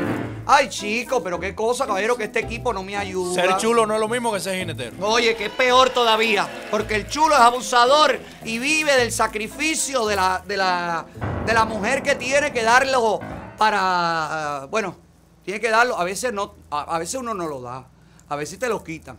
Ay, 0.49 0.69
chico, 0.69 1.21
pero 1.21 1.39
qué 1.39 1.53
cosa, 1.53 1.85
caballero, 1.85 2.15
que 2.15 2.25
este 2.25 2.39
equipo 2.39 2.71
no 2.71 2.81
me 2.83 2.95
ayuda. 2.95 3.33
Ser 3.33 3.57
chulo 3.57 3.85
no 3.85 3.95
es 3.95 3.99
lo 3.99 4.07
mismo 4.07 4.31
que 4.31 4.39
ser 4.39 4.55
jinetero. 4.57 4.95
Oye, 5.05 5.35
que 5.35 5.45
es 5.47 5.51
peor 5.51 5.89
todavía, 5.89 6.47
porque 6.71 6.95
el 6.95 7.07
chulo 7.09 7.35
es 7.35 7.41
abusador 7.41 8.17
y 8.45 8.57
vive 8.59 8.95
del 8.95 9.11
sacrificio 9.11 10.05
de 10.05 10.15
la, 10.15 10.41
de 10.47 10.55
la, 10.55 11.05
de 11.45 11.53
la 11.53 11.65
mujer 11.65 12.01
que 12.01 12.15
tiene 12.15 12.53
que 12.53 12.63
darlo 12.63 13.19
para, 13.57 13.79
ah, 13.81 14.67
bueno, 14.69 14.95
tiene 15.43 15.59
que 15.59 15.69
darlo, 15.69 15.99
a 15.99 16.05
veces 16.05 16.31
no, 16.31 16.53
a, 16.71 16.95
a 16.95 16.99
veces 16.99 17.15
uno 17.15 17.33
no 17.33 17.47
lo 17.47 17.59
da, 17.61 17.85
a 18.29 18.35
veces 18.37 18.57
te 18.57 18.69
lo 18.69 18.81
quitan, 18.83 19.17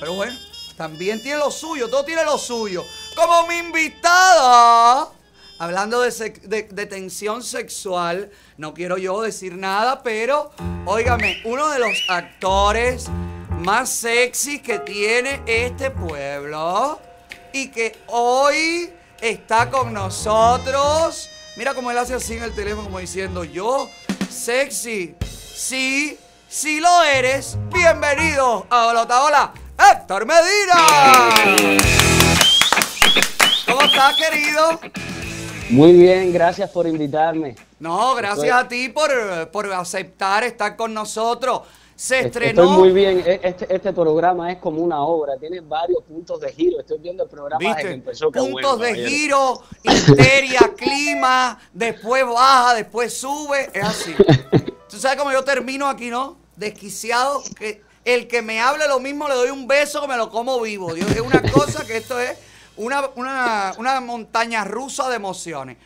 pero 0.00 0.14
bueno, 0.14 0.36
también 0.76 1.22
tiene 1.22 1.38
lo 1.38 1.50
suyo, 1.50 1.88
todo 1.88 2.04
tiene 2.04 2.24
lo 2.24 2.38
suyo. 2.38 2.84
Como 3.14 3.46
mi 3.46 3.58
invitada, 3.58 5.08
hablando 5.58 6.00
de, 6.00 6.86
tensión 6.86 7.42
sexual, 7.42 8.30
no 8.56 8.74
quiero 8.74 8.98
yo 8.98 9.22
decir 9.22 9.56
nada, 9.56 10.02
pero, 10.02 10.50
óigame, 10.84 11.40
uno 11.44 11.68
de 11.68 11.78
los 11.78 12.04
actores 12.08 13.06
más 13.60 13.88
sexy 13.88 14.60
que 14.60 14.80
tiene 14.80 15.42
este 15.46 15.90
pueblo 15.90 17.00
y 17.52 17.68
que 17.68 17.96
hoy 18.08 18.92
está 19.20 19.70
con 19.70 19.92
nosotros. 19.92 21.30
Mira 21.56 21.72
cómo 21.72 21.92
él 21.92 21.98
hace 21.98 22.14
así 22.14 22.34
en 22.34 22.42
el 22.42 22.54
teléfono 22.54 22.84
como 22.84 22.98
diciendo, 22.98 23.44
yo, 23.44 23.88
sexy, 24.28 25.14
sí, 25.24 26.18
sí 26.48 26.80
lo 26.80 27.04
eres. 27.04 27.56
Bienvenido 27.72 28.66
a 28.68 28.88
Hola, 28.88 29.54
Héctor 29.78 30.26
Medina. 30.26 31.74
¿Cómo 33.66 33.82
estás, 33.82 34.16
querido? 34.16 34.80
Muy 35.70 35.92
bien, 35.92 36.32
gracias 36.32 36.70
por 36.70 36.86
invitarme. 36.86 37.56
No, 37.80 38.14
gracias 38.14 38.54
a 38.56 38.68
ti 38.68 38.88
por, 38.88 39.10
por 39.50 39.72
aceptar 39.72 40.44
estar 40.44 40.76
con 40.76 40.94
nosotros. 40.94 41.62
Se 41.96 42.20
estrenó. 42.20 42.62
Estoy 42.62 42.78
muy 42.78 42.90
bien. 42.92 43.22
E- 43.24 43.40
Este, 43.42 43.72
este 43.74 43.92
programa 43.92 44.50
es 44.52 44.58
como 44.58 44.82
una 44.82 45.00
obra, 45.02 45.34
tiene 45.38 45.60
varios 45.60 46.02
puntos 46.04 46.40
de 46.40 46.52
giro. 46.52 46.80
Estoy 46.80 46.98
viendo 46.98 47.24
el 47.24 47.28
programa 47.28 47.58
desde 47.60 47.74
que 47.76 47.82
¿Viste? 47.82 47.94
empezó. 47.94 48.30
Puntos 48.32 48.78
bueno, 48.78 48.98
de 48.98 49.08
giro, 49.08 49.62
histeria, 49.82 50.72
clima, 50.76 51.58
después 51.72 52.24
baja, 52.26 52.74
después 52.74 53.16
sube, 53.16 53.70
es 53.72 53.84
así. 53.84 54.14
Tú 54.88 54.98
sabes 54.98 55.16
cómo 55.18 55.32
yo 55.32 55.42
termino 55.44 55.88
aquí, 55.88 56.10
¿no? 56.10 56.36
Desquiciado, 56.56 57.42
que 57.56 57.82
el 58.04 58.28
que 58.28 58.42
me 58.42 58.60
hable 58.60 58.86
lo 58.88 59.00
mismo 59.00 59.28
le 59.28 59.34
doy 59.34 59.50
un 59.50 59.66
beso 59.66 60.00
que 60.00 60.08
me 60.08 60.16
lo 60.16 60.30
como 60.30 60.60
vivo. 60.60 60.92
Dios, 60.94 61.10
es 61.10 61.20
una 61.20 61.42
cosa 61.42 61.86
que 61.86 61.96
esto 61.96 62.18
es 62.20 62.36
una, 62.76 63.08
una, 63.16 63.74
una 63.78 64.00
montaña 64.00 64.64
rusa 64.64 65.08
de 65.08 65.16
emociones. 65.16 65.76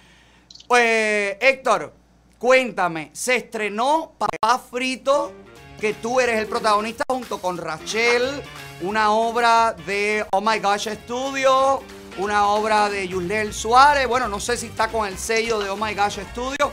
Pues, 0.67 1.37
Héctor, 1.41 1.93
cuéntame, 2.39 3.11
se 3.13 3.37
estrenó 3.37 4.13
Papá 4.19 4.59
Frito, 4.59 5.33
que 5.81 5.95
tú 5.95 6.21
eres 6.21 6.39
el 6.39 6.47
protagonista 6.47 7.05
junto 7.09 7.41
con 7.41 7.57
Rachel, 7.57 8.43
una 8.81 9.13
obra 9.13 9.75
de 9.87 10.27
Oh 10.33 10.41
My 10.41 10.59
Gosh 10.59 10.89
Studio, 11.05 11.83
una 12.19 12.49
obra 12.49 12.91
de 12.91 13.07
Yulel 13.07 13.55
Suárez, 13.55 14.09
bueno, 14.09 14.29
no 14.29 14.41
sé 14.41 14.57
si 14.57 14.67
está 14.67 14.89
con 14.89 15.07
el 15.07 15.17
sello 15.17 15.61
de 15.61 15.71
Oh 15.71 15.77
My 15.77 15.95
Gosh 15.95 16.19
Studio, 16.33 16.73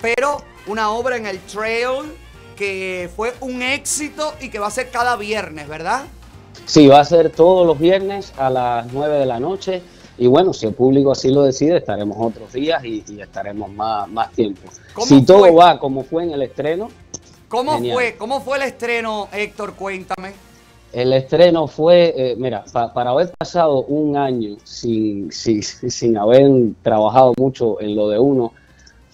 pero 0.00 0.42
una 0.66 0.90
obra 0.90 1.16
en 1.16 1.26
el 1.26 1.38
Trail 1.40 2.16
que 2.56 3.08
fue 3.14 3.32
un 3.40 3.62
éxito 3.62 4.32
y 4.40 4.48
que 4.48 4.58
va 4.58 4.66
a 4.66 4.70
ser 4.70 4.90
cada 4.90 5.14
viernes, 5.16 5.68
¿verdad? 5.68 6.04
Sí, 6.64 6.88
va 6.88 6.98
a 7.00 7.04
ser 7.04 7.30
todos 7.30 7.66
los 7.66 7.78
viernes 7.78 8.32
a 8.36 8.50
las 8.50 8.92
9 8.92 9.18
de 9.20 9.26
la 9.26 9.38
noche. 9.38 9.82
Y 10.18 10.26
bueno, 10.26 10.52
si 10.54 10.66
el 10.66 10.72
público 10.72 11.12
así 11.12 11.30
lo 11.30 11.42
decide, 11.42 11.76
estaremos 11.76 12.16
otros 12.18 12.52
días 12.52 12.82
y, 12.84 13.04
y 13.06 13.20
estaremos 13.20 13.70
más, 13.70 14.08
más 14.08 14.32
tiempo. 14.32 14.62
¿Cómo 14.94 15.06
Si 15.06 15.22
todo 15.22 15.54
va 15.54 15.78
como 15.78 16.02
fue 16.02 16.24
en 16.24 16.30
el 16.32 16.42
estreno, 16.42 16.88
¿Cómo 17.48 17.74
Genial. 17.74 17.94
fue? 17.94 18.16
¿Cómo 18.16 18.40
fue 18.40 18.56
el 18.56 18.64
estreno, 18.64 19.28
Héctor? 19.32 19.74
Cuéntame. 19.74 20.32
El 20.92 21.12
estreno 21.12 21.68
fue, 21.68 22.14
eh, 22.16 22.34
mira, 22.36 22.64
pa- 22.72 22.92
para 22.92 23.10
haber 23.10 23.30
pasado 23.38 23.82
un 23.84 24.16
año 24.16 24.56
sin, 24.64 25.30
sin, 25.30 25.62
sin 25.90 26.16
haber 26.16 26.50
trabajado 26.82 27.34
mucho 27.38 27.80
en 27.80 27.94
lo 27.94 28.08
de 28.08 28.18
uno, 28.18 28.52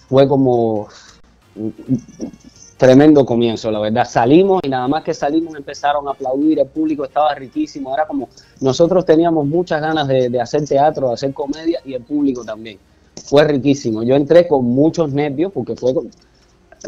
fue 0.09 0.27
como 0.28 0.89
tremendo 2.82 3.24
comienzo, 3.24 3.70
la 3.70 3.78
verdad. 3.78 4.04
Salimos 4.04 4.60
y 4.64 4.68
nada 4.68 4.88
más 4.88 5.04
que 5.04 5.14
salimos 5.14 5.54
empezaron 5.54 6.09
a 6.09 6.10
aplaudir, 6.10 6.59
el 6.59 6.66
público 6.66 7.04
estaba 7.04 7.32
riquísimo, 7.32 7.94
era 7.94 8.09
como 8.09 8.28
nosotros 8.60 9.04
teníamos 9.04 9.46
muchas 9.46 9.80
ganas 9.80 10.09
de, 10.09 10.40
hacer 10.40 10.64
teatro, 10.64 11.06
de 11.06 11.14
hacer 11.14 11.32
comedia 11.32 11.78
y 11.84 11.94
el 11.94 12.02
público 12.02 12.44
también. 12.44 12.80
Fue 13.24 13.44
riquísimo. 13.44 14.02
Yo 14.02 14.16
entré 14.16 14.48
con 14.48 14.64
muchos 14.64 15.12
nervios 15.12 15.52
porque 15.52 15.76
fue 15.76 15.94
con- 15.94 16.10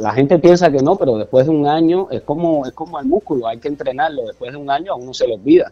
la 0.01 0.13
gente 0.13 0.37
piensa 0.41 0.69
que 0.69 0.79
no, 0.83 0.97
pero 0.97 1.17
después 1.17 1.47
de 1.47 1.53
un 1.53 1.69
año 1.69 2.09
es 2.11 2.23
como, 2.23 2.67
es 2.67 2.73
como 2.73 2.99
el 2.99 3.07
músculo, 3.07 3.47
hay 3.47 3.59
que 3.59 3.69
entrenarlo. 3.69 4.27
Después 4.27 4.51
de 4.51 4.57
un 4.59 4.69
año 4.69 4.95
a 4.95 4.97
uno 4.97 5.15
se 5.15 5.29
le 5.29 5.35
olvida. 5.35 5.71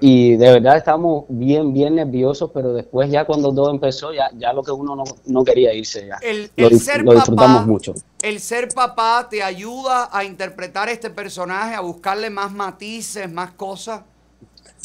Y 0.00 0.36
de 0.36 0.52
verdad 0.52 0.76
estábamos 0.76 1.24
bien, 1.28 1.72
bien 1.72 1.94
nerviosos, 1.96 2.50
pero 2.52 2.72
después 2.72 3.10
ya 3.10 3.24
cuando 3.24 3.52
todo 3.54 3.70
empezó, 3.70 4.12
ya, 4.12 4.30
ya 4.36 4.52
lo 4.52 4.62
que 4.62 4.72
uno 4.72 4.96
no, 4.96 5.04
no 5.26 5.44
quería 5.44 5.72
irse 5.72 6.06
ya. 6.06 6.18
El, 6.22 6.50
lo, 6.56 6.68
el 6.68 6.80
ser 6.80 7.02
lo 7.04 7.12
disfrutamos 7.14 7.58
papá, 7.60 7.66
mucho. 7.66 7.94
el 8.22 8.40
ser 8.40 8.68
papá 8.68 9.26
te 9.30 9.42
ayuda 9.42 10.08
a 10.12 10.24
interpretar 10.24 10.88
este 10.88 11.10
personaje, 11.10 11.74
a 11.74 11.80
buscarle 11.80 12.30
más 12.30 12.52
matices, 12.52 13.30
más 13.30 13.52
cosas. 13.52 14.02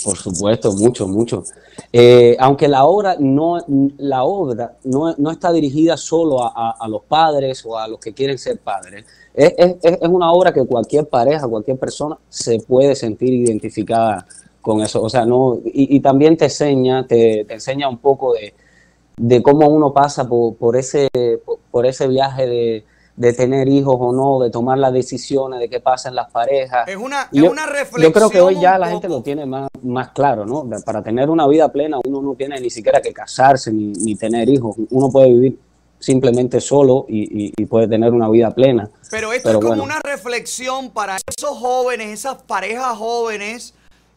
Por 0.04 0.18
supuesto, 0.18 0.74
mucho, 0.74 1.08
mucho. 1.08 1.44
Eh, 1.92 2.36
aunque 2.40 2.68
la 2.68 2.84
obra 2.86 3.16
no, 3.20 3.64
la 3.98 4.24
obra 4.24 4.76
no, 4.84 5.14
no 5.18 5.32
está 5.32 5.52
dirigida 5.52 5.98
solo 5.98 6.44
a, 6.44 6.52
a- 6.56 6.76
a 6.80 6.88
los 6.88 7.04
padres 7.04 7.64
o 7.66 7.78
a 7.78 7.88
los 7.88 8.00
que 8.00 8.12
quieren 8.12 8.38
ser 8.40 8.58
padres. 8.60 9.06
Es, 9.36 9.54
es- 9.58 9.76
es- 9.84 9.98
es 10.02 10.10
una 10.10 10.32
obra 10.32 10.52
que 10.52 10.66
cualquier 10.66 11.08
pareja, 11.08 11.48
cualquier 11.48 11.78
persona 11.78 12.18
se 12.28 12.60
puede 12.60 12.96
sentir 12.96 13.34
identificada 13.34 14.26
con 14.64 14.82
eso. 14.82 15.04
O 15.04 15.10
sea, 15.10 15.26
no, 15.26 15.60
y, 15.66 15.96
y 15.96 16.00
también 16.00 16.36
te 16.38 16.46
enseña, 16.46 17.06
te, 17.06 17.46
te 17.46 17.54
enseña 17.54 17.88
un 17.88 18.00
poco 18.00 18.34
de, 18.34 18.56
de 19.18 19.44
cómo 19.44 19.68
uno 19.68 19.94
pasa 19.94 20.28
por, 20.28 20.56
por 20.56 20.76
ese, 20.76 21.10
por, 21.46 21.60
por 21.70 21.86
ese 21.86 22.08
viaje 22.08 22.48
de, 22.48 22.86
de 23.16 23.34
tener 23.34 23.68
hijos 23.68 23.96
o 24.00 24.12
no, 24.14 24.40
de 24.44 24.50
tomar 24.50 24.78
las 24.80 24.94
decisiones, 24.94 25.60
de 25.60 25.70
qué 25.70 25.80
pasa 25.82 26.08
en 26.10 26.16
las 26.16 26.32
parejas. 26.32 26.88
Es 26.88 26.96
una, 26.96 27.28
Yo- 27.32 27.46
es 27.46 27.52
una 27.52 27.66
reflexión. 27.68 28.02
Yo 28.02 28.12
creo 28.14 28.30
que 28.30 28.42
hoy 28.42 28.60
ya 28.60 28.80
la 28.80 28.88
gente 28.88 29.08
lo 29.10 29.22
tiene 29.22 29.46
más, 29.46 29.68
más 29.84 30.10
claro, 30.10 30.46
¿no? 30.46 30.66
Para 30.86 31.04
tener 31.04 31.30
una 31.30 31.46
vida 31.46 31.70
plena 31.72 32.00
uno 32.08 32.22
no 32.22 32.34
tiene 32.36 32.60
ni 32.60 32.70
siquiera 32.72 33.02
que 33.02 33.12
casarse 33.14 33.72
ni, 33.72 33.88
ni 33.92 34.16
tener 34.16 34.48
hijos. 34.50 34.78
Uno 34.90 35.10
puede 35.12 35.30
vivir 35.30 35.60
simplemente 36.00 36.60
solo 36.60 37.06
y, 37.08 37.46
y- 37.48 37.54
y 37.56 37.66
puede 37.66 37.88
tener 37.88 38.12
una 38.14 38.30
vida 38.30 38.50
plena. 38.52 38.90
Pero 39.12 39.32
esto 39.32 39.50
Pero 39.50 39.60
es 39.60 39.66
como 39.66 39.76
bueno. 39.78 39.84
una 39.84 40.00
reflexión 40.04 40.90
para 40.90 41.18
esos 41.38 41.58
jóvenes, 41.58 42.08
esas 42.08 42.42
parejas 42.44 42.98
jóvenes 42.98 43.74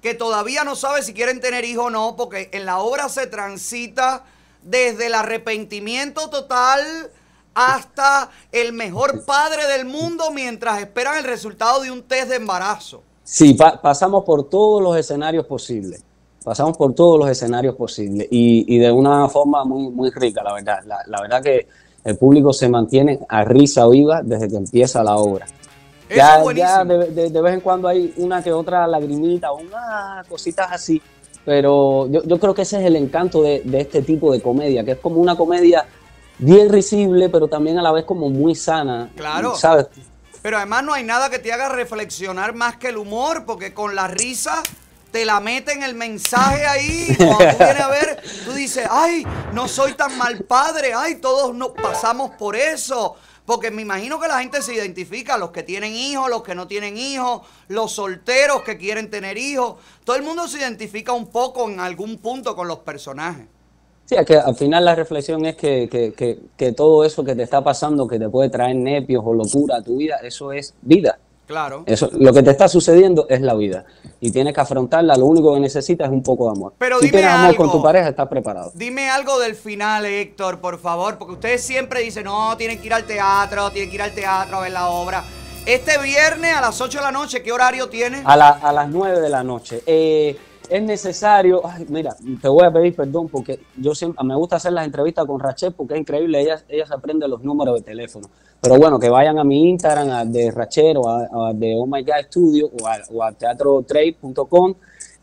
que 0.07 0.15
todavía 0.15 0.63
no 0.63 0.77
saben 0.77 1.03
si 1.03 1.13
quieren 1.13 1.41
tener 1.41 1.65
hijos 1.65 1.87
o 1.87 1.91
no, 1.91 2.15
porque 2.15 2.49
en 2.53 2.65
la 2.65 2.79
obra 2.79 3.09
se 3.09 3.27
transita 3.27 4.23
desde 4.63 5.07
el 5.07 5.15
arrepentimiento 5.15 6.31
total 6.31 6.81
hasta 7.55 8.31
el 8.53 8.73
mejor 8.73 9.25
padre 9.25 9.67
del 9.67 9.85
mundo 9.85 10.31
mientras 10.31 10.79
esperan 10.79 11.19
el 11.19 11.25
resultado 11.25 11.81
de 11.83 11.91
un 11.91 12.05
test 12.05 12.29
de 12.29 12.37
embarazo. 12.37 13.03
Sí, 13.25 13.55
pa- 13.55 13.81
pasamos 13.83 14.23
por 14.23 14.49
todos 14.49 14.81
los 14.81 14.97
escenarios 14.97 15.45
posibles. 15.45 16.05
Pasamos 16.45 16.77
por 16.77 16.95
todos 16.95 17.19
los 17.19 17.29
escenarios 17.29 17.75
posibles 17.75 18.29
y, 18.31 18.79
de 18.79 18.93
una 18.93 19.29
forma 19.29 19.65
muy, 19.65 20.11
rica, 20.13 20.41
la 20.45 20.55
verdad. 20.55 20.85
La 21.09 21.21
verdad 21.21 21.43
que 21.43 21.67
el 22.05 22.17
público 22.17 22.53
se 22.53 22.69
mantiene 22.69 23.19
a 23.29 23.43
risa 23.43 23.89
viva 23.89 24.23
desde 24.23 24.49
que 24.49 24.55
empieza 24.57 25.03
la 25.03 25.17
obra. 25.17 25.47
Eso 26.09 26.17
Ya, 26.17 26.37
es 26.37 26.43
buenísimo. 26.43 26.71
ya 26.73 26.85
de, 26.85 27.11
de- 27.11 27.31
de 27.31 27.41
vez 27.43 27.55
en 27.55 27.61
cuando 27.61 27.89
hay 27.89 28.15
una 28.17 28.43
que 28.43 28.53
otra 28.53 28.87
lagrimita 28.87 29.53
una 29.53 30.25
cositas 30.29 30.71
así, 30.71 31.03
pero 31.45 32.07
yo, 32.09 32.23
yo 32.25 32.39
creo 32.39 32.55
que 32.55 32.63
ese 32.63 32.79
es 32.81 32.87
el 32.87 32.97
encanto 32.97 33.43
de, 33.43 33.63
de 33.65 33.81
este 33.81 34.03
tipo 34.03 34.33
de 34.33 34.41
comedia, 34.41 34.85
que 34.85 34.93
es 34.93 34.99
como 34.99 35.21
una 35.21 35.37
comedia 35.37 35.85
bien 36.39 36.69
risible, 36.71 37.29
pero 37.29 37.49
también 37.49 37.79
a 37.79 37.83
la 37.83 37.93
vez 37.93 38.05
como 38.05 38.29
muy 38.29 38.55
sana. 38.55 39.11
Claro. 39.17 39.57
¿Sabes? 39.57 39.87
Pero 40.43 40.59
además 40.59 40.85
no 40.85 40.93
hay 40.93 41.03
nada 41.03 41.29
que 41.31 41.39
te 41.41 41.53
haga 41.53 41.69
reflexionar 41.69 42.55
más 42.55 42.77
que 42.77 42.89
el 42.89 42.97
humor, 42.99 43.45
porque 43.47 43.75
con 43.75 43.95
la 43.97 44.07
risa 44.07 44.63
te 45.11 45.25
la 45.25 45.41
meten 45.41 45.83
el 45.83 45.95
mensaje 45.95 46.67
ahí. 46.67 47.15
Cuando 47.17 47.39
tú 47.39 47.57
vienes 47.59 47.81
a 47.81 47.89
ver, 47.89 48.23
tú 48.45 48.53
dices, 48.53 48.87
ay, 48.91 49.27
no 49.53 49.67
soy 49.67 49.95
tan 49.95 50.17
mal 50.19 50.39
padre, 50.45 50.93
ay, 50.95 51.17
todos 51.17 51.55
no 51.55 51.73
pasamos 51.75 52.31
por 52.33 52.55
eso. 52.55 53.17
Porque 53.47 53.71
me 53.71 53.83
imagino 53.83 54.19
que 54.21 54.29
la 54.29 54.41
gente 54.41 54.61
se 54.61 54.75
identifica, 54.75 55.39
los 55.39 55.51
que 55.53 55.63
tienen 55.63 55.95
hijos, 55.95 56.29
los 56.29 56.43
que 56.43 56.55
no 56.55 56.67
tienen 56.67 56.99
hijos, 56.99 57.43
los 57.69 57.93
solteros 57.93 58.63
que 58.63 58.77
quieren 58.77 59.09
tener 59.09 59.39
hijos. 59.39 59.77
Todo 60.05 60.17
el 60.17 60.23
mundo 60.25 60.49
se 60.49 60.59
identifica 60.59 61.13
un 61.13 61.29
poco 61.29 61.69
en 61.71 61.79
algún 61.81 62.19
punto 62.19 62.57
con 62.57 62.67
los 62.69 62.81
personajes. 62.81 63.47
Sí, 64.05 64.15
es 64.17 64.25
que 64.27 64.37
al 64.37 64.55
final 64.55 64.85
la 64.85 64.95
reflexión 64.95 65.45
es 65.47 65.57
que, 65.57 65.89
que- 65.91 66.13
que- 66.13 66.39
que 66.57 66.73
todo 66.73 67.05
eso 67.05 67.25
que 67.25 67.35
te 67.35 67.43
está 67.43 67.63
pasando, 67.65 68.07
que 68.07 68.19
te 68.19 68.29
puede 68.29 68.51
traer 68.51 68.77
nepios 68.77 69.23
o 69.27 69.33
locura 69.35 69.77
a 69.79 69.83
tu 69.83 69.97
vida, 69.97 70.17
eso 70.23 70.53
es 70.53 70.75
vida. 70.83 71.19
Claro. 71.47 71.85
Eso, 71.87 72.11
lo 72.13 72.33
que 72.33 72.43
te 72.43 72.51
está 72.51 72.69
sucediendo 72.69 73.27
es 73.29 73.41
la 73.41 73.55
vida 73.55 73.85
y 74.21 74.31
tienes 74.33 74.53
que 74.55 74.61
afrontarla. 74.61 75.17
Lo 75.17 75.27
único 75.27 75.55
que 75.55 75.61
necesitas 75.61 76.09
es 76.09 76.13
un 76.13 76.23
poco 76.23 76.47
de 76.47 76.51
amor. 76.59 76.73
Pero 76.79 76.99
si 76.99 77.07
dime 77.07 77.19
tienes 77.19 77.31
amor 77.37 77.57
con 77.57 77.67
algo. 77.67 77.79
tu 77.79 77.83
pareja, 77.85 78.09
estás 78.09 78.29
preparado. 78.29 78.73
Dime 78.75 79.09
algo 79.09 79.39
del 79.39 79.55
final, 79.55 80.05
Héctor, 80.07 80.61
por 80.61 80.79
favor, 80.79 81.19
porque 81.19 81.35
ustedes 81.35 81.63
siempre 81.63 82.01
dicen, 82.01 82.25
no, 82.25 82.57
tienen 82.57 82.81
que 82.81 82.87
ir 82.87 82.95
al 82.95 83.05
teatro, 83.05 83.71
tienen 83.71 83.91
que 83.91 83.97
ir 83.97 84.03
al 84.03 84.13
teatro 84.13 84.57
a 84.57 84.61
ver 84.61 84.73
la 84.73 84.89
obra. 84.89 85.23
Este 85.65 85.99
viernes 85.99 86.55
a 86.55 86.61
las 86.61 86.81
8 86.81 86.99
de 86.99 87.05
la 87.05 87.13
noche, 87.13 87.43
¿qué 87.43 87.53
horario 87.53 87.89
tiene? 87.89 88.23
A, 88.25 88.37
la- 88.37 88.51
a 88.51 88.73
las 88.73 88.89
9 88.89 89.21
de 89.21 89.29
la 89.29 89.43
noche. 89.43 89.83
Eh, 89.87 90.37
es 90.69 90.83
necesario, 90.83 91.61
ay, 91.65 91.87
mira, 91.89 92.17
te 92.43 92.49
voy 92.49 92.65
a 92.67 92.73
pedir 92.73 92.95
perdón 92.97 93.29
porque 93.29 93.61
yo 93.77 93.95
siempre 93.95 94.25
me 94.25 94.35
gusta 94.35 94.57
hacer 94.57 94.73
las 94.73 94.85
entrevistas 94.85 95.25
con 95.25 95.39
Rachel 95.39 95.73
porque 95.73 95.95
es 95.95 96.01
increíble, 96.01 96.41
ella, 96.41 96.61
ella 96.69 96.87
se 96.87 96.93
aprende 96.95 97.29
los 97.29 97.41
números 97.43 97.77
de 97.77 97.83
teléfono. 97.83 98.29
Pero 98.61 98.79
bueno, 98.79 98.99
que 98.99 99.09
vayan 99.09 99.39
a 99.39 99.45
mi 99.45 99.71
Instagram, 99.71 100.11
a 100.11 100.25
de 100.25 100.51
Rachel 100.51 100.97
o 100.97 101.09
a, 101.09 101.49
a 101.49 101.53
de 101.53 101.75
Oh 101.77 101.87
My 101.87 102.03
God 102.03 102.25
Studio 102.27 102.71
o 102.81 102.87
a, 102.87 102.99
o 103.11 103.23
a 103.23 103.33
teatrotrade.com 103.33 104.75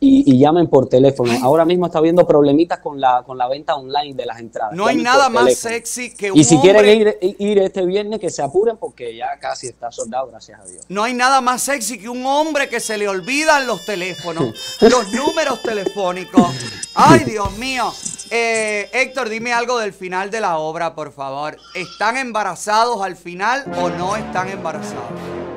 y, 0.04 0.34
y 0.34 0.38
llamen 0.38 0.68
por 0.68 0.90
teléfono. 0.90 1.32
Ahora 1.42 1.64
mismo 1.64 1.86
está 1.86 2.00
habiendo 2.00 2.28
problemitas 2.28 2.80
con 2.80 3.00
la, 3.00 3.24
con 3.26 3.38
la 3.38 3.48
venta 3.48 3.76
online 3.76 4.14
de 4.14 4.26
las 4.26 4.40
entradas. 4.40 4.76
No 4.76 4.86
hay 4.86 4.98
nada 4.98 5.30
más 5.30 5.56
sexy 5.56 6.14
que 6.14 6.32
un 6.32 6.38
Y 6.38 6.44
si 6.44 6.56
hombre... 6.56 6.74
quieren 6.74 7.16
ir, 7.22 7.36
ir 7.40 7.60
este 7.60 7.86
viernes, 7.86 8.20
que 8.20 8.30
se 8.30 8.42
apuren 8.42 8.76
porque 8.76 9.16
ya 9.16 9.28
casi 9.40 9.68
está 9.68 9.92
soldado, 9.92 10.28
gracias 10.28 10.60
a 10.60 10.66
Dios. 10.66 10.86
No 10.90 11.04
hay 11.04 11.14
nada 11.14 11.40
más 11.40 11.64
sexy 11.64 11.98
que 11.98 12.10
un 12.10 12.26
hombre 12.26 12.68
que 12.68 12.82
se 12.82 12.98
le 12.98 13.08
olvidan 13.08 13.66
los 13.66 13.86
teléfonos, 13.86 14.54
los 14.82 15.14
números 15.14 15.62
telefónicos. 15.62 16.48
Ay, 16.96 17.24
Dios 17.24 17.58
mío. 17.58 17.94
Eh, 18.30 18.90
Héctor, 18.92 19.30
dime 19.30 19.54
algo 19.54 19.78
del 19.80 19.94
final 19.94 20.30
de 20.32 20.42
la 20.42 20.58
obra, 20.58 20.96
por 20.96 21.14
favor. 21.14 21.56
¿Están 21.76 22.18
embarazados 22.18 23.02
al 23.02 23.16
final 23.16 23.64
o 23.80 23.90
no 23.90 24.18
están 24.18 24.50
embarazados? 24.50 25.53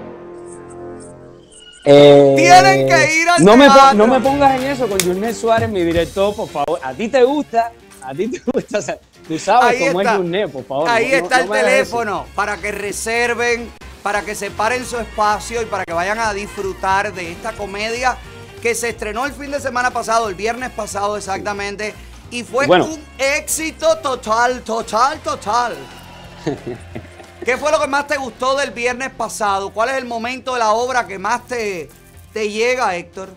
Eh, 1.89 2.35
Tienen 2.37 2.89
que 2.89 3.15
ir 3.23 3.29
al 3.29 3.45
no 3.45 3.57
me, 3.57 3.69
no 3.95 4.07
me 4.09 4.21
pongas 4.21 4.57
en 4.61 4.65
eso 4.71 4.89
con 4.89 4.99
Jurnel 5.01 5.35
Suárez, 5.35 5.69
mi 5.71 5.85
director, 5.85 6.35
por 6.35 6.49
favor. 6.49 6.81
A 6.83 6.93
ti 6.93 7.09
te 7.09 7.23
gusta, 7.23 7.71
a 8.03 8.13
ti 8.13 8.29
te 8.29 8.41
gusta. 8.53 8.79
o 8.79 8.83
sea, 8.83 8.99
tú 9.29 9.39
sabes 9.39 9.81
Ahí 9.81 9.87
cómo 9.87 10.01
está. 10.01 10.13
es 10.15 10.19
Jurnel, 10.19 10.51
por 10.51 10.65
favor. 10.67 10.89
Ahí 10.91 11.09
no- 11.11 11.17
está 11.17 11.45
no 11.45 11.55
el 11.55 11.65
teléfono 11.65 12.27
para 12.35 12.57
que 12.57 12.73
reserven, 12.73 13.71
para 14.03 14.23
que 14.23 14.35
separen 14.35 14.85
su 14.85 14.99
espacio 14.99 15.63
y 15.63 15.67
para 15.67 15.85
que 15.85 15.93
vayan 15.93 16.19
a 16.19 16.35
disfrutar 16.35 17.13
de 17.15 17.31
esta 17.31 17.53
comedia 17.53 18.17
que 18.61 18.75
se 18.75 18.89
estrenó 18.89 19.25
el 19.25 19.33
fin 19.33 19.53
de 19.53 19.61
semana 19.61 19.93
pasado, 19.93 20.29
el 20.29 20.35
viernes 20.35 20.71
pasado 20.71 21.17
exactamente, 21.17 21.95
y 22.33 22.43
fue 22.43 22.67
Bueno. 22.67 22.87
un 22.87 23.01
éxito 23.19 23.99
total, 23.99 24.63
total, 24.63 25.21
total. 25.21 25.77
¿Qué 27.47 27.57
fue 27.57 27.71
lo 27.71 27.79
que 27.79 27.87
más 27.87 28.09
te 28.09 28.17
gustó 28.17 28.57
del 28.57 28.73
viernes 28.73 29.11
pasado? 29.17 29.71
¿Cuál 29.71 29.91
es 29.91 29.99
el 29.99 30.05
momento 30.05 30.55
de 30.55 30.59
la 30.59 30.73
obra 30.73 31.07
que 31.07 31.17
más 31.17 31.47
te, 31.47 31.89
te 32.33 32.51
llega, 32.51 32.97
Héctor? 32.97 33.29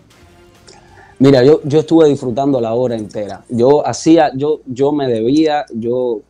Mira, 1.20 1.44
yo, 1.44 1.60
yo 1.62 1.78
estuve 1.78 2.08
disfrutando 2.08 2.60
la 2.60 2.74
hora 2.74 2.96
entera. 2.96 3.44
Yo 3.48 3.86
hacía, 3.86 4.32
yo, 4.34 4.62
yo 4.66 4.90
me 4.90 5.06
debía, 5.06 5.64
yo 5.72 6.22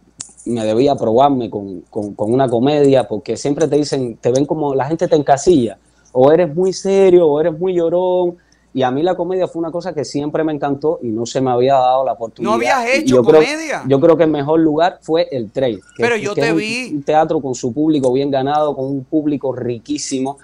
me 0.44 0.62
debía 0.62 0.94
probarme 0.94 1.48
con, 1.48 1.80
con- 1.88 2.12
con 2.14 2.34
una 2.34 2.50
comedia, 2.50 3.08
porque 3.08 3.38
siempre 3.38 3.66
te 3.66 3.76
dicen, 3.76 4.18
te 4.18 4.30
ven 4.30 4.44
como 4.44 4.74
la 4.74 4.84
gente 4.84 5.08
te 5.08 5.16
encasilla, 5.16 5.78
o 6.12 6.30
eres 6.32 6.54
muy 6.54 6.74
serio, 6.74 7.28
o 7.28 7.40
eres 7.40 7.58
muy 7.58 7.72
llorón. 7.74 8.36
Y 8.72 8.82
a 8.84 8.90
mí 8.92 9.02
la 9.02 9.16
comedia 9.16 9.48
fue 9.48 9.60
una 9.60 9.72
cosa 9.72 9.92
que 9.92 10.04
siempre 10.04 10.44
me 10.44 10.52
encantó 10.52 11.00
y 11.02 11.08
no 11.08 11.26
se 11.26 11.40
me 11.40 11.50
había 11.50 11.74
dado 11.74 12.04
la 12.04 12.12
oportunidad. 12.12 12.50
¿No 12.50 12.54
habías 12.56 12.86
hecho 12.86 13.16
yo 13.16 13.24
creo- 13.24 13.40
comedia? 13.40 13.82
yo 13.88 13.98
creo 14.00 14.16
que 14.16 14.22
el 14.24 14.30
mejor 14.30 14.60
lugar 14.60 14.98
fue 15.02 15.26
el 15.32 15.50
Trail. 15.50 15.80
Pero 15.96 16.16
yo 16.16 16.34
te 16.34 16.48
es 16.50 16.54
vi. 16.54 16.90
un 16.94 17.02
teatro 17.02 17.40
con 17.40 17.54
su 17.56 17.72
público 17.72 18.12
bien 18.12 18.30
ganado, 18.30 18.76
con 18.76 18.84
un 18.86 19.02
público 19.04 19.52
riquísimo. 19.52 20.38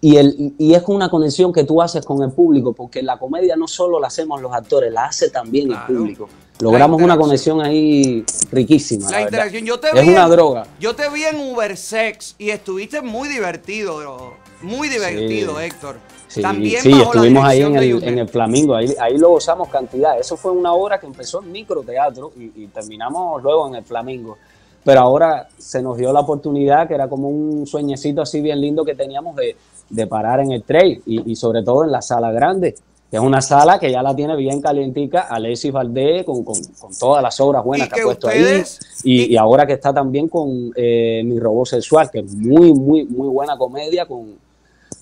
Y, 0.00 0.18
el, 0.18 0.54
y- 0.58 0.74
es 0.74 0.82
una 0.88 1.08
conexión 1.08 1.50
que 1.54 1.64
tú 1.64 1.80
haces 1.80 2.04
con 2.04 2.22
el 2.22 2.30
público, 2.32 2.74
porque 2.74 3.02
la 3.02 3.16
comedia 3.18 3.56
no 3.56 3.66
solo 3.66 3.98
la 3.98 4.08
hacemos 4.08 4.42
los 4.42 4.52
actores, 4.52 4.92
la 4.92 5.06
hace 5.06 5.30
también 5.30 5.70
el 5.72 5.78
público. 5.86 6.28
Logramos 6.60 7.00
una 7.00 7.16
conexión 7.16 7.62
ahí 7.62 8.22
riquísima. 8.52 9.10
La 9.10 9.22
interacción. 9.22 9.64
Yo 9.64 9.80
te 9.80 9.88
es 9.88 10.02
vi 10.04 10.10
una 10.10 10.24
en- 10.24 10.30
droga. 10.30 10.66
Yo 10.78 10.94
te 10.94 11.08
vi 11.08 11.22
en 11.24 11.36
Ubersex 11.50 12.34
y 12.38 12.50
estuviste 12.50 13.00
muy 13.00 13.28
divertido, 13.28 13.96
bro. 13.96 14.34
Muy 14.60 14.88
divertido, 14.90 15.58
Héctor. 15.58 15.96
Sí, 16.34 16.42
También 16.42 16.82
sí, 16.82 16.90
estuvimos 16.92 17.44
ahí 17.44 17.62
en 17.62 17.76
el, 17.76 17.88
Yusnel. 17.90 18.12
en 18.12 18.18
el 18.18 18.28
Flamingo, 18.28 18.74
ahí, 18.74 18.92
ahí 19.00 19.16
lo 19.18 19.28
gozamos 19.30 19.68
cantidad. 19.68 20.18
Eso 20.18 20.36
fue 20.36 20.50
una 20.50 20.72
obra 20.72 20.98
que 20.98 21.06
empezó 21.06 21.40
en 21.42 21.52
microteatro 21.52 22.32
y, 22.36 22.64
y 22.64 22.66
terminamos 22.68 23.42
luego 23.42 23.68
en 23.68 23.76
el 23.76 23.84
Flamingo. 23.84 24.36
Pero 24.82 25.00
ahora 25.00 25.48
se 25.56 25.80
nos 25.80 25.96
dio 25.96 26.12
la 26.12 26.20
oportunidad, 26.20 26.88
que 26.88 26.94
era 26.94 27.08
como 27.08 27.28
un 27.28 27.66
sueñecito 27.66 28.20
así 28.22 28.40
bien 28.40 28.60
lindo 28.60 28.84
que 28.84 28.94
teníamos 28.94 29.36
de, 29.36 29.56
de 29.88 30.06
parar 30.06 30.40
en 30.40 30.50
el 30.52 30.62
trail 30.64 31.02
y, 31.06 31.30
y 31.30 31.36
sobre 31.36 31.62
todo 31.62 31.84
en 31.84 31.92
la 31.92 32.02
sala 32.02 32.30
grande, 32.32 32.74
que 33.10 33.16
es 33.16 33.22
una 33.22 33.40
sala 33.40 33.78
que 33.78 33.92
ya 33.92 34.02
la 34.02 34.14
tiene 34.16 34.34
bien 34.34 34.60
calientica 34.60 35.20
Alexis 35.30 35.70
Valdés 35.72 36.24
con, 36.24 36.42
con- 36.42 36.60
con 36.80 36.90
todas 36.98 37.22
las 37.22 37.38
obras 37.40 37.62
buenas 37.64 37.88
que, 37.88 38.00
ha 38.00 38.04
puesto 38.04 38.26
ustedes- 38.26 38.80
ahí. 39.04 39.12
Y, 39.28 39.32
y 39.34 39.36
ahora 39.36 39.66
que 39.66 39.74
está 39.74 39.94
también 39.94 40.28
con 40.28 40.72
eh, 40.74 41.22
Mi 41.24 41.38
Robot 41.38 41.66
Sexual, 41.68 42.10
que 42.10 42.18
es 42.18 42.34
muy, 42.34 42.72
muy, 42.74 43.04
muy 43.04 43.28
buena 43.28 43.56
comedia 43.56 44.04
con, 44.06 44.34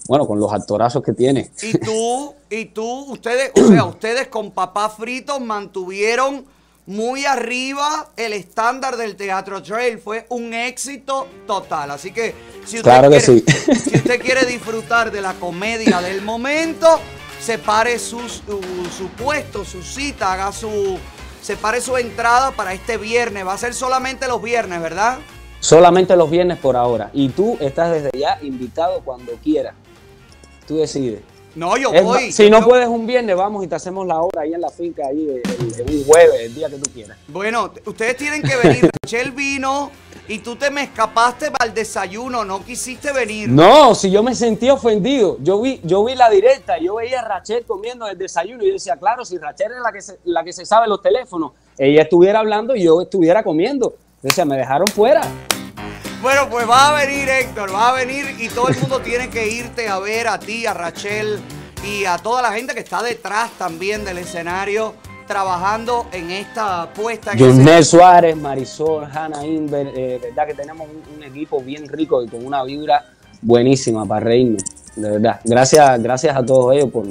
bueno, 0.09 0.27
con 0.27 0.41
los 0.41 0.53
actorazos 0.53 1.03
que 1.03 1.13
tiene. 1.13 1.51
Y 1.63 1.79
tú, 1.79 2.35
y 2.51 2.67
tú, 2.67 3.13
ustedes, 3.13 3.53
o 3.55 3.69
sea, 3.69 3.85
ustedes 3.85 4.29
con 4.29 4.51
papá 4.51 4.89
frito 4.89 5.39
mantuvieron 5.39 6.45
muy 6.87 7.25
arriba 7.25 8.09
el 8.17 8.33
estándar 8.33 8.97
del 8.97 9.15
teatro 9.17 9.63
trail. 9.63 9.99
Fue 9.99 10.27
un 10.29 10.53
éxito 10.53 11.29
total. 11.47 11.93
Así 11.93 12.13
que 12.13 12.35
si 12.65 12.79
usted, 12.79 12.83
Claro 12.83 13.11
que 13.11 13.21
quiere, 13.21 13.43
sí. 13.73 13.81
si 13.91 13.97
usted 13.97 14.21
quiere 14.21 14.45
disfrutar 14.47 15.13
de 15.13 15.21
la 15.21 15.35
comedia 15.35 16.01
del 16.01 16.23
momento, 16.23 16.87
separe 17.41 17.99
su, 17.99 18.21
su, 18.29 18.61
su 18.97 19.09
puesto, 19.17 19.65
su 19.65 19.83
cita, 19.83 20.33
haga 20.33 20.53
su. 20.53 20.99
Separe 21.41 21.81
su 21.81 21.97
entrada 21.97 22.53
para 22.53 22.73
este 22.73 22.97
viernes. 22.99 23.45
Va 23.45 23.55
a 23.55 23.59
ser 23.59 23.75
solamente 23.75 24.29
los 24.29 24.41
viernes, 24.41 24.81
¿verdad? 24.81 25.19
Solamente 25.59 26.15
los 26.15 26.31
viernes 26.31 26.59
por 26.59 26.77
ahora. 26.77 27.11
Y 27.13 27.31
tú 27.31 27.57
estás 27.61 27.91
desde 27.91 28.17
ya 28.17 28.39
invitado 28.43 29.01
cuando 29.05 29.33
quieras. 29.43 29.75
Tú 30.67 30.79
decides. 30.79 31.21
No, 31.55 31.77
yo 31.77 31.93
Es 31.93 32.03
voy. 32.03 32.33
si 32.33 32.45
yo 32.45 32.51
no 32.51 32.65
puedes 32.65 32.89
un 32.89 33.07
viernes, 33.07 33.37
vamos 33.37 33.63
y 33.63 33.69
te 33.69 33.75
hacemos 33.75 34.07
la 34.07 34.23
hora 34.23 34.41
ahí 34.41 34.55
en 34.55 34.61
la 34.63 34.71
finca, 34.71 35.03
ahí 35.07 35.29
el- 35.29 35.43
el- 35.61 35.81
el- 35.91 35.97
un 35.99 36.05
jueves, 36.07 36.41
el 36.41 36.55
día 36.55 36.71
que 36.71 36.77
tú 36.77 36.91
quieras. 36.91 37.19
Bueno, 37.29 37.71
ustedes 37.85 38.17
tienen 38.17 38.41
que 38.43 38.57
venir. 38.57 38.89
Rachel 39.03 39.33
vino 39.33 39.91
y 40.29 40.39
tú 40.39 40.57
te 40.57 40.71
me 40.71 40.85
escapaste 40.85 41.51
para 41.51 41.67
el 41.69 41.75
desayuno, 41.75 42.43
no 42.47 42.65
quisiste 42.65 43.13
venir. 43.13 43.51
No, 43.51 43.95
si 43.95 44.11
yo 44.11 44.23
me 44.23 44.35
sentí 44.35 44.71
ofendido. 44.71 45.37
Yo 45.43 45.61
vi, 45.61 45.79
yo 45.85 46.03
vi 46.05 46.15
la 46.15 46.31
directa, 46.31 46.79
yo 46.79 46.95
veía 46.95 47.21
a 47.21 47.29
Rachel 47.29 47.65
comiendo 47.67 48.07
el 48.09 48.17
desayuno 48.17 48.63
y 48.65 48.69
yo 48.69 48.73
decía, 48.73 48.97
claro, 48.97 49.23
si 49.27 49.37
Rachel 49.37 49.73
es 49.73 49.83
la 49.85 49.93
que 49.93 50.01
se, 50.01 50.19
la 50.25 50.43
que 50.45 50.55
se 50.55 50.65
sabe 50.65 50.89
los 50.89 51.03
teléfonos, 51.03 51.53
ella 51.77 52.01
estuviera 52.01 52.39
hablando 52.39 52.75
y 52.75 52.85
yo 52.85 53.03
estuviera 53.03 53.43
comiendo. 53.43 53.91
Yo 53.91 54.29
decía, 54.29 54.47
me 54.47 54.57
dejaron 54.57 54.87
fuera. 54.87 55.21
Bueno, 56.23 56.49
pues 56.49 56.71
va 56.71 56.91
a 56.91 57.05
venir 57.05 57.29
Héctor, 57.29 57.75
va 57.75 57.89
a 57.89 57.93
venir 57.95 58.37
y 58.39 58.49
todo 58.49 58.69
el 58.69 58.79
mundo 58.79 59.01
tiene 59.01 59.29
que 59.29 59.49
irte 59.49 59.89
a 59.89 59.99
ver 59.99 60.29
a 60.29 60.39
ti, 60.39 60.67
a 60.67 60.73
Rachel 60.73 61.41
y 61.85 62.05
a 62.05 62.17
toda 62.17 62.41
la 62.41 62.53
gente 62.53 62.75
que 62.75 62.81
está 62.81 63.03
detrás 63.03 63.51
también 63.59 64.05
del 64.05 64.19
escenario 64.19 64.95
trabajando 65.27 66.07
en 66.13 66.31
esta 66.31 66.93
puesta 66.95 67.33
en 67.33 67.39
Junel 67.41 67.59
escena. 67.59 67.83
Suárez, 67.83 68.37
Marisol, 68.37 69.05
Hanna 69.13 69.45
Inver, 69.45 69.89
eh, 69.97 70.21
verdad 70.23 70.47
que 70.47 70.55
tenemos 70.55 70.89
un, 70.89 71.17
un 71.17 71.25
equipo 71.25 71.61
bien 71.61 71.89
rico 71.89 72.23
y 72.23 72.29
con 72.29 72.47
una 72.47 72.63
vibra 72.63 73.05
buenísima 73.41 74.07
para 74.07 74.21
reírnos, 74.21 74.63
de 74.95 75.11
verdad. 75.11 75.41
Gracias, 75.43 76.01
gracias 76.01 76.37
a 76.37 76.47
todos 76.47 76.73
ellos 76.77 76.91
por, 76.93 77.07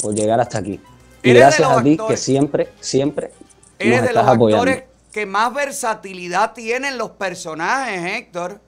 por 0.00 0.14
llegar 0.14 0.40
hasta 0.40 0.58
aquí. 0.58 0.78
Y 1.24 1.32
gracias 1.32 1.68
a 1.68 1.82
ti 1.82 1.98
que 2.06 2.16
siempre, 2.16 2.68
siempre 2.78 3.32
nos 3.80 3.98
estás 3.98 4.14
los 4.14 4.26
apoyando. 4.28 4.93
Que 5.14 5.26
más 5.26 5.54
versatilidad 5.54 6.54
tienen 6.54 6.98
los 6.98 7.12
personajes, 7.12 8.04
Héctor. 8.18 8.60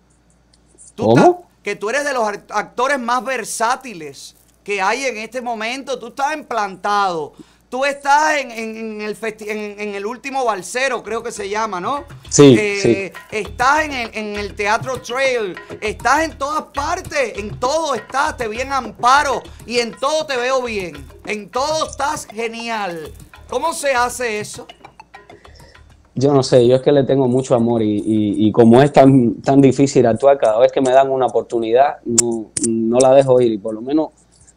Tú 0.94 1.06
¿Cómo? 1.06 1.50
que 1.64 1.74
tú 1.74 1.90
eres 1.90 2.04
de 2.04 2.12
los 2.12 2.22
act- 2.22 2.52
actores 2.52 3.00
más 3.00 3.24
versátiles 3.24 4.36
que 4.62 4.80
hay 4.80 5.06
en 5.06 5.16
este 5.16 5.40
momento. 5.40 5.98
Tú 5.98 6.06
estás 6.06 6.34
implantado. 6.36 7.32
Tú 7.68 7.84
estás 7.84 8.36
en, 8.36 8.52
en- 8.52 8.76
en 8.76 9.00
el, 9.00 9.18
en, 9.40 9.80
en 9.80 9.94
el 9.96 10.06
último 10.06 10.44
balsero, 10.44 11.02
creo 11.02 11.20
que 11.20 11.32
se 11.32 11.48
llama, 11.48 11.80
¿no? 11.80 12.04
Sí, 12.30 12.54
Eh, 12.56 13.12
Estás 13.32 13.80
en 13.86 13.92
el, 13.92 14.10
en 14.14 14.36
el 14.36 14.54
Teatro 14.54 15.00
Trail. 15.02 15.56
Estás 15.80 16.22
en 16.22 16.38
todas 16.38 16.62
partes. 16.72 17.36
En 17.38 17.58
todo 17.58 17.96
estás. 17.96 18.36
Te 18.36 18.46
vi 18.46 18.60
en 18.60 18.72
Amparo. 18.72 19.42
Y 19.66 19.80
en 19.80 19.90
todo 19.98 20.24
te 20.26 20.36
veo 20.36 20.62
bien. 20.62 21.04
En 21.26 21.50
todo 21.50 21.90
estás 21.90 22.26
genial. 22.26 23.12
¿Cómo 23.48 23.72
se 23.74 23.94
hace 23.94 24.38
eso? 24.40 24.66
Yo 26.18 26.32
no 26.32 26.42
sé, 26.42 26.66
yo 26.66 26.76
es 26.76 26.82
que 26.82 26.92
le 26.92 27.04
tengo 27.04 27.28
mucho 27.28 27.54
amor 27.54 27.82
y, 27.82 28.02
y- 28.46 28.50
como 28.50 28.80
es 28.80 28.90
tan, 28.90 29.34
tan 29.42 29.60
difícil 29.60 30.06
actuar, 30.06 30.38
cada 30.38 30.58
vez 30.58 30.72
que 30.72 30.80
me 30.80 30.90
dan 30.90 31.10
una 31.10 31.26
oportunidad, 31.26 31.96
no, 32.06 32.46
no 32.66 32.98
la 32.98 33.12
dejo 33.12 33.38
ir. 33.40 33.52
Y 33.52 33.58
por 33.58 33.74
lo 33.74 33.82
menos, 33.82 34.08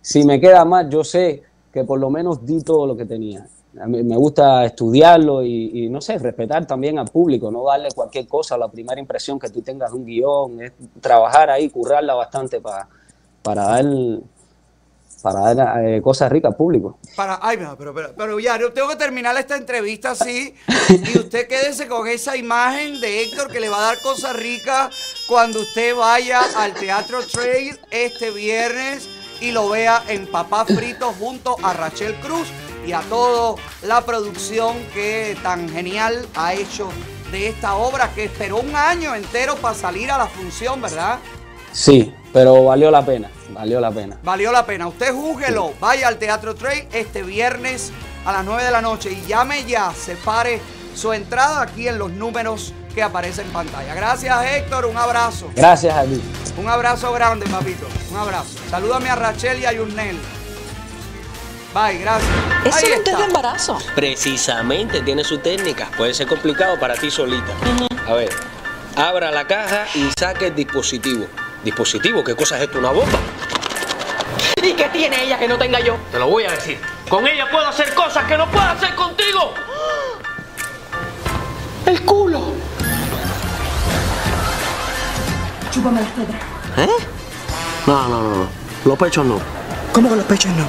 si 0.02 0.24
me 0.24 0.40
queda 0.40 0.64
más, 0.64 0.88
yo 0.90 1.04
sé 1.04 1.44
que 1.74 1.84
por 1.84 2.00
lo 2.00 2.10
menos 2.10 2.46
di 2.46 2.64
todo 2.64 2.88
lo 2.88 2.96
que 2.96 3.06
tenía. 3.06 3.46
Me 3.74 4.16
gusta 4.16 4.66
estudiarlo 4.66 5.44
y, 5.44 5.86
y 5.86 5.90
no 5.90 6.00
sé, 6.02 6.18
respetar 6.18 6.66
también 6.66 6.98
al 6.98 7.08
público, 7.08 7.52
no 7.52 7.66
darle 7.66 7.90
cualquier 7.94 8.28
cosa 8.28 8.58
la 8.58 8.68
primera 8.70 9.00
impresión 9.00 9.38
que 9.38 9.50
tú 9.50 9.62
tengas 9.62 9.92
de 9.92 9.98
un 9.98 10.06
guion, 10.06 10.62
es 10.64 10.72
trabajar 11.02 11.50
ahí, 11.50 11.70
currarla 11.70 12.14
bastante 12.16 12.62
para 12.62 12.88
para 13.44 13.64
dar, 13.64 13.86
para 15.22 15.54
dar 15.54 15.84
eh, 15.84 16.02
cosas 16.02 16.32
ricas 16.32 16.52
al 16.52 16.58
público. 16.58 16.98
Para, 17.16 17.40
ay, 17.42 17.58
pero, 17.78 17.94
pero, 17.94 18.14
pero 18.16 18.40
ya, 18.40 18.58
yo 18.58 18.72
tengo 18.74 18.90
que 18.90 18.96
terminar 18.96 19.36
esta 19.38 19.58
entrevista 19.58 20.12
así 20.12 20.54
y 20.90 21.18
usted 21.18 21.48
quédese 21.48 21.88
con 21.88 22.08
esa 22.08 22.38
imagen 22.38 23.00
de 23.02 23.24
Héctor 23.24 23.52
que 23.52 23.60
le 23.60 23.70
va 23.70 23.78
a 23.78 23.94
dar 23.94 24.02
cosas 24.02 24.36
ricas 24.36 25.26
cuando 25.28 25.60
usted 25.60 25.96
vaya 25.96 26.42
al 26.58 26.74
Teatro 26.74 27.20
Trade 27.26 27.80
este 27.92 28.32
viernes 28.32 29.10
y 29.42 29.52
lo 29.52 29.70
vea 29.70 30.04
en 30.08 30.28
Papá 30.28 30.66
Frito 30.66 31.14
junto 31.20 31.56
a 31.64 31.74
Rachel 31.74 32.16
Cruz 32.16 32.48
y 32.86 32.92
a 32.92 33.02
toda 33.02 33.62
la 33.84 34.02
producción 34.06 34.76
que 34.94 35.38
tan 35.44 35.70
genial 35.70 36.28
ha 36.36 36.54
hecho 36.54 36.90
de 37.32 37.50
esta 37.50 37.76
obra 37.76 38.10
que 38.14 38.26
esperó 38.26 38.58
un 38.58 38.76
año 38.76 39.14
entero 39.16 39.56
para 39.56 39.76
salir 39.76 40.12
a 40.12 40.18
la 40.18 40.28
función, 40.28 40.82
¿verdad? 40.82 41.20
Sí, 41.72 42.14
pero 42.34 42.64
valió 42.66 42.90
la 42.90 43.06
pena, 43.06 43.30
valió 43.54 43.80
la 43.80 43.92
pena. 43.92 44.18
Valió 44.24 44.52
la 44.52 44.66
pena. 44.66 44.88
Usted 44.88 45.14
júguelo. 45.14 45.74
Vaya 45.80 46.08
al 46.08 46.18
Teatro 46.18 46.56
Trail 46.56 46.88
este 46.92 47.24
viernes 47.24 47.92
a 48.26 48.32
las 48.32 48.46
9 48.46 48.64
de 48.64 48.72
la 48.72 48.82
noche 48.82 49.12
y 49.12 49.26
llame 49.28 49.66
ya, 49.66 49.94
separe 49.94 50.62
su 50.96 51.14
entrada 51.14 51.62
aquí 51.62 51.88
en 51.88 51.98
los 51.98 52.12
números 52.12 52.74
que 52.94 53.02
aparecen 53.02 53.48
en 53.48 53.54
pantalla. 53.54 53.94
Gracias, 53.94 54.46
Héctor. 54.46 54.86
Un 54.86 54.98
abrazo. 54.98 55.50
Gracias 55.56 55.96
a 55.96 56.04
ti. 56.04 56.22
Un 56.58 56.68
abrazo 56.68 57.12
grande, 57.14 57.46
papito. 57.48 57.88
Un 58.12 58.18
abrazo. 58.18 58.58
Salúdame 58.70 59.10
a 59.10 59.16
Rachel 59.16 59.60
y 59.60 59.66
a 59.66 59.74
Yurnel. 59.74 60.18
Bye, 61.74 62.00
gracias. 62.00 62.32
Es 62.66 62.76
un 62.76 62.82
test 62.82 63.08
está. 63.08 63.18
de 63.18 63.24
embarazo. 63.26 63.78
Precisamente, 63.96 65.02
tiene 65.02 65.24
su 65.24 65.38
técnica. 65.38 65.90
Puede 65.98 66.14
ser 66.14 66.28
complicado 66.28 66.80
para 66.80 66.96
ti 66.96 67.12
solita. 67.12 67.54
A 68.08 68.14
ver, 68.14 68.30
abra 68.96 69.32
la 69.32 69.46
caja 69.46 69.86
y 69.94 70.10
saque 70.20 70.48
el 70.48 70.56
dispositivo. 70.56 71.28
¿Dispositivo? 71.64 72.24
¿Qué 72.24 72.36
cosa 72.36 72.58
es 72.58 72.64
esto? 72.64 72.80
¿Una 72.80 72.92
bomba? 72.92 73.20
¿Y 74.64 74.74
qué 74.74 74.86
tiene 74.90 75.24
ella 75.24 75.38
que 75.38 75.48
no 75.48 75.58
tenga 75.58 75.80
yo? 75.80 75.98
Te 76.12 76.20
lo 76.20 76.28
voy 76.28 76.46
a 76.46 76.52
decir. 76.52 76.80
Con 77.10 77.28
ella 77.28 77.50
puedo 77.52 77.68
hacer 77.68 77.94
cosas 77.94 78.24
que 78.26 78.38
no 78.38 78.50
puedo 78.50 78.64
hacer 78.64 78.96
contigo. 78.96 79.54
El 81.86 82.02
culo. 82.06 82.54
Chúpame 85.72 86.02
las 86.02 86.16
tetas. 86.16 86.36
¿Eh? 86.78 87.04
No, 87.88 88.08
no, 88.08 88.22
no, 88.22 88.36
no. 88.36 88.50
Los 88.86 88.98
pechos 88.98 89.26
no. 89.26 89.40
¿Cómo 89.92 90.10
que 90.10 90.16
los 90.16 90.26
pechos 90.26 90.52
no? 90.52 90.68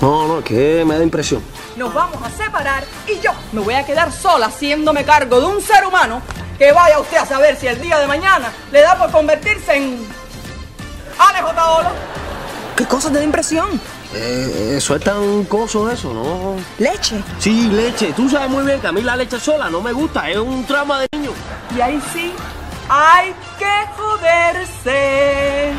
No, 0.00 0.28
no, 0.28 0.44
que 0.44 0.84
me 0.86 0.96
da 0.96 1.02
impresión. 1.02 1.42
Nos 1.76 1.92
vamos 1.92 2.22
a 2.22 2.30
separar 2.30 2.84
y 3.08 3.18
yo 3.20 3.32
me 3.52 3.60
voy 3.60 3.74
a 3.74 3.84
quedar 3.84 4.12
sola 4.12 4.46
haciéndome 4.46 5.04
cargo 5.04 5.40
de 5.40 5.46
un 5.46 5.60
ser 5.60 5.84
humano 5.84 6.22
que 6.58 6.72
vaya 6.72 6.98
usted 6.98 7.16
a 7.16 7.26
saber 7.26 7.56
si 7.56 7.66
el 7.66 7.80
día 7.80 7.98
de 7.98 8.06
mañana 8.06 8.52
le 8.70 8.80
da 8.80 8.96
por 8.98 9.10
convertirse 9.10 9.76
en 9.76 10.06
Alex 11.18 11.44
Otaola. 11.50 11.92
¿Qué 12.76 12.84
cosa 12.86 13.10
te 13.10 13.18
da 13.18 13.24
impresión? 13.24 13.80
Eh, 14.14 14.74
eso 14.76 14.94
es 14.94 15.02
tan 15.02 15.44
coso 15.44 15.90
eso, 15.90 16.14
¿no? 16.14 16.56
Leche. 16.78 17.22
Sí, 17.38 17.68
leche. 17.68 18.12
Tú 18.14 18.28
sabes 18.28 18.48
muy 18.48 18.64
bien 18.64 18.80
que 18.80 18.86
a 18.86 18.92
mí 18.92 19.02
la 19.02 19.16
leche 19.16 19.38
sola 19.38 19.68
no 19.68 19.80
me 19.80 19.92
gusta. 19.92 20.30
Es 20.30 20.38
un 20.38 20.64
trama 20.64 21.00
de 21.00 21.08
niño. 21.12 21.30
Y 21.76 21.80
ahí 21.80 22.00
sí, 22.12 22.32
hay 22.88 23.34
que 23.58 23.84
joderse. 23.96 25.72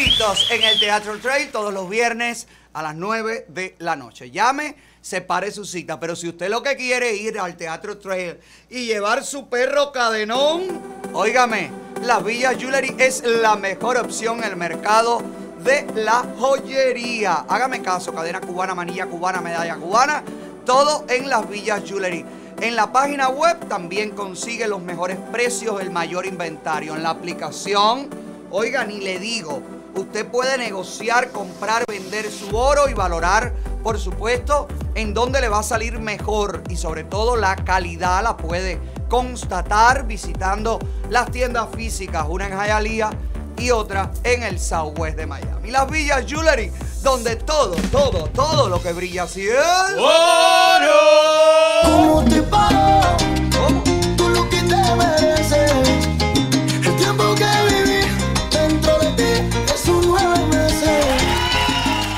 En 0.00 0.62
el 0.62 0.80
Teatro 0.80 1.18
Trail 1.18 1.50
todos 1.52 1.74
los 1.74 1.86
viernes 1.90 2.48
a 2.72 2.82
las 2.82 2.94
9 2.94 3.44
de 3.48 3.74
la 3.80 3.96
noche. 3.96 4.30
Llame, 4.30 4.74
separe 5.02 5.50
su 5.50 5.66
cita. 5.66 6.00
Pero 6.00 6.16
si 6.16 6.26
usted 6.26 6.48
lo 6.48 6.62
que 6.62 6.74
quiere 6.74 7.10
es 7.10 7.20
ir 7.20 7.38
al 7.38 7.54
Teatro 7.54 7.98
Trail 7.98 8.38
y 8.70 8.86
llevar 8.86 9.22
su 9.22 9.50
perro 9.50 9.92
cadenón, 9.92 10.80
óigame, 11.12 11.70
la 12.02 12.18
Villa 12.20 12.54
Jewelry 12.54 12.94
es 12.96 13.22
la 13.24 13.56
mejor 13.56 13.98
opción 13.98 14.38
en 14.38 14.44
el 14.44 14.56
mercado 14.56 15.20
de 15.62 15.86
la 15.94 16.24
joyería. 16.38 17.44
Hágame 17.46 17.82
caso, 17.82 18.14
cadena 18.14 18.40
cubana, 18.40 18.74
manilla 18.74 19.04
cubana, 19.04 19.42
medalla 19.42 19.76
cubana, 19.76 20.24
todo 20.64 21.04
en 21.10 21.28
las 21.28 21.46
Villas 21.46 21.82
Jewelry. 21.84 22.24
En 22.62 22.74
la 22.74 22.90
página 22.90 23.28
web 23.28 23.68
también 23.68 24.12
consigue 24.12 24.66
los 24.66 24.80
mejores 24.80 25.18
precios, 25.30 25.78
el 25.82 25.90
mayor 25.90 26.24
inventario. 26.24 26.96
En 26.96 27.02
la 27.02 27.10
aplicación, 27.10 28.08
oiga, 28.50 28.86
ni 28.86 29.00
le 29.00 29.18
digo, 29.18 29.62
usted 29.94 30.26
puede 30.26 30.58
negociar, 30.58 31.30
comprar, 31.30 31.84
vender 31.88 32.30
su 32.30 32.56
oro 32.56 32.88
y 32.88 32.94
valorar, 32.94 33.52
por 33.82 33.98
supuesto, 33.98 34.68
en 34.94 35.14
dónde 35.14 35.40
le 35.40 35.48
va 35.48 35.60
a 35.60 35.62
salir 35.62 35.98
mejor 35.98 36.62
y 36.68 36.76
sobre 36.76 37.04
todo 37.04 37.36
la 37.36 37.56
calidad 37.56 38.22
la 38.22 38.36
puede 38.36 38.80
constatar 39.08 40.06
visitando 40.06 40.78
las 41.08 41.30
tiendas 41.30 41.68
físicas, 41.74 42.26
una 42.28 42.46
en 42.46 42.52
Hialeah 42.52 43.10
y 43.58 43.70
otra 43.70 44.10
en 44.24 44.42
el 44.42 44.58
Southwest 44.58 45.16
de 45.16 45.26
Miami. 45.26 45.70
Las 45.70 45.90
Villas 45.90 46.24
Jewelry, 46.26 46.72
donde 47.02 47.36
todo, 47.36 47.76
todo, 47.90 48.28
todo 48.30 48.68
lo 48.68 48.82
que 48.82 48.92
brilla 48.92 49.24
así 49.24 49.46
es 49.48 49.56
oro. 49.96 51.00
¿Cómo 51.84 52.24
te 52.24 52.42
pago? 52.42 53.16
Tú 54.16 54.28
lo 54.28 54.48
que 54.48 54.62
te 54.62 54.94
mereces. 54.96 56.19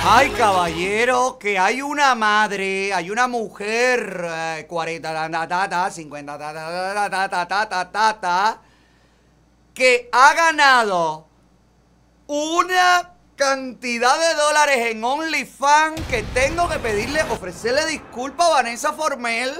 Ay, 0.04 0.30
caballero, 0.30 1.38
que 1.38 1.60
hay 1.60 1.80
una 1.80 2.16
madre, 2.16 2.92
hay 2.92 3.08
una 3.08 3.28
mujer, 3.28 4.26
eh, 4.28 4.66
40 4.68 5.30
ta, 5.30 5.46
ta, 5.46 5.68
ta, 5.68 5.90
50 5.92 6.38
ta, 8.20 8.60
que 9.72 10.08
ha 10.10 10.34
ganado 10.34 11.28
una 12.26 13.12
cantidad 13.36 14.18
de 14.18 14.34
dólares 14.34 14.90
en 14.90 15.04
OnlyFans 15.04 16.00
que 16.10 16.24
tengo 16.34 16.68
que 16.68 16.80
pedirle, 16.80 17.22
ofrecerle 17.30 17.86
disculpas 17.86 18.48
a 18.48 18.54
Vanessa 18.54 18.92
Formel, 18.94 19.54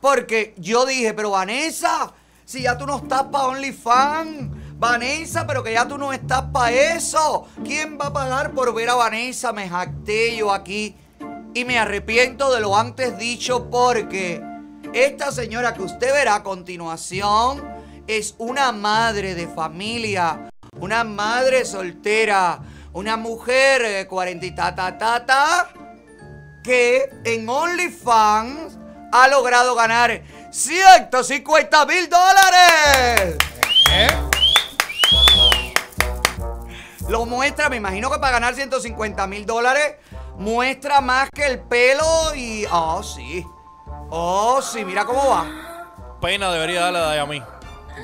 porque 0.00 0.54
yo 0.56 0.86
dije, 0.86 1.14
pero 1.14 1.30
Vanessa, 1.30 2.12
si 2.44 2.62
ya 2.62 2.78
tú 2.78 2.86
no 2.86 2.98
estás 2.98 3.24
para 3.24 3.46
OnlyFans, 3.46 4.57
Vanessa, 4.78 5.44
pero 5.44 5.64
que 5.64 5.72
ya 5.72 5.88
tú 5.88 5.98
no 5.98 6.12
estás 6.12 6.44
para 6.52 6.70
eso. 6.70 7.48
¿Quién 7.64 7.98
va 8.00 8.06
a 8.06 8.12
pagar 8.12 8.52
por 8.52 8.72
ver 8.72 8.88
a 8.90 8.94
Vanessa? 8.94 9.52
Me 9.52 9.68
jacté 9.68 10.36
yo 10.36 10.52
aquí 10.52 10.94
y 11.52 11.64
me 11.64 11.78
arrepiento 11.78 12.54
de 12.54 12.60
lo 12.60 12.76
antes 12.76 13.18
dicho 13.18 13.68
porque 13.70 14.40
esta 14.94 15.32
señora 15.32 15.74
que 15.74 15.82
usted 15.82 16.12
verá 16.12 16.36
a 16.36 16.42
continuación 16.44 17.66
es 18.06 18.36
una 18.38 18.70
madre 18.70 19.34
de 19.34 19.48
familia, 19.48 20.48
una 20.78 21.02
madre 21.02 21.64
soltera, 21.64 22.60
una 22.92 23.16
mujer 23.16 23.82
eh, 23.84 24.06
40 24.06 24.46
y 24.46 24.54
ta 24.54 24.76
ta 24.76 24.96
ta 24.96 25.26
ta, 25.26 25.68
que 26.62 27.10
en 27.24 27.48
OnlyFans 27.48 28.78
ha 29.10 29.26
logrado 29.26 29.74
ganar 29.74 30.22
150 30.52 31.86
mil 31.86 32.08
dólares. 32.08 33.38
Lo 37.08 37.24
muestra, 37.24 37.70
me 37.70 37.76
imagino 37.76 38.10
que 38.10 38.18
para 38.18 38.32
ganar 38.32 38.54
150 38.54 39.26
mil 39.26 39.46
dólares 39.46 39.96
muestra 40.36 41.00
más 41.00 41.30
que 41.30 41.46
el 41.46 41.58
pelo 41.60 42.34
y... 42.36 42.66
Oh, 42.70 43.02
sí. 43.02 43.46
Oh, 44.10 44.60
sí, 44.60 44.84
mira 44.84 45.06
cómo 45.06 45.30
va. 45.30 46.18
Pena 46.20 46.52
debería 46.52 46.82
darle 46.82 47.18
a 47.18 47.24
mí. 47.24 47.42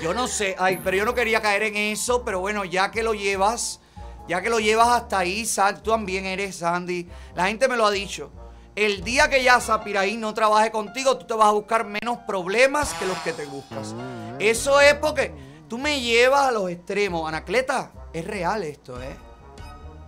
Yo 0.00 0.14
no 0.14 0.26
sé, 0.26 0.56
ay, 0.58 0.80
pero 0.82 0.96
yo 0.96 1.04
no 1.04 1.14
quería 1.14 1.42
caer 1.42 1.64
en 1.64 1.76
eso, 1.76 2.24
pero 2.24 2.40
bueno, 2.40 2.64
ya 2.64 2.90
que 2.90 3.02
lo 3.02 3.12
llevas, 3.12 3.80
ya 4.26 4.40
que 4.40 4.48
lo 4.48 4.58
llevas 4.58 4.88
hasta 4.88 5.18
ahí, 5.18 5.44
Sandy, 5.44 5.82
tú 5.82 5.90
también 5.90 6.24
eres 6.24 6.56
Sandy. 6.56 7.06
La 7.34 7.46
gente 7.48 7.68
me 7.68 7.76
lo 7.76 7.84
ha 7.84 7.90
dicho. 7.90 8.30
El 8.74 9.04
día 9.04 9.28
que 9.28 9.44
ya 9.44 9.60
Sapiraí 9.60 10.16
no 10.16 10.32
trabaje 10.32 10.70
contigo, 10.70 11.18
tú 11.18 11.26
te 11.26 11.34
vas 11.34 11.48
a 11.48 11.52
buscar 11.52 11.84
menos 11.84 12.18
problemas 12.26 12.94
que 12.94 13.06
los 13.06 13.18
que 13.18 13.34
te 13.34 13.44
buscas. 13.44 13.94
Eso 14.38 14.80
es 14.80 14.94
porque 14.94 15.32
tú 15.68 15.76
me 15.76 16.00
llevas 16.00 16.48
a 16.48 16.52
los 16.52 16.70
extremos. 16.70 17.28
Anacleta, 17.28 17.92
es 18.14 18.26
real 18.26 18.62
esto, 18.62 19.02
¿eh? 19.02 19.16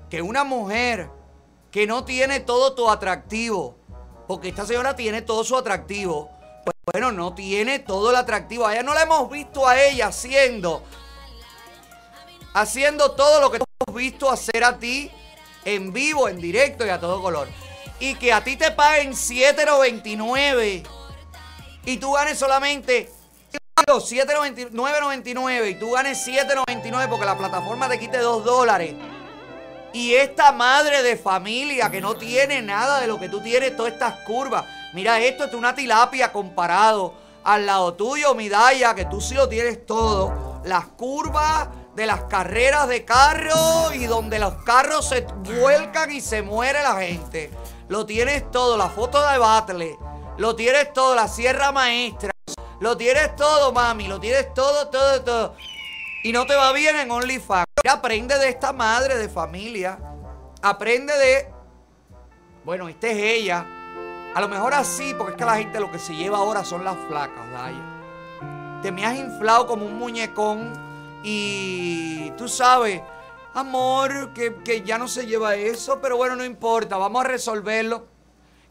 Que 0.09 0.23
una 0.23 0.45
mujer 0.45 1.11
que 1.73 1.87
no 1.87 2.05
tiene 2.05 2.41
todo 2.41 2.75
tu 2.75 2.89
atractivo, 2.89 3.77
porque 4.29 4.49
esta 4.49 4.65
señora 4.65 4.95
tiene 4.95 5.23
todo 5.23 5.45
su 5.45 5.57
atractivo, 5.57 6.31
pues 6.65 6.77
bueno, 6.93 7.11
no 7.11 7.35
tiene 7.35 7.81
todo 7.81 8.11
el 8.11 8.17
atractivo. 8.17 8.67
A 8.67 8.73
ella 8.73 8.85
no 8.85 8.95
la 8.95 9.03
hemos 9.03 9.29
visto 9.29 9.67
a 9.67 9.79
ella 9.83 10.07
haciendo, 10.07 10.85
haciendo 12.55 13.11
todo 13.11 13.41
lo 13.41 13.51
que 13.51 13.59
hemos 13.59 13.97
visto 13.97 14.31
hacer 14.31 14.63
a 14.63 14.79
ti 14.79 15.11
en 15.65 15.93
vivo, 15.93 16.29
en 16.29 16.41
directo 16.41 16.87
y 16.87 16.91
a 16.91 17.01
todo 17.01 17.21
color. 17.21 17.49
Y 17.99 18.15
que 18.15 18.33
a 18.33 18.45
ti 18.45 18.57
te 18.57 18.71
paguen 18.71 19.13
7.99 19.13 20.87
y 21.85 21.97
tú 21.97 22.13
ganes 22.13 22.39
solamente 22.39 23.11
7.99 23.89 25.71
y 25.71 25.75
tú 25.77 25.93
ganes 25.93 26.27
7.99 26.27 27.09
porque 27.09 27.25
la 27.25 27.39
plataforma 27.39 27.89
te 27.89 28.01
quite 28.01 28.19
2 28.19 28.45
dólares. 28.45 28.97
Y 29.93 30.15
esta 30.15 30.51
madre 30.51 31.05
de 31.05 31.17
familia 31.17 31.89
que 31.89 32.01
no 32.01 32.17
tiene 32.17 32.63
nada 32.63 33.01
de 33.01 33.07
lo 33.07 33.21
que 33.21 33.29
tú 33.29 33.41
tienes, 33.41 33.77
todas 33.77 33.93
estas 33.93 34.25
curvas. 34.27 34.65
Mira, 34.93 35.21
esto 35.21 35.45
es 35.45 35.55
una 35.55 35.73
tilapia 35.73 36.33
comparado 36.33 37.15
al 37.45 37.65
lado 37.65 37.95
tuyo, 37.95 38.35
Midaya, 38.35 38.93
que 38.97 39.05
tú 39.05 39.21
sí 39.21 39.35
lo 39.35 39.49
tienes 39.49 39.87
todo. 39.87 40.61
las 40.65 40.87
curvas 40.87 41.69
de 41.95 42.07
las 42.07 42.25
carreras 42.25 42.89
de 42.89 43.05
carro 43.05 43.93
y 43.95 44.07
donde 44.07 44.41
los 44.41 44.55
carros 44.65 45.09
se 45.09 45.25
vuelcan 45.61 46.11
y 46.11 46.21
se 46.21 46.43
muere 46.43 46.83
la 46.83 46.97
gente. 46.97 47.53
Lo 47.89 48.05
tienes 48.05 48.51
todo, 48.51 48.77
la 48.77 48.89
foto 48.89 49.25
de 49.31 49.39
Batle, 49.39 49.97
lo 50.39 50.57
tienes 50.57 50.93
todo, 50.93 51.15
la 51.15 51.29
Sierra 51.29 51.71
Maestra, 51.71 52.36
lo 52.81 52.97
tienes 52.97 53.35
todo, 53.37 53.73
mami, 53.73 54.07
lo 54.07 54.21
tienes 54.21 54.53
todo, 54.53 54.89
todo, 54.89 55.23
todo. 55.23 55.55
Y 56.23 56.33
no 56.33 56.47
te 56.47 56.55
va 56.55 56.73
bien 56.73 56.97
en 56.97 57.11
OnlyFans. 57.11 57.67
Aprende 57.89 58.39
de 58.39 58.49
esta 58.49 58.73
madre 58.73 59.17
de 59.17 59.29
familia. 59.29 59.99
Aprende 60.63 61.17
de. 61.17 61.49
Bueno, 62.65 62.89
esta 62.89 63.09
es 63.09 63.17
ella. 63.17 63.65
A 64.35 64.41
lo 64.41 64.49
mejor 64.49 64.75
así, 64.75 65.15
porque 65.15 65.33
es 65.33 65.39
que 65.39 65.45
la 65.45 65.57
gente 65.57 65.81
lo 65.81 65.91
que 65.91 65.99
se 65.99 66.15
lleva 66.15 66.39
ahora 66.39 66.65
son 66.65 66.85
las 66.85 66.97
flacas, 67.09 67.51
Daya. 67.53 68.81
Te 68.83 68.93
me 68.93 69.07
has 69.07 69.17
inflado 69.17 69.67
como 69.67 69.87
un 69.87 69.99
muñecón 69.99 71.21
y 71.23 72.31
tú 72.33 72.47
sabes, 72.49 73.01
amor, 73.55 74.35
que, 74.35 74.57
que 74.63 74.83
ya 74.83 74.99
no 74.99 75.09
se 75.09 75.27
lleva 75.27 75.55
eso, 75.55 76.01
pero 76.03 76.19
bueno, 76.19 76.37
no 76.37 76.45
importa, 76.45 76.99
vamos 76.99 77.25
a 77.25 77.29
resolverlo. 77.29 78.07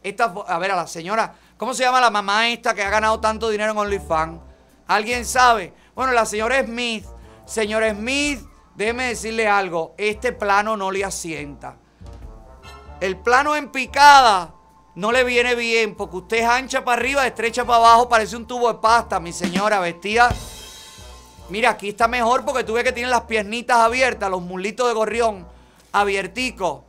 Esta, 0.02 0.32
a 0.46 0.58
ver, 0.58 0.70
a 0.70 0.76
la 0.76 0.86
señora, 0.86 1.34
¿cómo 1.56 1.74
se 1.74 1.82
llama 1.84 2.00
la 2.00 2.10
mamá 2.10 2.48
esta 2.48 2.74
que 2.74 2.82
ha 2.82 2.90
ganado 2.90 3.20
tanto 3.20 3.48
dinero 3.48 3.72
en 3.72 3.78
OnlyFans? 3.78 4.40
¿Alguien 4.86 5.24
sabe? 5.24 5.72
Bueno, 5.94 6.12
la 6.12 6.24
señora 6.26 6.62
Smith. 6.64 7.04
Señora 7.44 7.90
Smith, 7.92 8.40
déjeme 8.74 9.08
decirle 9.08 9.46
algo, 9.46 9.94
este 9.98 10.32
plano 10.32 10.76
no 10.76 10.90
le 10.90 11.04
asienta. 11.04 11.76
El 13.00 13.16
plano 13.16 13.54
en 13.54 13.70
picada 13.70 14.54
no 14.96 15.12
le 15.12 15.22
viene 15.22 15.54
bien 15.54 15.94
porque 15.94 16.16
usted 16.16 16.36
es 16.38 16.48
ancha 16.48 16.84
para 16.84 17.00
arriba, 17.00 17.26
estrecha 17.26 17.64
para 17.64 17.78
abajo, 17.78 18.08
parece 18.08 18.36
un 18.36 18.46
tubo 18.46 18.72
de 18.72 18.78
pasta, 18.80 19.20
mi 19.20 19.32
señora, 19.32 19.78
vestida. 19.78 20.30
Mira, 21.50 21.70
aquí 21.70 21.90
está 21.90 22.08
mejor 22.08 22.44
porque 22.44 22.64
tú 22.64 22.72
ves 22.72 22.82
que 22.82 22.92
tiene 22.92 23.10
las 23.10 23.22
piernitas 23.22 23.76
abiertas, 23.76 24.28
los 24.30 24.42
mulitos 24.42 24.88
de 24.88 24.94
gorrión 24.94 25.46
abierticos. 25.92 26.80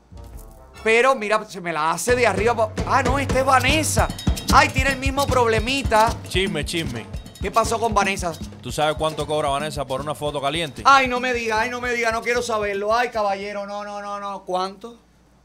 Pero 0.83 1.13
mira, 1.15 1.43
se 1.45 1.61
me 1.61 1.73
la 1.73 1.91
hace 1.91 2.15
de 2.15 2.25
arriba. 2.25 2.71
Ah, 2.87 3.03
no, 3.03 3.19
esta 3.19 3.39
es 3.39 3.45
Vanessa. 3.45 4.07
Ay, 4.53 4.69
tiene 4.69 4.91
el 4.91 4.97
mismo 4.97 5.27
problemita. 5.27 6.15
Chisme, 6.29 6.63
chisme. 6.63 7.05
¿Qué 7.41 7.51
pasó 7.51 7.79
con 7.79 7.93
Vanessa? 7.93 8.33
¿Tú 8.61 8.71
sabes 8.71 8.95
cuánto 8.95 9.27
cobra 9.27 9.49
Vanessa 9.49 9.85
por 9.85 10.01
una 10.01 10.15
foto 10.15 10.41
caliente? 10.41 10.81
Ay, 10.85 11.07
no 11.07 11.19
me 11.19 11.33
diga, 11.33 11.59
ay, 11.59 11.69
no 11.69 11.81
me 11.81 11.93
diga, 11.93 12.11
no 12.11 12.21
quiero 12.21 12.41
saberlo. 12.41 12.95
Ay, 12.95 13.09
caballero, 13.09 13.67
no, 13.67 13.83
no, 13.83 14.01
no, 14.01 14.19
no. 14.19 14.43
¿Cuánto? 14.43 14.97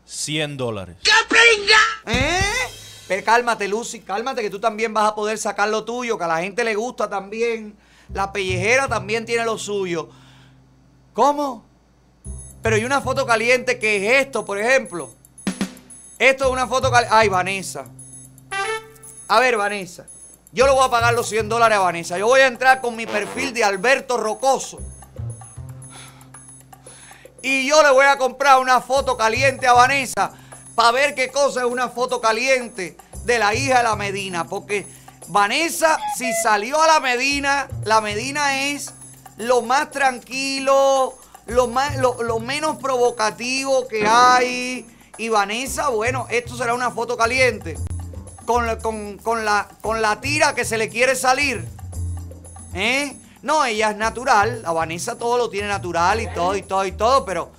100 0.07 0.57
dólares. 0.57 0.97
¿Eh? 2.07 2.41
Pero 3.09 3.24
cálmate, 3.24 3.69
Lucy, 3.69 4.01
cálmate 4.01 4.41
que 4.41 4.51
tú 4.51 4.61
también 4.61 4.95
vas 4.95 5.11
a 5.11 5.15
poder 5.15 5.37
sacar 5.37 5.69
lo 5.69 5.85
tuyo, 5.85 6.16
que 6.16 6.24
a 6.24 6.29
la 6.29 6.41
gente 6.41 6.65
le 6.65 6.74
gusta 6.74 7.11
también. 7.11 7.77
La 8.12 8.33
pellejera 8.33 8.89
también 8.89 9.27
tiene 9.27 9.45
lo 9.45 9.59
suyo. 9.59 10.09
¿Cómo? 11.12 11.65
Pero 12.62 12.79
y 12.79 12.85
una 12.85 13.01
foto 13.01 13.27
caliente, 13.27 13.79
¿qué 13.79 13.97
es 13.97 14.27
esto, 14.27 14.45
por 14.45 14.59
ejemplo? 14.59 15.11
Esto 16.19 16.45
es 16.45 16.51
una 16.51 16.66
foto 16.66 16.91
caliente. 16.91 17.15
Ay, 17.15 17.29
Vanessa. 17.29 17.87
A 19.32 19.40
ver, 19.40 19.56
Vanessa. 19.56 20.04
Yo 20.52 20.66
le 20.66 20.72
voy 20.72 20.84
a 20.84 20.90
pagar 20.90 21.14
los 21.14 21.26
100 21.26 21.48
dólares 21.48 21.78
a 21.78 21.80
Vanessa. 21.80 22.18
Yo 22.18 22.26
voy 22.26 22.40
a 22.40 22.48
entrar 22.48 22.82
con 22.82 22.94
mi 22.94 23.06
perfil 23.06 23.54
de 23.54 23.64
Alberto 23.64 24.18
Rocoso. 24.18 24.78
Y 27.40 27.66
yo 27.66 27.82
le 27.82 27.90
voy 27.92 28.04
a 28.04 28.18
comprar 28.18 28.59
una 28.59 28.82
foto 28.82 29.16
caliente 29.16 29.66
a 29.66 29.72
Vanessa 29.72 30.32
para 30.74 30.90
ver 30.90 31.14
qué 31.14 31.30
cosa 31.30 31.60
es 31.60 31.66
una 31.66 31.88
foto 31.88 32.20
caliente 32.20 32.98
de 33.24 33.38
la 33.38 33.54
hija 33.54 33.78
de 33.78 33.84
la 33.84 33.96
Medina. 33.96 34.46
Porque 34.46 34.86
Vanessa, 35.28 35.98
si 36.14 36.30
salió 36.34 36.82
a 36.82 36.86
la 36.86 37.00
Medina, 37.00 37.68
la 37.84 38.02
Medina 38.02 38.66
es 38.66 38.92
lo 39.38 39.62
más 39.62 39.90
tranquilo, 39.90 41.16
lo, 41.46 41.68
más, 41.68 41.96
lo, 41.96 42.22
lo 42.22 42.38
menos 42.38 42.76
provocativo 42.76 43.88
que 43.88 44.06
hay. 44.06 44.86
Y 45.16 45.30
Vanessa, 45.30 45.88
bueno, 45.88 46.26
esto 46.28 46.54
será 46.54 46.74
una 46.74 46.90
foto 46.90 47.16
caliente. 47.16 47.78
Con, 48.47 48.66
la- 48.66 48.78
con, 48.78 49.19
con 49.19 49.44
la, 49.44 49.69
con 49.81 50.02
la 50.02 50.20
tira 50.20 50.55
que 50.55 50.64
se 50.64 50.77
le 50.78 50.89
quiere 50.89 51.14
salir. 51.16 51.66
¿Eh? 52.74 53.16
No, 53.43 53.64
ella 53.64 53.90
es 53.90 53.97
natural. 53.97 54.62
La 54.62 54.73
Vanessa 54.73 55.16
todo 55.16 55.39
lo 55.39 55.51
tiene 55.51 55.69
natural 55.69 56.20
y 56.20 56.27
todo, 56.32 56.56
y 56.56 56.62
todo, 56.62 56.85
y 56.86 56.93
todo, 56.93 57.24
pero. 57.24 57.51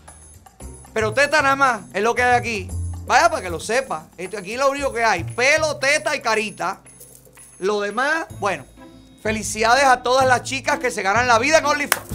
Pero 0.94 1.14
teta 1.14 1.42
nada 1.42 1.56
más 1.56 1.82
es 1.94 2.04
lo 2.04 2.14
que 2.14 2.24
hay 2.24 2.36
aquí. 2.36 2.70
Vaya 3.06 3.30
para 3.30 3.42
que 3.42 3.50
lo 3.50 3.60
sepa. 3.60 4.06
Esto, 4.18 4.38
aquí 4.38 4.56
lo 4.56 4.70
único 4.70 4.94
que 4.94 5.04
hay: 5.04 5.24
pelo, 5.24 5.78
teta 5.78 6.16
y 6.16 6.22
carita. 6.22 6.80
Lo 7.60 7.80
demás, 7.82 8.26
bueno. 8.40 8.66
Felicidades 9.22 9.86
a 9.86 10.04
todas 10.04 10.28
las 10.28 10.44
chicas 10.44 10.80
que 10.80 10.92
se 10.92 11.02
ganan 11.02 11.28
la 11.28 11.40
vida 11.40 11.60
en 11.60 11.66
OnlyFans. 11.66 12.06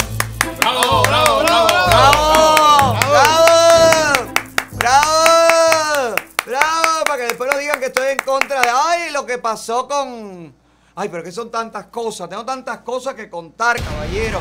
¡Bravo, 0.58 1.02
bravo, 1.02 1.38
bravo! 1.40 1.66
¡Bravo! 1.88 2.96
¡Bravo! 3.10 4.32
¡Bravo! 4.72 6.14
¡Bravo! 6.46 7.04
Para 7.04 7.16
que 7.16 7.24
después 7.28 7.50
no 7.50 7.58
digan 7.58 7.74
que 7.74 7.76
estoy 7.88 8.12
en 8.12 8.18
contra 8.18 8.60
de. 8.60 8.68
¡Ay! 8.70 9.10
Lo 9.10 9.26
que 9.26 9.38
pasó 9.38 9.86
con. 9.88 10.54
Ay, 10.94 11.08
pero 11.08 11.22
que 11.22 11.32
son 11.32 11.50
tantas 11.50 11.86
cosas. 11.86 12.28
Tengo 12.28 12.44
tantas 12.44 12.78
cosas 12.78 13.14
que 13.14 13.28
contar, 13.28 13.80
caballero. 13.82 14.40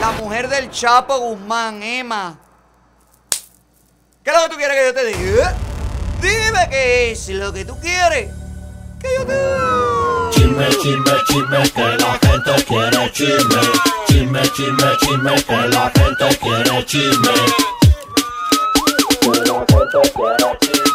La 0.00 0.12
mujer 0.12 0.48
del 0.48 0.70
Chapo 0.70 1.18
Guzmán, 1.18 1.82
Emma. 1.82 2.38
¿Qué 4.22 4.30
es 4.30 4.36
lo 4.36 4.42
que 4.42 4.48
tú 4.48 4.56
quieres 4.56 4.76
que 4.76 4.86
yo 4.86 4.94
te 4.94 5.04
diga? 5.06 5.54
Dime 6.20 6.68
qué 6.70 7.10
es 7.12 7.28
lo 7.28 7.52
que 7.52 7.64
tú 7.64 7.78
quieres. 7.80 8.30
Que 9.00 9.08
yo 9.18 9.26
te 9.26 9.34
Chisme, 10.30 10.68
chisme, 10.68 11.12
chisme, 11.26 11.70
que 11.70 11.96
la 11.96 12.18
gente 12.18 12.64
quiere 12.64 13.12
chisme. 13.12 13.60
Chisme, 14.06 14.42
chisme, 14.42 14.96
chisme, 15.00 15.44
que 15.44 15.68
la 15.68 15.90
gente 15.90 16.38
quiere 16.38 16.86
chisme. 16.86 17.34
Que 19.20 19.28
la 19.28 19.64
gente 19.68 20.12
quiere 20.14 20.58
chisme. 20.60 20.89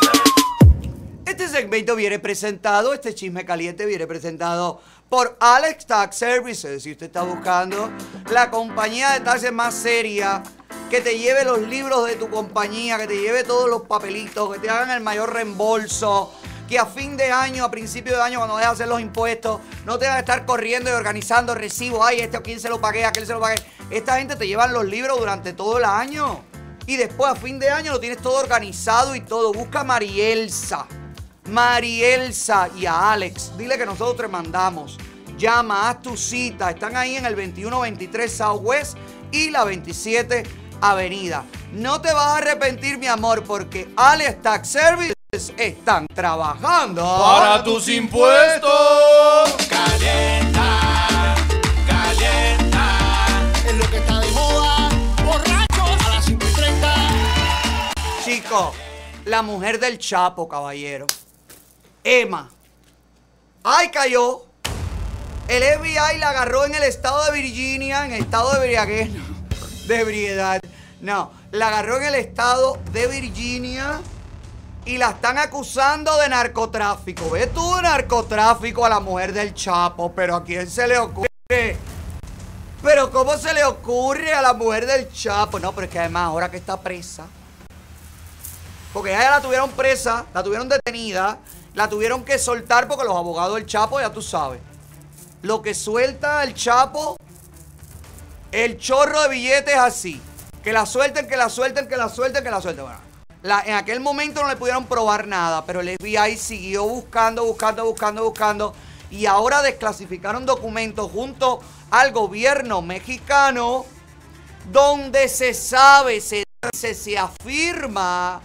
Este 1.35 1.49
segmento 1.49 1.97
viene 1.97 2.17
presentado, 2.17 2.93
este 2.93 3.13
chisme 3.13 3.43
caliente 3.43 3.85
viene 3.85 4.07
presentado 4.07 4.79
por 5.09 5.35
Alex 5.41 5.85
Tax 5.85 6.15
Services. 6.15 6.81
Si 6.81 6.93
usted 6.93 7.07
está 7.07 7.23
buscando 7.23 7.91
la 8.31 8.49
compañía 8.49 9.11
de 9.11 9.19
taxes 9.19 9.51
más 9.51 9.73
seria, 9.73 10.41
que 10.89 11.01
te 11.01 11.19
lleve 11.19 11.43
los 11.43 11.59
libros 11.59 12.07
de 12.07 12.15
tu 12.15 12.29
compañía, 12.29 12.97
que 12.97 13.07
te 13.07 13.19
lleve 13.19 13.43
todos 13.43 13.69
los 13.69 13.81
papelitos, 13.81 14.53
que 14.53 14.59
te 14.61 14.69
hagan 14.69 14.91
el 14.91 15.01
mayor 15.03 15.33
reembolso, 15.33 16.31
que 16.69 16.79
a 16.79 16.85
fin 16.85 17.17
de 17.17 17.29
año, 17.33 17.65
a 17.65 17.69
principio 17.69 18.15
de 18.15 18.21
año, 18.21 18.37
cuando 18.37 18.55
a 18.55 18.69
hacer 18.69 18.87
los 18.87 19.01
impuestos, 19.01 19.59
no 19.83 19.99
tengas 19.99 20.15
que 20.15 20.21
estar 20.21 20.45
corriendo 20.45 20.89
y 20.89 20.93
organizando 20.93 21.53
recibos. 21.53 21.99
Ay, 22.01 22.21
este 22.21 22.37
a 22.37 22.41
quién 22.41 22.61
se 22.61 22.69
lo 22.69 22.79
pagué, 22.79 23.03
a 23.03 23.11
quién 23.11 23.27
se 23.27 23.33
lo 23.33 23.41
pagué. 23.41 23.55
Esta 23.89 24.19
gente 24.19 24.37
te 24.37 24.47
llevan 24.47 24.71
los 24.71 24.85
libros 24.85 25.19
durante 25.19 25.51
todo 25.51 25.79
el 25.79 25.83
año. 25.83 26.45
Y 26.87 26.95
después 26.95 27.29
a 27.29 27.35
fin 27.35 27.59
de 27.59 27.71
año 27.71 27.91
lo 27.91 27.99
tienes 27.99 28.19
todo 28.19 28.39
organizado 28.39 29.15
y 29.15 29.19
todo. 29.19 29.51
Busca 29.51 29.81
a 29.81 29.83
Marielsa. 29.83 30.87
Marielsa 31.47 32.69
y 32.75 32.85
a 32.85 33.11
Alex. 33.11 33.57
Dile 33.57 33.77
que 33.77 33.85
nosotros 33.85 34.17
te 34.17 34.27
mandamos. 34.27 34.97
Llama, 35.37 35.89
haz 35.89 36.01
tu 36.01 36.15
cita. 36.17 36.71
Están 36.71 36.95
ahí 36.95 37.15
en 37.15 37.25
el 37.25 37.35
2123 37.35 38.31
Southwest 38.31 38.97
y 39.31 39.49
la 39.49 39.63
27 39.63 40.43
Avenida. 40.81 41.45
No 41.73 42.01
te 42.01 42.13
vas 42.13 42.27
a 42.27 42.37
arrepentir, 42.37 42.97
mi 42.97 43.07
amor, 43.07 43.43
porque 43.43 43.89
Alex 43.95 44.41
Tax 44.41 44.69
Services 44.69 45.15
están 45.57 46.07
trabajando 46.07 47.03
Para 47.03 47.63
tus 47.63 47.89
impuestos. 47.89 48.69
Calienta, 49.69 51.35
calienta. 51.87 52.97
Es 53.67 53.75
lo 53.75 53.89
que 53.89 53.97
está 53.97 54.19
de 54.19 54.31
moda. 54.31 54.89
Borrachos 55.25 56.05
a 56.05 56.09
las 56.15 56.25
5 56.25 56.45
y 56.49 56.53
30. 56.53 56.95
Chico, 58.23 58.73
la 59.25 59.41
mujer 59.41 59.79
del 59.79 59.97
Chapo, 59.97 60.47
caballero. 60.47 61.05
Emma. 62.07 62.51
Ay, 63.63 63.89
cayó. 63.89 64.45
El 65.47 65.63
FBI 65.63 66.19
la 66.19 66.29
agarró 66.29 66.65
en 66.65 66.75
el 66.75 66.83
estado 66.83 67.25
de 67.25 67.31
Virginia, 67.31 68.05
en 68.05 68.13
el 68.13 68.21
estado 68.21 68.51
de 68.51 68.57
embriaguez, 68.57 69.09
no, 69.09 69.23
de 69.87 69.99
ebriedad. 69.99 70.61
No, 71.01 71.31
la 71.51 71.69
agarró 71.69 71.97
en 71.97 72.03
el 72.03 72.15
estado 72.15 72.77
de 72.91 73.07
Virginia 73.07 74.01
y 74.85 74.99
la 74.99 75.09
están 75.09 75.39
acusando 75.39 76.15
de 76.19 76.29
narcotráfico. 76.29 77.31
¿Ves 77.31 77.51
tú 77.51 77.81
narcotráfico 77.81 78.85
a 78.85 78.89
la 78.89 78.99
mujer 78.99 79.33
del 79.33 79.55
Chapo? 79.55 80.13
Pero 80.13 80.35
¿a 80.35 80.43
quién 80.43 80.69
se 80.69 80.87
le 80.87 80.99
ocurre? 80.99 81.77
Pero 82.83 83.11
¿cómo 83.11 83.35
se 83.35 83.51
le 83.55 83.63
ocurre 83.63 84.31
a 84.31 84.43
la 84.43 84.53
mujer 84.53 84.85
del 84.85 85.11
Chapo? 85.11 85.59
No, 85.59 85.73
pero 85.73 85.85
es 85.85 85.91
que 85.91 85.97
además 85.97 86.27
ahora 86.27 86.51
que 86.51 86.57
está 86.57 86.79
presa, 86.79 87.25
porque 88.93 89.09
ya 89.09 89.31
la 89.31 89.41
tuvieron 89.41 89.71
presa, 89.71 90.25
la 90.35 90.43
tuvieron 90.43 90.69
detenida, 90.69 91.39
la 91.75 91.89
tuvieron 91.89 92.23
que 92.23 92.39
soltar 92.39 92.87
porque 92.87 93.03
los 93.03 93.15
abogados 93.15 93.55
del 93.55 93.65
Chapo, 93.65 93.99
ya 93.99 94.11
tú 94.11 94.21
sabes. 94.21 94.61
Lo 95.41 95.61
que 95.61 95.73
suelta 95.73 96.43
el 96.43 96.55
Chapo, 96.55 97.17
el 98.51 98.77
chorro 98.77 99.21
de 99.23 99.29
billetes 99.29 99.73
es 99.73 99.79
así. 99.79 100.21
Que 100.63 100.73
la 100.73 100.85
suelten, 100.85 101.27
que 101.27 101.37
la 101.37 101.49
suelten, 101.49 101.87
que 101.87 101.97
la 101.97 102.09
suelten, 102.09 102.43
que 102.43 102.49
la 102.49 102.61
suelten. 102.61 102.85
Bueno, 102.85 102.99
en 103.65 103.75
aquel 103.75 103.99
momento 103.99 104.41
no 104.41 104.47
le 104.47 104.55
pudieron 104.55 104.85
probar 104.85 105.27
nada, 105.27 105.63
pero 105.65 105.81
el 105.81 105.95
FBI 105.97 106.37
siguió 106.37 106.85
buscando, 106.85 107.45
buscando, 107.45 107.85
buscando, 107.85 108.23
buscando. 108.23 108.73
y 109.11 109.27
ahora 109.27 109.61
desclasificaron 109.61 110.47
documentos 110.47 111.11
junto 111.11 111.59
al 111.91 112.11
gobierno 112.11 112.81
mexicano 112.81 113.85
donde 114.71 115.27
se 115.29 115.53
sabe, 115.53 116.19
se 116.21 116.43
dice, 116.71 116.95
se 116.95 117.17
afirma 117.17 118.41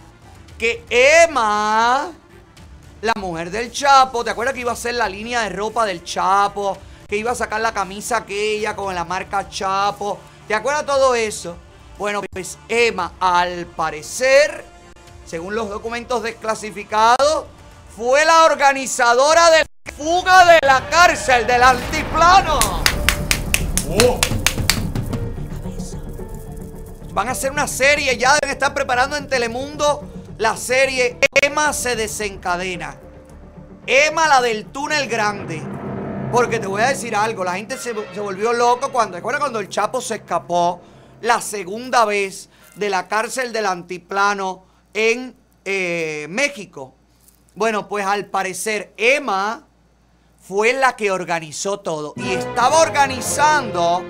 que 0.57 0.85
Emma, 0.89 2.11
la 3.01 3.13
mujer 3.17 3.49
del 3.49 3.71
Chapo, 3.71 4.23
¿te 4.23 4.29
acuerdas 4.29 4.53
que 4.53 4.61
iba 4.61 4.71
a 4.71 4.75
ser 4.75 4.95
la 4.95 5.09
línea 5.09 5.41
de 5.41 5.49
ropa 5.49 5.85
del 5.85 6.03
Chapo? 6.03 6.77
Que 7.07 7.17
iba 7.17 7.31
a 7.31 7.35
sacar 7.35 7.59
la 7.59 7.73
camisa 7.73 8.17
aquella 8.17 8.75
con 8.75 8.93
la 8.93 9.03
marca 9.03 9.49
Chapo. 9.49 10.19
¿Te 10.47 10.53
acuerdas 10.53 10.85
todo 10.85 11.15
eso? 11.15 11.57
Bueno, 11.97 12.21
pues 12.31 12.57
Emma, 12.69 13.13
al 13.19 13.65
parecer, 13.65 14.63
según 15.25 15.55
los 15.55 15.69
documentos 15.69 16.21
desclasificados, 16.23 17.45
fue 17.95 18.23
la 18.23 18.45
organizadora 18.45 19.49
de 19.49 19.59
la 19.59 19.93
fuga 19.93 20.45
de 20.45 20.59
la 20.65 20.87
cárcel 20.89 21.47
del 21.47 21.63
altiplano. 21.63 22.59
Van 27.13 27.27
a 27.27 27.31
hacer 27.31 27.51
una 27.51 27.67
serie, 27.67 28.15
ya 28.17 28.35
deben 28.35 28.51
estar 28.51 28.73
preparando 28.73 29.17
en 29.17 29.27
Telemundo 29.27 30.10
la 30.41 30.57
serie 30.57 31.19
Emma 31.39 31.71
se 31.71 31.95
desencadena. 31.95 32.99
Emma 33.85 34.27
la 34.27 34.41
del 34.41 34.65
túnel 34.65 35.07
grande. 35.07 35.61
Porque 36.31 36.57
te 36.57 36.65
voy 36.65 36.81
a 36.81 36.87
decir 36.87 37.15
algo, 37.15 37.43
la 37.43 37.53
gente 37.53 37.77
se, 37.77 37.93
se 38.11 38.19
volvió 38.19 38.51
loco 38.51 38.91
cuando, 38.91 39.17
¿recuerda 39.17 39.39
cuando 39.39 39.59
el 39.59 39.69
Chapo 39.69 40.01
se 40.01 40.15
escapó 40.15 40.81
la 41.21 41.41
segunda 41.41 42.05
vez 42.05 42.49
de 42.75 42.89
la 42.89 43.07
cárcel 43.07 43.53
del 43.53 43.67
Antiplano 43.67 44.65
en 44.95 45.35
eh, 45.63 46.25
México? 46.27 46.95
Bueno, 47.53 47.87
pues 47.87 48.03
al 48.03 48.25
parecer 48.25 48.95
Emma 48.97 49.67
fue 50.41 50.73
la 50.73 50.95
que 50.95 51.11
organizó 51.11 51.81
todo 51.81 52.15
y 52.15 52.31
estaba 52.31 52.81
organizando 52.81 54.03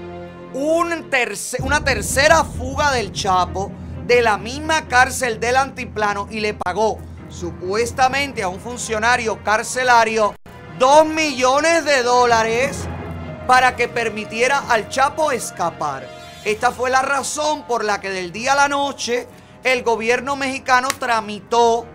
una 0.53 1.83
tercera 1.83 2.45
fuga 2.45 2.93
del 2.93 3.11
Chapo 3.11 3.80
de 4.07 4.21
la 4.21 4.37
misma 4.37 4.87
cárcel 4.87 5.39
del 5.39 5.55
Antiplano 5.55 6.27
y 6.29 6.39
le 6.39 6.53
pagó 6.53 6.99
supuestamente 7.29 8.43
a 8.43 8.49
un 8.49 8.59
funcionario 8.59 9.43
carcelario 9.43 10.35
2 10.79 11.05
millones 11.05 11.85
de 11.85 12.03
dólares 12.03 12.87
para 13.47 13.75
que 13.75 13.87
permitiera 13.87 14.63
al 14.69 14.89
Chapo 14.89 15.31
escapar. 15.31 16.07
Esta 16.43 16.71
fue 16.71 16.89
la 16.89 17.01
razón 17.01 17.63
por 17.63 17.83
la 17.85 18.01
que 18.01 18.09
del 18.09 18.31
día 18.31 18.53
a 18.53 18.55
la 18.55 18.67
noche 18.67 19.27
el 19.63 19.83
gobierno 19.83 20.35
mexicano 20.35 20.87
tramitó 20.99 21.85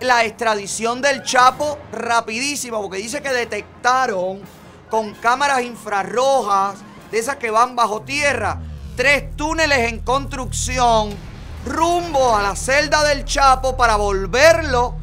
la 0.00 0.24
extradición 0.24 1.00
del 1.00 1.22
Chapo 1.22 1.78
rapidísima, 1.90 2.78
porque 2.80 2.98
dice 2.98 3.22
que 3.22 3.30
detectaron 3.32 4.42
con 4.90 5.14
cámaras 5.14 5.62
infrarrojas, 5.62 6.76
de 7.10 7.18
esas 7.18 7.36
que 7.36 7.50
van 7.50 7.74
bajo 7.74 8.02
tierra, 8.02 8.60
tres 8.96 9.34
túneles 9.36 9.90
en 9.90 10.00
construcción 10.00 11.27
rumbo 11.64 12.36
a 12.36 12.42
la 12.42 12.56
celda 12.56 13.04
del 13.04 13.24
Chapo 13.24 13.76
para 13.76 13.96
volverlo 13.96 14.96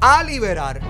a 0.00 0.22
liberar. 0.22 0.80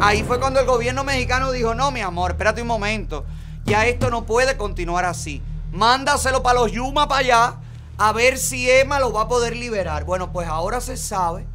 Ahí 0.00 0.22
fue 0.22 0.38
cuando 0.38 0.60
el 0.60 0.66
gobierno 0.66 1.04
mexicano 1.04 1.50
dijo, 1.50 1.74
no, 1.74 1.90
mi 1.90 2.00
amor, 2.00 2.32
espérate 2.32 2.62
un 2.62 2.68
momento, 2.68 3.24
ya 3.64 3.86
esto 3.86 4.10
no 4.10 4.24
puede 4.24 4.56
continuar 4.56 5.04
así. 5.04 5.42
Mándaselo 5.72 6.42
para 6.42 6.60
los 6.60 6.72
Yuma 6.72 7.08
para 7.08 7.20
allá, 7.20 7.54
a 7.98 8.12
ver 8.12 8.38
si 8.38 8.70
Emma 8.70 9.00
lo 9.00 9.12
va 9.12 9.22
a 9.22 9.28
poder 9.28 9.56
liberar. 9.56 10.04
Bueno, 10.04 10.32
pues 10.32 10.48
ahora 10.48 10.80
se 10.80 10.96
sabe 10.96 11.46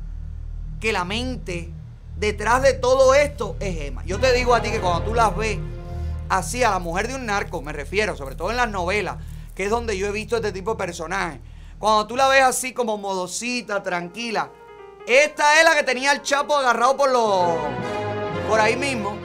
que 0.80 0.91
la 0.91 1.05
mente 1.05 1.71
detrás 2.17 2.61
de 2.61 2.73
todo 2.73 3.15
esto 3.15 3.55
es 3.59 3.80
Emma. 3.80 4.03
Yo 4.05 4.19
te 4.19 4.34
digo 4.34 4.53
a 4.53 4.61
ti 4.61 4.69
que 4.69 4.81
cuando 4.81 5.03
tú 5.03 5.13
las 5.13 5.35
ves 5.35 5.57
así 6.30 6.63
a 6.63 6.69
la 6.69 6.80
mujer 6.80 7.07
de 7.07 7.15
un 7.15 7.25
narco, 7.25 7.61
me 7.61 7.71
refiero, 7.71 8.15
sobre 8.17 8.35
todo 8.35 8.51
en 8.51 8.57
las 8.57 8.69
novelas, 8.69 9.17
que 9.55 9.65
es 9.65 9.69
donde 9.69 9.97
yo 9.97 10.07
he 10.07 10.11
visto 10.11 10.35
este 10.35 10.51
tipo 10.51 10.71
de 10.71 10.77
personajes. 10.77 11.39
Cuando 11.84 12.07
tú 12.07 12.15
la 12.15 12.30
ves 12.30 12.43
así 12.43 12.72
como 12.72 12.97
modosita, 12.97 13.84
tranquila, 13.84 14.49
esta 15.05 15.60
es 15.60 15.65
la 15.65 15.76
que 15.76 15.84
tenía 15.84 16.14
el 16.14 16.22
chapo 16.22 16.55
agarrado 16.55 16.95
por 16.95 17.11
los 17.11 17.57
por 18.47 18.61
ahí 18.61 18.77
mismo. 18.77 19.18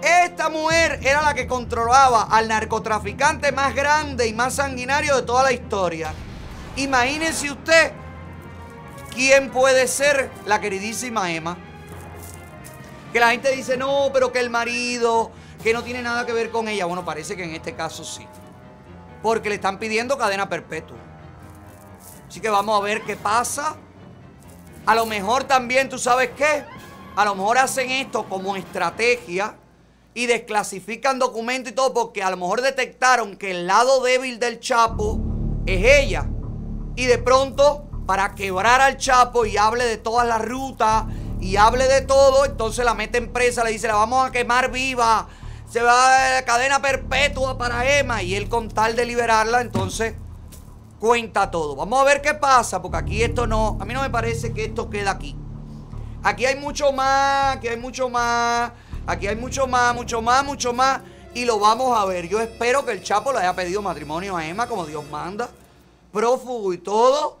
Esta 0.00 0.48
mujer 0.48 1.00
era 1.02 1.20
la 1.20 1.34
que 1.34 1.48
controlaba 1.48 2.28
al 2.30 2.46
narcotraficante 2.46 3.50
más 3.50 3.74
grande 3.74 4.28
y 4.28 4.32
más 4.32 4.54
sanguinario 4.54 5.16
de 5.16 5.22
toda 5.22 5.42
la 5.42 5.50
historia. 5.50 6.14
Imagínense 6.76 7.50
usted 7.50 7.90
quién 9.12 9.50
puede 9.50 9.88
ser 9.88 10.30
la 10.46 10.60
queridísima 10.60 11.32
Emma. 11.32 11.58
Que 13.12 13.18
la 13.18 13.32
gente 13.32 13.50
dice, 13.50 13.76
no, 13.76 14.10
pero 14.12 14.30
que 14.30 14.38
el 14.38 14.48
marido, 14.48 15.32
que 15.60 15.72
no 15.72 15.82
tiene 15.82 16.02
nada 16.02 16.24
que 16.24 16.32
ver 16.32 16.50
con 16.50 16.68
ella. 16.68 16.84
Bueno, 16.84 17.04
parece 17.04 17.34
que 17.34 17.42
en 17.42 17.56
este 17.56 17.74
caso 17.74 18.04
sí. 18.04 18.28
Porque 19.24 19.48
le 19.48 19.56
están 19.56 19.80
pidiendo 19.80 20.16
cadena 20.16 20.48
perpetua. 20.48 21.05
Así 22.28 22.40
que 22.40 22.50
vamos 22.50 22.78
a 22.78 22.84
ver 22.84 23.02
qué 23.02 23.16
pasa. 23.16 23.76
A 24.84 24.94
lo 24.94 25.06
mejor 25.06 25.44
también, 25.44 25.88
¿tú 25.88 25.98
sabes 25.98 26.30
qué? 26.36 26.64
A 27.16 27.24
lo 27.24 27.34
mejor 27.34 27.58
hacen 27.58 27.90
esto 27.90 28.28
como 28.28 28.56
estrategia 28.56 29.56
y 30.14 30.26
desclasifican 30.26 31.18
documentos 31.18 31.72
y 31.72 31.74
todo 31.74 31.92
porque 31.92 32.22
a 32.22 32.30
lo 32.30 32.36
mejor 32.36 32.62
detectaron 32.62 33.36
que 33.36 33.50
el 33.50 33.66
lado 33.66 34.02
débil 34.02 34.38
del 34.38 34.60
Chapo 34.60 35.18
es 35.66 35.84
ella. 36.02 36.26
Y 36.94 37.06
de 37.06 37.18
pronto, 37.18 37.88
para 38.06 38.34
quebrar 38.34 38.80
al 38.80 38.96
Chapo 38.96 39.44
y 39.44 39.56
hable 39.56 39.84
de 39.84 39.98
todas 39.98 40.26
las 40.26 40.42
rutas 40.42 41.04
y 41.40 41.56
hable 41.56 41.86
de 41.88 42.00
todo, 42.00 42.44
entonces 42.44 42.84
la 42.84 42.94
mete 42.94 43.20
presa, 43.22 43.64
le 43.64 43.72
dice, 43.72 43.88
la 43.88 43.94
vamos 43.94 44.26
a 44.26 44.32
quemar 44.32 44.70
viva, 44.70 45.28
se 45.68 45.82
va 45.82 46.38
a 46.38 46.44
cadena 46.44 46.80
perpetua 46.80 47.58
para 47.58 47.98
Emma 47.98 48.22
y 48.22 48.34
él 48.36 48.48
con 48.48 48.68
tal 48.68 48.96
de 48.96 49.04
liberarla, 49.04 49.60
entonces 49.60 50.14
cuenta 50.98 51.50
todo. 51.50 51.76
Vamos 51.76 52.00
a 52.00 52.04
ver 52.04 52.22
qué 52.22 52.34
pasa, 52.34 52.80
porque 52.80 52.98
aquí 52.98 53.22
esto 53.22 53.46
no, 53.46 53.76
a 53.80 53.84
mí 53.84 53.94
no 53.94 54.02
me 54.02 54.10
parece 54.10 54.52
que 54.52 54.64
esto 54.64 54.90
queda 54.90 55.12
aquí. 55.12 55.36
Aquí 56.22 56.44
hay 56.44 56.56
mucho 56.56 56.92
más, 56.92 57.56
aquí 57.56 57.68
hay 57.68 57.76
mucho 57.76 58.08
más, 58.08 58.72
aquí 59.06 59.26
hay 59.26 59.36
mucho 59.36 59.66
más, 59.66 59.94
mucho 59.94 60.22
más, 60.22 60.44
mucho 60.44 60.72
más. 60.72 61.00
Y 61.34 61.44
lo 61.44 61.58
vamos 61.58 61.96
a 61.96 62.04
ver. 62.06 62.28
Yo 62.28 62.40
espero 62.40 62.84
que 62.84 62.92
el 62.92 63.02
Chapo 63.02 63.32
le 63.32 63.38
haya 63.38 63.54
pedido 63.54 63.82
matrimonio 63.82 64.36
a 64.36 64.46
Emma 64.46 64.66
como 64.66 64.86
Dios 64.86 65.04
manda. 65.10 65.48
Prófugo 66.12 66.72
y 66.72 66.78
todo. 66.78 67.38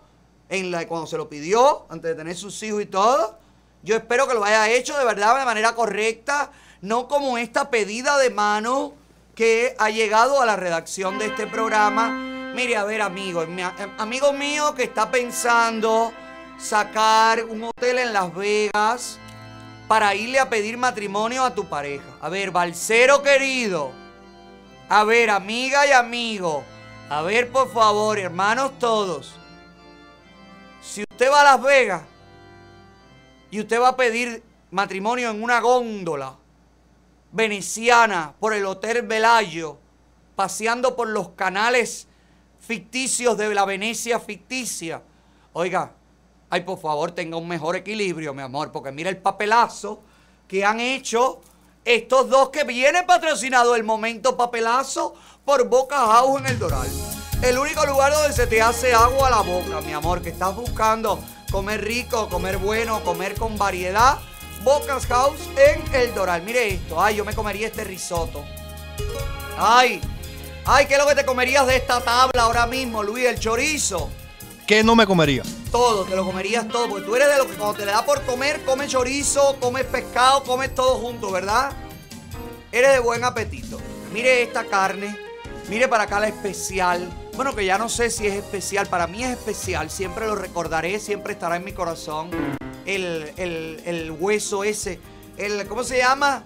En 0.48 0.70
la, 0.70 0.86
cuando 0.86 1.08
se 1.08 1.16
lo 1.16 1.28
pidió, 1.28 1.86
antes 1.88 2.10
de 2.10 2.14
tener 2.14 2.36
sus 2.36 2.62
hijos 2.62 2.82
y 2.82 2.86
todo. 2.86 3.38
Yo 3.82 3.96
espero 3.96 4.28
que 4.28 4.34
lo 4.34 4.44
haya 4.44 4.68
hecho 4.68 4.96
de 4.96 5.04
verdad 5.04 5.36
de 5.38 5.44
manera 5.44 5.74
correcta. 5.74 6.52
No 6.82 7.08
como 7.08 7.38
esta 7.38 7.70
pedida 7.70 8.18
de 8.18 8.30
mano 8.30 8.92
que 9.34 9.74
ha 9.78 9.90
llegado 9.90 10.40
a 10.40 10.46
la 10.46 10.56
redacción 10.56 11.18
de 11.18 11.26
este 11.26 11.46
programa. 11.46 12.35
Mire, 12.56 12.74
a 12.76 12.84
ver, 12.84 13.02
amigo, 13.02 13.46
mi- 13.46 13.60
eh, 13.60 13.68
amigo 13.98 14.32
mío 14.32 14.74
que 14.74 14.84
está 14.84 15.10
pensando 15.10 16.10
sacar 16.58 17.44
un 17.44 17.64
hotel 17.64 17.98
en 17.98 18.14
Las 18.14 18.34
Vegas 18.34 19.18
para 19.86 20.14
irle 20.14 20.38
a 20.40 20.48
pedir 20.48 20.78
matrimonio 20.78 21.44
a 21.44 21.54
tu 21.54 21.66
pareja. 21.66 22.06
A 22.22 22.30
ver, 22.30 22.50
balsero 22.50 23.22
querido. 23.22 23.92
A 24.88 25.04
ver, 25.04 25.28
amiga 25.28 25.86
y 25.86 25.92
amigo. 25.92 26.64
A 27.10 27.20
ver, 27.20 27.52
por 27.52 27.70
favor, 27.70 28.18
hermanos 28.18 28.78
todos. 28.78 29.34
Si 30.80 31.02
usted 31.10 31.30
va 31.30 31.42
a 31.42 31.44
Las 31.44 31.62
Vegas 31.62 32.02
y 33.50 33.60
usted 33.60 33.78
va 33.78 33.88
a 33.88 33.96
pedir 33.96 34.42
matrimonio 34.70 35.30
en 35.30 35.42
una 35.42 35.60
góndola 35.60 36.36
veneciana 37.32 38.32
por 38.40 38.54
el 38.54 38.64
Hotel 38.64 39.02
Velayo, 39.02 39.76
paseando 40.36 40.96
por 40.96 41.08
los 41.08 41.28
canales 41.30 42.08
ficticios 42.66 43.36
de 43.38 43.54
la 43.54 43.64
Venecia 43.64 44.18
ficticia. 44.18 45.02
Oiga, 45.52 45.92
ay, 46.50 46.62
por 46.62 46.80
favor, 46.80 47.12
tenga 47.12 47.36
un 47.36 47.46
mejor 47.46 47.76
equilibrio, 47.76 48.34
mi 48.34 48.42
amor, 48.42 48.72
porque 48.72 48.92
mira 48.92 49.08
el 49.08 49.18
papelazo 49.18 50.02
que 50.48 50.64
han 50.64 50.80
hecho 50.80 51.40
estos 51.84 52.28
dos 52.28 52.50
que 52.50 52.64
viene 52.64 53.04
patrocinado 53.04 53.76
el 53.76 53.84
momento 53.84 54.36
papelazo 54.36 55.14
por 55.44 55.68
Boca 55.68 55.96
House 55.96 56.40
en 56.40 56.46
el 56.46 56.58
Doral. 56.58 56.88
El 57.42 57.58
único 57.58 57.86
lugar 57.86 58.12
donde 58.12 58.32
se 58.32 58.46
te 58.46 58.60
hace 58.60 58.92
agua 58.92 59.28
a 59.28 59.30
la 59.30 59.40
boca, 59.42 59.80
mi 59.82 59.92
amor, 59.92 60.22
que 60.22 60.30
estás 60.30 60.56
buscando 60.56 61.20
comer 61.52 61.84
rico, 61.84 62.28
comer 62.28 62.58
bueno, 62.58 63.04
comer 63.04 63.34
con 63.34 63.56
variedad. 63.56 64.18
Bocas 64.64 65.06
House 65.06 65.48
en 65.56 65.94
el 65.94 66.12
Doral. 66.12 66.42
Mire 66.42 66.66
esto, 66.74 67.00
ay, 67.00 67.16
yo 67.16 67.24
me 67.24 67.34
comería 67.34 67.68
este 67.68 67.84
risotto. 67.84 68.44
Ay, 69.56 70.00
ay, 70.66 70.86
¿qué 70.86 70.94
es 70.94 71.00
lo 71.00 71.06
que 71.06 71.14
te 71.14 71.24
comerías 71.24 71.66
de 71.66 71.76
esta 71.76 72.00
tabla 72.00 72.42
ahora 72.42 72.66
mismo, 72.66 73.02
Luis? 73.02 73.24
El 73.26 73.38
chorizo. 73.38 74.10
¿Qué 74.66 74.82
no 74.82 74.96
me 74.96 75.06
comería? 75.06 75.42
Todo, 75.70 76.04
te 76.04 76.16
lo 76.16 76.24
comerías 76.24 76.66
todo, 76.68 76.88
porque 76.88 77.04
tú 77.06 77.14
eres 77.14 77.28
de 77.28 77.38
los 77.38 77.46
que 77.46 77.54
cuando 77.54 77.78
te 77.78 77.86
le 77.86 77.92
da 77.92 78.04
por 78.04 78.22
comer, 78.22 78.64
comes 78.64 78.90
chorizo, 78.90 79.56
comes 79.60 79.84
pescado, 79.84 80.42
comes 80.42 80.74
todo 80.74 80.96
junto, 80.98 81.30
¿verdad? 81.30 81.72
Eres 82.72 82.92
de 82.92 82.98
buen 82.98 83.22
apetito. 83.24 83.78
Mire 84.12 84.42
esta 84.42 84.64
carne, 84.64 85.16
mire 85.68 85.86
para 85.86 86.04
acá 86.04 86.18
la 86.18 86.28
especial. 86.28 87.08
Bueno, 87.36 87.54
que 87.54 87.64
ya 87.64 87.78
no 87.78 87.88
sé 87.88 88.10
si 88.10 88.26
es 88.26 88.34
especial, 88.34 88.86
para 88.88 89.06
mí 89.06 89.22
es 89.22 89.30
especial, 89.30 89.90
siempre 89.90 90.26
lo 90.26 90.34
recordaré, 90.34 90.98
siempre 90.98 91.34
estará 91.34 91.56
en 91.56 91.64
mi 91.64 91.72
corazón. 91.72 92.30
El, 92.86 93.32
el- 93.36 93.82
el 93.84 94.10
hueso 94.10 94.64
ese, 94.64 94.98
el, 95.36 95.66
¿cómo 95.68 95.84
se 95.84 95.98
llama? 95.98 96.42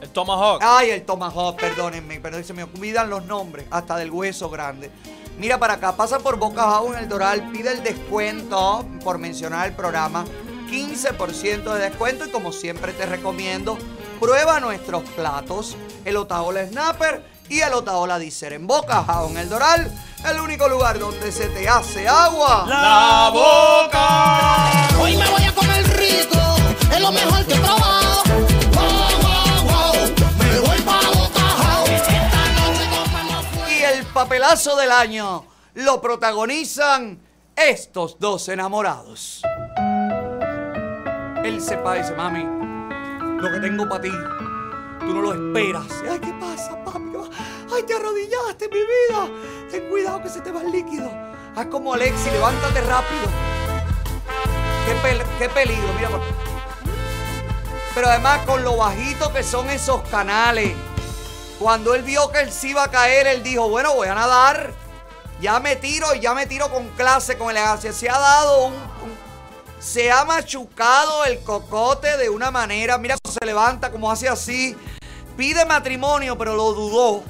El 0.00 0.10
Tomahawk. 0.10 0.62
Ay, 0.62 0.90
el 0.90 1.04
Tomahawk, 1.04 1.56
perdónenme, 1.56 2.20
pero 2.20 2.42
se 2.42 2.54
me 2.54 2.64
olvidan 2.64 3.10
los 3.10 3.24
nombres, 3.24 3.66
hasta 3.70 3.96
del 3.96 4.10
hueso 4.10 4.48
grande. 4.48 4.90
Mira 5.38 5.58
para 5.58 5.74
acá, 5.74 5.96
pasa 5.96 6.18
por 6.18 6.36
Boca 6.38 6.62
House 6.62 6.94
en 6.94 7.02
el 7.02 7.08
Doral, 7.08 7.50
pide 7.50 7.72
el 7.72 7.82
descuento 7.82 8.84
por 9.02 9.18
mencionar 9.18 9.68
el 9.68 9.74
programa, 9.74 10.24
15% 10.70 11.72
de 11.72 11.80
descuento 11.80 12.26
y 12.26 12.30
como 12.30 12.52
siempre 12.52 12.92
te 12.92 13.06
recomiendo, 13.06 13.78
prueba 14.20 14.60
nuestros 14.60 15.02
platos, 15.10 15.76
el 16.04 16.16
Otaola 16.16 16.66
Snapper 16.66 17.24
y 17.48 17.60
el 17.60 17.72
Otaola 17.72 18.18
Dicer 18.18 18.52
en 18.52 18.66
Boca 18.66 19.02
House 19.02 19.30
en 19.30 19.38
el 19.38 19.48
Doral, 19.48 19.90
el 20.28 20.40
único 20.40 20.68
lugar 20.68 20.98
donde 20.98 21.32
se 21.32 21.48
te 21.48 21.68
hace 21.68 22.06
agua. 22.06 22.66
La 22.68 23.30
boca. 23.32 25.00
Hoy 25.00 25.16
me 25.16 25.28
voy 25.28 25.44
a 25.44 25.54
comer 25.54 25.84
rico, 25.98 26.38
es 26.92 27.00
lo 27.00 27.12
mejor 27.12 27.46
que 27.46 27.54
he 27.54 27.60
probado. 27.60 28.29
Papelazo 34.24 34.76
del 34.76 34.92
año 34.92 35.46
lo 35.72 36.02
protagonizan 36.02 37.18
estos 37.56 38.18
dos 38.18 38.50
enamorados. 38.50 39.40
Él 41.42 41.58
se 41.62 41.78
dice, 41.78 42.14
mami, 42.14 42.44
lo 43.40 43.50
que 43.50 43.60
tengo 43.60 43.88
para 43.88 44.02
ti, 44.02 44.10
tú 44.10 45.14
no 45.14 45.22
lo 45.22 45.32
esperas. 45.32 45.86
Ay, 46.10 46.18
¿qué 46.18 46.34
pasa, 46.38 46.76
papi? 46.84 47.00
Ay, 47.74 47.82
te 47.84 47.94
arrodillaste, 47.94 48.68
mi 48.68 48.80
vida. 48.80 49.26
Ten 49.70 49.88
cuidado 49.88 50.22
que 50.22 50.28
se 50.28 50.42
te 50.42 50.52
va 50.52 50.60
el 50.60 50.70
líquido. 50.70 51.10
Haz 51.56 51.66
como 51.68 51.94
Alexi, 51.94 52.30
levántate 52.30 52.82
rápido. 52.82 53.22
Qué, 54.84 55.08
pel- 55.08 55.24
qué 55.38 55.48
peligro, 55.48 55.88
mira. 55.96 56.10
Pero 57.94 58.06
además 58.06 58.40
con 58.44 58.62
lo 58.64 58.76
bajito 58.76 59.32
que 59.32 59.42
son 59.42 59.70
esos 59.70 60.02
canales. 60.10 60.74
Cuando 61.60 61.94
él 61.94 62.02
vio 62.02 62.30
que 62.32 62.40
él 62.40 62.50
se 62.50 62.68
iba 62.68 62.82
a 62.82 62.90
caer, 62.90 63.26
él 63.28 63.42
dijo, 63.44 63.68
bueno, 63.68 63.94
voy 63.94 64.08
a 64.08 64.14
nadar. 64.14 64.72
Ya 65.40 65.60
me 65.60 65.76
tiro 65.76 66.12
ya 66.14 66.34
me 66.34 66.46
tiro 66.46 66.70
con 66.70 66.88
clase, 66.90 67.38
con 67.38 67.50
elegancia. 67.50 67.92
Se 67.92 68.08
ha 68.10 68.18
dado 68.18 68.66
un, 68.66 68.72
un- 68.74 69.18
Se 69.78 70.10
ha 70.10 70.24
machucado 70.24 71.24
el 71.26 71.40
cocote 71.44 72.16
de 72.16 72.28
una 72.30 72.50
manera. 72.50 72.98
Mira 72.98 73.16
cómo 73.22 73.32
se 73.38 73.44
levanta, 73.46 73.90
como 73.92 74.10
hace 74.10 74.28
así. 74.28 74.76
Pide 75.36 75.64
matrimonio, 75.66 76.36
pero 76.36 76.54
lo 76.56 76.72
dudó. 76.72 77.22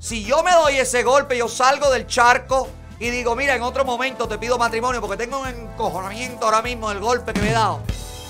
Si 0.00 0.24
yo 0.24 0.42
me 0.42 0.52
doy 0.52 0.76
ese 0.78 1.02
golpe, 1.04 1.36
yo 1.38 1.48
salgo 1.48 1.90
del 1.90 2.06
charco 2.06 2.68
y 3.00 3.10
digo, 3.10 3.34
mira, 3.36 3.54
en 3.56 3.62
otro 3.62 3.84
momento 3.84 4.26
te 4.28 4.38
pido 4.38 4.58
matrimonio 4.58 5.00
porque 5.00 5.16
tengo 5.16 5.38
un 5.40 5.48
encojonamiento 5.48 6.44
ahora 6.46 6.62
mismo 6.62 6.88
del 6.88 6.98
golpe 7.00 7.32
que 7.32 7.40
me 7.40 7.50
he 7.50 7.52
dado. 7.52 7.80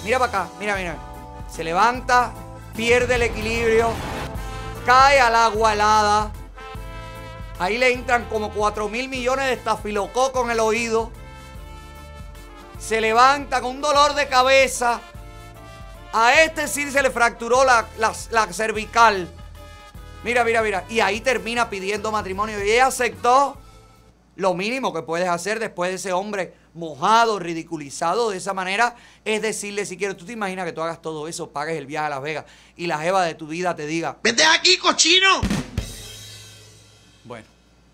Mira 0.04 0.18
para 0.18 0.42
acá, 0.44 0.48
mira, 0.60 0.76
mira. 0.76 0.96
Se 1.54 1.64
levanta, 1.64 2.32
pierde 2.74 3.14
el 3.16 3.22
equilibrio, 3.22 3.90
cae 4.88 5.20
al 5.20 5.34
agua 5.36 5.74
helada. 5.74 6.32
Ahí 7.58 7.76
le 7.76 7.92
entran 7.92 8.24
como 8.30 8.50
4 8.50 8.88
mil 8.88 9.10
millones 9.10 9.44
de 9.44 9.52
estafilococos 9.52 10.44
en 10.46 10.52
el 10.52 10.60
oído. 10.60 11.10
Se 12.78 12.98
levanta 12.98 13.60
con 13.60 13.72
un 13.72 13.80
dolor 13.82 14.14
de 14.14 14.28
cabeza. 14.28 15.02
A 16.14 16.40
este 16.40 16.66
sí 16.68 16.90
se 16.90 17.02
le 17.02 17.10
fracturó 17.10 17.64
la, 17.64 17.86
la- 17.98 18.14
la 18.30 18.50
cervical. 18.50 19.28
Mira, 20.24 20.42
mira, 20.42 20.62
mira. 20.62 20.84
Y 20.88 21.00
ahí 21.00 21.20
termina 21.20 21.68
pidiendo 21.68 22.10
matrimonio. 22.10 22.64
Y 22.64 22.70
ella 22.70 22.86
aceptó 22.86 23.58
lo 24.36 24.54
mínimo 24.54 24.94
que 24.94 25.02
puedes 25.02 25.28
hacer 25.28 25.58
después 25.58 25.90
de 25.90 25.96
ese 25.96 26.14
hombre 26.14 26.54
mojado, 26.78 27.38
ridiculizado 27.38 28.30
de 28.30 28.38
esa 28.38 28.54
manera, 28.54 28.96
es 29.24 29.42
decirle 29.42 29.84
si 29.84 29.96
quieres, 29.96 30.16
tú 30.16 30.24
te 30.24 30.32
imaginas 30.32 30.64
que 30.64 30.72
tú 30.72 30.80
hagas 30.80 31.02
todo 31.02 31.28
eso, 31.28 31.50
pagues 31.50 31.76
el 31.76 31.86
viaje 31.86 32.06
a 32.06 32.10
Las 32.10 32.22
Vegas 32.22 32.44
y 32.76 32.86
la 32.86 32.98
jeva 32.98 33.24
de 33.24 33.34
tu 33.34 33.46
vida 33.46 33.74
te 33.74 33.86
diga, 33.86 34.16
¡Vete 34.22 34.44
aquí, 34.44 34.78
cochino! 34.78 35.40
bueno, 37.24 37.46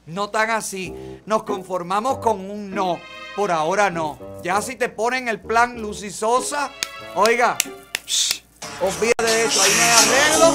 no 0.06 0.30
tan 0.30 0.50
así. 0.50 0.94
Nos 1.26 1.42
conformamos 1.42 2.18
con 2.18 2.38
un 2.48 2.70
no. 2.70 3.00
Por 3.34 3.50
ahora 3.50 3.90
no. 3.90 4.18
Ya 4.44 4.62
si 4.62 4.76
te 4.76 4.88
ponen 4.88 5.26
el 5.28 5.40
plan 5.40 5.82
Lucy 5.82 6.10
Sosa, 6.10 6.70
oiga, 7.16 7.58
shh, 8.06 8.42
olvídate 8.80 9.24
de 9.24 9.44
eso. 9.46 9.60
Ahí 9.60 9.72
me 9.76 9.90
arreglo. 9.90 10.54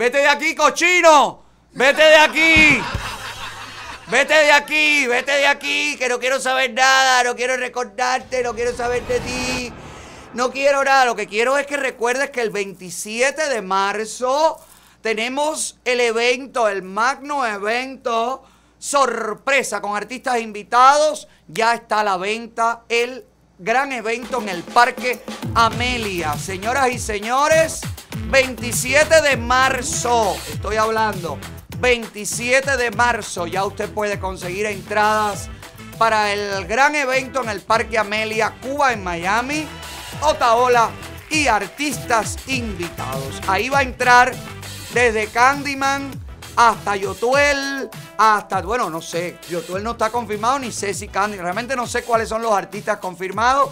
Vete 0.00 0.16
de 0.16 0.28
aquí, 0.28 0.54
cochino. 0.54 1.42
Vete 1.72 2.02
de 2.02 2.16
aquí. 2.16 2.82
Vete 4.06 4.32
de 4.32 4.50
aquí, 4.50 5.06
vete 5.06 5.32
de 5.32 5.46
aquí, 5.46 5.94
que 5.98 6.08
no 6.08 6.18
quiero 6.18 6.40
saber 6.40 6.72
nada, 6.72 7.22
no 7.22 7.36
quiero 7.36 7.54
recordarte, 7.58 8.42
no 8.42 8.54
quiero 8.54 8.74
saber 8.74 9.06
de 9.06 9.20
ti. 9.20 9.72
No 10.32 10.50
quiero 10.52 10.82
nada, 10.82 11.04
lo 11.04 11.14
que 11.14 11.26
quiero 11.26 11.58
es 11.58 11.66
que 11.66 11.76
recuerdes 11.76 12.30
que 12.30 12.40
el 12.40 12.48
27 12.48 13.50
de 13.50 13.60
marzo 13.60 14.58
tenemos 15.02 15.78
el 15.84 16.00
evento, 16.00 16.66
el 16.66 16.82
magno 16.82 17.44
evento 17.44 18.42
sorpresa 18.78 19.82
con 19.82 19.98
artistas 19.98 20.40
invitados. 20.40 21.28
Ya 21.46 21.74
está 21.74 22.00
a 22.00 22.04
la 22.04 22.16
venta 22.16 22.84
el 22.88 23.26
gran 23.58 23.92
evento 23.92 24.40
en 24.40 24.48
el 24.48 24.62
Parque 24.62 25.22
Amelia. 25.54 26.38
Señoras 26.38 26.90
y 26.90 26.98
señores, 26.98 27.82
27 28.28 29.22
de 29.22 29.36
marzo, 29.36 30.36
estoy 30.52 30.76
hablando. 30.76 31.38
27 31.78 32.76
de 32.76 32.90
marzo 32.90 33.46
ya 33.46 33.64
usted 33.64 33.90
puede 33.90 34.20
conseguir 34.20 34.66
entradas 34.66 35.48
para 35.98 36.32
el 36.32 36.66
gran 36.66 36.94
evento 36.94 37.42
en 37.42 37.48
el 37.48 37.60
Parque 37.60 37.98
Amelia, 37.98 38.54
Cuba 38.60 38.92
en 38.92 39.02
Miami, 39.02 39.66
Otaola 40.20 40.90
y 41.30 41.46
artistas 41.46 42.36
invitados. 42.46 43.40
Ahí 43.46 43.68
va 43.68 43.78
a 43.78 43.82
entrar 43.82 44.32
desde 44.92 45.26
Candyman 45.28 46.10
hasta 46.56 46.96
Yotuel, 46.96 47.88
hasta, 48.18 48.60
bueno, 48.62 48.90
no 48.90 49.00
sé, 49.00 49.38
Yotuel 49.48 49.82
no 49.82 49.92
está 49.92 50.10
confirmado, 50.10 50.58
ni 50.58 50.72
sé 50.72 50.92
si 50.94 51.08
Candyman, 51.08 51.44
realmente 51.44 51.76
no 51.76 51.86
sé 51.86 52.02
cuáles 52.02 52.28
son 52.28 52.42
los 52.42 52.52
artistas 52.52 52.98
confirmados, 52.98 53.70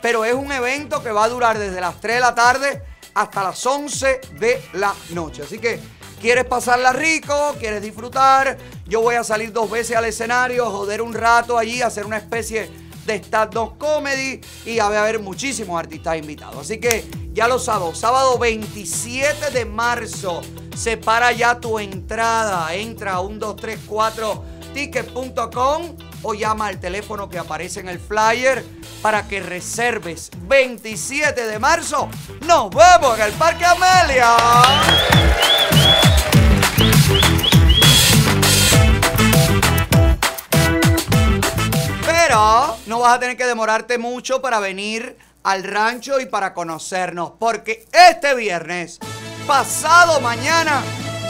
pero 0.00 0.24
es 0.24 0.34
un 0.34 0.50
evento 0.50 1.02
que 1.02 1.12
va 1.12 1.24
a 1.24 1.28
durar 1.28 1.58
desde 1.58 1.80
las 1.80 2.00
3 2.00 2.16
de 2.16 2.20
la 2.20 2.34
tarde 2.34 2.82
hasta 3.20 3.42
las 3.42 3.64
11 3.64 4.20
de 4.38 4.62
la 4.74 4.94
noche. 5.10 5.42
Así 5.42 5.58
que, 5.58 5.80
¿quieres 6.20 6.44
pasarla 6.44 6.92
rico? 6.92 7.56
¿Quieres 7.58 7.82
disfrutar? 7.82 8.58
Yo 8.86 9.00
voy 9.02 9.16
a 9.16 9.24
salir 9.24 9.52
dos 9.52 9.70
veces 9.70 9.96
al 9.96 10.06
escenario, 10.06 10.70
joder 10.70 11.02
un 11.02 11.14
rato 11.14 11.58
allí, 11.58 11.82
hacer 11.82 12.06
una 12.06 12.16
especie 12.16 12.70
de 13.06 13.14
stand-up 13.16 13.78
comedy 13.78 14.40
y 14.64 14.78
va 14.78 14.86
a 14.86 15.00
haber 15.00 15.18
muchísimos 15.20 15.78
artistas 15.78 16.16
invitados. 16.16 16.56
Así 16.58 16.78
que 16.78 17.04
ya 17.32 17.48
lo 17.48 17.58
sabes, 17.58 17.98
sábado 17.98 18.38
27 18.38 19.50
de 19.50 19.64
marzo, 19.64 20.42
separa 20.76 21.32
ya 21.32 21.58
tu 21.60 21.78
entrada. 21.78 22.74
Entra 22.74 23.16
a 23.16 23.22
1234ticket.com 23.22 26.09
o 26.22 26.34
llama 26.34 26.66
al 26.66 26.80
teléfono 26.80 27.28
que 27.28 27.38
aparece 27.38 27.80
en 27.80 27.88
el 27.88 27.98
flyer 27.98 28.64
para 29.02 29.26
que 29.26 29.40
reserves 29.40 30.30
27 30.42 31.46
de 31.46 31.58
marzo. 31.58 32.08
Nos 32.46 32.70
vemos 32.70 33.18
en 33.18 33.24
el 33.26 33.32
Parque 33.32 33.64
Amelia. 33.64 34.36
Pero 42.04 42.76
no 42.86 43.00
vas 43.00 43.16
a 43.16 43.20
tener 43.20 43.36
que 43.36 43.46
demorarte 43.46 43.98
mucho 43.98 44.42
para 44.42 44.60
venir 44.60 45.16
al 45.42 45.64
rancho 45.64 46.20
y 46.20 46.26
para 46.26 46.52
conocernos, 46.52 47.32
porque 47.38 47.86
este 47.92 48.34
viernes, 48.34 48.98
pasado 49.46 50.20
mañana, 50.20 50.82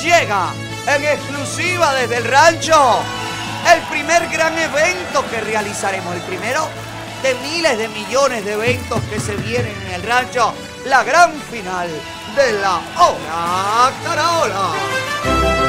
llega 0.02 0.52
en 0.86 1.04
exclusiva 1.04 1.94
desde 1.94 2.16
el 2.16 2.24
rancho 2.24 3.00
el 3.72 3.80
primer 3.90 4.28
gran 4.28 4.58
evento 4.58 5.24
que 5.30 5.40
realizaremos, 5.40 6.14
el 6.14 6.22
primero 6.22 6.68
de 7.22 7.34
miles 7.34 7.78
de 7.78 7.88
millones 7.88 8.44
de 8.44 8.52
eventos 8.52 9.00
que 9.10 9.20
se 9.20 9.36
vienen 9.36 9.74
en 9.86 9.94
el 9.94 10.02
rancho, 10.02 10.54
la 10.86 11.04
gran 11.04 11.32
final 11.50 11.88
de 12.36 12.52
la 12.54 12.80
Hora 12.96 13.92
Caraola. 14.04 15.59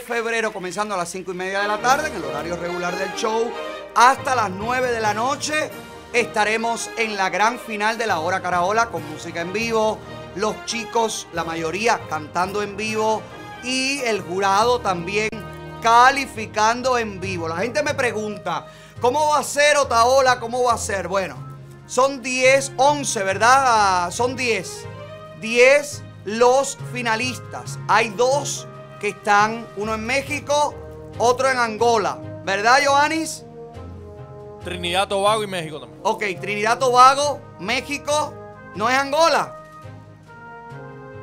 Febrero, 0.00 0.52
comenzando 0.52 0.94
a 0.94 0.98
las 0.98 1.08
5 1.10 1.32
y 1.32 1.34
media 1.34 1.60
de 1.60 1.68
la 1.68 1.78
tarde, 1.78 2.08
en 2.08 2.16
el 2.16 2.24
horario 2.24 2.56
regular 2.56 2.96
del 2.96 3.12
show, 3.14 3.50
hasta 3.94 4.34
las 4.34 4.50
9 4.50 4.92
de 4.92 5.00
la 5.00 5.14
noche. 5.14 5.70
Estaremos 6.12 6.90
en 6.96 7.16
la 7.16 7.28
gran 7.30 7.58
final 7.58 7.98
de 7.98 8.06
la 8.06 8.20
hora 8.20 8.40
Caraola 8.40 8.86
con 8.86 9.08
música 9.10 9.40
en 9.40 9.52
vivo, 9.52 9.98
los 10.36 10.64
chicos, 10.64 11.26
la 11.32 11.44
mayoría 11.44 12.00
cantando 12.08 12.62
en 12.62 12.76
vivo 12.76 13.22
y 13.62 14.00
el 14.00 14.20
jurado 14.20 14.80
también 14.80 15.28
calificando 15.82 16.98
en 16.98 17.20
vivo. 17.20 17.48
La 17.48 17.56
gente 17.56 17.82
me 17.82 17.94
pregunta, 17.94 18.66
¿cómo 19.00 19.30
va 19.30 19.40
a 19.40 19.44
ser 19.44 19.76
Otaola? 19.76 20.40
¿Cómo 20.40 20.62
va 20.62 20.74
a 20.74 20.78
ser? 20.78 21.08
Bueno, 21.08 21.36
son 21.86 22.22
10, 22.22 22.72
11, 22.76 23.22
¿verdad? 23.22 24.10
Son 24.10 24.36
10. 24.36 24.86
10 25.40 26.02
los 26.24 26.78
finalistas. 26.92 27.78
Hay 27.88 28.08
dos 28.10 28.66
que 29.04 29.10
están, 29.10 29.66
uno 29.76 29.96
en 29.96 30.06
México, 30.06 30.74
otro 31.18 31.50
en 31.50 31.58
Angola. 31.58 32.16
¿Verdad, 32.42 32.78
Joanis? 32.82 33.44
Trinidad, 34.64 35.08
Tobago 35.08 35.42
y 35.42 35.46
México 35.46 35.78
también. 35.78 36.00
Ok, 36.02 36.24
Trinidad, 36.40 36.78
Tobago, 36.78 37.38
México, 37.60 38.32
¿no 38.74 38.88
es 38.88 38.96
Angola? 38.96 39.62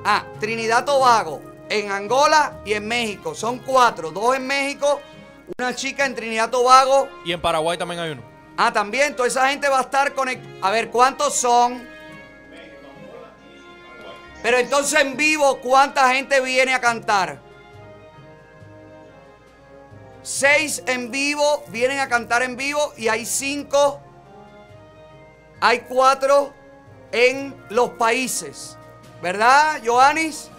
Ah, 0.05 0.23
Trinidad, 0.39 0.85
Tobago, 0.85 1.41
en 1.69 1.91
Angola 1.91 2.61
y 2.65 2.73
en 2.73 2.87
México. 2.87 3.33
Son 3.33 3.57
cuatro, 3.57 4.11
dos 4.11 4.35
en 4.35 4.45
México, 4.45 5.01
una 5.57 5.73
chica 5.73 6.05
en 6.05 6.13
Trinidad, 6.13 6.51
Tobago. 6.51 7.09
Y 7.25 7.31
en 7.31 7.41
Paraguay 7.41 7.79
también 7.79 7.99
hay 7.99 8.11
uno. 8.11 8.21
Ah, 8.57 8.71
también, 8.71 9.15
toda 9.15 9.27
esa 9.27 9.49
gente 9.49 9.67
va 9.67 9.79
a 9.79 9.81
estar 9.81 10.13
conectada. 10.13 10.67
A 10.67 10.69
ver, 10.69 10.91
¿cuántos 10.91 11.35
son? 11.35 11.83
Pero 14.43 14.59
entonces 14.59 15.01
en 15.01 15.17
vivo, 15.17 15.57
¿cuánta 15.57 16.13
gente 16.13 16.39
viene 16.41 16.75
a 16.75 16.79
cantar? 16.79 17.49
Seis 20.23 20.83
en 20.85 21.09
vivo, 21.11 21.63
vienen 21.69 21.99
a 21.99 22.07
cantar 22.07 22.43
en 22.43 22.55
vivo 22.55 22.93
y 22.95 23.07
hay 23.07 23.25
cinco, 23.25 23.99
hay 25.59 25.79
cuatro 25.81 26.53
en 27.11 27.55
los 27.69 27.91
países. 27.91 28.77
¿Verdad, 29.21 29.81
Joanis? 29.83 30.49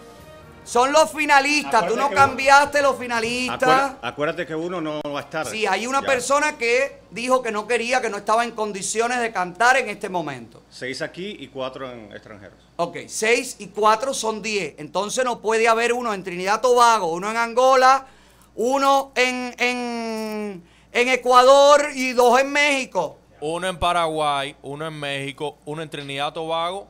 Son 0.65 0.93
los 0.93 1.11
finalistas, 1.11 1.87
tú 1.87 1.97
no 1.97 2.09
cambiaste 2.09 2.81
los 2.81 2.97
finalistas. 2.97 3.61
Acuérdate, 3.63 4.07
acuérdate 4.07 4.45
que 4.45 4.55
uno 4.55 4.79
no 4.79 5.01
va 5.13 5.19
a 5.19 5.23
estar. 5.23 5.45
Sí, 5.45 5.65
hay 5.65 5.87
una 5.87 5.99
Ya. 5.99 6.07
persona 6.07 6.57
que 6.57 6.99
dijo 7.11 7.41
que 7.41 7.51
no 7.51 7.67
quería, 7.67 8.01
que 8.01 8.09
no 8.09 8.15
estaba 8.17 8.45
en 8.45 8.51
condiciones 8.51 9.19
de 9.19 9.33
cantar 9.33 9.75
en 9.75 9.89
este 9.89 10.07
momento. 10.07 10.63
Seis 10.69 11.01
aquí 11.01 11.35
y 11.39 11.49
cuatro 11.49 11.91
en 11.91 12.11
extranjeros. 12.13 12.57
Ok, 12.77 12.97
6 13.07 13.57
y 13.59 13.67
4 13.67 14.13
son 14.13 14.41
10. 14.41 14.75
Entonces 14.77 15.23
no 15.25 15.39
puede 15.41 15.67
haber 15.67 15.93
uno 15.93 16.13
en 16.13 16.23
Trinidad 16.23 16.59
Tobago, 16.61 17.11
uno 17.11 17.29
en 17.29 17.37
Angola, 17.37 18.07
uno 18.55 19.11
en, 19.15 19.55
en, 19.57 20.63
en 20.91 21.09
Ecuador 21.09 21.87
y 21.95 22.13
dos 22.13 22.39
en 22.39 22.51
México. 22.51 23.17
Uno 23.41 23.67
en 23.67 23.77
Paraguay, 23.77 24.55
uno 24.61 24.87
en 24.87 24.99
México, 24.99 25.57
uno 25.65 25.81
en 25.81 25.89
Trinidad, 25.89 26.31
Tobago 26.33 26.87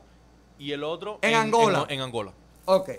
y 0.58 0.72
el 0.72 0.84
otro 0.84 1.18
En 1.22 1.34
Angola. 1.34 1.86
En, 1.88 2.00
Angola. 2.00 2.32
Ok. 2.66 2.90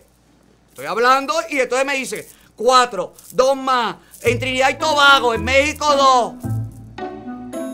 Estoy 0.70 0.86
hablando 0.88 1.34
y 1.50 1.60
entonces 1.60 1.86
me 1.86 1.96
dice 1.96 2.28
4, 2.58 3.14
2 3.32 3.56
más. 3.58 3.96
En 4.22 4.40
Trinidad 4.40 4.70
y 4.72 4.76
Tobago, 4.76 5.34
en 5.34 5.44
México 5.44 5.86
2. 5.96 6.34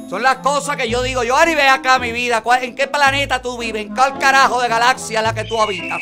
Son 0.09 0.21
las 0.21 0.37
cosas 0.37 0.75
que 0.75 0.89
yo 0.89 1.01
digo. 1.01 1.23
Yo, 1.23 1.35
Ari, 1.37 1.55
ve 1.55 1.67
acá 1.67 1.97
mi 1.97 2.11
vida. 2.11 2.43
¿cuál- 2.43 2.63
¿En 2.65 2.75
qué 2.75 2.85
planeta 2.87 3.41
tú 3.41 3.57
vives? 3.57 3.81
¿En 3.87 3.95
cuál 3.95 4.19
carajo 4.19 4.61
de 4.61 4.67
galaxia 4.67 5.21
la 5.21 5.33
que 5.33 5.45
tú 5.45 5.59
habitas? 5.59 6.01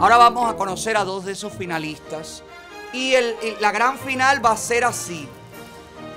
Ahora 0.00 0.16
vamos 0.16 0.50
a 0.52 0.56
conocer 0.56 0.96
a 0.96 1.04
dos 1.04 1.24
de 1.24 1.32
esos 1.32 1.52
finalistas. 1.52 2.42
Y, 2.92 3.14
el- 3.14 3.36
la 3.60 3.70
gran 3.72 3.98
final 3.98 4.44
va 4.44 4.52
a 4.52 4.56
ser 4.56 4.84
así. 4.84 5.28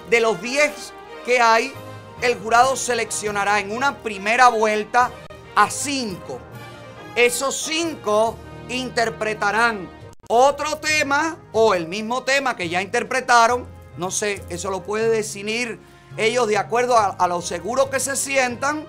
De 0.10 0.20
los 0.20 0.42
10 0.42 0.94
que 1.26 1.40
hay, 1.42 1.74
el 2.22 2.38
jurado 2.40 2.76
seleccionará 2.76 3.60
en 3.60 3.72
una 3.72 3.98
primera 4.00 4.50
vuelta 4.50 5.12
a 5.56 5.70
5. 5.70 6.40
Esos 7.16 7.56
5 7.64 8.36
interpretarán 8.70 9.90
otro 10.28 10.78
tema 10.78 11.38
o 11.52 11.74
el 11.74 11.88
mismo 11.88 12.24
tema 12.24 12.56
que 12.56 12.68
ya 12.70 12.82
interpretaron. 12.82 13.66
No 13.98 14.12
sé, 14.12 14.44
eso 14.50 14.70
lo 14.70 14.84
puede 14.84 15.10
definir 15.10 15.80
ellos 16.18 16.48
de 16.48 16.58
acuerdo 16.58 16.98
a, 16.98 17.08
a 17.08 17.28
lo 17.28 17.42
seguro 17.42 17.90
que 17.90 18.00
se 18.00 18.16
sientan. 18.16 18.86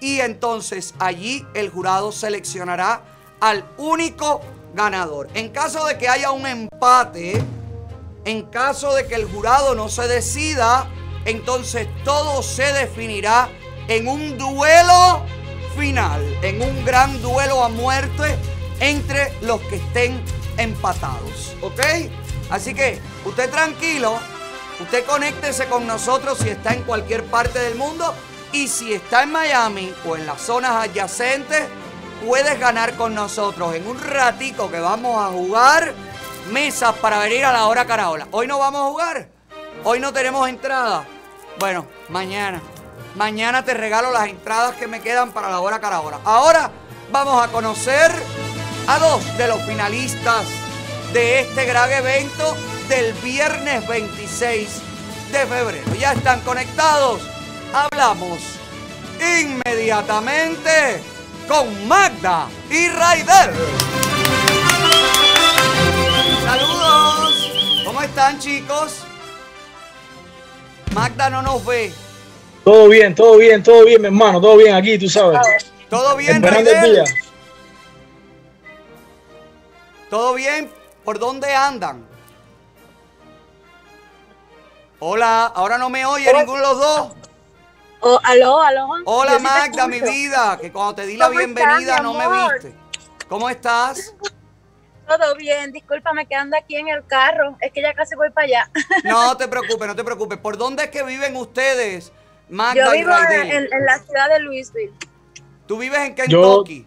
Y 0.00 0.20
entonces 0.20 0.94
allí 0.98 1.46
el 1.54 1.70
jurado 1.70 2.12
seleccionará 2.12 3.02
al 3.40 3.64
único 3.78 4.42
ganador. 4.74 5.28
En 5.34 5.48
caso 5.48 5.86
de 5.86 5.96
que 5.98 6.08
haya 6.08 6.30
un 6.30 6.46
empate, 6.46 7.42
en 8.24 8.42
caso 8.42 8.94
de 8.94 9.06
que 9.06 9.14
el 9.14 9.24
jurado 9.26 9.74
no 9.74 9.88
se 9.88 10.08
decida, 10.08 10.88
entonces 11.24 11.88
todo 12.04 12.42
se 12.42 12.72
definirá 12.72 13.48
en 13.88 14.08
un 14.08 14.38
duelo 14.38 15.22
final, 15.76 16.22
en 16.42 16.62
un 16.62 16.84
gran 16.84 17.20
duelo 17.22 17.64
a 17.64 17.68
muerte 17.68 18.36
entre 18.80 19.32
los 19.42 19.60
que 19.62 19.76
estén 19.76 20.20
empatados. 20.56 21.54
¿Ok? 21.62 21.80
Así 22.50 22.74
que 22.74 23.00
usted 23.24 23.50
tranquilo, 23.50 24.18
usted 24.80 25.04
conéctese 25.04 25.66
con 25.66 25.86
nosotros 25.86 26.38
si 26.38 26.50
está 26.50 26.74
en 26.74 26.82
cualquier 26.82 27.24
parte 27.24 27.58
del 27.58 27.74
mundo 27.74 28.14
y 28.52 28.68
si 28.68 28.92
está 28.92 29.22
en 29.22 29.32
Miami 29.32 29.92
o 30.06 30.16
en 30.16 30.26
las 30.26 30.40
zonas 30.42 30.72
adyacentes, 30.72 31.64
puedes 32.24 32.58
ganar 32.58 32.94
con 32.94 33.14
nosotros 33.14 33.74
en 33.74 33.86
un 33.86 34.00
ratico 34.00 34.70
que 34.70 34.80
vamos 34.80 35.22
a 35.22 35.28
jugar 35.28 35.92
mesas 36.50 36.94
para 36.96 37.18
venir 37.18 37.44
a 37.44 37.52
la 37.52 37.66
hora 37.66 37.84
caraola. 37.84 38.28
Hoy 38.30 38.46
no 38.46 38.58
vamos 38.58 38.82
a 38.82 38.90
jugar. 38.90 39.28
Hoy 39.84 40.00
no 40.00 40.12
tenemos 40.12 40.48
entrada. 40.48 41.04
Bueno, 41.58 41.86
mañana. 42.08 42.62
Mañana 43.14 43.64
te 43.64 43.74
regalo 43.74 44.10
las 44.10 44.28
entradas 44.28 44.74
que 44.76 44.86
me 44.86 45.00
quedan 45.00 45.32
para 45.32 45.48
la 45.48 45.60
hora 45.60 45.80
caraola. 45.80 46.20
Ahora 46.24 46.70
vamos 47.12 47.42
a 47.42 47.48
conocer 47.48 48.10
a 48.86 48.98
dos 48.98 49.38
de 49.38 49.48
los 49.48 49.62
finalistas 49.62 50.46
de 51.12 51.40
este 51.40 51.64
gran 51.64 51.90
evento 51.92 52.56
del 52.88 53.12
viernes 53.14 53.86
26 53.86 54.68
de 55.30 55.46
febrero. 55.46 55.94
Ya 55.98 56.12
están 56.12 56.40
conectados. 56.40 57.22
Hablamos 57.72 58.40
inmediatamente 59.20 61.13
con 61.48 61.88
Magda 61.88 62.48
y 62.70 62.88
Raider. 62.88 63.52
Saludos. 66.44 67.50
¿Cómo 67.84 68.02
están 68.02 68.38
chicos? 68.38 69.04
Magda 70.94 71.30
no 71.30 71.42
nos 71.42 71.64
ve. 71.64 71.92
Todo 72.64 72.88
bien, 72.88 73.14
todo 73.14 73.36
bien, 73.36 73.62
todo 73.62 73.84
bien, 73.84 74.00
mi 74.00 74.06
hermano, 74.06 74.40
todo 74.40 74.56
bien 74.56 74.74
aquí, 74.74 74.98
tú 74.98 75.08
sabes. 75.08 75.40
¿Todo 75.90 76.16
bien, 76.16 76.42
Raider? 76.42 77.04
¿Todo 80.08 80.34
bien? 80.34 80.70
¿Por 81.04 81.18
dónde 81.18 81.54
andan? 81.54 82.06
Hola, 85.00 85.46
ahora 85.46 85.76
no 85.76 85.90
me 85.90 86.06
oye 86.06 86.32
ninguno 86.32 86.56
de 86.56 86.62
los 86.62 86.78
dos. 86.78 87.23
Oh, 88.06 88.20
aló, 88.22 88.60
aló. 88.60 88.88
Hola 89.06 89.32
Yo 89.32 89.38
sí 89.38 89.44
Magda, 89.44 89.88
mi 89.88 89.98
vida, 90.02 90.58
que 90.60 90.70
cuando 90.70 90.94
te 90.96 91.06
di 91.06 91.16
la 91.16 91.28
¿Cómo 91.28 91.40
estás, 91.40 91.54
bienvenida 91.56 92.00
no 92.00 92.12
me 92.12 92.26
viste. 92.28 92.74
¿Cómo 93.30 93.48
estás? 93.48 94.14
Todo 95.08 95.34
bien, 95.36 95.72
discúlpame 95.72 96.26
que 96.26 96.34
ando 96.34 96.54
aquí 96.54 96.76
en 96.76 96.88
el 96.88 97.06
carro. 97.06 97.56
Es 97.62 97.72
que 97.72 97.80
ya 97.80 97.94
casi 97.94 98.14
voy 98.14 98.28
para 98.28 98.44
allá. 98.46 98.70
No 99.04 99.34
te 99.38 99.48
preocupes, 99.48 99.88
no 99.88 99.96
te 99.96 100.04
preocupes. 100.04 100.36
¿Por 100.36 100.58
dónde 100.58 100.84
es 100.84 100.90
que 100.90 101.02
viven 101.02 101.34
ustedes, 101.34 102.12
Magda 102.50 102.88
Yo 102.88 102.94
y 102.94 102.98
vivo 102.98 103.12
en, 103.30 103.72
en 103.72 103.86
la 103.86 103.98
ciudad 103.98 104.28
de 104.28 104.40
Louisville. 104.40 104.92
¿Tú 105.66 105.78
vives 105.78 105.98
en 106.00 106.14
Yo, 106.28 106.62
Kentucky? 106.62 106.86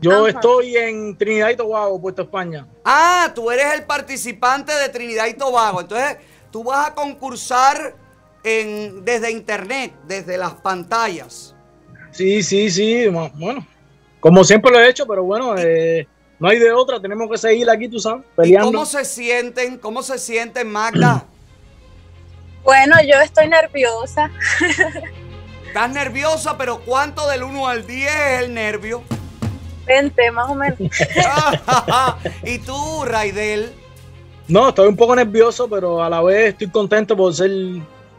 yo 0.00 0.20
Ajá. 0.20 0.28
estoy 0.30 0.78
en 0.78 1.18
Trinidad 1.18 1.50
y 1.50 1.56
Tobago, 1.56 2.00
Puerto 2.00 2.22
España. 2.22 2.66
Ah, 2.86 3.32
tú 3.34 3.50
eres 3.50 3.74
el 3.74 3.84
participante 3.84 4.72
de 4.72 4.88
Trinidad 4.88 5.26
y 5.26 5.34
Tobago. 5.34 5.82
Entonces, 5.82 6.16
tú 6.50 6.64
vas 6.64 6.88
a 6.88 6.94
concursar 6.94 8.05
en, 8.46 9.04
desde 9.04 9.32
internet, 9.32 9.92
desde 10.06 10.38
las 10.38 10.54
pantallas. 10.54 11.54
Sí, 12.12 12.44
sí, 12.44 12.70
sí, 12.70 13.08
bueno, 13.08 13.66
como 14.20 14.44
siempre 14.44 14.70
lo 14.70 14.80
he 14.80 14.88
hecho, 14.88 15.04
pero 15.04 15.24
bueno, 15.24 15.56
eh, 15.58 16.06
no 16.38 16.48
hay 16.48 16.58
de 16.60 16.72
otra, 16.72 17.00
tenemos 17.00 17.28
que 17.28 17.38
seguir 17.38 17.68
aquí, 17.68 17.88
tú 17.88 17.98
sabes, 17.98 18.24
¿Y 18.24 18.36
peleando. 18.36 18.68
cómo 18.68 18.86
se 18.86 19.04
sienten? 19.04 19.78
¿Cómo 19.78 20.02
se 20.02 20.18
sienten, 20.18 20.70
Magda? 20.70 21.26
Bueno, 22.66 22.96
yo 23.00 23.20
estoy 23.20 23.46
nerviosa. 23.48 24.28
Estás 25.68 25.88
nerviosa, 25.88 26.58
pero 26.58 26.80
¿cuánto 26.80 27.28
del 27.28 27.44
1 27.44 27.64
al 27.68 27.86
10 27.86 28.10
es 28.10 28.42
el 28.42 28.54
nervio? 28.54 29.04
20, 29.86 30.32
más 30.32 30.50
o 30.50 30.56
menos. 30.56 30.76
¿Y 32.44 32.58
tú, 32.58 33.04
Raidel? 33.04 33.72
No, 34.48 34.70
estoy 34.70 34.88
un 34.88 34.96
poco 34.96 35.14
nervioso, 35.14 35.68
pero 35.68 36.02
a 36.02 36.10
la 36.10 36.20
vez 36.22 36.54
estoy 36.54 36.68
contento 36.68 37.16
por 37.16 37.32
ser, 37.32 37.52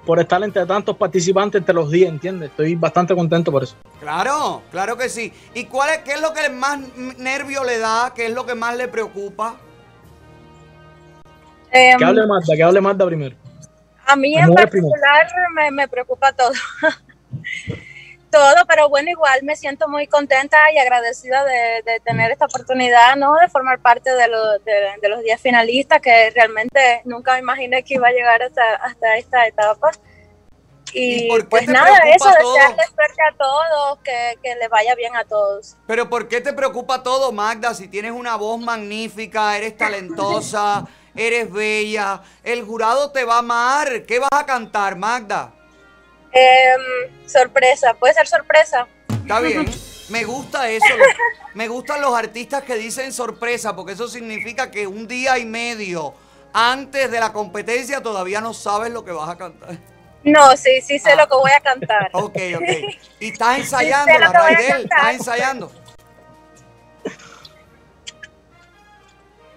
por 0.08 0.22
estar 0.22 0.42
entre 0.42 0.66
tantos 0.66 0.96
participantes, 0.96 1.60
entre 1.60 1.76
los 1.76 1.92
10, 1.92 2.10
¿entiendes? 2.10 2.50
Estoy 2.50 2.76
bastante 2.76 3.14
contento 3.14 3.52
por 3.52 3.64
eso. 3.64 3.76
Claro, 4.00 4.64
claro 4.72 4.98
que 4.98 5.10
sí. 5.10 5.34
¿Y 5.54 5.66
cuál 5.66 5.90
es, 5.90 5.98
qué 5.98 6.14
es 6.14 6.22
lo 6.22 6.32
que 6.32 6.50
más 6.50 6.80
nervio 7.18 7.66
le 7.66 7.78
da? 7.78 8.14
¿Qué 8.16 8.28
es 8.28 8.34
lo 8.34 8.46
que 8.46 8.56
más 8.56 8.78
le 8.78 8.88
preocupa? 8.88 9.58
Eh, 11.74 11.94
que 11.98 12.06
hable 12.06 12.26
Marta, 12.26 12.56
que 12.56 12.64
hable 12.64 12.80
Marta 12.80 13.06
primero. 13.06 13.36
A 14.06 14.16
mí 14.16 14.34
en 14.38 14.54
particular 14.54 15.28
me, 15.54 15.72
me 15.72 15.88
preocupa 15.90 16.32
todo. 16.32 16.54
todo, 18.38 18.65
pero 18.68 18.89
bueno, 18.89 19.09
igual 19.09 19.39
me 19.43 19.55
siento 19.55 19.88
muy 19.88 20.05
contenta 20.07 20.57
y 20.73 20.77
agradecida 20.77 21.43
de, 21.43 21.81
de 21.85 21.99
tener 22.01 22.31
esta 22.31 22.45
oportunidad, 22.45 23.15
¿no? 23.15 23.34
De 23.35 23.47
formar 23.49 23.80
parte 23.80 24.11
de, 24.14 24.27
lo- 24.27 24.59
de- 24.59 24.93
de 25.01 25.09
los 25.09 25.22
10 25.23 25.41
finalistas, 25.41 26.01
que 26.01 26.30
realmente 26.31 27.01
nunca 27.05 27.34
me 27.34 27.39
imaginé 27.39 27.84
que 27.84 27.95
iba 27.95 28.07
a 28.07 28.11
llegar 28.11 28.41
hasta, 28.43 28.76
hasta 28.76 29.18
esta 29.18 29.47
etapa. 29.47 29.91
Y, 30.93 31.27
por 31.27 31.41
qué 31.43 31.47
pues 31.49 31.68
nada, 31.68 31.97
eso, 32.15 32.30
desearles 32.30 32.88
suerte 32.95 33.22
a 33.30 33.38
todos, 33.38 33.99
que, 34.03 34.35
que 34.41 34.55
les 34.55 34.69
vaya 34.69 34.95
bien 34.95 35.15
a 35.15 35.26
todos. 35.26 35.76
Pero 35.85 36.09
¿por 36.09 36.27
qué 36.27 36.39
te 36.39 36.53
preocupa 36.53 37.03
todo, 37.03 37.31
Magda? 37.31 37.73
Si 37.73 37.88
tienes 37.89 38.11
una 38.11 38.35
voz 38.38 38.59
magnífica, 38.59 39.57
eres 39.57 39.76
talentosa, 39.76 40.85
eres 41.14 41.51
bella, 41.51 42.22
el 42.43 42.64
jurado 42.64 43.11
te 43.11 43.26
va 43.26 43.35
a 43.35 43.39
amar. 43.39 44.03
¿Qué 44.07 44.19
vas 44.19 44.30
a 44.31 44.45
cantar, 44.45 44.95
Magda? 44.95 45.51
Em, 46.38 47.27
sorpresa, 47.27 47.93
puede 47.95 48.14
ser 48.14 48.27
sorpresa. 48.27 48.88
Está 49.09 49.39
bien. 49.39 49.68
Me 50.09 50.23
gusta 50.23 50.69
eso. 50.69 50.85
Me 51.53 51.68
gustan 51.68 51.99
los 52.01 52.15
artistas 52.15 52.64
que 52.64 52.76
dicen 52.76 53.11
sorpresa, 53.11 53.76
porque 53.76 53.93
eso 53.93 54.07
significa 54.07 54.69
que 54.69 54.85
un 54.85 55.07
día 55.07 55.38
y 55.39 55.45
medio 55.45 56.14
antes 56.53 57.09
de 57.09 57.19
la 57.19 57.34
competencia 57.34 58.01
todavía 58.01 58.39
no 58.39 58.53
sabes 58.53 58.91
lo 58.91 59.03
que 59.03 59.11
vas 59.11 59.30
a 59.30 59.38
cantar. 59.38 59.77
No, 60.23 60.55
sí, 60.55 60.81
sí 60.81 60.99
sé 60.99 61.15
lo 61.15 61.27
que 61.27 61.35
voy 61.35 61.51
a 61.51 61.59
cantar. 61.61 62.09
Ok, 62.14 62.38
ok. 62.55 62.69
Y 63.19 63.31
estás 63.31 63.59
ensayando, 63.59 64.19
la 64.19 64.31
Raidel, 64.31 64.84
estás 64.84 65.14
ensayando. 65.14 65.72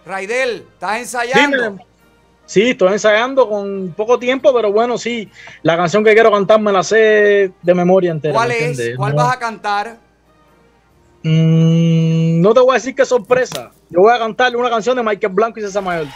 Raidel, 0.07 0.66
estás 0.73 0.98
ensayando. 0.98 1.70
Dime. 1.70 1.90
Sí, 2.51 2.71
estoy 2.71 2.93
ensayando 2.95 3.49
con 3.49 3.95
poco 3.97 4.19
tiempo, 4.19 4.53
pero 4.53 4.73
bueno, 4.73 4.99
sí, 4.99 5.31
la 5.63 5.77
canción 5.77 6.03
que 6.03 6.15
quiero 6.15 6.33
cantar 6.33 6.61
me 6.61 6.73
la 6.73 6.83
sé 6.83 7.53
de 7.63 7.75
memoria 7.75 8.11
entera. 8.11 8.35
¿Cuál 8.35 8.49
¿me 8.49 8.71
es? 8.71 8.91
¿Cuál 8.97 9.15
No- 9.15 9.23
vas 9.23 9.37
a 9.37 9.39
cantar? 9.39 9.99
Mm, 11.23 12.41
no 12.41 12.53
te 12.53 12.59
voy 12.59 12.73
a 12.73 12.75
decir 12.75 12.93
es 12.99 13.09
sorpresa. 13.09 13.71
Yo 13.89 14.01
voy 14.01 14.13
a 14.13 14.19
cantarle 14.19 14.57
una 14.57 14.69
canción 14.69 14.97
de 14.97 15.03
Michael 15.05 15.33
Blanco 15.33 15.61
y 15.61 15.63
César 15.63 15.85
Mayor. 15.85 16.09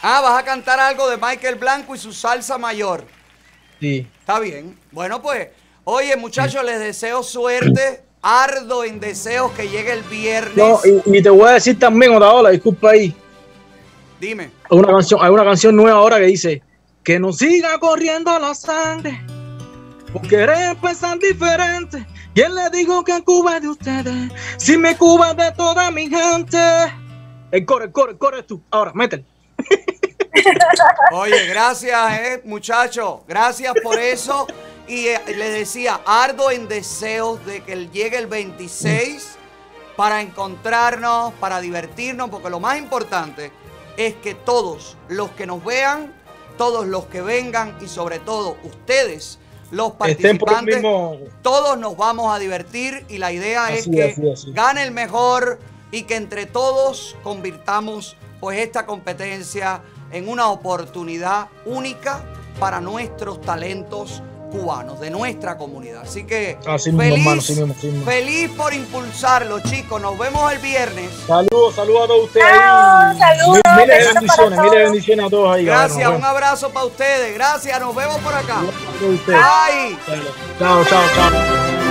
Ah, 0.00 0.22
vas 0.22 0.38
a 0.40 0.44
cantar 0.46 0.80
algo 0.80 1.10
de 1.10 1.18
Michael 1.18 1.56
Blanco 1.56 1.94
y 1.94 1.98
su 1.98 2.14
salsa 2.14 2.56
mayor. 2.56 3.04
Sí. 3.78 4.06
Está 4.18 4.38
bien. 4.38 4.78
Bueno, 4.90 5.20
pues, 5.20 5.48
oye, 5.84 6.16
muchachos, 6.16 6.64
les 6.64 6.80
deseo 6.80 7.22
suerte. 7.22 8.00
Ardo 8.22 8.82
en 8.84 8.98
deseos 8.98 9.52
que 9.52 9.68
llegue 9.68 9.92
el 9.92 10.04
viernes. 10.04 10.56
No, 10.56 10.80
y, 11.04 11.18
y 11.18 11.22
te 11.22 11.28
voy 11.28 11.50
a 11.50 11.52
decir 11.52 11.78
también, 11.78 12.14
Otaola, 12.14 12.48
disculpa 12.48 12.92
ahí. 12.92 13.14
Dime. 14.20 14.50
Hay 14.70 14.78
una 14.78 14.88
canción, 14.88 15.20
hay 15.22 15.30
una 15.30 15.44
canción 15.44 15.74
nueva 15.74 15.98
ahora 15.98 16.18
que 16.18 16.26
dice 16.26 16.62
que 17.02 17.18
no 17.18 17.32
siga 17.32 17.78
corriendo 17.78 18.38
la 18.38 18.54
sangre. 18.54 19.18
Por 20.12 20.22
querer 20.28 20.76
pensar 20.76 21.18
diferente. 21.18 22.06
¿Quién 22.34 22.54
le 22.54 22.68
digo 22.70 23.02
que 23.02 23.22
Cuba 23.22 23.56
es 23.56 23.62
de 23.62 23.68
ustedes? 23.68 24.32
Si 24.58 24.76
me 24.76 24.96
Cuba 24.96 25.30
es 25.30 25.36
de 25.36 25.52
toda 25.52 25.90
mi 25.90 26.08
gente. 26.08 26.58
El 27.50 27.64
core, 27.64 27.86
el 27.86 27.92
core, 27.92 28.12
el 28.12 28.18
core 28.18 28.40
es 28.40 28.46
tú. 28.46 28.62
Ahora, 28.70 28.92
métele. 28.94 29.24
Oye, 31.12 31.46
gracias, 31.46 32.20
eh, 32.20 32.42
muchachos. 32.44 33.20
Gracias 33.26 33.72
por 33.82 33.98
eso. 33.98 34.46
Y 34.86 35.06
eh, 35.06 35.20
les 35.26 35.52
decía, 35.52 36.00
ardo 36.04 36.50
en 36.50 36.68
deseos 36.68 37.44
de 37.46 37.62
que 37.62 37.88
llegue 37.88 38.18
el 38.18 38.26
26 38.26 39.36
para 39.96 40.20
encontrarnos, 40.20 41.32
para 41.34 41.60
divertirnos, 41.60 42.30
porque 42.30 42.50
lo 42.50 42.60
más 42.60 42.78
importante 42.78 43.52
es 43.96 44.14
que 44.16 44.34
todos 44.34 44.96
los 45.08 45.30
que 45.30 45.46
nos 45.46 45.64
vean, 45.64 46.12
todos 46.56 46.86
los 46.86 47.06
que 47.06 47.22
vengan 47.22 47.76
y 47.80 47.88
sobre 47.88 48.18
todo 48.18 48.56
ustedes, 48.64 49.38
los 49.70 49.92
participantes, 49.92 50.76
mismo. 50.76 51.18
todos 51.42 51.78
nos 51.78 51.96
vamos 51.96 52.34
a 52.34 52.38
divertir 52.38 53.04
y 53.08 53.18
la 53.18 53.32
idea 53.32 53.72
es 53.72 53.88
que 53.88 54.02
así, 54.02 54.30
así. 54.30 54.52
gane 54.52 54.82
el 54.82 54.90
mejor 54.90 55.58
y 55.92 56.02
que 56.02 56.16
entre 56.16 56.46
todos 56.46 57.16
convirtamos 57.22 58.16
pues 58.40 58.58
esta 58.58 58.86
competencia 58.86 59.82
en 60.12 60.28
una 60.28 60.48
oportunidad 60.48 61.48
única 61.64 62.24
para 62.58 62.80
nuestros 62.80 63.40
talentos 63.40 64.22
cubanos, 64.50 65.00
de 65.00 65.10
nuestra 65.10 65.56
comunidad. 65.56 66.02
Así 66.02 66.24
que 66.24 66.58
Así 66.66 66.90
mismo, 66.92 67.02
feliz, 67.02 67.18
hermano, 67.18 67.40
así 67.40 67.52
mismo, 67.54 67.74
así 67.76 67.86
mismo. 67.86 68.04
feliz 68.04 68.50
por 68.56 68.74
impulsarlo, 68.74 69.60
chicos. 69.60 70.00
Nos 70.00 70.18
vemos 70.18 70.52
el 70.52 70.58
viernes. 70.58 71.10
Saludos, 71.26 71.74
saludos 71.74 72.04
a 72.04 72.06
todos 72.08 72.24
ustedes. 72.24 72.46
Ahí. 72.50 73.18
saludos, 73.18 73.60
Miles 73.76 73.98
de 73.98 74.04
para 74.04 74.12
bendiciones, 74.14 74.58
miles 74.58 74.72
de 74.72 74.84
bendiciones 74.84 75.26
a 75.26 75.30
todos 75.30 75.54
ahí. 75.56 75.64
Gracias, 75.64 76.10
un 76.10 76.24
abrazo 76.24 76.70
para 76.70 76.86
ustedes. 76.86 77.34
Gracias, 77.34 77.80
nos 77.80 77.94
vemos 77.94 78.18
por 78.18 78.34
acá. 78.34 78.60
Bye. 79.26 79.96
Chao, 80.58 80.84
chao, 80.84 81.02
chao. 81.14 81.89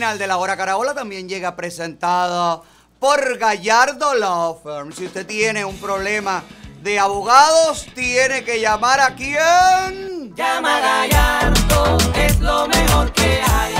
Final 0.00 0.18
de 0.18 0.26
la 0.26 0.38
hora 0.38 0.56
caraola 0.56 0.94
también 0.94 1.28
llega 1.28 1.54
presentada 1.54 2.62
por 2.98 3.36
Gallardo 3.36 4.14
Law 4.14 4.58
Firm. 4.62 4.92
Si 4.94 5.04
usted 5.04 5.26
tiene 5.26 5.62
un 5.62 5.76
problema 5.76 6.42
de 6.80 6.98
abogados, 6.98 7.86
tiene 7.94 8.42
que 8.42 8.58
llamar 8.58 8.98
a 8.98 9.14
quién. 9.14 10.34
Llama 10.34 10.80
Gallardo, 10.80 11.98
es 12.14 12.40
lo 12.40 12.66
mejor 12.68 13.12
que 13.12 13.42
hay. 13.42 13.74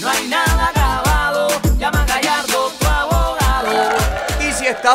No 0.00 0.10
hay 0.10 0.26
nada 0.26 0.81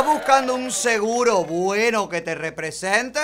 buscando 0.08 0.56
un 0.56 0.72
seguro 0.72 1.44
bueno 1.44 2.08
que 2.08 2.22
te 2.22 2.34
represente, 2.34 3.20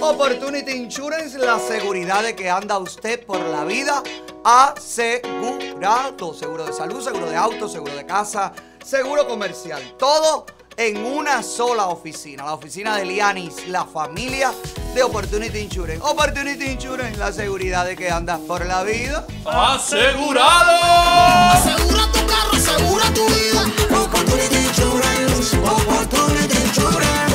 Opportunity 0.00 0.72
Insurance, 0.72 1.38
la 1.38 1.58
seguridad 1.58 2.22
de 2.22 2.34
que 2.34 2.48
anda 2.48 2.78
usted 2.78 3.26
por 3.26 3.38
la 3.38 3.64
vida 3.64 4.02
asegurado. 4.42 6.32
Seguro 6.32 6.64
de 6.64 6.72
salud, 6.72 7.02
seguro 7.02 7.28
de 7.28 7.36
auto, 7.36 7.68
seguro 7.68 7.94
de 7.94 8.06
casa, 8.06 8.50
seguro 8.82 9.28
comercial. 9.28 9.94
Todo 9.98 10.46
en 10.76 11.04
una 11.04 11.42
sola 11.42 11.86
oficina. 11.86 12.44
La 12.44 12.54
oficina 12.54 12.96
de 12.96 13.04
Lianis, 13.04 13.66
la 13.68 13.84
familia 13.84 14.52
de 14.94 15.02
Opportunity 15.02 15.58
Insurance. 15.58 16.00
Opportunity 16.02 16.64
Insurance, 16.66 17.16
la 17.18 17.32
seguridad 17.32 17.84
de 17.84 17.96
que 17.96 18.10
andas 18.10 18.40
por 18.40 18.64
la 18.66 18.82
vida 18.82 19.26
¡Asegurado! 19.44 21.52
Asegura 21.52 22.06
tu 22.12 22.26
carro, 22.26 22.52
asegura 22.52 23.04
tu 23.14 23.26
vida. 23.26 24.02
Opportunity 24.02 24.56
Insurance, 24.56 25.56
Opportunity 25.58 26.56
Insurance. 26.66 27.31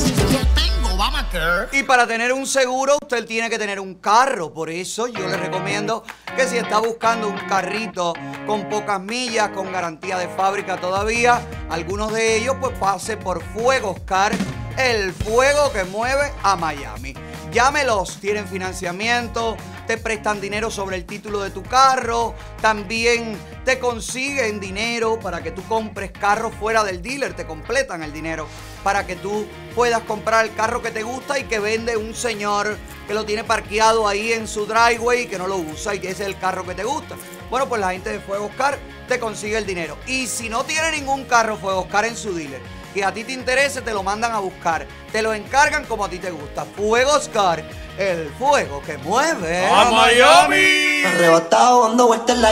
Y 1.72 1.84
para 1.84 2.08
tener 2.08 2.32
un 2.32 2.48
seguro, 2.48 2.98
usted 3.02 3.26
tiene 3.26 3.50
que 3.50 3.60
tener 3.60 3.80
un 3.80 3.96
carro. 3.96 4.54
Por 4.54 4.70
eso 4.70 5.08
yo 5.08 5.28
le 5.28 5.38
recomiendo 5.38 6.04
que 6.36 6.48
si 6.48 6.58
está 6.58 6.80
buscando 6.80 7.28
un 7.28 7.38
carrito 7.48 8.14
con 8.46 8.70
pocas 8.70 9.02
millas, 9.02 9.50
con 9.50 9.72
garantía 9.72 10.18
de 10.18 10.28
fábrica 10.30 10.78
todavía, 10.78 11.42
algunos 11.70 12.14
de 12.14 12.38
ellos, 12.38 12.56
pues 12.62 12.78
pase 12.80 13.18
por 13.18 13.44
Fuegos 13.44 14.00
Car, 14.06 14.32
el 14.78 15.14
fuego 15.14 15.72
que 15.74 15.84
mueve 15.84 16.32
a 16.44 16.56
Miami. 16.56 17.14
Llámelos, 17.52 18.20
tienen 18.20 18.48
financiamiento, 18.48 19.56
te 19.88 19.98
prestan 19.98 20.42
dinero 20.42 20.70
sobre 20.70 20.98
el 20.98 21.06
título 21.06 21.42
de 21.42 21.50
tu 21.50 21.64
carro, 21.64 22.36
también 22.62 23.38
te 23.64 23.80
consiguen 23.80 24.60
dinero 24.60 25.18
para 25.20 25.42
que 25.42 25.52
tú 25.52 25.64
compres 25.64 26.12
carros 26.12 26.54
fuera 26.56 26.84
del 26.84 27.02
dealer, 27.02 27.34
te 27.34 27.46
completan 27.46 28.04
el 28.04 28.12
dinero 28.12 28.48
para 28.84 29.08
que 29.08 29.16
tú 29.16 29.48
puedas 29.76 30.02
comprar 30.02 30.46
el 30.46 30.54
carro 30.56 30.82
que 30.82 30.92
te 30.92 31.04
gusta 31.04 31.40
y 31.40 31.46
que 31.46 31.60
vende 31.60 31.96
un 31.96 32.14
señor 32.14 32.78
que 33.08 33.14
lo 33.14 33.26
tiene 33.26 33.44
parqueado 33.44 34.08
ahí 34.08 34.34
en 34.34 34.48
su 34.48 34.66
driveway 34.66 35.24
y 35.24 35.28
que 35.28 35.38
no 35.38 35.48
lo 35.48 35.58
usa 35.58 35.96
y 35.96 36.00
que 36.00 36.10
ese 36.10 36.24
es 36.24 36.30
el 36.30 36.38
carro 36.38 36.66
que 36.66 36.76
te 36.76 36.84
gusta. 36.84 37.16
Bueno, 37.50 37.70
pues 37.70 37.80
la 37.80 37.92
gente 37.92 38.10
de 38.10 38.20
Fuegos 38.20 38.52
Car 38.58 38.78
te 39.08 39.20
consigue 39.20 39.58
el 39.58 39.66
dinero. 39.66 39.98
Y 40.06 40.28
si 40.28 40.50
no 40.50 40.66
tiene 40.66 40.92
ningún 40.92 41.24
carro 41.24 41.56
Fuegos 41.56 41.86
Car 41.88 42.06
en 42.06 42.18
su 42.18 42.34
dealer, 42.34 42.62
que 42.98 43.04
a 43.04 43.14
ti 43.14 43.24
te 43.24 43.32
interese, 43.32 43.82
te 43.82 43.94
lo 43.94 44.02
mandan 44.02 44.32
a 44.32 44.40
buscar. 44.40 44.88
Te 45.12 45.22
lo 45.22 45.32
encargan 45.32 45.86
como 45.86 46.06
a 46.06 46.10
ti 46.10 46.18
te 46.18 46.32
gusta. 46.32 46.66
Fuegos 46.66 47.30
Car, 47.30 47.64
el 47.96 48.28
fuego 48.40 48.82
que 48.82 48.98
mueve 48.98 49.68
¡A 49.68 49.92
Miami! 49.92 51.04
Arrebatado 51.06 51.90
dando 51.90 52.08
vueltas 52.08 52.36
en 52.36 52.42
la. 52.42 52.50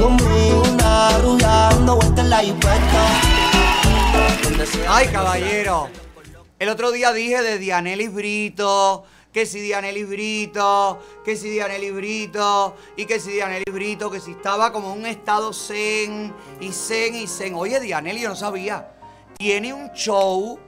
Conmigo 0.00 0.62
una 0.68 1.16
rubia 1.18 1.46
dando 1.46 1.94
vueltas 1.94 2.24
en 2.24 2.30
la 2.30 2.42
infesta. 2.42 3.06
Ay, 4.88 5.06
caballero. 5.06 5.88
El 6.58 6.70
otro 6.70 6.90
día 6.90 7.12
dije 7.12 7.40
de 7.40 7.58
Dianelis 7.58 8.12
Brito, 8.12 9.04
que 9.32 9.46
si 9.46 9.60
Dianelis 9.60 10.08
Brito, 10.08 11.00
que 11.24 11.36
si 11.36 11.48
Dianelis 11.48 11.94
Brito, 11.94 12.76
y 12.96 13.06
que 13.06 13.18
si 13.18 13.32
Dianelis 13.32 13.72
Brito, 13.72 14.10
que 14.10 14.20
si 14.20 14.32
estaba 14.32 14.72
como 14.72 14.92
en 14.92 15.00
un 15.00 15.06
estado 15.06 15.52
zen, 15.52 16.34
y 16.60 16.72
zen, 16.72 17.14
y 17.14 17.26
zen. 17.26 17.54
Oye, 17.54 17.80
Dianelis, 17.80 18.22
yo 18.22 18.28
no 18.28 18.36
sabía. 18.36 18.92
Tiene 19.38 19.72
un 19.72 19.90
show 19.92 20.58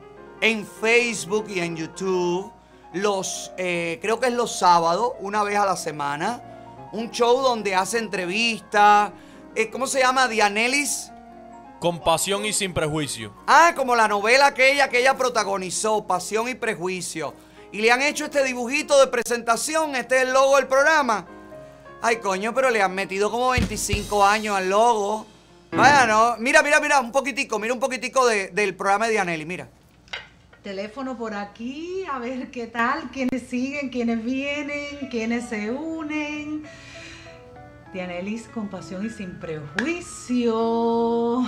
en 0.40 0.66
Facebook 0.66 1.46
y 1.48 1.60
en 1.60 1.76
YouTube, 1.76 2.50
los, 2.94 3.52
eh, 3.58 3.98
creo 4.00 4.18
que 4.18 4.28
es 4.28 4.32
los 4.32 4.58
sábados, 4.58 5.12
una 5.20 5.42
vez 5.42 5.56
a 5.56 5.66
la 5.66 5.76
semana. 5.76 6.42
Un 6.92 7.10
show 7.10 7.42
donde 7.42 7.74
hace 7.74 7.98
entrevistas. 7.98 9.10
Eh, 9.54 9.68
¿Cómo 9.68 9.86
se 9.86 10.00
llama? 10.00 10.28
Dianelis. 10.28 11.10
Con 11.80 12.00
pasión 12.00 12.46
y 12.46 12.52
sin 12.52 12.72
prejuicio. 12.72 13.34
Ah, 13.46 13.72
como 13.76 13.94
la 13.94 14.08
novela 14.08 14.46
aquella 14.46 14.88
que 14.88 15.00
ella 15.00 15.16
protagonizó, 15.16 16.06
Pasión 16.06 16.48
y 16.48 16.54
Prejuicio. 16.54 17.34
Y 17.74 17.82
le 17.82 17.90
han 17.90 18.02
hecho 18.02 18.26
este 18.26 18.44
dibujito 18.44 18.96
de 19.00 19.08
presentación, 19.08 19.96
este 19.96 20.18
es 20.18 20.22
el 20.22 20.32
logo 20.32 20.54
del 20.54 20.68
programa. 20.68 21.26
Ay, 22.02 22.18
coño, 22.18 22.54
pero 22.54 22.70
le 22.70 22.80
han 22.80 22.94
metido 22.94 23.32
como 23.32 23.50
25 23.50 24.24
años 24.24 24.56
al 24.56 24.70
logo. 24.70 25.26
Vaya, 25.72 26.06
no. 26.06 26.36
Mira, 26.38 26.62
mira, 26.62 26.78
mira, 26.78 27.00
un 27.00 27.10
poquitico, 27.10 27.58
mira 27.58 27.74
un 27.74 27.80
poquitico 27.80 28.28
de- 28.28 28.50
del 28.50 28.76
programa 28.76 29.06
de 29.06 29.12
Dianelli, 29.14 29.44
mira. 29.44 29.68
Teléfono 30.62 31.18
por 31.18 31.34
aquí, 31.34 32.04
a 32.08 32.20
ver 32.20 32.52
qué 32.52 32.68
tal, 32.68 33.10
quiénes 33.10 33.42
siguen, 33.48 33.88
quiénes 33.88 34.24
vienen, 34.24 35.08
quiénes 35.10 35.48
se 35.48 35.72
unen. 35.72 36.62
Dianelis 37.92 38.44
con 38.54 38.68
pasión 38.68 39.04
y 39.04 39.10
sin 39.10 39.40
prejuicio. 39.40 41.42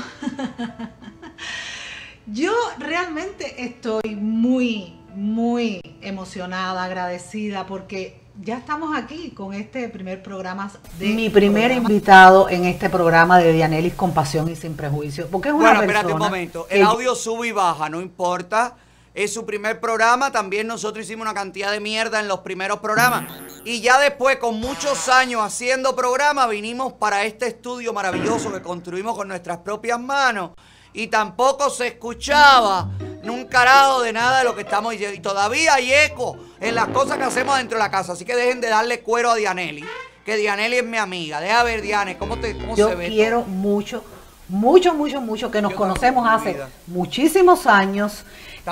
Yo 2.27 2.53
realmente 2.79 3.65
estoy 3.65 4.17
muy, 4.17 4.97
muy 5.17 5.81
emocionada, 6.03 6.85
agradecida, 6.85 7.67
porque 7.67 8.21
ya 8.43 8.59
estamos 8.59 8.95
aquí 8.95 9.31
con 9.31 9.55
este 9.55 9.89
primer 9.89 10.23
programa 10.23 10.71
de 10.99 11.07
mi 11.09 11.31
primer 11.31 11.73
invitado 11.73 12.51
en 12.51 12.67
este 12.67 12.91
programa 12.91 13.39
de 13.39 13.53
Dianelis 13.53 13.95
con 13.95 14.13
pasión 14.13 14.49
y 14.51 14.57
sin 14.57 14.77
prejuicio. 14.77 15.27
Porque 15.29 15.49
es 15.49 15.55
una 15.55 15.65
Bueno, 15.65 15.81
persona 15.81 15.99
espérate 16.01 16.13
un 16.13 16.19
momento. 16.19 16.67
El 16.69 16.83
audio 16.83 17.15
sube 17.15 17.49
y 17.49 17.53
baja, 17.53 17.89
no 17.89 18.03
importa. 18.03 18.77
Es 19.15 19.33
su 19.33 19.47
primer 19.47 19.81
programa. 19.81 20.31
También 20.31 20.67
nosotros 20.67 21.07
hicimos 21.07 21.23
una 21.23 21.33
cantidad 21.33 21.73
de 21.73 21.81
mierda 21.81 22.21
en 22.21 22.29
los 22.29 22.41
primeros 22.41 22.81
programas. 22.81 23.25
Y 23.65 23.81
ya 23.81 23.99
después, 23.99 24.37
con 24.37 24.61
muchos 24.61 25.09
años 25.09 25.41
haciendo 25.43 25.97
programas, 25.97 26.51
vinimos 26.51 26.93
para 26.93 27.25
este 27.25 27.47
estudio 27.47 27.95
maravilloso 27.95 28.53
que 28.53 28.61
construimos 28.61 29.17
con 29.17 29.29
nuestras 29.29 29.59
propias 29.59 29.99
manos. 29.99 30.51
Y 30.93 31.07
tampoco 31.07 31.71
se 31.71 31.87
escuchaba 31.89 32.91
un 33.31 33.45
carajo 33.47 34.03
de 34.03 34.13
nada 34.13 34.39
de 34.39 34.45
lo 34.45 34.55
que 34.55 34.63
estamos 34.63 34.93
diciendo. 34.93 35.15
Y 35.17 35.21
todavía 35.21 35.75
hay 35.75 35.93
eco 35.93 36.37
en 36.61 36.75
las 36.75 36.89
cosas 36.89 37.19
que 37.19 37.25
hacemos 37.25 37.57
dentro 37.59 37.79
de 37.79 37.85
la 37.85 37.91
casa. 37.91 38.13
Así 38.13 38.25
que 38.25 38.35
dejen 38.37 38.61
de 38.61 38.69
darle 38.69 39.01
cuero 39.01 39.31
a 39.31 39.35
Dianelli. 39.37 39.85
Que 40.25 40.37
Dianelli 40.37 40.77
es 40.79 40.85
mi 40.85 40.97
amiga. 40.97 41.41
Deja 41.41 41.63
ver, 41.63 41.83
Diane, 41.83 42.17
cómo, 42.19 42.39
te, 42.39 42.57
cómo 42.57 42.77
Yo 42.77 42.89
se 42.89 42.95
ve. 42.97 43.09
quiero 43.09 43.43
mucho, 43.43 44.03
mucho, 44.49 44.95
mucho, 44.95 45.21
mucho 45.21 45.51
que 45.51 45.63
nos 45.63 45.73
conocemos 45.75 46.27
hace 46.29 46.57
muchísimos 46.89 47.67
años, 47.67 48.25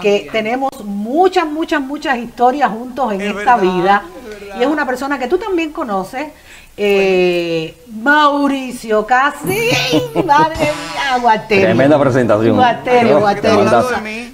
que 0.02 0.28
tenemos 0.32 0.70
muchas, 0.85 1.47
muchas, 1.47 1.81
muchas 1.81 2.18
historias 2.18 2.70
juntos 2.70 3.12
en 3.12 3.20
Es 3.20 3.36
esta 3.36 3.56
verdad, 3.56 3.72
vida. 3.76 4.05
es. 4.52 4.56
Y 4.59 4.62
es 4.62 4.68
una 4.68 4.85
persona 4.86 5.18
que 5.18 5.28
tú 5.28 5.39
también 5.39 5.72
conoces. 5.72 6.28
Eh, 6.76 7.74
Mauricio 7.88 9.06
Casín, 9.06 9.70
madre 10.26 10.59
mía, 10.59 11.18
Guaterio. 11.20 11.64
Tremenda 11.64 11.98
presentación. 11.98 12.56
Guaterio, 12.56 13.20
Guaterio. 13.20 13.64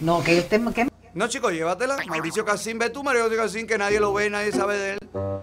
No, 0.00 0.22
que 0.22 0.38
este, 0.38 0.60
que 0.74 0.88
No, 1.14 1.28
chicos, 1.28 1.52
llévatela. 1.52 1.96
Mauricio 2.06 2.44
Casín, 2.44 2.78
ve 2.78 2.90
tú, 2.90 3.02
Mauricio 3.02 3.36
Casín, 3.36 3.66
que 3.66 3.76
nadie 3.76 4.00
lo 4.00 4.12
ve, 4.12 4.30
nadie 4.30 4.52
sabe 4.52 4.76
de 4.76 4.92
él. 4.92 4.98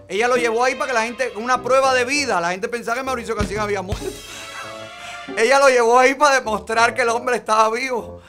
Ella 0.08 0.26
lo 0.28 0.36
llevó 0.36 0.64
ahí 0.64 0.74
para 0.74 0.88
que 0.88 0.94
la 0.94 1.02
gente, 1.02 1.32
una 1.36 1.62
prueba 1.62 1.94
de 1.94 2.04
vida, 2.04 2.40
la 2.40 2.50
gente 2.50 2.68
pensaba 2.68 2.96
que 2.96 3.04
Mauricio 3.04 3.36
Casín 3.36 3.58
había 3.58 3.82
muerto. 3.82 4.06
Ella 5.36 5.58
lo 5.58 5.68
llevó 5.68 5.98
ahí 5.98 6.14
para 6.14 6.36
demostrar 6.36 6.94
que 6.94 7.02
el 7.02 7.10
hombre 7.10 7.36
estaba 7.36 7.70
vivo. 7.70 8.20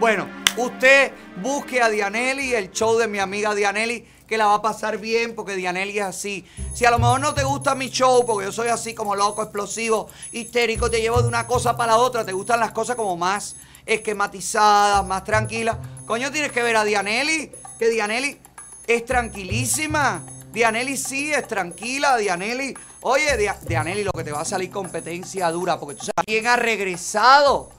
Bueno, 0.00 0.26
usted 0.56 1.12
busque 1.42 1.80
a 1.80 1.88
Dianelli, 1.88 2.54
el 2.54 2.70
show 2.70 2.98
de 2.98 3.06
mi 3.06 3.18
amiga 3.18 3.54
Dianelli, 3.54 4.06
que 4.26 4.36
la 4.38 4.46
va 4.46 4.54
a 4.54 4.62
pasar 4.62 4.98
bien 4.98 5.34
porque 5.34 5.54
Dianelli 5.54 5.98
es 5.98 6.04
así. 6.04 6.44
Si 6.74 6.84
a 6.84 6.90
lo 6.90 6.98
mejor 6.98 7.20
no 7.20 7.32
te 7.34 7.44
gusta 7.44 7.74
mi 7.74 7.88
show, 7.90 8.24
porque 8.26 8.46
yo 8.46 8.52
soy 8.52 8.68
así 8.68 8.94
como 8.94 9.14
loco, 9.14 9.42
explosivo, 9.42 10.08
histérico, 10.32 10.90
te 10.90 11.00
llevo 11.00 11.22
de 11.22 11.28
una 11.28 11.46
cosa 11.46 11.76
para 11.76 11.92
la 11.92 11.98
otra, 11.98 12.24
te 12.24 12.32
gustan 12.32 12.60
las 12.60 12.72
cosas 12.72 12.96
como 12.96 13.16
más 13.16 13.56
esquematizadas, 13.86 15.04
más 15.06 15.24
tranquilas. 15.24 15.76
Coño, 16.06 16.30
tienes 16.32 16.52
que 16.52 16.62
ver 16.62 16.76
a 16.76 16.84
Dianelli, 16.84 17.50
que 17.78 17.88
Dianelli 17.88 18.40
es 18.86 19.04
tranquilísima. 19.04 20.22
Dianelli 20.52 20.96
sí 20.96 21.32
es 21.32 21.46
tranquila, 21.46 22.16
Dianelli. 22.16 22.74
Oye, 23.02 23.36
Dia- 23.36 23.58
Dianelli, 23.62 24.04
lo 24.04 24.12
que 24.12 24.24
te 24.24 24.32
va 24.32 24.40
a 24.40 24.44
salir 24.44 24.70
competencia 24.70 25.50
dura, 25.50 25.78
porque 25.78 25.96
tú 25.96 26.06
sabes 26.06 26.24
quién 26.24 26.46
ha 26.46 26.56
regresado. 26.56 27.70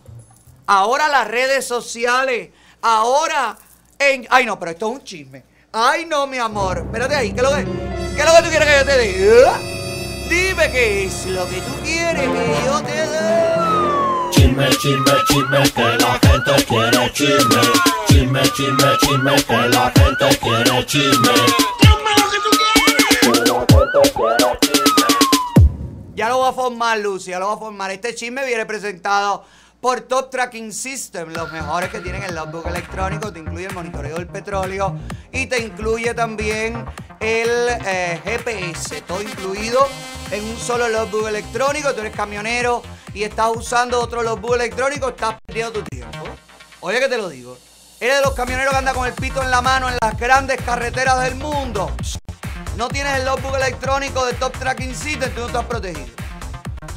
Ahora 0.68 1.08
las 1.08 1.28
redes 1.28 1.66
sociales, 1.66 2.50
ahora 2.82 3.58
en... 3.98 4.28
Ay, 4.30 4.46
no, 4.46 4.60
pero 4.60 4.72
esto 4.72 4.88
es 4.90 5.00
un 5.00 5.04
chisme. 5.04 5.44
Ay, 5.74 6.06
no, 6.06 6.28
mi 6.28 6.38
amor. 6.38 6.78
Espérate 6.80 7.16
ahí, 7.16 7.34
¿qué 7.34 7.42
es 7.42 7.44
lo 7.44 7.56
que, 7.56 7.66
qué 7.66 8.22
es 8.22 8.26
lo 8.26 8.36
que 8.36 8.42
tú 8.42 8.50
quieres 8.50 8.68
que 8.68 8.78
yo 8.78 8.86
te 8.86 8.98
diga? 9.00 9.60
Dime 10.30 10.72
qué 10.72 11.06
es 11.06 11.26
lo 11.26 11.46
que 11.48 11.62
tú 11.62 11.72
quieres 11.84 12.22
que 12.22 12.56
yo 12.66 12.82
te 12.84 13.08
dé. 13.08 14.32
Chisme, 14.32 14.70
chisme, 14.78 15.12
chisme, 15.28 15.72
que 15.72 15.98
la 15.98 16.20
gente 16.20 16.66
quiere 16.66 17.14
chisme. 17.14 17.62
Chisme, 18.08 18.42
chisme, 18.54 18.98
chisme, 19.02 19.44
que 19.44 19.68
la 19.70 19.92
gente 19.92 20.38
quiere 20.40 20.86
chisme. 20.86 21.32
Ya 26.16 26.30
lo 26.30 26.38
voy 26.38 26.50
a 26.50 26.54
formar, 26.54 26.98
Lucy, 27.00 27.32
ya 27.32 27.40
lo 27.40 27.48
voy 27.48 27.56
a 27.56 27.60
formar. 27.60 27.92
Este 27.92 28.16
chisme 28.16 28.46
viene 28.46 28.66
presentado 28.66 29.46
por 29.82 30.02
Top 30.02 30.30
Tracking 30.30 30.74
System, 30.74 31.30
los 31.34 31.52
mejores 31.52 31.90
que 31.90 32.00
tienen 32.00 32.24
el 32.24 32.36
logbook 32.36 32.68
electrónico. 32.68 33.32
Te 33.32 33.40
incluye 33.40 33.66
el 33.66 33.74
monitoreo 33.74 34.16
del 34.16 34.28
petróleo 34.28 34.96
y 35.32 35.48
te 35.48 35.60
incluye 35.60 36.14
también 36.14 36.86
el 37.20 37.50
eh, 37.86 38.20
GPS, 38.24 39.02
todo 39.02 39.22
incluido 39.22 39.88
en 40.32 40.44
un 40.44 40.58
solo 40.58 40.88
logbook 40.90 41.28
electrónico. 41.28 41.94
Tú 41.94 42.02
eres 42.02 42.16
camionero 42.16 42.82
y 43.14 43.24
estás 43.24 43.52
usando 43.56 44.02
otro 44.02 44.24
logbook 44.24 44.56
electrónico, 44.56 45.10
estás 45.10 45.36
perdiendo 45.46 45.74
tu 45.74 45.84
tiempo. 45.84 46.26
Oye 46.82 47.00
que 47.00 47.08
te 47.08 47.18
lo 47.18 47.30
digo. 47.30 47.58
Eres 48.00 48.18
de 48.18 48.22
los 48.22 48.34
camioneros 48.36 48.72
que 48.72 48.78
anda 48.78 48.94
con 48.94 49.08
el 49.08 49.14
pito 49.14 49.42
en 49.42 49.50
la 49.50 49.62
mano 49.62 49.90
en 49.90 49.98
las 50.02 50.18
grandes 50.20 50.62
carreteras 50.62 51.24
del 51.24 51.36
mundo. 51.36 51.92
No 52.76 52.88
tienes 52.90 53.18
el 53.18 53.26
logbook 53.26 53.56
electrónico 53.56 54.24
de 54.26 54.34
Top 54.34 54.56
Tracking 54.58 54.96
System, 54.96 55.32
tú 55.34 55.42
no 55.42 55.48
estás 55.48 55.66
protegido. 55.66 56.27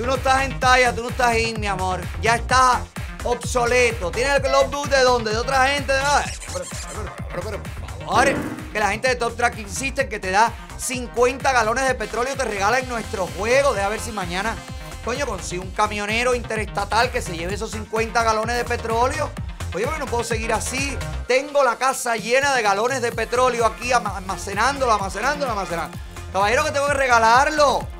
Tú 0.00 0.06
no 0.06 0.14
estás 0.14 0.44
en 0.44 0.58
talla, 0.58 0.94
tú 0.94 1.02
no 1.02 1.10
estás 1.10 1.36
in, 1.36 1.60
mi 1.60 1.66
amor. 1.66 2.00
Ya 2.22 2.36
estás 2.36 2.78
obsoleto. 3.22 4.10
¿Tienes 4.10 4.42
el 4.42 4.50
logbook 4.50 4.88
de 4.88 5.02
dónde? 5.02 5.30
De 5.30 5.36
otra 5.36 5.66
gente. 5.66 5.92
Ay, 5.92 6.24
pero, 6.54 6.64
pero, 6.64 7.12
pero, 7.28 7.42
pero, 7.42 7.62
por 7.62 8.06
favor, 8.06 8.34
que 8.72 8.78
la 8.78 8.88
gente 8.92 9.08
de 9.08 9.16
Top 9.16 9.36
Tracking 9.36 9.68
System 9.68 10.08
que 10.08 10.18
te 10.18 10.30
da 10.30 10.54
50 10.78 11.52
galones 11.52 11.86
de 11.86 11.94
petróleo 11.94 12.34
te 12.34 12.46
regala 12.46 12.78
en 12.78 12.88
nuestro 12.88 13.26
juego. 13.26 13.74
Deja 13.74 13.90
ver 13.90 14.00
si 14.00 14.10
mañana, 14.10 14.56
coño, 15.04 15.26
consigo 15.26 15.64
un 15.64 15.70
camionero 15.72 16.34
interestatal 16.34 17.10
que 17.10 17.20
se 17.20 17.36
lleve 17.36 17.52
esos 17.52 17.72
50 17.72 18.22
galones 18.22 18.56
de 18.56 18.64
petróleo. 18.64 19.30
Oye, 19.74 19.84
porque 19.84 20.00
no 20.00 20.06
puedo 20.06 20.24
seguir 20.24 20.54
así. 20.54 20.96
Tengo 21.28 21.62
la 21.62 21.76
casa 21.76 22.16
llena 22.16 22.54
de 22.54 22.62
galones 22.62 23.02
de 23.02 23.12
petróleo 23.12 23.66
aquí 23.66 23.92
almacenándolo, 23.92 24.94
almacenándolo, 24.94 25.50
almacenando. 25.50 25.98
Caballero, 26.32 26.64
que 26.64 26.70
tengo 26.70 26.86
que 26.86 26.94
regalarlo. 26.94 27.99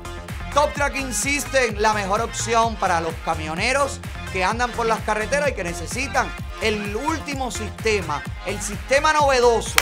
Top 0.53 0.73
Tracking 0.73 1.13
System, 1.13 1.75
la 1.77 1.93
mejor 1.93 2.19
opción 2.19 2.75
para 2.75 2.99
los 2.99 3.13
camioneros 3.23 4.01
que 4.33 4.43
andan 4.43 4.69
por 4.71 4.85
las 4.85 4.99
carreteras 5.01 5.49
y 5.49 5.53
que 5.53 5.63
necesitan 5.63 6.29
el 6.61 6.93
último 6.95 7.51
sistema, 7.51 8.21
el 8.45 8.61
sistema 8.61 9.13
novedoso. 9.13 9.79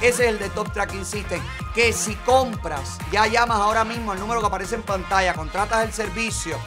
Ese 0.00 0.24
es 0.24 0.28
el 0.30 0.38
de 0.40 0.48
Top 0.50 0.72
Tracking 0.72 1.04
System. 1.04 1.40
Que 1.74 1.92
si 1.92 2.16
compras, 2.16 2.98
ya 3.12 3.26
llamas 3.28 3.60
ahora 3.60 3.84
mismo 3.84 4.10
al 4.10 4.18
número 4.18 4.40
que 4.40 4.46
aparece 4.48 4.74
en 4.74 4.82
pantalla, 4.82 5.32
contratas 5.34 5.84
el 5.84 5.92
servicio, 5.92 6.58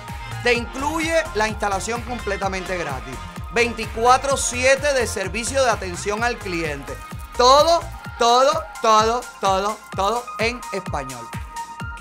te 0.43 0.53
incluye 0.53 1.13
la 1.35 1.49
instalación 1.49 2.01
completamente 2.03 2.77
gratis. 2.77 3.15
24-7 3.53 4.93
de 4.93 5.05
servicio 5.05 5.63
de 5.63 5.69
atención 5.69 6.23
al 6.23 6.37
cliente. 6.37 6.93
Todo, 7.35 7.81
todo, 8.17 8.63
todo, 8.81 9.21
todo, 9.41 9.77
todo 9.95 10.23
en 10.39 10.61
español. 10.71 11.27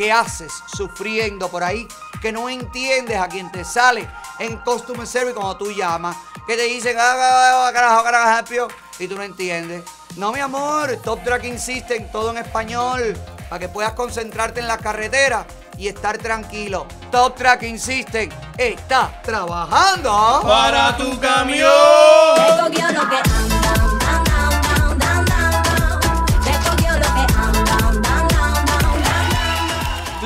¿Qué 0.02 0.10
haces 0.10 0.52
sufriendo 0.66 1.48
por 1.48 1.62
ahí? 1.62 1.86
Que 2.20 2.32
no 2.32 2.48
entiendes 2.48 3.20
a 3.20 3.28
quien 3.28 3.52
te 3.52 3.64
sale 3.64 4.10
en 4.40 4.56
Customer 4.56 5.06
Service 5.06 5.32
cuando 5.32 5.56
tú 5.56 5.70
llamas. 5.70 6.16
Que 6.44 6.56
te 6.56 6.64
dicen, 6.64 6.96
"Ah, 6.98 7.14
ah, 7.14 7.68
ah, 7.68 7.72
carajo, 7.72 8.02
carajo, 8.02 8.36
help 8.36 8.48
you", 8.48 8.66
y 8.98 9.06
tú 9.06 9.14
no 9.14 9.22
entiendes. 9.22 9.84
No, 10.16 10.32
mi 10.32 10.40
amor, 10.40 10.96
Top 11.04 11.22
Tracking 11.22 11.56
System, 11.56 12.10
todo 12.10 12.32
en 12.32 12.38
español, 12.38 13.16
para 13.48 13.60
que 13.60 13.68
puedas 13.68 13.92
concentrarte 13.92 14.58
en 14.58 14.66
la 14.66 14.76
carretera 14.76 15.46
y 15.78 15.86
estar 15.86 16.18
tranquilo. 16.18 16.88
Top 17.12 17.36
Track 17.36 17.62
insisten, 17.62 18.28
está 18.58 19.22
trabajando 19.22 20.40
Para 20.42 20.96
tu 20.96 21.16
camión. 21.20 21.68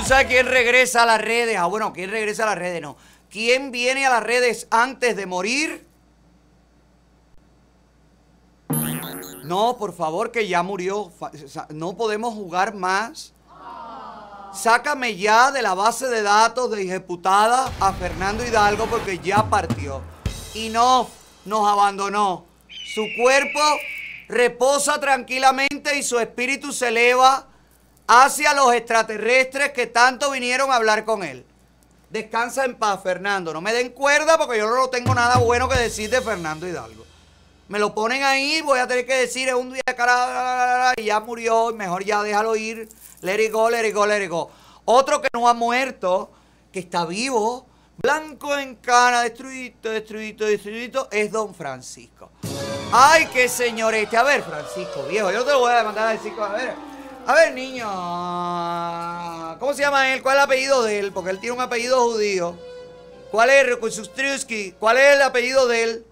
Dan. 0.07 0.09
¿Tú 0.09 0.15
sabes 0.15 0.27
quién 0.27 0.47
regresa 0.47 1.03
a 1.03 1.07
las 1.07 1.21
redes? 1.21 1.57
Ah, 1.59 1.67
bueno, 1.67 1.93
¿quién 1.93 2.11
regresa 2.11 2.45
a 2.45 2.47
las 2.47 2.59
redes? 2.59 2.81
No. 2.81 2.97
¿Quién 3.31 3.71
viene 3.71 4.07
a 4.07 4.11
las 4.11 4.23
redes 4.23 4.67
antes 4.71 5.17
de 5.17 5.27
morir? 5.27 5.87
No, 9.45 9.77
por 9.79 9.95
favor, 9.95 10.33
que 10.33 10.49
ya 10.49 10.63
murió. 10.63 11.13
No 11.71 11.97
podemos 11.97 12.35
jugar 12.35 12.75
más. 12.75 13.33
Sácame 14.53 15.17
ya 15.17 15.53
de 15.53 15.61
la 15.61 15.75
base 15.75 16.09
de 16.09 16.23
datos 16.23 16.71
de 16.71 16.83
ejecutada 16.83 17.71
a 17.79 17.93
Fernando 17.93 18.45
Hidalgo 18.45 18.87
porque 18.87 19.19
ya 19.19 19.45
partió. 19.49 20.01
Y 20.55 20.71
no, 20.71 21.09
nos 21.45 21.69
abandonó. 21.69 22.47
Su 22.69 23.05
cuerpo 23.23 23.61
reposa 24.29 24.99
tranquilamente 24.99 25.99
y 25.99 26.03
su 26.03 26.19
espíritu 26.19 26.73
se 26.73 26.89
eleva 26.89 27.47
hacia 28.07 28.55
los 28.55 28.73
extraterrestres 28.73 29.73
que 29.73 29.87
tanto 29.87 30.31
vinieron 30.31 30.71
a 30.71 30.77
hablar 30.77 31.05
con 31.05 31.23
él. 31.23 31.45
Descansa 32.11 32.65
en 32.65 32.77
paz, 32.77 33.01
Fernando. 33.03 33.53
No 33.53 33.61
me 33.61 33.73
den 33.73 33.91
cuerda 33.91 34.39
porque 34.39 34.59
yo 34.59 34.75
no 34.75 34.89
tengo 34.89 35.15
nada 35.15 35.39
bueno 35.39 35.69
que 35.69 35.79
decir 35.79 36.09
de 36.09 36.21
Fernando 36.21 36.67
Hidalgo. 36.67 37.05
Me 37.69 37.81
lo 37.81 37.95
ponen 37.95 38.23
ahí, 38.23 38.61
voy 38.61 38.79
a 38.79 38.87
tener 38.87 39.05
que 39.07 39.15
decir 39.15 39.49
es 39.49 39.55
un 39.55 39.73
día 39.73 39.83
cara 39.97 40.95
y 40.97 41.07
ya 41.07 41.19
murió, 41.19 41.73
mejor 41.75 42.05
ya 42.05 42.23
déjalo 42.23 42.55
ir. 42.55 42.89
Let 43.23 43.45
it 43.45 43.53
go, 43.53 43.69
let 43.69 43.89
it 43.89 43.95
go, 43.95 44.07
let 44.07 44.23
it 44.23 44.31
go. 44.31 44.51
Otro 44.85 45.21
que 45.21 45.29
no 45.33 45.49
ha 45.49 45.55
muerto, 45.55 46.31
que 46.73 46.79
está 46.79 47.05
vivo, 47.07 47.67
blanco 47.97 48.57
en 48.57 48.77
cana, 48.77 49.23
destruidito, 49.23 49.91
destruidito, 49.91 50.45
destruidito, 50.45 51.09
es 51.11 51.33
don 51.33 51.53
Francisco. 51.57 52.31
Ay, 52.93 53.27
qué 53.33 53.49
señorete. 53.49 54.17
A 54.17 54.23
ver, 54.23 54.45
Francisco, 54.45 55.03
viejo, 55.09 55.33
yo 55.33 55.45
te 55.45 55.51
lo 55.51 55.59
voy 55.59 55.73
a 55.73 55.83
mandar 55.83 56.07
a 56.07 56.13
decir. 56.13 56.33
A 56.41 56.49
ver, 56.51 56.75
a 57.27 57.35
ver, 57.35 57.53
niño. 57.55 57.87
¿Cómo 59.59 59.75
se 59.75 59.83
llama 59.83 60.13
él? 60.13 60.23
¿Cuál 60.23 60.37
es 60.37 60.41
el 60.43 60.45
apellido 60.45 60.83
de 60.83 60.99
él? 60.99 61.13
Porque 61.13 61.31
él 61.31 61.39
tiene 61.41 61.57
un 61.57 61.63
apellido 61.63 62.01
judío. 62.11 62.57
¿Cuál 63.31 63.51
es 63.51 63.67
Rekonstruski? 63.67 64.73
¿Cuál 64.79 64.99
es 64.99 65.17
el 65.17 65.23
apellido 65.23 65.67
de 65.67 65.83
él? 65.85 66.07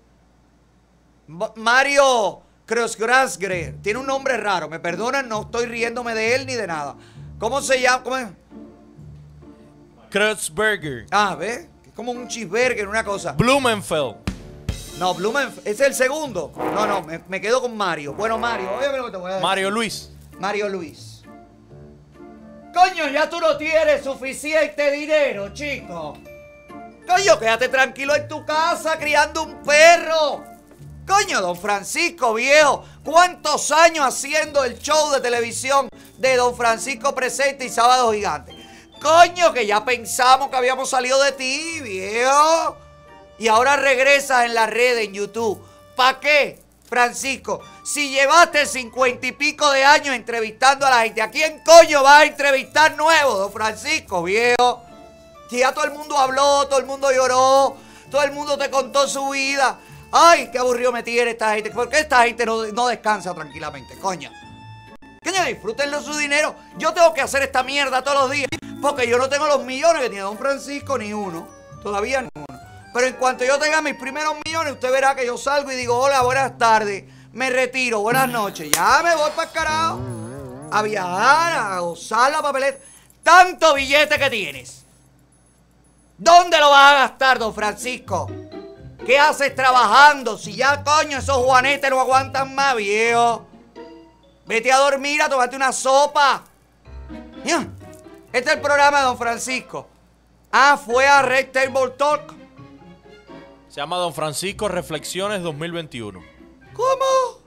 Ma- 1.29 1.53
Mario 1.57 2.41
Krosgrasgre. 2.67 3.75
Tiene 3.83 3.99
un 4.01 4.07
nombre 4.07 4.37
raro. 4.37 4.69
Me 4.69 4.81
perdonan, 4.81 5.29
no 5.29 5.43
estoy 5.43 5.67
riéndome 5.67 6.15
de 6.15 6.35
él 6.35 6.47
ni 6.47 6.55
de 6.55 6.67
nada. 6.67 6.97
¿Cómo 7.39 7.61
se 7.63 7.81
llama? 7.81 8.03
¿Cómo 8.03 8.17
es? 8.17 8.29
Ah, 11.11 11.35
¿ves? 11.39 11.67
Es 11.87 11.93
como 11.95 12.13
un 12.13 12.29
cheeseburger, 12.29 12.87
una 12.89 13.05
cosa. 13.05 13.33
Blumenfeld. 13.33 14.17
No, 14.99 15.13
Blumenfeld. 15.15 15.67
¿Es 15.67 15.81
el 15.81 15.95
segundo? 15.95 16.53
No, 16.57 16.87
no, 16.87 17.03
me, 17.03 17.21
me 17.29 17.41
quedo 17.41 17.61
con 17.61 17.77
Mario. 17.77 18.15
Bueno, 18.15 18.39
Mario, 18.39 18.71
óyeme 18.79 18.99
lo 18.99 19.07
que 19.07 19.11
te 19.13 19.17
voy 19.17 19.27
a 19.31 19.35
decir. 19.35 19.43
Mario 19.43 19.71
Luis. 19.71 20.11
Mario 20.39 20.69
Luis. 20.69 21.23
Coño, 22.75 23.09
ya 23.09 23.31
tú 23.31 23.41
no 23.41 23.57
tienes 23.57 24.03
suficiente 24.03 24.91
dinero, 24.91 25.53
chico. 25.55 26.19
Coño, 27.07 27.39
quédate 27.39 27.69
tranquilo 27.69 28.15
en 28.17 28.27
tu 28.27 28.45
casa 28.45 28.99
criando 28.99 29.45
un 29.45 29.63
perro. 29.63 30.43
Coño, 31.07 31.41
don 31.41 31.57
Francisco, 31.57 32.35
viejo. 32.35 32.85
¿Cuántos 33.05 33.71
años 33.71 34.07
haciendo 34.07 34.65
el 34.65 34.79
show 34.79 35.13
de 35.13 35.21
televisión 35.21 35.89
de 36.19 36.37
don 36.37 36.57
Francisco 36.57 37.15
Presente 37.15 37.67
y 37.67 37.69
Sábado 37.69 38.11
Gigante? 38.13 38.57
Coño, 39.01 39.53
que 39.53 39.67
ya 39.67 39.85
pensamos 39.85 40.49
que 40.49 40.57
habíamos 40.57 40.89
salido 40.89 41.23
de 41.23 41.33
ti, 41.33 41.81
viejo. 41.83 42.79
Y 43.39 43.49
ahora 43.49 43.77
regresas 43.77 44.47
en 44.47 44.55
la 44.55 44.67
red, 44.67 44.99
en 44.99 45.13
YouTube. 45.13 45.63
¿Para 45.95 46.21
qué, 46.21 46.64
Francisco? 46.85 47.61
Si 47.83 48.11
llevaste 48.11 48.67
cincuenta 48.67 49.27
y 49.27 49.33
pico 49.33 49.71
de 49.71 49.85
años 49.85 50.15
entrevistando 50.15 50.87
a 50.87 50.91
la 50.91 51.03
gente, 51.03 51.23
¿a 51.23 51.31
quién 51.31 51.63
coño 51.65 52.03
vas 52.03 52.23
a 52.23 52.25
entrevistar 52.25 52.97
nuevo, 52.97 53.37
don 53.37 53.53
Francisco, 53.53 54.23
viejo? 54.23 54.83
Si 55.51 55.59
ya 55.59 55.73
todo 55.73 55.85
el 55.85 55.93
mundo 55.93 56.19
habló, 56.19 56.67
todo 56.69 56.79
el 56.79 56.87
mundo 56.87 57.13
lloró, 57.13 57.77
todo 58.11 58.23
el 58.23 58.33
mundo 58.33 58.57
te 58.59 58.71
contó 58.71 59.07
su 59.09 59.31
vida. 59.31 59.79
Ay, 60.13 60.49
qué 60.53 60.59
aburrido 60.59 60.93
me 60.93 61.03
tiene 61.03 61.33
esta 61.33 61.55
gente. 61.55 61.71
¿Por 61.71 61.89
qué 61.89 62.01
esta 62.01 62.25
gente 62.25 62.47
no, 62.47 62.65
no 62.67 62.87
descansa 62.87 63.35
tranquilamente, 63.35 63.99
coño? 63.99 64.31
Coño, 65.25 65.45
disfrútenlo 65.45 66.03
su 66.03 66.17
dinero. 66.17 66.55
Yo 66.77 66.93
tengo 66.93 67.13
que 67.13 67.21
hacer 67.21 67.43
esta 67.43 67.63
mierda 67.63 68.03
todos 68.03 68.23
los 68.23 68.31
días. 68.31 68.49
Porque 68.81 69.09
yo 69.09 69.17
no 69.17 69.29
tengo 69.29 69.47
los 69.47 69.65
millones 69.65 70.03
que 70.03 70.11
tiene 70.11 70.23
Don 70.23 70.37
Francisco, 70.37 70.99
ni 70.99 71.13
uno. 71.13 71.49
Todavía 71.83 72.21
ni 72.21 72.29
uno. 72.35 72.54
Pero 72.95 73.09
en 73.09 73.15
cuanto 73.15 73.45
yo 73.45 73.59
tenga 73.59 73.83
mis 73.83 73.97
primeros 73.97 74.37
millones, 74.47 74.75
usted 74.75 74.93
verá 74.93 75.17
que 75.17 75.27
yo 75.27 75.37
salgo 75.37 75.73
y 75.73 75.75
digo, 75.75 75.99
hola, 75.99 76.23
buenas 76.23 76.57
tardes. 76.57 77.03
Me 77.33 77.51
retiro, 77.51 77.99
buenas 77.99 78.29
noches. 78.29 78.71
Ya 78.71 79.01
me 79.03 79.17
voy 79.17 79.33
para 79.33 79.49
el 79.49 79.53
carajo. 79.53 80.01
A 80.71 80.81
viajar, 80.81 81.73
a 81.73 81.81
gozar 81.81 82.31
la 82.31 82.41
papeleta. 82.41 82.79
Tanto 83.25 83.75
billete 83.75 84.17
que 84.17 84.31
tienes. 84.31 84.85
¿Dónde 86.17 86.57
lo 86.61 86.71
vas 86.71 86.93
a 86.93 86.99
gastar, 87.01 87.41
don 87.41 87.53
Francisco? 87.53 88.31
¿Qué 89.05 89.19
haces 89.19 89.57
trabajando? 89.57 90.39
Si 90.39 90.55
ya, 90.55 90.85
coño, 90.85 91.19
esos 91.19 91.39
juanetes 91.39 91.91
no 91.91 91.99
aguantan 91.99 92.55
más, 92.55 92.77
viejo. 92.77 93.45
Vete 94.47 94.71
a 94.71 94.79
dormir, 94.79 95.21
a 95.21 95.29
tomarte 95.29 95.57
una 95.57 95.73
sopa. 95.73 96.45
Este 98.33 98.51
es 98.51 98.55
el 98.55 98.61
programa 98.61 98.99
de 98.99 99.05
don 99.07 99.19
Francisco. 99.19 99.89
Ah, 100.53 100.79
fue 100.79 101.09
a 101.09 101.23
Red 101.23 101.51
Table 101.51 101.91
Talk. 101.99 102.44
Se 103.75 103.81
llama 103.81 103.97
Don 103.97 104.15
Francisco 104.15 104.69
Reflexiones 104.69 105.43
2021. 105.43 106.23
¿Cómo? 106.75 107.41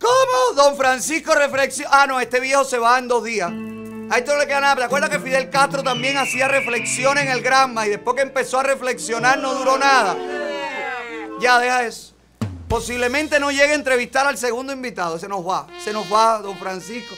¿Cómo? 0.00 0.54
Don 0.56 0.76
Francisco 0.76 1.36
reflexión. 1.36 1.88
Ah, 1.92 2.04
no, 2.08 2.18
este 2.18 2.40
viejo 2.40 2.64
se 2.64 2.78
va 2.78 2.98
en 2.98 3.06
dos 3.06 3.22
días. 3.22 3.48
A 3.48 4.18
esto 4.18 4.32
no 4.32 4.40
le 4.40 4.48
queda 4.48 4.60
nada. 4.60 4.74
¿Te 4.74 4.82
acuerdas 4.82 5.08
que 5.08 5.20
Fidel 5.20 5.48
Castro 5.48 5.84
también 5.84 6.16
hacía 6.16 6.48
reflexiones 6.48 7.26
en 7.26 7.30
el 7.30 7.42
Granma 7.42 7.86
y 7.86 7.90
después 7.90 8.16
que 8.16 8.22
empezó 8.22 8.58
a 8.58 8.64
reflexionar 8.64 9.38
no 9.38 9.54
duró 9.54 9.78
nada? 9.78 10.16
Ya, 11.40 11.60
deja 11.60 11.84
eso. 11.84 12.12
Posiblemente 12.66 13.38
no 13.38 13.52
llegue 13.52 13.70
a 13.70 13.74
entrevistar 13.74 14.26
al 14.26 14.36
segundo 14.36 14.72
invitado. 14.72 15.16
Se 15.16 15.28
nos 15.28 15.48
va. 15.48 15.68
Se 15.78 15.92
nos 15.92 16.12
va, 16.12 16.40
don 16.40 16.58
Francisco. 16.58 17.14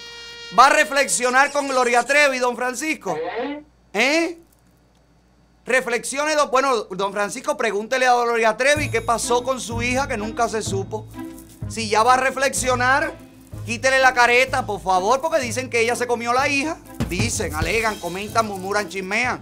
Va 0.59 0.67
a 0.67 0.71
reflexionar 0.71 1.51
con 1.51 1.67
Gloria 1.67 2.05
Trevi, 2.05 2.39
don 2.39 2.57
Francisco. 2.57 3.17
¿Eh? 3.95 4.42
Reflexione, 5.65 6.35
bueno, 6.51 6.85
don 6.91 7.13
Francisco, 7.13 7.57
pregúntele 7.57 8.07
a 8.07 8.15
Gloria 8.15 8.57
Trevi 8.57 8.91
qué 8.91 9.01
pasó 9.01 9.45
con 9.45 9.61
su 9.61 9.81
hija 9.81 10.09
que 10.09 10.17
nunca 10.17 10.49
se 10.49 10.61
supo. 10.61 11.07
Si 11.69 11.89
ya 11.89 12.03
va 12.03 12.15
a 12.15 12.17
reflexionar, 12.17 13.15
quítele 13.65 14.01
la 14.01 14.13
careta, 14.13 14.67
por 14.67 14.81
favor, 14.81 15.21
porque 15.21 15.39
dicen 15.39 15.71
que 15.71 15.81
ella 15.81 15.95
se 15.95 16.09
comió 16.09 16.33
la 16.33 16.49
hija. 16.49 16.79
Dicen, 17.09 17.55
alegan, 17.55 18.01
comentan, 18.01 18.47
murmuran, 18.47 18.89
chismean. 18.89 19.41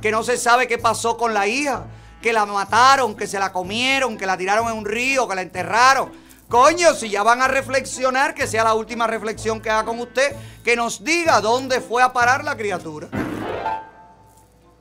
Que 0.00 0.12
no 0.12 0.22
se 0.22 0.36
sabe 0.36 0.68
qué 0.68 0.78
pasó 0.78 1.16
con 1.16 1.34
la 1.34 1.48
hija. 1.48 1.86
Que 2.22 2.32
la 2.32 2.46
mataron, 2.46 3.16
que 3.16 3.26
se 3.26 3.40
la 3.40 3.52
comieron, 3.52 4.16
que 4.16 4.26
la 4.26 4.38
tiraron 4.38 4.68
en 4.68 4.78
un 4.78 4.84
río, 4.84 5.26
que 5.26 5.34
la 5.34 5.42
enterraron. 5.42 6.12
Coño, 6.48 6.94
si 6.94 7.10
ya 7.10 7.24
van 7.24 7.42
a 7.42 7.48
reflexionar, 7.48 8.32
que 8.32 8.46
sea 8.46 8.62
la 8.62 8.74
última 8.74 9.08
reflexión 9.08 9.60
que 9.60 9.70
haga 9.70 9.84
con 9.84 9.98
usted, 9.98 10.36
que 10.62 10.76
nos 10.76 11.02
diga 11.02 11.40
dónde 11.40 11.80
fue 11.80 12.04
a 12.04 12.12
parar 12.12 12.44
la 12.44 12.56
criatura. 12.56 13.08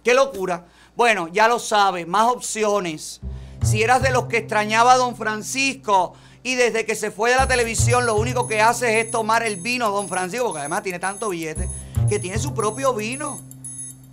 ¡Qué 0.06 0.14
locura! 0.14 0.66
Bueno, 0.96 1.30
ya 1.30 1.48
lo 1.48 1.58
sabe, 1.58 2.06
más 2.06 2.28
opciones. 2.28 3.22
Si 3.64 3.82
eras 3.82 4.04
de 4.04 4.12
los 4.12 4.26
que 4.26 4.38
extrañaba 4.38 4.94
a 4.94 4.98
don 4.98 5.16
Francisco 5.16 6.14
y 6.44 6.54
desde 6.54 6.86
que 6.86 6.94
se 6.94 7.10
fue 7.10 7.32
de 7.32 7.38
la 7.38 7.48
televisión 7.48 8.06
lo 8.06 8.14
único 8.16 8.48
que 8.48 8.62
hace 8.62 9.02
es 9.02 9.10
tomar 9.10 9.42
el 9.42 9.56
vino 9.58 9.90
don 9.90 10.08
Francisco, 10.08 10.46
porque 10.46 10.60
además 10.60 10.84
tiene 10.84 11.00
tanto 11.00 11.30
billete, 11.30 11.68
que 12.08 12.20
tiene 12.20 12.38
su 12.38 12.54
propio 12.54 12.94
vino. 12.94 13.42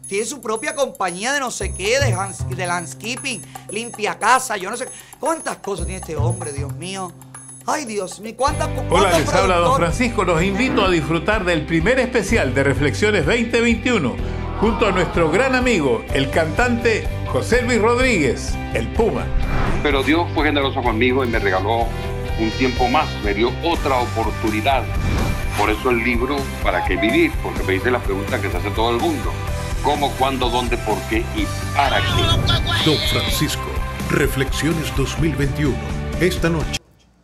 Tiene 0.09 0.25
su 0.25 0.41
propia 0.41 0.75
compañía 0.75 1.35
de 1.35 1.41
no 1.41 1.51
sé 1.51 1.75
qué, 1.75 2.01
de, 2.01 2.17
de 2.57 2.67
landscaping, 2.67 3.43
limpia 3.71 4.19
casa, 4.19 4.57
yo 4.57 4.71
no 4.71 4.79
sé. 4.79 4.89
¿Cuántas 5.21 5.59
cosas 5.59 5.85
tiene 5.85 6.01
este 6.01 6.17
hombre, 6.17 6.53
Dios 6.53 6.73
mío? 6.75 7.13
Ay, 7.67 7.85
Dios 7.85 8.19
mío, 8.21 8.35
¿cuántas 8.35 8.71
Hola, 8.89 9.19
les 9.19 9.29
habla 9.29 9.57
don? 9.59 9.77
Francisco. 9.77 10.25
Los 10.25 10.43
invito 10.43 10.87
a 10.87 10.91
disfrutar 10.91 11.45
del 11.45 11.67
primer 11.67 11.99
especial 11.99 12.55
de 12.55 12.65
Reflexiones 12.65 13.27
2021 13.27 14.42
junto 14.61 14.87
a 14.87 14.93
nuestro 14.93 15.31
gran 15.31 15.55
amigo, 15.55 16.05
el 16.13 16.31
cantante 16.31 17.07
José 17.27 17.63
Luis 17.63 17.81
Rodríguez, 17.81 18.55
el 18.75 18.89
Puma. 18.89 19.25
Pero 19.83 20.03
Dios 20.03 20.29
fue 20.35 20.47
generoso 20.47 20.83
conmigo 20.83 21.25
y 21.25 21.29
me 21.29 21.39
regaló 21.39 21.87
un 22.39 22.51
tiempo 22.59 22.89
más, 22.89 23.09
me 23.25 23.35
dio 23.35 23.53
otra 23.63 23.99
oportunidad. 23.99 24.85
Por 25.59 25.71
eso 25.71 25.91
el 25.91 26.03
libro, 26.03 26.37
¿para 26.63 26.85
qué 26.85 26.97
vivir? 26.97 27.33
Porque 27.43 27.63
me 27.63 27.75
dice 27.75 27.91
la 27.91 27.99
pregunta 27.99 28.41
que 28.41 28.51
se 28.51 28.57
hace 28.57 28.71
todo 28.71 28.91
el 28.91 29.01
mundo. 29.01 29.33
¿Cómo, 29.83 30.11
cuándo, 30.13 30.49
dónde, 30.49 30.77
por 30.79 30.99
qué 31.09 31.25
y 31.37 31.47
para 31.77 31.99
qué? 31.99 32.87
Don 32.87 32.99
Francisco, 33.11 33.69
Reflexiones 34.11 34.95
2021. 34.97 35.75
Esta 36.21 36.49
noche. 36.49 36.79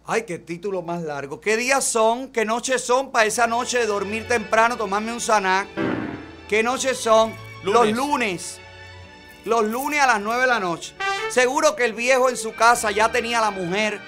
Ay, 0.05 0.23
qué 0.23 0.39
título 0.39 0.83
más 0.83 1.03
largo. 1.03 1.41
¿Qué 1.41 1.57
días 1.57 1.85
son? 1.85 2.29
¿Qué 2.29 2.45
noches 2.45 2.83
son 2.83 3.13
para 3.13 3.27
esa 3.27 3.47
noche 3.47 3.79
de 3.79 3.87
dormir 3.87 4.27
temprano, 4.27 4.77
tomarme 4.77 5.13
un 5.13 5.21
sanac? 5.21 5.69
¿Qué 6.49 6.62
noches 6.62 6.99
son? 6.99 7.35
Los 7.62 7.93
Lunes. 7.93 8.59
Los 9.45 9.65
lunes 9.65 10.01
a 10.01 10.07
las 10.07 10.20
9 10.20 10.41
de 10.41 10.47
la 10.47 10.59
noche. 10.59 10.95
Seguro 11.31 11.77
que 11.77 11.85
el 11.85 11.93
viejo 11.93 12.31
en 12.31 12.39
su 12.39 12.55
casa 12.55 12.91
ya 12.91 13.12
tenía 13.12 13.39
a 13.39 13.43
la 13.43 13.51
mujer 13.51 14.01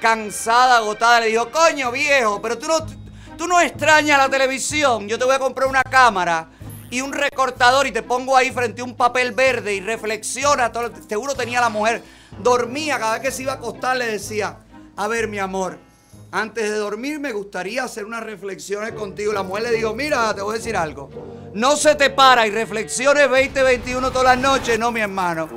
cansada, 0.00 0.78
agotada. 0.78 1.20
Le 1.20 1.26
dijo, 1.26 1.50
coño 1.50 1.92
viejo, 1.92 2.40
pero 2.40 2.56
tú 2.56 2.68
no, 2.68 2.86
tú 3.36 3.46
no 3.46 3.60
extrañas 3.60 4.16
la 4.16 4.30
televisión. 4.30 5.08
Yo 5.08 5.18
te 5.18 5.26
voy 5.26 5.34
a 5.34 5.38
comprar 5.38 5.68
una 5.68 5.82
cámara 5.82 6.48
y 6.88 7.02
un 7.02 7.12
recortador 7.12 7.86
y 7.86 7.92
te 7.92 8.02
pongo 8.02 8.34
ahí 8.34 8.50
frente 8.50 8.80
a 8.80 8.84
un 8.84 8.96
papel 8.96 9.32
verde 9.32 9.74
y 9.74 9.80
reflexiona. 9.80 10.72
Todo, 10.72 10.90
seguro 11.06 11.34
tenía 11.34 11.60
la 11.60 11.68
mujer. 11.68 12.02
Dormía, 12.38 12.98
cada 12.98 13.12
vez 13.14 13.22
que 13.22 13.30
se 13.30 13.42
iba 13.42 13.52
a 13.52 13.56
acostar 13.56 13.98
le 13.98 14.06
decía, 14.06 14.56
a 14.96 15.06
ver 15.06 15.28
mi 15.28 15.38
amor, 15.38 15.78
antes 16.34 16.68
de 16.68 16.76
dormir 16.78 17.20
me 17.20 17.32
gustaría 17.32 17.84
hacer 17.84 18.04
unas 18.04 18.24
reflexiones 18.24 18.92
contigo. 18.92 19.32
La 19.32 19.44
mujer 19.44 19.62
le 19.62 19.70
dijo, 19.70 19.94
mira, 19.94 20.34
te 20.34 20.42
voy 20.42 20.56
a 20.56 20.58
decir 20.58 20.76
algo. 20.76 21.08
No 21.54 21.76
se 21.76 21.94
te 21.94 22.10
para 22.10 22.44
y 22.44 22.50
reflexiones 22.50 23.30
2021 23.30 24.10
todas 24.10 24.36
las 24.36 24.38
noches, 24.38 24.76
no 24.76 24.90
mi 24.90 24.98
hermano. 24.98 25.48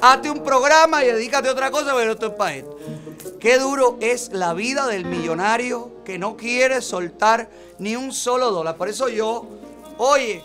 Hazte 0.00 0.30
un 0.30 0.44
programa 0.44 1.02
y 1.02 1.08
dedícate 1.08 1.48
a 1.48 1.52
otra 1.52 1.72
cosa, 1.72 1.96
pero 1.96 2.12
esto 2.12 2.28
es 2.28 2.34
para 2.34 2.54
esto. 2.54 2.78
Qué 3.40 3.58
duro 3.58 3.98
es 4.00 4.30
la 4.32 4.54
vida 4.54 4.86
del 4.86 5.04
millonario 5.04 6.04
que 6.04 6.16
no 6.16 6.36
quiere 6.36 6.80
soltar 6.80 7.50
ni 7.80 7.96
un 7.96 8.12
solo 8.12 8.52
dólar. 8.52 8.76
Por 8.76 8.88
eso 8.88 9.08
yo, 9.08 9.48
oye, 9.98 10.44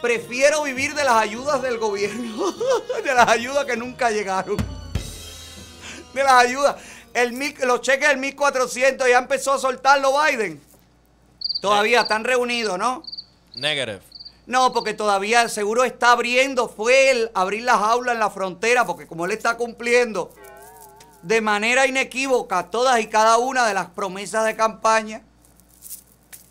prefiero 0.00 0.62
vivir 0.62 0.94
de 0.94 1.04
las 1.04 1.16
ayudas 1.16 1.60
del 1.60 1.76
gobierno, 1.76 2.54
de 3.04 3.14
las 3.14 3.28
ayudas 3.28 3.66
que 3.66 3.76
nunca 3.76 4.10
llegaron. 4.10 4.56
De 6.14 6.24
las 6.24 6.32
ayudas. 6.32 6.76
El 7.16 7.32
mil- 7.32 7.56
los 7.64 7.80
cheques 7.80 8.08
del 8.10 8.18
1400 8.18 9.08
ya 9.08 9.16
empezó 9.16 9.54
a 9.54 9.58
soltarlo 9.58 10.12
Biden. 10.22 10.60
Todavía 11.62 12.02
están 12.02 12.24
reunidos, 12.24 12.78
¿no? 12.78 13.02
Negative. 13.54 14.02
No, 14.44 14.74
porque 14.74 14.92
todavía 14.92 15.48
seguro 15.48 15.84
está 15.84 16.12
abriendo, 16.12 16.68
fue 16.68 17.10
el 17.10 17.30
abrir 17.32 17.62
las 17.62 17.76
aulas 17.80 18.12
en 18.12 18.20
la 18.20 18.28
frontera, 18.28 18.84
porque 18.84 19.06
como 19.06 19.24
él 19.24 19.32
está 19.32 19.56
cumpliendo 19.56 20.30
de 21.22 21.40
manera 21.40 21.86
inequívoca 21.86 22.70
todas 22.70 23.00
y 23.00 23.06
cada 23.06 23.38
una 23.38 23.66
de 23.66 23.72
las 23.72 23.86
promesas 23.86 24.44
de 24.44 24.54
campaña. 24.54 25.22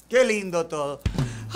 Qué 0.10 0.24
lindo 0.26 0.66
todo. 0.66 1.00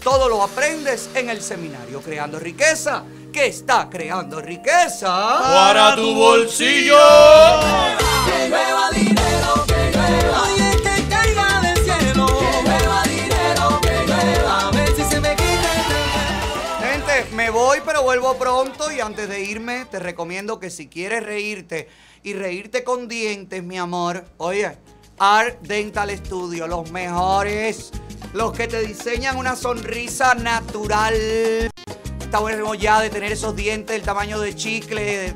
Todo 0.04 0.28
lo 0.30 0.44
aprendes 0.44 1.10
en 1.14 1.30
el 1.30 1.42
seminario 1.42 2.02
Creando 2.02 2.40
Riqueza, 2.40 3.04
que 3.32 3.46
está 3.48 3.88
creando 3.90 4.42
riqueza 4.42 5.08
Para 5.08 5.96
tu 5.96 6.16
bolsillo. 6.16 6.98
Vuelvo 18.10 18.36
pronto. 18.40 18.92
Y 18.92 19.02
antes 19.02 19.30
de 19.30 19.42
irme, 19.42 19.86
te 19.86 20.00
recomiendo 20.00 20.60
que 20.60 20.72
si 20.72 20.88
quieres 20.88 21.24
reírte 21.24 21.88
y 22.24 22.34
reírte 22.34 22.84
con 22.84 23.08
dientes, 23.08 23.64
mi 23.64 23.78
amor, 23.78 24.26
oye, 24.38 24.76
Art 25.20 25.62
Dental 25.62 26.10
Studio, 26.18 26.66
los 26.66 26.90
mejores, 26.90 27.92
los 28.34 28.52
que 28.54 28.68
te 28.68 28.82
diseñan 28.82 29.38
una 29.38 29.56
sonrisa 29.56 30.34
natural. 30.34 31.70
Bueno 32.32 32.74
ya 32.74 33.00
de 33.00 33.12
tener 33.12 33.32
esos 33.32 33.56
dientes 33.56 33.96
del 33.96 34.04
tamaño 34.04 34.40
de 34.40 34.56
chicle, 34.56 35.36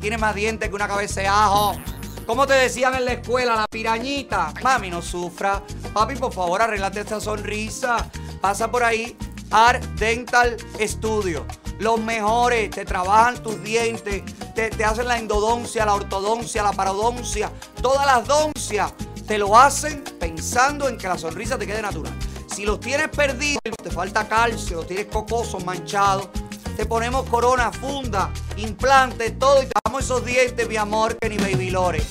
tiene 0.00 0.16
más 0.16 0.34
dientes 0.34 0.70
que 0.70 0.74
una 0.74 0.88
cabeza 0.88 1.20
de 1.20 1.26
ajo. 1.26 1.76
¿Cómo 2.24 2.46
te 2.46 2.54
decían 2.54 2.94
en 2.94 3.04
la 3.04 3.12
escuela, 3.12 3.54
la 3.54 3.66
pirañita? 3.66 4.54
Mami, 4.62 4.88
no 4.88 5.02
sufra. 5.02 5.62
Papi, 5.92 6.16
por 6.16 6.32
favor, 6.32 6.62
arreglate 6.62 7.00
esta 7.00 7.20
sonrisa. 7.20 8.10
Pasa 8.40 8.70
por 8.70 8.82
ahí. 8.82 9.14
Art 9.50 9.84
Dental 9.98 10.56
Studio. 10.80 11.46
Los 11.78 12.00
mejores, 12.00 12.70
te 12.70 12.84
trabajan 12.84 13.42
tus 13.42 13.62
dientes, 13.62 14.22
te, 14.54 14.70
te 14.70 14.84
hacen 14.84 15.08
la 15.08 15.18
endodoncia, 15.18 15.84
la 15.84 15.94
ortodoncia, 15.94 16.62
la 16.62 16.72
parodoncia, 16.72 17.50
todas 17.82 18.06
las 18.06 18.26
doncias. 18.26 18.92
Te 19.26 19.38
lo 19.38 19.56
hacen 19.56 20.04
pensando 20.20 20.88
en 20.88 20.98
que 20.98 21.08
la 21.08 21.18
sonrisa 21.18 21.58
te 21.58 21.66
quede 21.66 21.82
natural. 21.82 22.12
Si 22.54 22.64
los 22.64 22.78
tienes 22.78 23.08
perdidos, 23.08 23.74
te 23.82 23.90
falta 23.90 24.28
calcio, 24.28 24.84
tienes 24.84 25.06
cocosos, 25.06 25.64
manchados, 25.64 26.28
te 26.76 26.86
ponemos 26.86 27.28
corona, 27.28 27.72
funda, 27.72 28.30
implante, 28.56 29.30
todo 29.32 29.62
y 29.62 29.66
te 29.66 29.72
damos 29.84 30.04
esos 30.04 30.24
dientes, 30.24 30.68
mi 30.68 30.76
amor, 30.76 31.16
que 31.18 31.28
ni 31.28 31.36
Baby 31.36 31.70
Lore. 31.70 32.02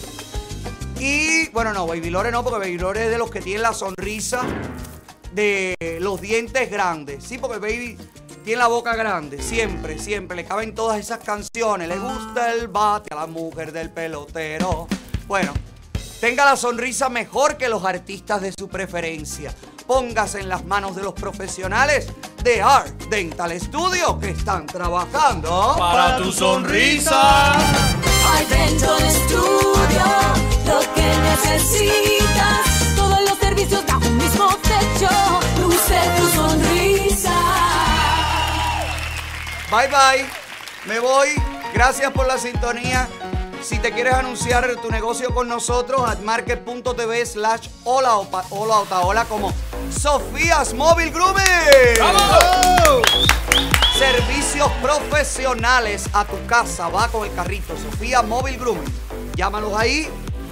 Y 0.99 1.49
bueno, 1.49 1.73
no, 1.73 1.85
Baby 1.87 2.09
Lore 2.09 2.31
no, 2.31 2.43
porque 2.43 2.59
Baby 2.59 2.77
Lore 2.77 3.05
es 3.05 3.11
de 3.11 3.17
los 3.17 3.29
que 3.29 3.41
tienen 3.41 3.61
la 3.61 3.73
sonrisa 3.73 4.41
de 5.33 5.75
los 5.99 6.21
dientes 6.21 6.69
grandes. 6.69 7.23
Sí, 7.23 7.37
porque 7.37 7.57
Baby 7.57 7.97
tiene 8.43 8.59
la 8.59 8.67
boca 8.67 8.95
grande, 8.95 9.41
siempre, 9.41 9.97
siempre. 9.97 10.35
Le 10.35 10.45
caben 10.45 10.75
todas 10.75 10.99
esas 10.99 11.19
canciones. 11.19 11.87
Le 11.87 11.97
gusta 11.97 12.53
el 12.53 12.67
bate 12.67 13.13
a 13.13 13.21
la 13.21 13.27
mujer 13.27 13.71
del 13.71 13.89
pelotero. 13.89 14.87
Bueno, 15.27 15.53
tenga 16.19 16.45
la 16.45 16.55
sonrisa 16.55 17.09
mejor 17.09 17.57
que 17.57 17.69
los 17.69 17.85
artistas 17.85 18.41
de 18.41 18.53
su 18.57 18.67
preferencia. 18.67 19.53
Póngase 19.87 20.41
en 20.41 20.49
las 20.49 20.65
manos 20.65 20.95
de 20.95 21.03
los 21.03 21.13
profesionales 21.13 22.07
de 22.43 22.61
Art 22.61 23.03
Dental 23.09 23.59
Studio 23.59 24.19
que 24.19 24.29
están 24.29 24.65
trabajando 24.65 25.75
Para 25.77 26.17
tu 26.17 26.31
sonrisa. 26.31 27.53
Hay 27.53 28.45
dentro 28.45 28.95
del 28.95 29.05
estudio 29.05 30.05
lo 30.65 30.79
que 30.93 31.17
necesitas. 31.31 32.95
Todos 32.95 33.21
los 33.21 33.37
servicios 33.37 33.85
bajo 33.85 34.07
un 34.07 34.17
mismo 34.17 34.49
techo. 34.63 35.09
Luce 35.61 35.99
tu 36.17 36.27
sonrisa. 36.27 37.62
Bye 39.73 39.87
bye. 39.87 40.29
Me 40.85 40.99
voy. 40.99 41.29
Gracias 41.73 42.11
por 42.11 42.27
la 42.27 42.37
sintonía. 42.37 43.09
Si 43.63 43.79
te 43.79 43.91
quieres 43.91 44.13
anunciar 44.13 44.69
tu 44.83 44.91
negocio 44.91 45.33
con 45.33 45.47
nosotros, 45.47 46.07
admarket.tv 46.07 47.25
slash 47.25 47.69
hola 47.83 48.17
o 48.17 48.27
hola 48.51 49.25
como 49.25 49.51
Sofías 49.89 50.75
Móvil 50.75 51.09
Grooming. 51.11 51.43
Servicios 53.97 54.71
profesionales 54.79 56.07
a 56.13 56.23
tu 56.23 56.45
casa. 56.45 56.89
Va 56.89 57.07
con 57.07 57.27
el 57.27 57.33
carrito. 57.33 57.75
Sofía 57.75 58.21
Móvil 58.21 58.59
Grooming. 58.59 58.93
Llámalos 59.35 59.73
ahí, 59.75 60.07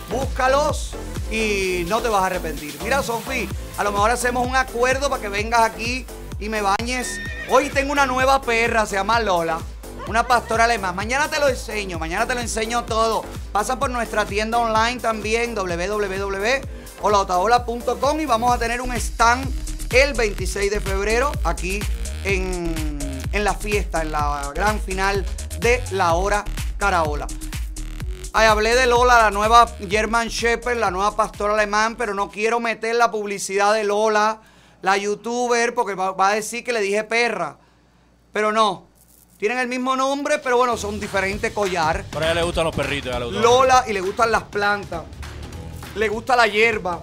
búscalos 0.10 0.96
y 1.30 1.86
no 1.88 2.02
te 2.02 2.10
vas 2.10 2.24
a 2.24 2.26
arrepentir. 2.26 2.76
Mira, 2.82 3.04
Sofía, 3.04 3.48
a 3.78 3.84
lo 3.84 3.92
mejor 3.92 4.10
hacemos 4.10 4.48
un 4.48 4.56
acuerdo 4.56 5.12
para 5.12 5.22
que 5.22 5.30
vengas 5.30 5.62
aquí 5.62 6.08
y 6.42 6.50
me 6.50 6.62
bañes. 6.62 7.22
Hoy 7.50 7.70
tengo 7.70 7.94
una 7.94 8.06
nueva 8.06 8.42
perra, 8.42 8.86
se 8.86 8.96
llama 8.96 9.22
Lola. 9.22 9.60
Una 10.08 10.28
pastora 10.28 10.66
alemán. 10.66 10.94
Mañana 10.96 11.30
te 11.30 11.40
lo 11.40 11.48
enseño, 11.48 11.98
mañana 12.00 12.26
te 12.26 12.34
lo 12.34 12.42
enseño 12.42 12.84
todo. 12.84 13.24
Pasa 13.54 13.80
por 13.80 13.90
nuestra 13.92 14.26
tienda 14.26 14.58
online 14.58 15.00
también, 15.00 15.56
www.olaotaola.com 15.56 18.20
y 18.20 18.26
vamos 18.26 18.54
a 18.54 18.58
tener 18.58 18.82
un 18.82 18.92
stand 18.94 19.48
el 19.92 20.14
26 20.14 20.72
de 20.72 20.82
febrero 20.82 21.32
aquí 21.44 21.80
en, 22.24 22.98
en 23.32 23.44
la 23.44 23.54
fiesta, 23.54 24.02
en 24.02 24.12
la 24.12 24.52
gran 24.56 24.82
final 24.82 25.24
de 25.60 25.84
la 25.92 26.14
hora 26.14 26.44
Caraola. 26.78 27.28
Ay, 28.34 28.48
hablé 28.48 28.74
de 28.76 28.88
Lola, 28.88 29.20
la 29.20 29.30
nueva 29.30 29.68
German 29.90 30.30
Shepherd, 30.30 30.78
la 30.78 30.90
nueva 30.90 31.16
pastora 31.16 31.54
alemán, 31.54 31.96
pero 31.98 32.16
no 32.16 32.32
quiero 32.32 32.62
meter 32.62 32.96
la 32.96 33.12
publicidad 33.12 33.74
de 33.74 33.84
Lola, 33.84 34.40
la 34.82 34.98
youtuber, 34.98 35.74
porque 35.74 35.96
va, 35.96 36.12
va 36.12 36.30
a 36.30 36.36
decir 36.36 36.64
que 36.64 36.74
le 36.74 36.82
dije 36.82 37.04
perra. 37.04 37.58
Pero 38.32 38.52
no. 38.52 38.92
Tienen 39.38 39.58
el 39.58 39.68
mismo 39.68 39.96
nombre, 39.96 40.38
pero 40.38 40.58
bueno, 40.58 40.78
son 40.78 41.00
diferentes 41.00 41.52
collar. 41.52 42.06
Pero 42.12 42.22
a 42.22 42.26
ella 42.26 42.36
le 42.36 42.44
gustan 42.44 42.64
los 42.66 42.76
perritos. 42.76 43.08
a 43.08 43.18
ella 43.18 43.20
le 43.20 43.26
gustan 43.26 43.44
los 43.44 43.52
Lola 43.52 43.86
y 43.88 43.94
le 43.94 44.02
gustan 44.02 44.32
las 44.32 44.44
plantas. 44.44 45.04
Le 45.96 46.08
gusta 46.10 46.36
la 46.36 46.46
hierba. 46.46 47.02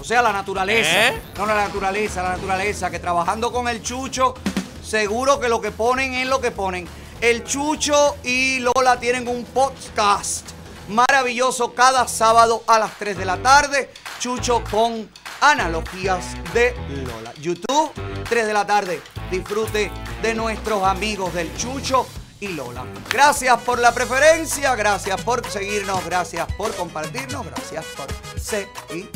O 0.00 0.04
sea, 0.04 0.22
la 0.22 0.32
naturaleza. 0.32 1.08
¿Eh? 1.08 1.22
No, 1.36 1.44
la 1.44 1.54
naturaleza, 1.54 2.22
la 2.22 2.30
naturaleza. 2.30 2.90
Que 2.90 2.98
trabajando 2.98 3.52
con 3.52 3.68
el 3.68 3.82
Chucho, 3.82 4.34
seguro 4.82 5.38
que 5.38 5.48
lo 5.48 5.60
que 5.60 5.70
ponen 5.70 6.14
es 6.14 6.26
lo 6.26 6.40
que 6.40 6.50
ponen. 6.50 6.88
El 7.20 7.44
Chucho 7.44 8.16
y 8.24 8.60
Lola 8.60 8.98
tienen 8.98 9.28
un 9.28 9.44
podcast 9.44 10.48
maravilloso 10.88 11.74
cada 11.74 12.08
sábado 12.08 12.64
a 12.66 12.78
las 12.78 12.98
3 12.98 13.16
de 13.18 13.24
la 13.24 13.36
tarde. 13.38 13.90
Chucho 14.18 14.62
con 14.70 15.08
analogías 15.40 16.34
de 16.54 16.74
Lola. 17.04 17.34
YouTube, 17.34 17.92
3 18.28 18.46
de 18.46 18.52
la 18.52 18.66
tarde. 18.66 19.02
Disfrute 19.30 19.90
de 20.22 20.34
nuestros 20.34 20.82
amigos 20.82 21.34
del 21.34 21.54
Chucho 21.56 22.06
y 22.40 22.48
Lola. 22.48 22.84
Gracias 23.10 23.60
por 23.62 23.78
la 23.78 23.92
preferencia, 23.92 24.74
gracias 24.74 25.20
por 25.22 25.46
seguirnos, 25.50 26.04
gracias 26.04 26.50
por 26.54 26.74
compartirnos, 26.74 27.44
gracias 27.46 27.84
por 27.96 28.06
seguirnos. 28.40 29.12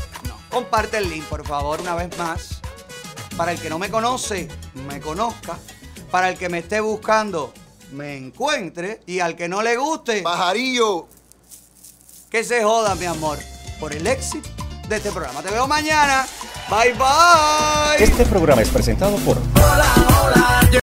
Comparte 0.50 0.98
el 0.98 1.08
link, 1.08 1.24
por 1.24 1.46
favor, 1.46 1.80
una 1.80 1.94
vez 1.94 2.16
más. 2.18 2.60
Para 3.36 3.52
el 3.52 3.60
que 3.60 3.70
no 3.70 3.78
me 3.78 3.90
conoce, 3.90 4.48
me 4.86 5.00
conozca. 5.00 5.58
Para 6.10 6.30
el 6.30 6.38
que 6.38 6.48
me 6.48 6.58
esté 6.58 6.80
buscando, 6.80 7.52
me 7.92 8.16
encuentre. 8.16 9.00
Y 9.06 9.20
al 9.20 9.36
que 9.36 9.48
no 9.48 9.62
le 9.62 9.76
guste, 9.76 10.22
pajarillo, 10.22 11.06
que 12.30 12.44
se 12.44 12.62
joda, 12.64 12.94
mi 12.94 13.06
amor, 13.06 13.38
por 13.78 13.94
el 13.94 14.06
éxito 14.06 14.57
de 14.89 14.97
este 14.97 15.12
programa. 15.12 15.42
Te 15.42 15.50
veo 15.50 15.67
mañana. 15.67 16.26
Bye 16.70 16.94
bye. 16.94 18.02
Este 18.05 18.25
programa 18.25 18.62
es 18.62 18.68
presentado 18.68 19.17
por... 19.18 19.36
Hola, 19.36 19.94
hola. 20.23 20.68